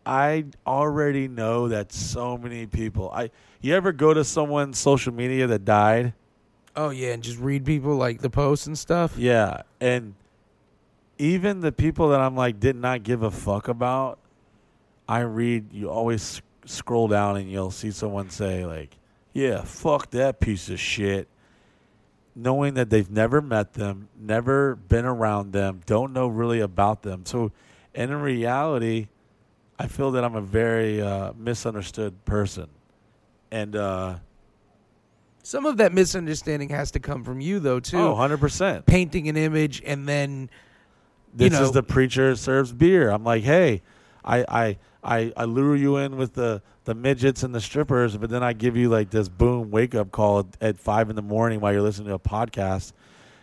I 0.05 0.45
already 0.67 1.27
know 1.27 1.69
that 1.69 1.91
so 1.91 2.37
many 2.37 2.67
people. 2.67 3.11
I 3.11 3.31
you 3.61 3.73
ever 3.73 3.91
go 3.91 4.13
to 4.13 4.23
someone's 4.23 4.77
social 4.77 5.13
media 5.13 5.47
that 5.47 5.65
died? 5.65 6.13
Oh 6.75 6.89
yeah, 6.89 7.13
and 7.13 7.23
just 7.23 7.39
read 7.39 7.65
people 7.65 7.95
like 7.95 8.21
the 8.21 8.29
posts 8.29 8.67
and 8.67 8.77
stuff. 8.77 9.17
Yeah, 9.17 9.61
and 9.79 10.13
even 11.17 11.61
the 11.61 11.71
people 11.71 12.09
that 12.09 12.19
I'm 12.19 12.35
like 12.35 12.59
did 12.59 12.75
not 12.75 13.03
give 13.03 13.23
a 13.23 13.31
fuck 13.31 13.67
about, 13.67 14.19
I 15.07 15.19
read. 15.21 15.73
You 15.73 15.89
always 15.89 16.21
sc- 16.21 16.43
scroll 16.65 17.07
down 17.07 17.37
and 17.37 17.49
you'll 17.49 17.71
see 17.71 17.91
someone 17.91 18.29
say 18.29 18.65
like, 18.65 18.97
"Yeah, 19.33 19.61
fuck 19.63 20.11
that 20.11 20.39
piece 20.39 20.69
of 20.69 20.79
shit," 20.79 21.27
knowing 22.35 22.73
that 22.73 22.89
they've 22.89 23.09
never 23.09 23.41
met 23.41 23.73
them, 23.73 24.09
never 24.19 24.75
been 24.75 25.05
around 25.05 25.53
them, 25.53 25.81
don't 25.85 26.11
know 26.11 26.27
really 26.27 26.59
about 26.59 27.01
them. 27.03 27.25
So, 27.25 27.51
and 27.93 28.11
in 28.11 28.21
reality, 28.21 29.07
I 29.77 29.87
feel 29.87 30.11
that 30.11 30.23
I'm 30.23 30.35
a 30.35 30.41
very 30.41 31.01
uh, 31.01 31.33
misunderstood 31.37 32.23
person, 32.25 32.67
and. 33.51 33.75
uh 33.75 34.15
Some 35.43 35.65
of 35.65 35.77
that 35.77 35.91
misunderstanding 35.93 36.69
has 36.69 36.91
to 36.91 36.99
come 36.99 37.23
from 37.23 37.39
you 37.41 37.59
though 37.59 37.79
too. 37.79 37.97
Oh, 37.99 38.11
100 38.11 38.39
percent. 38.39 38.85
Painting 38.85 39.27
an 39.29 39.37
image 39.37 39.81
and 39.85 40.07
then 40.07 40.49
this 41.33 41.51
know- 41.53 41.63
is 41.63 41.71
the 41.71 41.83
preacher 41.83 42.35
serves 42.35 42.71
beer. 42.71 43.09
I'm 43.11 43.23
like, 43.23 43.43
hey, 43.43 43.81
I 44.23 44.45
I 44.47 44.77
I, 45.03 45.33
I 45.37 45.43
lure 45.45 45.75
you 45.75 45.97
in 45.97 46.17
with 46.17 46.33
the 46.33 46.61
the 46.85 46.95
midgets 46.95 47.43
and 47.43 47.53
the 47.53 47.61
strippers, 47.61 48.15
but 48.17 48.29
then 48.29 48.41
I 48.43 48.53
give 48.53 48.75
you 48.77 48.89
like 48.89 49.09
this 49.11 49.27
boom 49.29 49.69
wake 49.71 49.93
up 49.93 50.11
call 50.11 50.39
at, 50.39 50.45
at 50.61 50.77
five 50.79 51.09
in 51.11 51.15
the 51.15 51.21
morning 51.21 51.59
while 51.59 51.73
you're 51.73 51.81
listening 51.83 52.07
to 52.07 52.13
a 52.15 52.19
podcast 52.19 52.93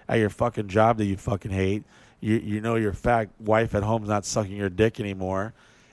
at 0.08 0.18
your 0.18 0.30
fucking 0.30 0.68
job 0.68 0.96
that 0.98 1.04
you 1.04 1.16
fucking 1.16 1.50
hate. 1.52 1.84
You 2.20 2.36
you 2.36 2.60
know 2.60 2.74
your 2.76 2.92
fat 2.92 3.28
wife 3.38 3.74
at 3.76 3.82
home's 3.84 4.08
not 4.08 4.24
sucking 4.24 4.56
your 4.56 4.70
dick 4.70 4.98
anymore, 4.98 5.52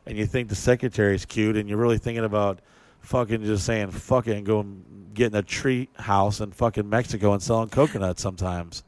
and 0.10 0.18
you 0.18 0.26
think 0.26 0.50
the 0.50 0.56
secretary's 0.56 1.24
cute, 1.24 1.56
and 1.56 1.70
you're 1.70 1.78
really 1.78 1.98
thinking 1.98 2.26
about 2.26 2.60
fucking 3.00 3.46
just 3.46 3.66
saying 3.66 3.92
fuck 3.92 4.28
it 4.28 4.36
and 4.36 4.46
going 4.46 4.84
getting 5.14 5.38
a 5.38 5.42
tree 5.42 5.88
house 5.98 6.42
in 6.42 6.52
fucking 6.52 6.90
Mexico 6.90 7.32
and 7.34 7.42
selling 7.42 7.70
coconuts 7.70 8.22
sometimes, 8.22 8.84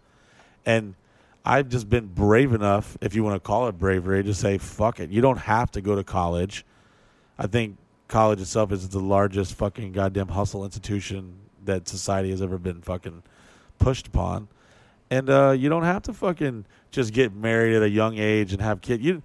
and. 0.65 0.95
I've 1.43 1.69
just 1.69 1.89
been 1.89 2.06
brave 2.06 2.53
enough, 2.53 2.99
if 3.02 3.15
you 3.15 3.23
want 3.23 3.35
to 3.35 3.39
call 3.39 3.68
it 3.68 3.72
bravery, 3.72 4.22
to 4.22 4.31
say 4.31 4.60
fuck 4.60 4.99
it. 4.99 5.10
You 5.10 5.22
don't 5.22 5.39
have 5.39 5.72
to 5.72 5.81
go 5.81 5.95
to 5.95 6.03
college. 6.03 6.64
I 7.39 7.48
think 7.48 7.77
college 8.07 8.39
itself 8.39 8.72
is 8.72 8.88
the 8.89 8.99
largest 8.99 9.56
fucking 9.56 9.93
goddamn 9.93 10.27
hustle 10.27 10.64
institution 10.64 11.34
that 11.65 11.88
society 11.88 12.30
has 12.30 12.41
ever 12.43 12.60
been 12.60 12.81
fucking 12.81 13.23
pushed 13.80 14.07
upon. 14.07 14.49
And 15.10 15.30
uh, 15.31 15.56
you 15.57 15.68
don't 15.68 15.84
have 15.84 16.03
to 16.03 16.14
fucking 16.14 16.65
just 16.91 17.11
get 17.14 17.34
married 17.34 17.76
at 17.76 17.81
a 17.81 17.89
young 17.89 18.19
age 18.19 18.53
and 18.53 18.61
have 18.61 18.81
kids. 18.81 19.02
You, 19.02 19.23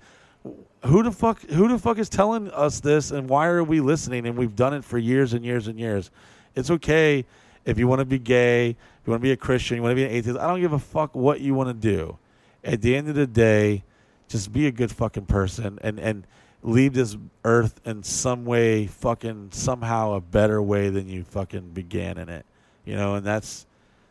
who 0.87 1.03
the 1.03 1.13
fuck? 1.13 1.43
Who 1.43 1.69
the 1.69 1.79
fuck 1.79 1.99
is 1.99 2.09
telling 2.09 2.51
us 2.51 2.81
this? 2.81 3.11
And 3.11 3.29
why 3.29 3.47
are 3.49 3.65
we 3.65 3.81
listening? 3.81 4.27
And 4.27 4.37
we've 4.37 4.57
done 4.57 4.75
it 4.75 4.85
for 4.85 4.99
years 4.99 5.33
and 5.33 5.45
years 5.45 5.69
and 5.69 5.79
years. 5.79 6.11
It's 6.55 6.71
okay 6.71 7.25
if 7.65 7.79
you 7.79 7.89
want 7.89 7.99
to 7.99 8.05
be 8.05 8.19
gay, 8.19 8.69
you 8.69 9.11
want 9.11 9.21
to 9.21 9.23
be 9.23 9.33
a 9.33 9.37
Christian, 9.37 9.77
you 9.77 9.83
want 9.83 9.93
to 9.93 9.97
be 9.97 10.05
an 10.05 10.11
atheist. 10.11 10.39
I 10.39 10.47
don't 10.47 10.61
give 10.61 10.73
a 10.73 10.79
fuck 10.79 11.15
what 11.15 11.41
you 11.41 11.55
want 11.55 11.69
to 11.69 11.75
do. 11.75 12.17
At 12.65 12.81
the 12.81 12.97
end 12.97 13.09
of 13.09 13.17
the 13.17 13.27
day, 13.27 13.83
just 14.29 14.53
be 14.53 14.67
a 14.67 14.73
good 14.73 14.91
fucking 14.91 15.27
person 15.27 15.79
and 15.83 16.01
and 16.01 16.27
leave 16.63 16.95
this 16.95 17.17
earth 17.45 17.81
in 17.85 18.03
some 18.03 18.45
way, 18.45 18.87
fucking 18.87 19.51
somehow 19.53 20.15
a 20.15 20.21
better 20.21 20.61
way 20.61 20.89
than 20.89 21.09
you 21.09 21.23
fucking 21.23 21.71
began 21.71 22.19
in 22.19 22.29
it. 22.29 22.45
You 22.85 22.97
know, 22.97 23.15
and 23.15 23.27
that's 23.27 23.67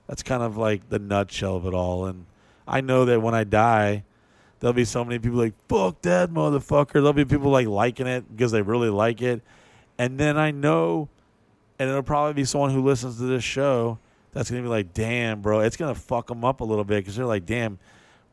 that's 0.08 0.24
kind 0.24 0.44
of 0.44 0.58
like 0.58 0.90
the 0.90 1.00
nutshell 1.00 1.56
of 1.56 1.66
it 1.66 1.74
all. 1.74 2.06
And 2.06 2.26
I 2.68 2.82
know 2.82 3.06
that 3.06 3.22
when 3.22 3.34
I 3.34 3.44
die, 3.44 4.04
there'll 4.66 4.74
be 4.74 4.84
so 4.84 5.06
many 5.06 5.20
people 5.20 5.38
like 5.38 5.54
fuck 5.70 6.02
that 6.02 6.32
motherfucker. 6.32 6.94
There'll 6.94 7.14
be 7.14 7.24
people 7.24 7.52
like 7.52 7.68
liking 7.68 8.08
it 8.08 8.36
because 8.36 8.52
they 8.52 8.64
really 8.64 8.90
like 8.90 9.22
it, 9.22 9.44
and 10.00 10.20
then 10.20 10.40
I 10.40 10.50
know, 10.50 11.08
and 11.78 11.88
it'll 11.88 12.02
probably 12.02 12.34
be 12.34 12.46
someone 12.46 12.72
who 12.72 12.84
listens 12.84 13.18
to 13.18 13.26
this 13.26 13.44
show 13.44 14.00
that's 14.32 14.50
gonna 14.50 14.64
be 14.64 14.68
like, 14.68 14.92
damn, 14.92 15.42
bro, 15.42 15.60
it's 15.60 15.78
gonna 15.78 15.94
fuck 15.94 16.26
them 16.26 16.44
up 16.44 16.62
a 16.62 16.64
little 16.64 16.84
bit 16.84 17.04
because 17.04 17.16
they're 17.16 17.28
like, 17.28 17.46
damn, 17.46 17.78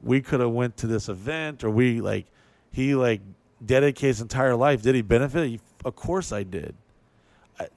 we 0.00 0.22
could 0.22 0.40
have 0.40 0.48
went 0.48 0.78
to 0.78 0.86
this 0.86 1.10
event 1.10 1.64
or 1.64 1.70
we 1.70 2.00
like 2.00 2.24
he 2.70 2.94
like 2.94 3.20
dedicates 3.64 4.22
entire 4.22 4.56
life. 4.56 4.80
Did 4.80 4.94
he 4.94 5.02
benefit? 5.02 5.60
Of 5.84 5.96
course 5.96 6.32
I 6.32 6.44
did. 6.44 6.74
I, 7.60 7.68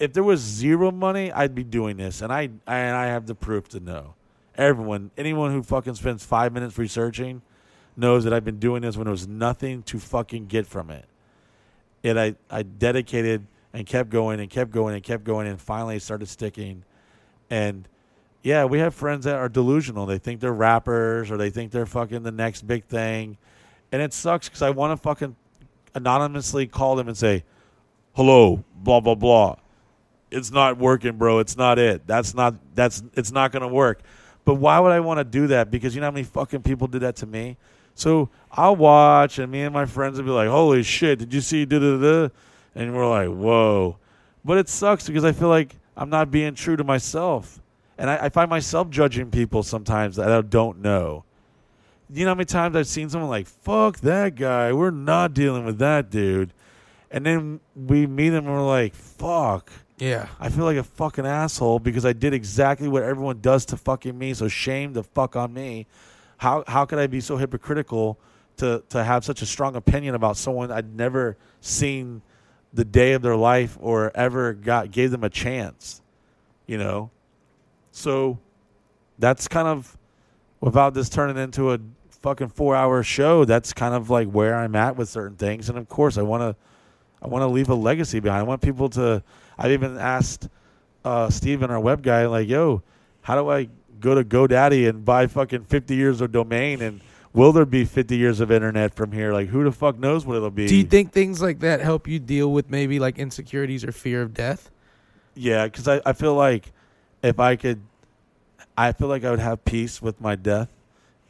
if 0.00 0.12
there 0.12 0.24
was 0.24 0.40
zero 0.40 0.90
money, 0.90 1.30
I'd 1.30 1.54
be 1.54 1.62
doing 1.62 1.98
this, 1.98 2.20
and 2.20 2.32
I 2.32 2.50
and 2.66 2.96
I 2.96 3.06
have 3.06 3.26
the 3.26 3.36
proof 3.36 3.68
to 3.68 3.78
know. 3.78 4.14
Everyone, 4.56 5.12
anyone 5.16 5.52
who 5.52 5.62
fucking 5.62 5.94
spends 5.94 6.26
five 6.26 6.52
minutes 6.52 6.76
researching, 6.76 7.42
knows 7.96 8.24
that 8.24 8.32
I've 8.32 8.44
been 8.44 8.58
doing 8.58 8.82
this 8.82 8.96
when 8.96 9.04
there 9.04 9.12
was 9.12 9.28
nothing 9.28 9.82
to 9.84 9.98
fucking 9.98 10.46
get 10.46 10.66
from 10.66 10.90
it. 10.90 11.06
It 12.02 12.16
I 12.16 12.34
I 12.50 12.62
dedicated 12.62 13.46
and 13.72 13.86
kept 13.86 14.10
going 14.10 14.40
and 14.40 14.50
kept 14.50 14.70
going 14.70 14.94
and 14.94 15.02
kept 15.02 15.24
going 15.24 15.46
and 15.46 15.60
finally 15.60 15.98
started 15.98 16.28
sticking, 16.28 16.84
and 17.50 17.88
yeah, 18.42 18.64
we 18.64 18.80
have 18.80 18.94
friends 18.94 19.24
that 19.24 19.36
are 19.36 19.48
delusional. 19.48 20.06
They 20.06 20.18
think 20.18 20.40
they're 20.40 20.52
rappers 20.52 21.30
or 21.30 21.36
they 21.36 21.50
think 21.50 21.70
they're 21.70 21.86
fucking 21.86 22.22
the 22.22 22.32
next 22.32 22.66
big 22.66 22.84
thing. 22.84 23.36
And 23.92 24.02
it 24.02 24.12
sucks 24.12 24.48
because 24.48 24.62
I 24.62 24.70
want 24.70 24.98
to 24.98 25.02
fucking 25.02 25.36
anonymously 25.94 26.66
call 26.66 26.96
them 26.96 27.08
and 27.08 27.16
say, 27.16 27.44
hello, 28.14 28.64
blah, 28.74 29.00
blah, 29.00 29.14
blah. 29.14 29.56
It's 30.30 30.50
not 30.50 30.78
working, 30.78 31.18
bro. 31.18 31.38
It's 31.38 31.56
not 31.56 31.78
it. 31.78 32.06
That's 32.06 32.34
not, 32.34 32.54
that's, 32.74 33.02
it's 33.14 33.30
not 33.30 33.52
going 33.52 33.62
to 33.62 33.68
work. 33.68 34.00
But 34.44 34.54
why 34.54 34.80
would 34.80 34.90
I 34.90 35.00
want 35.00 35.18
to 35.18 35.24
do 35.24 35.48
that? 35.48 35.70
Because 35.70 35.94
you 35.94 36.00
know 36.00 36.08
how 36.08 36.12
many 36.12 36.24
fucking 36.24 36.62
people 36.62 36.88
did 36.88 37.02
that 37.02 37.16
to 37.16 37.26
me? 37.26 37.58
So 37.94 38.30
I'll 38.50 38.76
watch 38.76 39.38
and 39.38 39.50
me 39.50 39.62
and 39.62 39.72
my 39.72 39.86
friends 39.86 40.18
will 40.18 40.24
be 40.24 40.30
like, 40.30 40.48
holy 40.48 40.82
shit, 40.82 41.18
did 41.18 41.32
you 41.34 41.40
see 41.40 41.64
da 41.64 41.78
da 41.78 41.96
da? 41.98 42.28
And 42.74 42.94
we're 42.94 43.08
like, 43.08 43.28
whoa. 43.28 43.98
But 44.44 44.58
it 44.58 44.68
sucks 44.68 45.06
because 45.06 45.24
I 45.24 45.32
feel 45.32 45.48
like 45.48 45.76
I'm 45.96 46.10
not 46.10 46.30
being 46.30 46.54
true 46.54 46.76
to 46.76 46.84
myself 46.84 47.60
and 47.98 48.10
I, 48.10 48.24
I, 48.24 48.28
find 48.30 48.50
myself 48.50 48.90
judging 48.90 49.30
people 49.30 49.62
sometimes 49.62 50.16
that 50.16 50.30
I 50.30 50.40
don't 50.40 50.80
know. 50.80 51.24
You 52.12 52.24
know 52.24 52.30
how 52.30 52.34
many 52.34 52.46
times 52.46 52.74
I've 52.76 52.86
seen 52.86 53.08
someone 53.08 53.30
like, 53.30 53.46
fuck 53.46 54.00
that 54.00 54.34
guy, 54.34 54.72
we're 54.72 54.90
not 54.90 55.34
dealing 55.34 55.64
with 55.64 55.78
that 55.78 56.10
dude. 56.10 56.52
And 57.10 57.24
then 57.24 57.60
we 57.76 58.06
meet 58.06 58.32
him 58.32 58.46
and 58.46 58.54
we're 58.54 58.66
like, 58.66 58.94
fuck. 58.94 59.70
Yeah. 59.98 60.28
I 60.40 60.48
feel 60.48 60.64
like 60.64 60.78
a 60.78 60.82
fucking 60.82 61.26
asshole 61.26 61.78
because 61.78 62.04
I 62.04 62.12
did 62.12 62.34
exactly 62.34 62.88
what 62.88 63.02
everyone 63.02 63.40
does 63.40 63.64
to 63.66 63.76
fucking 63.76 64.18
me, 64.18 64.34
so 64.34 64.48
shame 64.48 64.94
the 64.94 65.04
fuck 65.04 65.36
on 65.36 65.54
me. 65.54 65.86
How 66.42 66.64
how 66.66 66.84
could 66.86 66.98
I 66.98 67.06
be 67.06 67.20
so 67.20 67.36
hypocritical 67.36 68.18
to, 68.56 68.82
to 68.88 69.04
have 69.04 69.24
such 69.24 69.42
a 69.42 69.46
strong 69.46 69.76
opinion 69.76 70.16
about 70.16 70.36
someone 70.36 70.72
I'd 70.72 70.92
never 70.96 71.36
seen 71.60 72.20
the 72.74 72.84
day 72.84 73.12
of 73.12 73.22
their 73.22 73.36
life 73.36 73.78
or 73.80 74.10
ever 74.16 74.52
got 74.52 74.90
gave 74.90 75.12
them 75.12 75.22
a 75.22 75.30
chance? 75.30 76.02
You 76.66 76.78
know? 76.78 77.12
So 77.92 78.40
that's 79.20 79.46
kind 79.46 79.68
of 79.68 79.96
without 80.60 80.94
this 80.94 81.08
turning 81.08 81.36
into 81.36 81.70
a 81.70 81.78
fucking 82.10 82.48
four 82.48 82.74
hour 82.74 83.04
show, 83.04 83.44
that's 83.44 83.72
kind 83.72 83.94
of 83.94 84.10
like 84.10 84.26
where 84.26 84.56
I'm 84.56 84.74
at 84.74 84.96
with 84.96 85.08
certain 85.08 85.36
things. 85.36 85.68
And 85.68 85.78
of 85.78 85.88
course 85.88 86.18
I 86.18 86.22
wanna 86.22 86.56
I 87.22 87.28
wanna 87.28 87.46
leave 87.46 87.68
a 87.68 87.76
legacy 87.76 88.18
behind. 88.18 88.40
I 88.40 88.42
want 88.42 88.62
people 88.62 88.88
to 88.90 89.22
I've 89.56 89.70
even 89.70 89.96
asked 89.96 90.48
uh 91.04 91.30
Steven, 91.30 91.70
our 91.70 91.78
web 91.78 92.02
guy, 92.02 92.26
like, 92.26 92.48
yo, 92.48 92.82
how 93.20 93.36
do 93.36 93.48
I 93.48 93.68
go 94.02 94.14
to 94.14 94.24
GoDaddy 94.24 94.88
and 94.88 95.04
buy 95.04 95.26
fucking 95.26 95.64
fifty 95.64 95.94
years 95.96 96.20
of 96.20 96.32
domain 96.32 96.82
and 96.82 97.00
will 97.32 97.52
there 97.52 97.64
be 97.64 97.84
50 97.84 98.16
years 98.16 98.40
of 98.40 98.50
internet 98.50 98.94
from 98.94 99.12
here? 99.12 99.32
Like, 99.32 99.48
who 99.48 99.64
the 99.64 99.72
fuck 99.72 99.98
knows 99.98 100.26
what 100.26 100.36
it'll 100.36 100.50
be? 100.50 100.66
Do 100.66 100.76
you 100.76 100.84
think 100.84 101.12
things 101.12 101.40
like 101.40 101.60
that 101.60 101.80
help 101.80 102.06
you 102.06 102.18
deal 102.18 102.52
with 102.52 102.70
maybe 102.70 102.98
like 102.98 103.18
insecurities 103.18 103.84
or 103.84 103.92
fear 103.92 104.22
of 104.22 104.34
death? 104.34 104.70
Yeah, 105.34 105.64
because 105.64 105.88
I, 105.88 106.00
I 106.04 106.12
feel 106.12 106.34
like 106.34 106.72
if 107.22 107.40
I 107.40 107.56
could, 107.56 107.80
I 108.76 108.92
feel 108.92 109.08
like 109.08 109.24
I 109.24 109.30
would 109.30 109.38
have 109.38 109.64
peace 109.64 110.02
with 110.02 110.20
my 110.20 110.36
death 110.36 110.68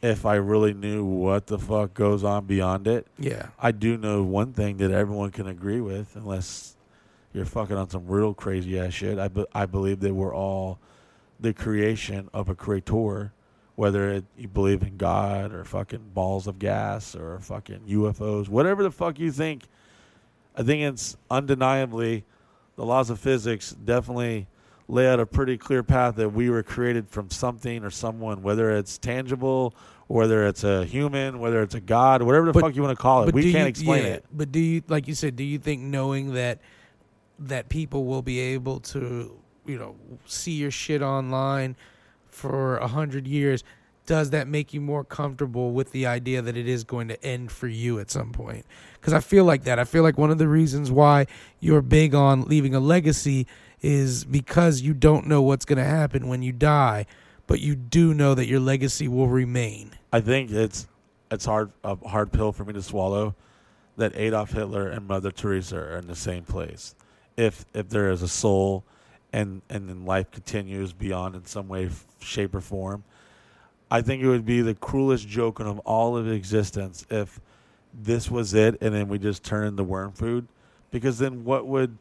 if 0.01 0.25
I 0.25 0.35
really 0.35 0.73
knew 0.73 1.05
what 1.05 1.47
the 1.47 1.57
fuck 1.57 1.93
goes 1.93 2.23
on 2.23 2.45
beyond 2.45 2.87
it. 2.87 3.07
Yeah. 3.17 3.47
I 3.57 3.71
do 3.71 3.97
know 3.97 4.23
one 4.23 4.51
thing 4.51 4.77
that 4.77 4.91
everyone 4.91 5.31
can 5.31 5.47
agree 5.47 5.79
with, 5.79 6.15
unless 6.15 6.75
you're 7.33 7.45
fucking 7.45 7.77
on 7.77 7.89
some 7.89 8.07
real 8.07 8.33
crazy 8.33 8.77
ass 8.77 8.93
shit. 8.93 9.17
I, 9.17 9.29
be, 9.29 9.45
I 9.55 9.65
believe 9.65 10.01
that 10.01 10.13
we're 10.13 10.35
all 10.35 10.79
the 11.43 11.53
creation 11.53 12.29
of 12.33 12.47
a 12.49 12.55
creator, 12.55 13.33
whether 13.75 14.09
it, 14.09 14.25
you 14.37 14.47
believe 14.47 14.81
in 14.81 14.95
God 14.97 15.51
or 15.53 15.65
fucking 15.65 16.11
balls 16.13 16.47
of 16.47 16.57
gas 16.57 17.15
or 17.15 17.37
fucking 17.39 17.81
UFOs, 17.89 18.47
whatever 18.47 18.81
the 18.81 18.89
fuck 18.91 19.19
you 19.19 19.31
think. 19.31 19.67
I 20.55 20.63
think 20.63 20.81
it's 20.83 21.17
undeniably 21.29 22.23
the 22.77 22.85
laws 22.85 23.09
of 23.09 23.19
physics 23.19 23.71
definitely 23.71 24.47
lay 24.87 25.07
out 25.07 25.19
a 25.19 25.25
pretty 25.25 25.57
clear 25.57 25.83
path 25.83 26.15
that 26.15 26.29
we 26.29 26.49
were 26.49 26.63
created 26.63 27.09
from 27.09 27.29
something 27.29 27.83
or 27.83 27.89
someone, 27.89 28.41
whether 28.41 28.71
it's 28.71 28.97
tangible, 28.97 29.75
whether 30.07 30.47
it's 30.47 30.63
a 30.63 30.85
human, 30.85 31.39
whether 31.39 31.61
it's 31.61 31.75
a 31.75 31.81
god, 31.81 32.21
whatever 32.21 32.45
the 32.45 32.53
But- 32.53 32.61
fuck 32.61 32.75
you 32.75 32.83
want 32.83 32.97
to 32.97 33.01
call 33.01 33.27
it. 33.27 33.33
We 33.33 33.51
can't 33.51 33.63
you- 33.63 33.67
explain 33.67 34.03
yeah, 34.03 34.09
it. 34.13 34.25
But 34.31 34.51
do 34.51 34.59
you, 34.59 34.81
like 34.87 35.07
you 35.09 35.15
said, 35.15 35.35
do 35.35 35.43
you 35.43 35.59
think 35.59 35.81
knowing 35.81 36.33
that 36.35 36.59
that 37.39 37.67
people 37.67 38.05
will 38.05 38.21
be 38.21 38.39
able 38.39 38.79
to, 38.79 39.37
you 39.65 39.77
know, 39.77 39.95
see 40.25 40.51
your 40.51 40.71
shit 40.71 41.01
online 41.01 41.75
for 42.27 42.77
a 42.77 42.87
hundred 42.87 43.27
years, 43.27 43.63
does 44.05 44.31
that 44.31 44.47
make 44.47 44.73
you 44.73 44.81
more 44.81 45.03
comfortable 45.03 45.71
with 45.71 45.91
the 45.91 46.05
idea 46.05 46.41
that 46.41 46.57
it 46.57 46.67
is 46.67 46.83
going 46.83 47.07
to 47.07 47.23
end 47.23 47.51
for 47.51 47.67
you 47.67 47.99
at 47.99 48.11
some 48.11 48.31
point? 48.31 48.65
Because 48.99 49.13
I 49.13 49.19
feel 49.19 49.45
like 49.45 49.63
that. 49.63 49.79
I 49.79 49.85
feel 49.85 50.03
like 50.03 50.17
one 50.17 50.31
of 50.31 50.37
the 50.37 50.47
reasons 50.47 50.91
why 50.91 51.27
you're 51.59 51.81
big 51.81 52.13
on 52.13 52.43
leaving 52.43 52.75
a 52.75 52.79
legacy 52.79 53.47
is 53.81 54.25
because 54.25 54.81
you 54.81 54.93
don't 54.93 55.27
know 55.27 55.41
what's 55.41 55.65
going 55.65 55.77
to 55.77 55.83
happen 55.83 56.27
when 56.27 56.41
you 56.41 56.51
die, 56.51 57.05
but 57.47 57.59
you 57.59 57.75
do 57.75 58.13
know 58.13 58.33
that 58.33 58.47
your 58.47 58.59
legacy 58.59 59.07
will 59.07 59.27
remain. 59.27 59.91
I 60.11 60.21
think 60.21 60.51
it's 60.51 60.87
it's 61.31 61.45
hard 61.45 61.71
a 61.83 61.95
hard 62.07 62.31
pill 62.31 62.51
for 62.51 62.63
me 62.63 62.73
to 62.73 62.81
swallow 62.81 63.35
that 63.97 64.15
Adolf 64.15 64.51
Hitler 64.51 64.89
and 64.89 65.07
Mother 65.07 65.31
Teresa 65.31 65.77
are 65.77 65.97
in 65.97 66.07
the 66.07 66.15
same 66.15 66.43
place. 66.43 66.95
If 67.37 67.65
if 67.73 67.89
there 67.89 68.09
is 68.09 68.21
a 68.21 68.27
soul 68.27 68.83
and 69.33 69.61
and 69.69 69.89
then 69.89 70.05
life 70.05 70.31
continues 70.31 70.93
beyond 70.93 71.35
in 71.35 71.45
some 71.45 71.67
way, 71.67 71.89
shape, 72.21 72.55
or 72.55 72.61
form, 72.61 73.03
I 73.91 74.01
think 74.01 74.23
it 74.23 74.27
would 74.27 74.45
be 74.45 74.61
the 74.61 74.75
cruelest 74.75 75.27
joke 75.27 75.59
in 75.59 75.65
of 75.67 75.79
all 75.79 76.15
of 76.15 76.31
existence 76.31 77.05
if 77.09 77.41
this 77.93 78.31
was 78.31 78.53
it 78.53 78.77
and 78.81 78.93
then 78.93 79.07
we 79.07 79.19
just 79.19 79.43
turn 79.43 79.67
into 79.67 79.83
worm 79.83 80.13
food. 80.13 80.47
Because 80.91 81.17
then 81.19 81.43
what 81.43 81.67
would 81.67 81.97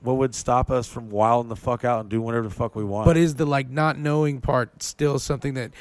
what 0.00 0.16
would 0.16 0.34
stop 0.34 0.70
us 0.70 0.86
from 0.86 1.10
wilding 1.10 1.48
the 1.48 1.56
fuck 1.56 1.84
out 1.84 2.00
and 2.00 2.08
doing 2.08 2.24
whatever 2.24 2.48
the 2.48 2.54
fuck 2.54 2.74
we 2.76 2.84
want? 2.84 3.06
But 3.06 3.16
is 3.16 3.36
the 3.36 3.46
like 3.46 3.70
not 3.70 3.98
knowing 3.98 4.40
part 4.40 4.82
still 4.82 5.18
something 5.18 5.54
that 5.54 5.72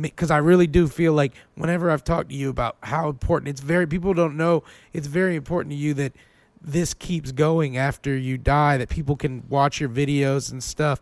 because 0.00 0.30
I 0.30 0.38
really 0.38 0.66
do 0.66 0.88
feel 0.88 1.12
like 1.12 1.32
whenever 1.54 1.90
I've 1.90 2.04
talked 2.04 2.30
to 2.30 2.34
you 2.34 2.50
about 2.50 2.76
how 2.82 3.08
important 3.08 3.48
it's 3.48 3.60
very 3.60 3.86
people 3.86 4.14
don't 4.14 4.36
know 4.36 4.64
it's 4.92 5.06
very 5.06 5.36
important 5.36 5.72
to 5.72 5.76
you 5.76 5.94
that 5.94 6.12
this 6.66 6.92
keeps 6.94 7.30
going 7.32 7.76
after 7.78 8.14
you 8.16 8.36
die 8.36 8.76
that 8.78 8.88
people 8.88 9.16
can 9.16 9.44
watch 9.48 9.80
your 9.80 9.88
videos 9.88 10.50
and 10.52 10.62
stuff. 10.62 11.00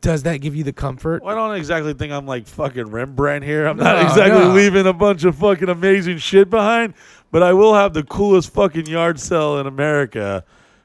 Does 0.00 0.24
that 0.24 0.38
give 0.40 0.56
you 0.56 0.64
the 0.64 0.72
comfort? 0.72 1.22
Well, 1.22 1.32
I 1.32 1.38
don't 1.38 1.54
exactly 1.56 1.94
think 1.94 2.12
I'm 2.12 2.26
like 2.26 2.46
fucking 2.48 2.90
Rembrandt 2.90 3.44
here. 3.44 3.66
I'm 3.66 3.76
not 3.76 4.00
No, 4.02 4.08
exactly 4.08 4.40
no. 4.40 4.52
leaving 4.52 4.86
a 4.86 4.92
bunch 4.92 5.22
of 5.24 5.36
fucking 5.36 5.68
amazing 5.68 6.18
shit 6.18 6.50
behind, 6.50 6.94
but 7.30 7.42
I 7.44 7.52
will 7.52 7.74
have 7.74 7.92
the 7.92 8.02
coolest 8.02 8.52
fucking 8.52 8.86
yard 8.86 9.20
sale 9.20 9.58
in 9.60 9.66
America 9.68 10.44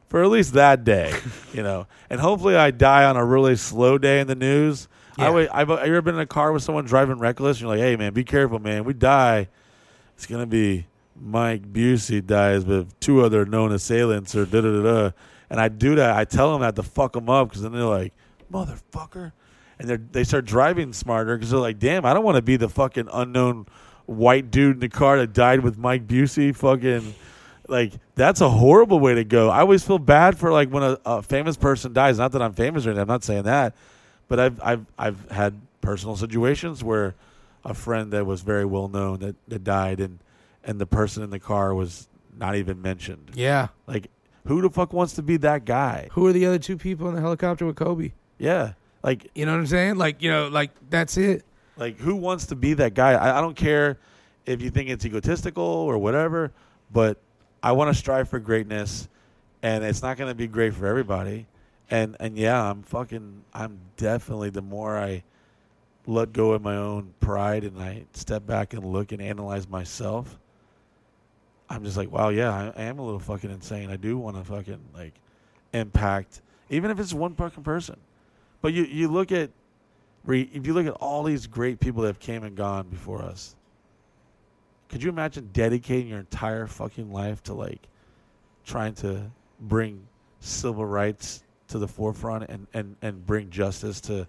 for 0.09 0.21
at 0.23 0.29
least 0.29 0.53
that 0.53 0.83
day, 0.83 1.13
you 1.53 1.63
know. 1.63 1.87
And 2.11 2.19
hopefully, 2.21 2.55
I 2.55 2.69
die 2.69 3.05
on 3.05 3.15
a 3.17 3.25
really 3.25 3.55
slow 3.55 3.97
day 3.97 4.19
in 4.19 4.27
the 4.27 4.35
news. 4.35 4.87
I 5.17 5.23
Yeah. 5.23 5.29
would, 5.31 5.47
I've 5.49 5.67
have 5.69 5.79
you 5.87 5.93
ever 5.93 6.01
been 6.03 6.15
in 6.15 6.21
a 6.21 6.25
car 6.27 6.51
with 6.51 6.61
someone 6.61 6.85
driving 6.85 7.17
reckless? 7.17 7.57
And 7.57 7.61
you're 7.61 7.69
like, 7.77 7.79
hey 7.79 7.95
man, 7.95 8.13
be 8.13 8.23
careful, 8.23 8.59
man. 8.59 8.83
We 8.83 8.93
die. 8.93 9.47
It's 10.15 10.27
gonna 10.27 10.45
be 10.45 10.85
Mike 11.21 11.71
Busey 11.71 12.25
dies 12.25 12.65
with 12.65 12.99
two 12.99 13.21
other 13.21 13.45
known 13.45 13.71
assailants 13.71 14.35
or 14.35 14.45
da 14.45 14.61
da 14.61 14.71
da 14.71 14.81
da. 14.81 15.11
And 15.49 15.59
I 15.59 15.67
do 15.67 15.95
that. 15.95 16.17
I 16.17 16.25
tell 16.25 16.51
them 16.51 16.61
that 16.61 16.75
to 16.75 16.83
fuck 16.83 17.13
them 17.13 17.29
up 17.29 17.49
because 17.49 17.61
then 17.61 17.73
they're 17.73 17.83
like, 17.83 18.13
motherfucker, 18.51 19.31
and 19.79 19.89
they 19.89 19.97
they 19.97 20.23
start 20.23 20.45
driving 20.45 20.93
smarter 20.93 21.37
because 21.37 21.51
they're 21.51 21.59
like, 21.59 21.79
damn, 21.79 22.05
I 22.05 22.13
don't 22.13 22.23
want 22.23 22.37
to 22.37 22.41
be 22.41 22.57
the 22.57 22.69
fucking 22.69 23.09
unknown 23.11 23.67
white 24.05 24.51
dude 24.51 24.77
in 24.77 24.79
the 24.79 24.89
car 24.89 25.17
that 25.17 25.33
died 25.33 25.61
with 25.61 25.77
Mike 25.77 26.07
Busey. 26.07 26.55
Fucking 26.55 27.13
like 27.67 27.93
that's 28.15 28.41
a 28.41 28.49
horrible 28.49 28.99
way 28.99 29.15
to 29.15 29.23
go. 29.23 29.49
I 29.49 29.59
always 29.59 29.83
feel 29.83 29.99
bad 29.99 30.37
for 30.37 30.51
like 30.51 30.69
when 30.69 30.83
a, 30.83 30.97
a 31.05 31.21
famous 31.21 31.57
person 31.57 31.93
dies. 31.93 32.17
Not 32.17 32.31
that 32.33 32.41
I'm 32.41 32.53
famous 32.53 32.85
or 32.85 32.89
anything. 32.89 33.01
I'm 33.01 33.07
not 33.07 33.23
saying 33.23 33.43
that, 33.43 33.75
but 34.27 34.39
I've 34.39 34.61
I've 34.61 34.85
I've 34.97 35.31
had 35.31 35.59
personal 35.81 36.15
situations 36.15 36.83
where 36.83 37.15
a 37.65 37.73
friend 37.73 38.11
that 38.13 38.25
was 38.25 38.41
very 38.41 38.65
well 38.65 38.87
known 38.87 39.19
that, 39.19 39.35
that 39.47 39.63
died 39.63 39.99
and 39.99 40.19
and 40.63 40.79
the 40.79 40.85
person 40.85 41.23
in 41.23 41.29
the 41.29 41.39
car 41.39 41.73
was 41.73 42.07
not 42.37 42.55
even 42.55 42.81
mentioned. 42.81 43.31
Yeah. 43.33 43.69
Like 43.87 44.09
who 44.47 44.61
the 44.61 44.69
fuck 44.69 44.93
wants 44.93 45.13
to 45.13 45.21
be 45.21 45.37
that 45.37 45.65
guy? 45.65 46.09
Who 46.11 46.27
are 46.27 46.33
the 46.33 46.45
other 46.45 46.59
two 46.59 46.77
people 46.77 47.07
in 47.09 47.15
the 47.15 47.21
helicopter 47.21 47.65
with 47.65 47.75
Kobe? 47.75 48.11
Yeah. 48.37 48.73
Like 49.03 49.29
You 49.35 49.45
know 49.45 49.53
what 49.53 49.59
I'm 49.59 49.67
saying? 49.67 49.95
Like, 49.97 50.21
you 50.21 50.29
know, 50.29 50.47
like 50.47 50.71
that's 50.89 51.17
it. 51.17 51.43
Like, 51.77 51.97
who 51.97 52.15
wants 52.15 52.47
to 52.47 52.55
be 52.55 52.73
that 52.75 52.93
guy? 52.93 53.13
I, 53.13 53.37
I 53.37 53.41
don't 53.41 53.55
care 53.55 53.97
if 54.45 54.61
you 54.61 54.69
think 54.69 54.89
it's 54.89 55.05
egotistical 55.05 55.63
or 55.63 55.97
whatever, 55.97 56.51
but 56.91 57.17
I 57.63 57.71
want 57.71 57.89
to 57.91 57.97
strive 57.97 58.29
for 58.29 58.39
greatness, 58.39 59.07
and 59.63 59.83
it's 59.83 60.01
not 60.01 60.17
going 60.17 60.29
to 60.29 60.35
be 60.35 60.47
great 60.47 60.73
for 60.73 60.85
everybody. 60.85 61.47
And 61.89 62.17
and 62.19 62.37
yeah, 62.37 62.61
I'm 62.69 62.83
fucking. 62.83 63.43
I'm 63.53 63.79
definitely 63.97 64.49
the 64.49 64.61
more 64.61 64.97
I 64.97 65.23
let 66.07 66.33
go 66.33 66.51
of 66.51 66.61
my 66.61 66.75
own 66.75 67.13
pride 67.19 67.63
and 67.63 67.79
I 67.79 68.05
step 68.13 68.45
back 68.45 68.73
and 68.73 68.83
look 68.83 69.11
and 69.11 69.21
analyze 69.21 69.67
myself. 69.67 70.37
I'm 71.71 71.83
just 71.83 71.95
like, 71.97 72.11
wow, 72.11 72.29
yeah, 72.29 72.71
I, 72.75 72.83
am 72.83 72.99
a 72.99 73.03
little 73.03 73.19
fucking 73.19 73.49
insane. 73.49 73.89
I 73.89 73.95
do 73.95 74.17
want 74.17 74.35
to 74.37 74.43
fucking 74.43 74.79
like 74.93 75.13
impact, 75.73 76.41
even 76.69 76.91
if 76.91 76.99
it's 76.99 77.13
one 77.13 77.33
fucking 77.35 77.63
person. 77.63 77.95
But 78.61 78.73
you 78.73 78.83
you 78.83 79.07
look 79.07 79.31
at 79.31 79.49
if 80.27 80.67
you 80.67 80.73
look 80.73 80.85
at 80.85 80.93
all 80.93 81.23
these 81.23 81.47
great 81.47 81.79
people 81.79 82.01
that 82.03 82.09
have 82.09 82.19
came 82.19 82.43
and 82.43 82.55
gone 82.55 82.89
before 82.89 83.21
us, 83.23 83.55
could 84.89 85.01
you 85.01 85.09
imagine 85.09 85.49
dedicating 85.53 86.09
your 86.09 86.19
entire 86.19 86.67
fucking 86.67 87.11
life 87.11 87.41
to 87.43 87.53
like 87.53 87.87
trying 88.65 88.93
to 88.95 89.31
bring 89.61 90.05
civil 90.41 90.85
rights 90.85 91.43
to 91.69 91.79
the 91.79 91.87
forefront 91.87 92.49
and, 92.49 92.67
and, 92.73 92.95
and 93.01 93.25
bring 93.25 93.49
justice 93.49 94.01
to 94.01 94.27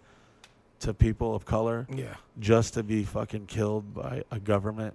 to 0.80 0.92
people 0.94 1.34
of 1.34 1.44
color 1.44 1.86
Yeah. 1.94 2.14
just 2.40 2.74
to 2.74 2.82
be 2.82 3.04
fucking 3.04 3.46
killed 3.46 3.94
by 3.94 4.24
a 4.32 4.40
government 4.40 4.94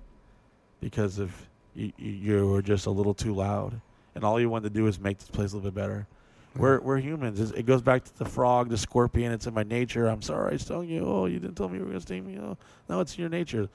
because 0.81 1.17
of 1.17 1.33
you, 1.77 1.93
you 1.97 2.47
were 2.47 2.61
just 2.61 2.85
a 2.87 2.91
little 2.91 3.13
too 3.13 3.33
loud 3.33 3.79
and 4.15 4.23
all 4.23 4.39
you 4.39 4.49
wanted 4.49 4.73
to 4.73 4.79
do 4.79 4.87
is 4.87 4.99
make 4.99 5.19
this 5.19 5.29
place 5.29 5.53
a 5.53 5.55
little 5.55 5.69
bit 5.71 5.75
better. 5.79 6.07
We're 6.55 6.79
we're 6.79 6.97
humans. 6.97 7.39
It's- 7.39 7.55
It 7.57 7.67
goes 7.67 7.83
back 7.83 8.03
to 8.05 8.17
the 8.17 8.25
frog, 8.25 8.69
the 8.69 8.77
scorpion. 8.77 9.31
It's 9.31 9.45
in 9.45 9.53
my 9.53 9.61
nature. 9.63 10.07
I'm 10.07 10.23
sorry 10.23 10.55
I 10.55 10.57
stung 10.57 10.87
you. 10.87 11.05
Oh, 11.05 11.27
you 11.27 11.39
didn't 11.39 11.55
tell 11.55 11.69
me 11.69 11.77
you 11.77 11.83
were 11.83 11.89
gonna 11.89 12.01
sting 12.01 12.25
me. 12.25 12.39
Oh, 12.41 12.57
no, 12.89 12.99
it's 12.99 13.13
in 13.15 13.21
your 13.21 13.29
nature. 13.29 13.69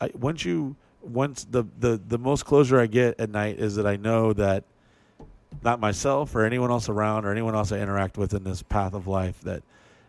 I, 0.00 0.10
once 0.18 0.44
you 0.44 0.74
once 1.00 1.44
the, 1.48 1.64
the 1.78 2.00
the 2.08 2.18
most 2.18 2.44
closure 2.44 2.80
I 2.80 2.86
get 2.86 3.20
at 3.20 3.30
night 3.30 3.60
is 3.60 3.76
that 3.76 3.86
I 3.86 3.94
know 3.96 4.32
that 4.32 4.64
not 5.62 5.78
myself 5.78 6.34
or 6.34 6.44
anyone 6.44 6.70
else 6.72 6.88
around 6.88 7.24
or 7.24 7.30
anyone 7.30 7.54
else 7.54 7.70
I 7.70 7.78
interact 7.78 8.18
with 8.18 8.34
in 8.34 8.42
this 8.42 8.62
path 8.62 8.94
of 8.94 9.06
life 9.06 9.40
that 9.42 9.62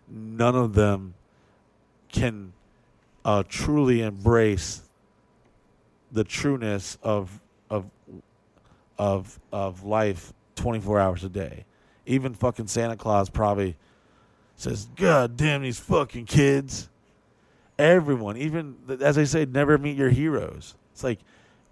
none 0.09 0.55
of 0.55 0.73
them 0.73 1.13
can 2.11 2.53
uh, 3.23 3.43
truly 3.47 4.01
embrace 4.01 4.81
the 6.16 6.24
trueness 6.24 6.98
of 7.04 7.42
of 7.70 7.86
of 8.98 9.40
of 9.52 9.84
life 9.84 10.34
24 10.56 11.00
hours 11.00 11.24
a 11.24 11.30
day. 11.30 11.66
Even 12.06 12.34
fucking 12.34 12.68
Santa 12.68 12.96
Claus 12.96 13.30
probably 13.30 13.76
says, 14.56 14.88
"God 14.96 15.38
damn 15.38 15.62
these 15.62 15.80
fucking 15.80 16.26
kids." 16.26 16.90
Everyone, 17.78 18.38
even 18.38 18.78
as 19.02 19.18
I 19.18 19.26
say, 19.26 19.46
never 19.46 19.78
meet 19.78 19.98
your 19.98 20.10
heroes. 20.10 20.76
It's 20.94 21.04
like 21.04 21.20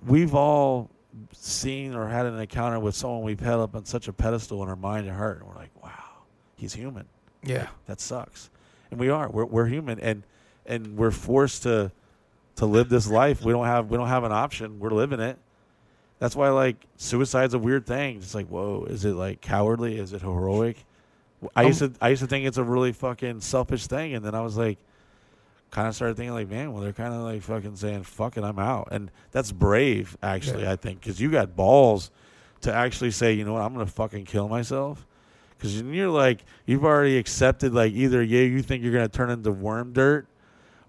we've 0.05 0.35
all 0.35 0.89
seen 1.31 1.95
or 1.95 2.09
had 2.09 2.25
an 2.25 2.37
encounter 2.37 2.79
with 2.79 2.93
someone 2.95 3.21
we've 3.21 3.39
held 3.39 3.61
up 3.61 3.75
on 3.75 3.85
such 3.85 4.07
a 4.09 4.13
pedestal 4.13 4.61
in 4.63 4.69
our 4.69 4.75
mind 4.75 5.07
and 5.07 5.15
heart, 5.15 5.39
and 5.39 5.47
we're 5.47 5.55
like, 5.55 5.71
"Wow, 5.81 6.23
he's 6.57 6.73
human." 6.73 7.05
Yeah. 7.45 7.67
that 7.87 7.99
sucks 7.99 8.49
and 8.93 8.99
we 8.99 9.09
are 9.09 9.29
we're, 9.29 9.45
we're 9.45 9.65
human 9.65 9.99
and 9.99 10.23
and 10.65 10.95
we're 10.95 11.11
forced 11.11 11.63
to 11.63 11.91
to 12.57 12.65
live 12.65 12.89
this 12.89 13.09
life 13.09 13.43
we 13.43 13.51
don't 13.51 13.65
have 13.65 13.89
we 13.89 13.97
don't 13.97 14.07
have 14.07 14.23
an 14.23 14.31
option. 14.31 14.79
We're 14.79 14.91
living 14.91 15.19
it. 15.19 15.37
That's 16.19 16.35
why 16.35 16.49
like 16.49 16.77
suicide's 16.97 17.53
a 17.53 17.59
weird 17.59 17.85
thing. 17.85 18.17
It's 18.17 18.35
like 18.35 18.47
whoa 18.47 18.85
is 18.89 19.05
it 19.05 19.13
like 19.13 19.41
cowardly? 19.41 19.97
Is 19.97 20.13
it 20.13 20.21
heroic? 20.21 20.77
I 21.55 21.61
um, 21.61 21.67
used 21.67 21.79
to 21.79 21.91
i 22.01 22.09
used 22.09 22.21
to 22.21 22.27
think 22.27 22.45
it's 22.45 22.57
a 22.57 22.63
really 22.63 22.93
fucking 22.93 23.41
selfish 23.41 23.87
thing 23.87 24.13
and 24.13 24.23
then 24.23 24.33
i 24.33 24.39
was 24.39 24.55
like 24.55 24.77
kind 25.71 25.87
of 25.87 25.95
started 25.95 26.15
thinking 26.15 26.33
like 26.33 26.47
man 26.49 26.71
well 26.71 26.81
they're 26.81 26.93
kind 26.93 27.13
of 27.13 27.21
like 27.21 27.41
fucking 27.41 27.75
saying 27.75 28.03
fuck 28.03 28.37
it 28.37 28.43
i'm 28.43 28.59
out. 28.59 28.89
And 28.91 29.11
that's 29.31 29.51
brave 29.51 30.15
actually 30.23 30.63
Yeah. 30.63 30.71
i 30.71 30.75
think 30.75 31.01
because 31.01 31.19
you 31.19 31.29
got 31.31 31.55
balls 31.55 32.11
to 32.61 32.73
actually 32.73 33.11
say 33.11 33.33
you 33.33 33.43
know 33.43 33.53
what? 33.53 33.61
I'm 33.61 33.73
gonna 33.73 33.85
fucking 33.85 34.25
kill 34.25 34.47
myself. 34.47 35.05
Because 35.57 35.81
you're 35.81 36.09
like 36.09 36.45
you've 36.65 36.85
already 36.85 37.17
accepted 37.17 37.73
like 37.73 37.93
either 37.93 38.21
yeah 38.23 38.41
you 38.41 38.61
think 38.61 38.83
you're 38.83 38.93
gonna 38.93 39.09
turn 39.09 39.29
into 39.29 39.51
worm 39.51 39.93
dirt 39.93 40.27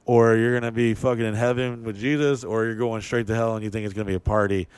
or 0.06 0.36
you're 0.36 0.52
gonna 0.58 0.72
be 0.72 0.94
fucking 0.94 1.24
in 1.24 1.34
heaven 1.34 1.82
with 1.84 1.98
jesus 1.98 2.44
or 2.44 2.64
you're 2.64 2.74
going 2.74 3.00
straight 3.00 3.26
to 3.26 3.34
hell 3.34 3.54
and 3.54 3.64
you 3.64 3.70
think 3.70 3.84
it's 3.84 3.94
gonna 3.94 4.04
be 4.04 4.14
a 4.14 4.20
party 4.20 4.68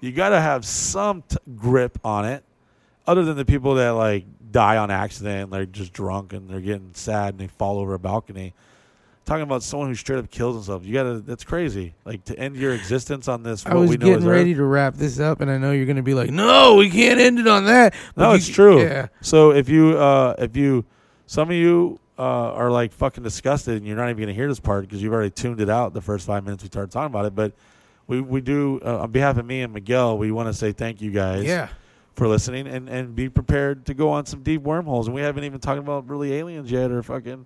you 0.00 0.12
gotta 0.12 0.40
have 0.40 0.64
some 0.64 1.22
t- 1.28 1.36
grip 1.56 1.98
on 2.04 2.24
it 2.24 2.44
other 3.06 3.24
than 3.24 3.36
the 3.36 3.44
people 3.44 3.74
that 3.74 3.90
like 3.90 4.24
die 4.50 4.76
on 4.76 4.90
accident 4.90 5.50
they're 5.50 5.66
just 5.66 5.92
drunk 5.92 6.32
and 6.32 6.48
they're 6.48 6.60
getting 6.60 6.90
sad 6.94 7.30
and 7.34 7.38
they 7.38 7.46
fall 7.48 7.78
over 7.78 7.94
a 7.94 7.98
balcony 7.98 8.52
talking 9.24 9.42
about 9.42 9.60
someone 9.60 9.88
who 9.88 9.94
straight 9.96 10.20
up 10.20 10.30
kills 10.30 10.54
himself 10.54 10.84
you 10.84 10.92
gotta 10.94 11.18
that's 11.18 11.42
crazy 11.42 11.92
like 12.04 12.24
to 12.24 12.38
end 12.38 12.54
your 12.56 12.72
existence 12.72 13.26
on 13.26 13.42
this 13.42 13.66
I 13.66 13.74
was 13.74 13.90
we 13.90 13.96
know 13.96 14.06
getting 14.06 14.24
ready 14.28 14.52
Earth. 14.52 14.58
to 14.58 14.64
wrap 14.64 14.94
this 14.94 15.18
up, 15.18 15.40
and 15.40 15.50
I 15.50 15.58
know 15.58 15.72
you're 15.72 15.84
going 15.86 15.96
to 15.96 16.02
be 16.02 16.14
like, 16.14 16.30
"No, 16.30 16.76
we 16.76 16.88
can't 16.88 17.18
end 17.18 17.40
it 17.40 17.48
on 17.48 17.64
that." 17.64 17.92
But 18.14 18.22
No, 18.22 18.30
you- 18.30 18.36
it's 18.36 18.46
true. 18.46 18.80
Yeah, 18.80 19.08
So 19.22 19.50
if 19.50 19.68
you 19.68 19.98
uh, 19.98 20.36
if 20.38 20.56
you 20.56 20.84
some 21.26 21.50
of 21.50 21.56
you 21.56 21.98
uh, 22.18 22.22
are 22.22 22.70
like 22.70 22.92
fucking 22.92 23.22
disgusted 23.22 23.76
and 23.76 23.86
you're 23.86 23.96
not 23.96 24.08
even 24.08 24.22
gonna 24.22 24.32
hear 24.32 24.48
this 24.48 24.60
part 24.60 24.82
because 24.82 25.02
you've 25.02 25.12
already 25.12 25.30
tuned 25.30 25.60
it 25.60 25.68
out 25.68 25.92
the 25.92 26.00
first 26.00 26.26
five 26.26 26.44
minutes 26.44 26.62
we 26.62 26.68
started 26.68 26.90
talking 26.90 27.06
about 27.06 27.26
it. 27.26 27.34
But 27.34 27.52
we 28.06 28.20
we 28.20 28.40
do 28.40 28.80
uh, 28.84 29.00
on 29.00 29.10
behalf 29.10 29.36
of 29.36 29.46
me 29.46 29.62
and 29.62 29.72
Miguel, 29.72 30.16
we 30.16 30.30
want 30.30 30.48
to 30.48 30.54
say 30.54 30.72
thank 30.72 31.00
you 31.00 31.10
guys 31.10 31.44
yeah. 31.44 31.68
for 32.14 32.28
listening 32.28 32.66
and 32.66 32.88
and 32.88 33.14
be 33.14 33.28
prepared 33.28 33.86
to 33.86 33.94
go 33.94 34.10
on 34.10 34.26
some 34.26 34.42
deep 34.42 34.62
wormholes. 34.62 35.06
And 35.06 35.14
we 35.14 35.20
haven't 35.20 35.44
even 35.44 35.60
talked 35.60 35.78
about 35.78 36.08
really 36.08 36.34
aliens 36.34 36.70
yet 36.70 36.90
or 36.90 37.02
fucking 37.02 37.44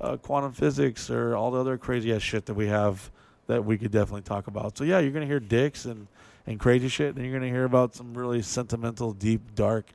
uh, 0.00 0.16
quantum 0.18 0.52
physics 0.52 1.10
or 1.10 1.36
all 1.36 1.50
the 1.50 1.60
other 1.60 1.78
crazy 1.78 2.12
ass 2.12 2.22
shit 2.22 2.46
that 2.46 2.54
we 2.54 2.66
have 2.66 3.10
that 3.46 3.64
we 3.64 3.78
could 3.78 3.90
definitely 3.90 4.22
talk 4.22 4.46
about. 4.46 4.76
So 4.76 4.84
yeah, 4.84 4.98
you're 4.98 5.12
gonna 5.12 5.26
hear 5.26 5.40
dicks 5.40 5.84
and 5.84 6.06
and 6.46 6.60
crazy 6.60 6.88
shit, 6.88 7.14
and 7.14 7.24
you're 7.24 7.34
gonna 7.34 7.50
hear 7.50 7.64
about 7.64 7.94
some 7.94 8.14
really 8.14 8.42
sentimental, 8.42 9.12
deep, 9.12 9.54
dark, 9.54 9.86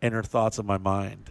inner 0.00 0.22
thoughts 0.22 0.58
of 0.58 0.64
my 0.64 0.78
mind. 0.78 1.30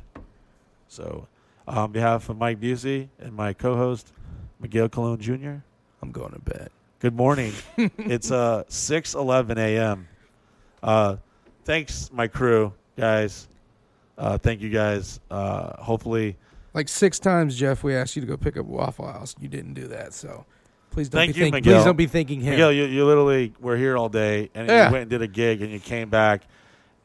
So, 0.88 1.28
on 1.68 1.92
behalf 1.92 2.30
of 2.30 2.38
Mike 2.38 2.60
Busey 2.60 3.10
and 3.20 3.34
my 3.34 3.54
co-host 3.54 4.12
Miguel 4.60 4.90
Colon 4.90 5.20
Jr., 5.20 5.56
I'm 6.02 6.12
going 6.12 6.32
to 6.34 6.40
bed. 6.40 6.70
good 7.00 7.16
morning. 7.16 7.54
it's 7.78 8.32
uh 8.32 8.64
six 8.68 9.14
eleven 9.16 9.58
a.m. 9.58 10.08
Uh, 10.82 11.18
thanks, 11.66 12.12
my 12.12 12.28
crew 12.28 12.74
guys. 12.98 13.48
Uh, 14.18 14.38
thank 14.38 14.62
you 14.62 14.70
guys. 14.70 15.20
Uh, 15.30 15.82
hopefully. 15.82 16.36
Like 16.74 16.88
six 16.90 17.20
times, 17.20 17.56
Jeff, 17.56 17.84
we 17.84 17.96
asked 17.96 18.16
you 18.16 18.22
to 18.22 18.28
go 18.28 18.38
pick 18.38 18.58
up 18.58 18.66
Waffle 18.66 19.08
House. 19.08 19.36
You 19.40 19.48
didn't 19.48 19.74
do 19.74 19.88
that, 19.88 20.14
so 20.14 20.46
please 20.92 21.10
don't 21.10 21.20
Thank 21.20 21.34
be 21.34 21.40
you, 21.40 21.46
thinking. 21.46 21.58
Miguel. 21.60 21.80
Please 21.80 21.86
don't 21.86 21.96
be 21.98 22.06
thinking 22.08 22.40
him. 22.42 22.52
Miguel, 22.52 22.72
you, 22.72 22.86
you 22.86 23.06
literally 23.06 23.54
were 23.60 23.78
here 23.78 23.98
all 23.98 24.10
day, 24.10 24.50
and 24.56 24.68
Yeah. 24.68 24.88
you 24.88 24.92
went 24.94 25.02
and 25.04 25.10
did 25.10 25.22
a 25.24 25.28
gig, 25.28 25.62
and 25.62 25.72
you 25.72 25.80
came 25.80 26.10
back, 26.10 26.44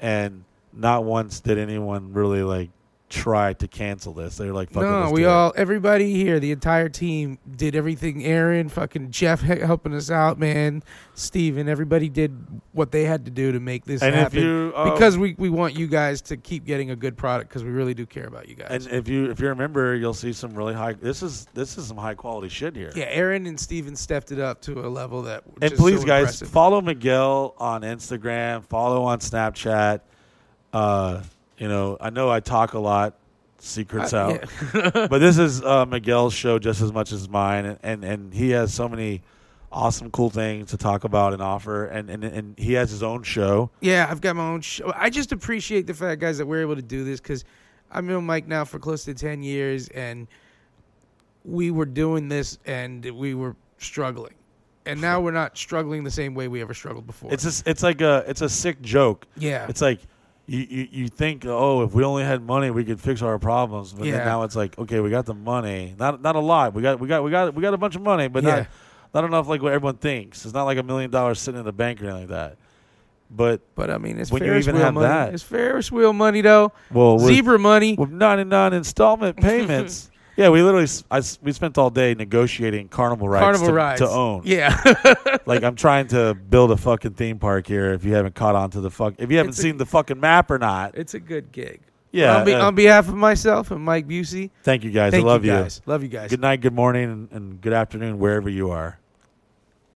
and 0.01 0.45
not 0.73 1.05
once 1.05 1.41
did 1.41 1.59
anyone 1.59 2.13
really 2.13 2.43
like 2.43 2.71
try 3.13 3.53
to 3.53 3.69
cancel 3.69 4.15
this. 4.15 4.39
They're 4.39 4.53
like, 4.55 4.71
Fuck 4.71 4.85
no, 4.85 5.11
we 5.11 5.21
do 5.21 5.27
it." 5.27 5.31
all, 5.31 5.53
everybody 5.55 6.13
here, 6.15 6.41
the 6.41 6.51
entire 6.51 6.89
team 6.89 7.39
did 7.57 7.77
everything. 7.77 8.25
Aaron, 8.25 8.69
fucking 8.71 9.11
Jeff 9.11 9.43
he- 9.43 9.61
helping 9.61 9.95
us 9.95 10.11
out, 10.11 10.39
man. 10.39 10.83
Steven, 11.15 11.69
everybody 11.69 12.09
did 12.09 12.35
what 12.73 12.91
they 12.91 13.05
had 13.05 13.27
to 13.27 13.31
do 13.31 13.53
to 13.53 13.61
make 13.61 13.85
this 13.85 14.01
And 14.03 14.15
if 14.15 14.21
happen. 14.21 14.43
you, 14.43 14.73
uh, 14.75 14.91
because 14.93 15.19
we, 15.19 15.35
we 15.37 15.51
want 15.51 15.77
you 15.77 15.87
guys 15.87 16.23
to 16.23 16.39
keep 16.39 16.65
getting 16.65 16.91
a 16.91 16.97
good 16.97 17.17
product 17.19 17.51
because 17.51 17.63
we 17.63 17.71
really 17.71 17.93
do 17.93 18.07
care 18.07 18.27
about 18.27 18.49
you 18.49 18.55
guys. 18.55 18.87
And 18.87 18.97
if 18.97 19.07
you 19.09 19.31
if 19.31 19.39
you 19.41 19.49
remember, 19.49 19.95
you'll 19.95 20.15
see 20.15 20.33
some 20.33 20.55
really 20.55 20.73
high. 20.75 20.95
This 20.95 21.23
is 21.23 21.47
this 21.53 21.77
is 21.77 21.87
some 21.87 21.99
high 21.99 22.15
quality 22.15 22.49
shit 22.49 22.75
here. 22.75 22.93
yeah, 22.97 23.05
Aaron 23.09 23.47
and 23.47 23.61
Steven 23.61 23.95
stepped 23.95 24.33
it 24.33 24.41
up 24.41 24.63
to 24.63 24.87
a 24.87 24.89
level 24.89 25.21
that. 25.23 25.45
And 25.61 25.75
please, 25.75 26.01
so 26.01 26.07
guys, 26.07 26.21
impressive. 26.23 26.49
follow 26.49 26.81
Miguel 26.81 27.55
on 27.59 27.83
Instagram. 27.83 28.65
Follow 28.65 29.03
on 29.05 29.19
Snapchat. 29.21 30.01
Uh, 30.73 31.23
you 31.63 31.69
know, 31.69 31.97
I 32.01 32.11
know 32.11 32.29
I 32.31 32.41
talk 32.41 32.75
a 32.75 32.79
lot, 32.79 33.15
secrets 33.59 34.13
Uh, 34.13 34.19
out, 34.19 34.45
yeah. 34.75 35.07
but 35.09 35.19
this 35.19 35.39
is 35.39 35.63
uh, 35.63 35.87
Miguel's 35.87 36.35
show 36.35 36.59
just 36.59 36.81
as 36.83 36.93
much 36.93 37.13
as 37.13 37.29
mine, 37.29 37.65
and, 37.65 37.79
and 37.83 38.05
and 38.05 38.35
he 38.35 38.51
has 38.51 38.75
so 38.75 38.89
many 38.89 39.23
awesome, 39.71 40.11
cool 40.11 40.29
things 40.29 40.71
to 40.71 40.77
talk 40.77 41.05
about 41.05 41.33
and 41.33 41.41
offer, 41.41 41.87
and 41.87 42.11
and 42.11 42.25
and 42.25 42.59
he 42.59 42.73
has 42.75 42.91
his 42.91 43.03
own 43.03 43.23
show. 43.23 43.71
Yeah, 43.81 44.07
I've 44.11 44.21
got 44.21 44.37
my 44.37 44.49
own 44.49 44.61
show. 44.61 44.93
I 44.97 45.09
just 45.09 45.33
appreciate 45.33 45.87
the 45.87 45.95
fact, 45.95 46.21
guys, 46.21 46.39
that 46.39 46.47
we're 46.47 46.61
able 46.63 46.77
to 46.77 46.83
do 46.83 47.05
this 47.05 47.21
because 47.21 47.45
I've 47.91 48.05
known 48.05 48.27
Mike 48.27 48.49
now 48.49 48.65
for 48.65 48.79
close 48.79 49.05
to 49.05 49.15
10 49.15 49.43
years 49.43 49.89
and 49.89 50.27
we 51.45 51.71
were 51.71 51.85
doing 51.85 52.29
this 52.29 52.59
and 52.67 53.05
we 53.05 53.35
were 53.35 53.55
struggling. 53.79 54.35
And 54.87 55.01
now 55.01 55.21
we're 55.21 55.31
not 55.33 55.57
struggling 55.59 56.03
the 56.03 56.11
same 56.11 56.35
way 56.35 56.49
we 56.49 56.61
ever 56.61 56.75
struggled 56.75 57.07
before. 57.07 57.33
It's 57.33 57.63
it's 57.67 57.83
like 57.83 58.01
a 58.01 58.25
it's 58.27 58.41
a 58.41 58.49
sick 58.49 58.81
joke. 58.83 59.27
yeah. 59.37 59.67
It's 59.69 59.81
like 59.81 60.01
you, 60.47 60.59
you, 60.69 60.89
you 60.91 61.09
think, 61.09 61.45
oh, 61.47 61.83
if 61.83 61.95
we 61.95 62.05
only 62.05 62.25
had 62.25 62.43
money, 62.43 62.71
we 62.71 62.85
could 62.85 63.01
fix 63.01 63.23
our 63.23 63.39
problems. 63.39 63.93
But 63.93 64.07
Yeah. 64.07 64.19
then 64.19 64.27
now 64.27 64.43
it's 64.43 64.57
like, 64.57 64.79
okay, 64.79 65.01
we 65.01 65.09
got 65.11 65.25
the 65.27 65.35
money, 65.35 65.95
not 65.99 66.21
not 66.21 66.37
a 66.37 66.41
lot. 66.41 66.75
We 66.75 66.83
got 66.83 66.99
we 67.01 67.09
got 67.09 67.23
we 67.23 67.31
got 67.31 67.55
we 67.55 67.63
got 67.63 67.75
a 67.75 67.79
bunch 67.79 67.95
of 67.97 68.03
money, 68.03 68.29
but 68.29 68.43
Yeah. 68.43 68.57
not 68.57 68.67
not 69.15 69.25
enough 69.25 69.49
like 69.49 69.63
what 69.63 69.73
everyone 69.73 69.97
thinks. 69.97 70.45
It's 70.45 70.55
not 70.55 70.65
like 70.65 70.79
a 70.79 70.83
million 70.83 71.11
dollars 71.11 71.39
sitting 71.41 71.61
in 71.61 71.65
the 71.67 71.73
bank 71.73 72.01
or 72.03 72.07
anything 72.07 72.21
like 72.21 72.29
that. 72.31 72.57
But 73.31 73.61
but 73.75 73.91
I 73.91 73.99
mean, 73.99 74.19
it's 74.19 74.31
when 74.31 74.43
you 74.43 74.49
Ferris 74.51 74.65
even 74.65 74.75
wheel 74.77 74.85
have 74.85 74.95
money. 74.95 75.07
that- 75.09 75.33
It's 75.35 75.43
Ferris 75.43 75.91
wheel 75.91 76.13
money, 76.13 76.41
though. 76.43 76.73
well, 76.91 77.15
with, 77.15 77.25
Zebra 77.27 77.59
money. 77.59 77.95
with 77.95 78.11
ninety 78.11 78.45
nine 78.45 78.73
installment 78.75 79.37
payments. 79.41 80.11
Yeah, 80.37 80.49
we 80.49 80.63
literally 80.63 80.87
I 81.11 81.23
we 81.43 81.53
spent 81.53 81.77
all 81.79 81.91
day 81.91 82.15
negotiating 82.15 82.89
carnival 82.89 83.29
rides, 83.29 83.43
Carnival 83.45 83.67
to, 83.69 83.73
rides. 83.75 84.01
to 84.01 84.09
own. 84.09 84.43
Yeah. 84.45 84.77
Like 85.45 85.65
I'm 85.65 85.75
trying 85.75 86.07
to 86.09 86.35
build 86.35 86.71
a 86.71 86.77
fucking 86.77 87.15
theme 87.15 87.39
park 87.41 87.67
here. 87.67 87.93
If 87.93 88.05
you 88.05 88.15
haven't 88.15 88.35
caught 88.37 88.55
on 88.55 88.71
to 88.71 88.81
the 88.81 88.91
fuck, 88.91 89.15
if 89.19 89.31
you 89.31 89.39
haven't 89.39 89.51
It's 89.51 89.59
a- 89.59 89.63
seen 89.63 89.77
the 89.77 89.85
fucking 89.87 90.21
map 90.21 90.51
or 90.53 90.59
not, 90.59 90.97
it's 90.97 91.15
a 91.15 91.21
good 91.21 91.51
gig. 91.51 91.81
yeah. 92.13 92.37
On, 92.39 92.45
be- 92.45 92.55
uh, 92.55 92.65
on 92.67 92.75
behalf 92.77 93.09
of 93.09 93.15
myself 93.17 93.73
and 93.73 93.83
Mike 93.85 94.07
Busey, 94.07 94.51
thank 94.63 94.85
you 94.85 94.91
guys. 94.93 95.11
thank 95.11 95.25
I 95.25 95.27
love 95.27 95.45
you 95.45 95.53
you. 95.53 95.59
guys. 95.59 95.83
Love 95.85 96.03
you 96.05 96.09
guys. 96.09 96.31
Good 96.31 96.41
night, 96.41 96.61
good 96.61 96.75
morning, 96.75 97.11
and, 97.11 97.33
and 97.33 97.61
good 97.61 97.73
afternoon 97.73 98.19
wherever 98.21 98.49
you 98.49 98.71
are. 98.71 98.99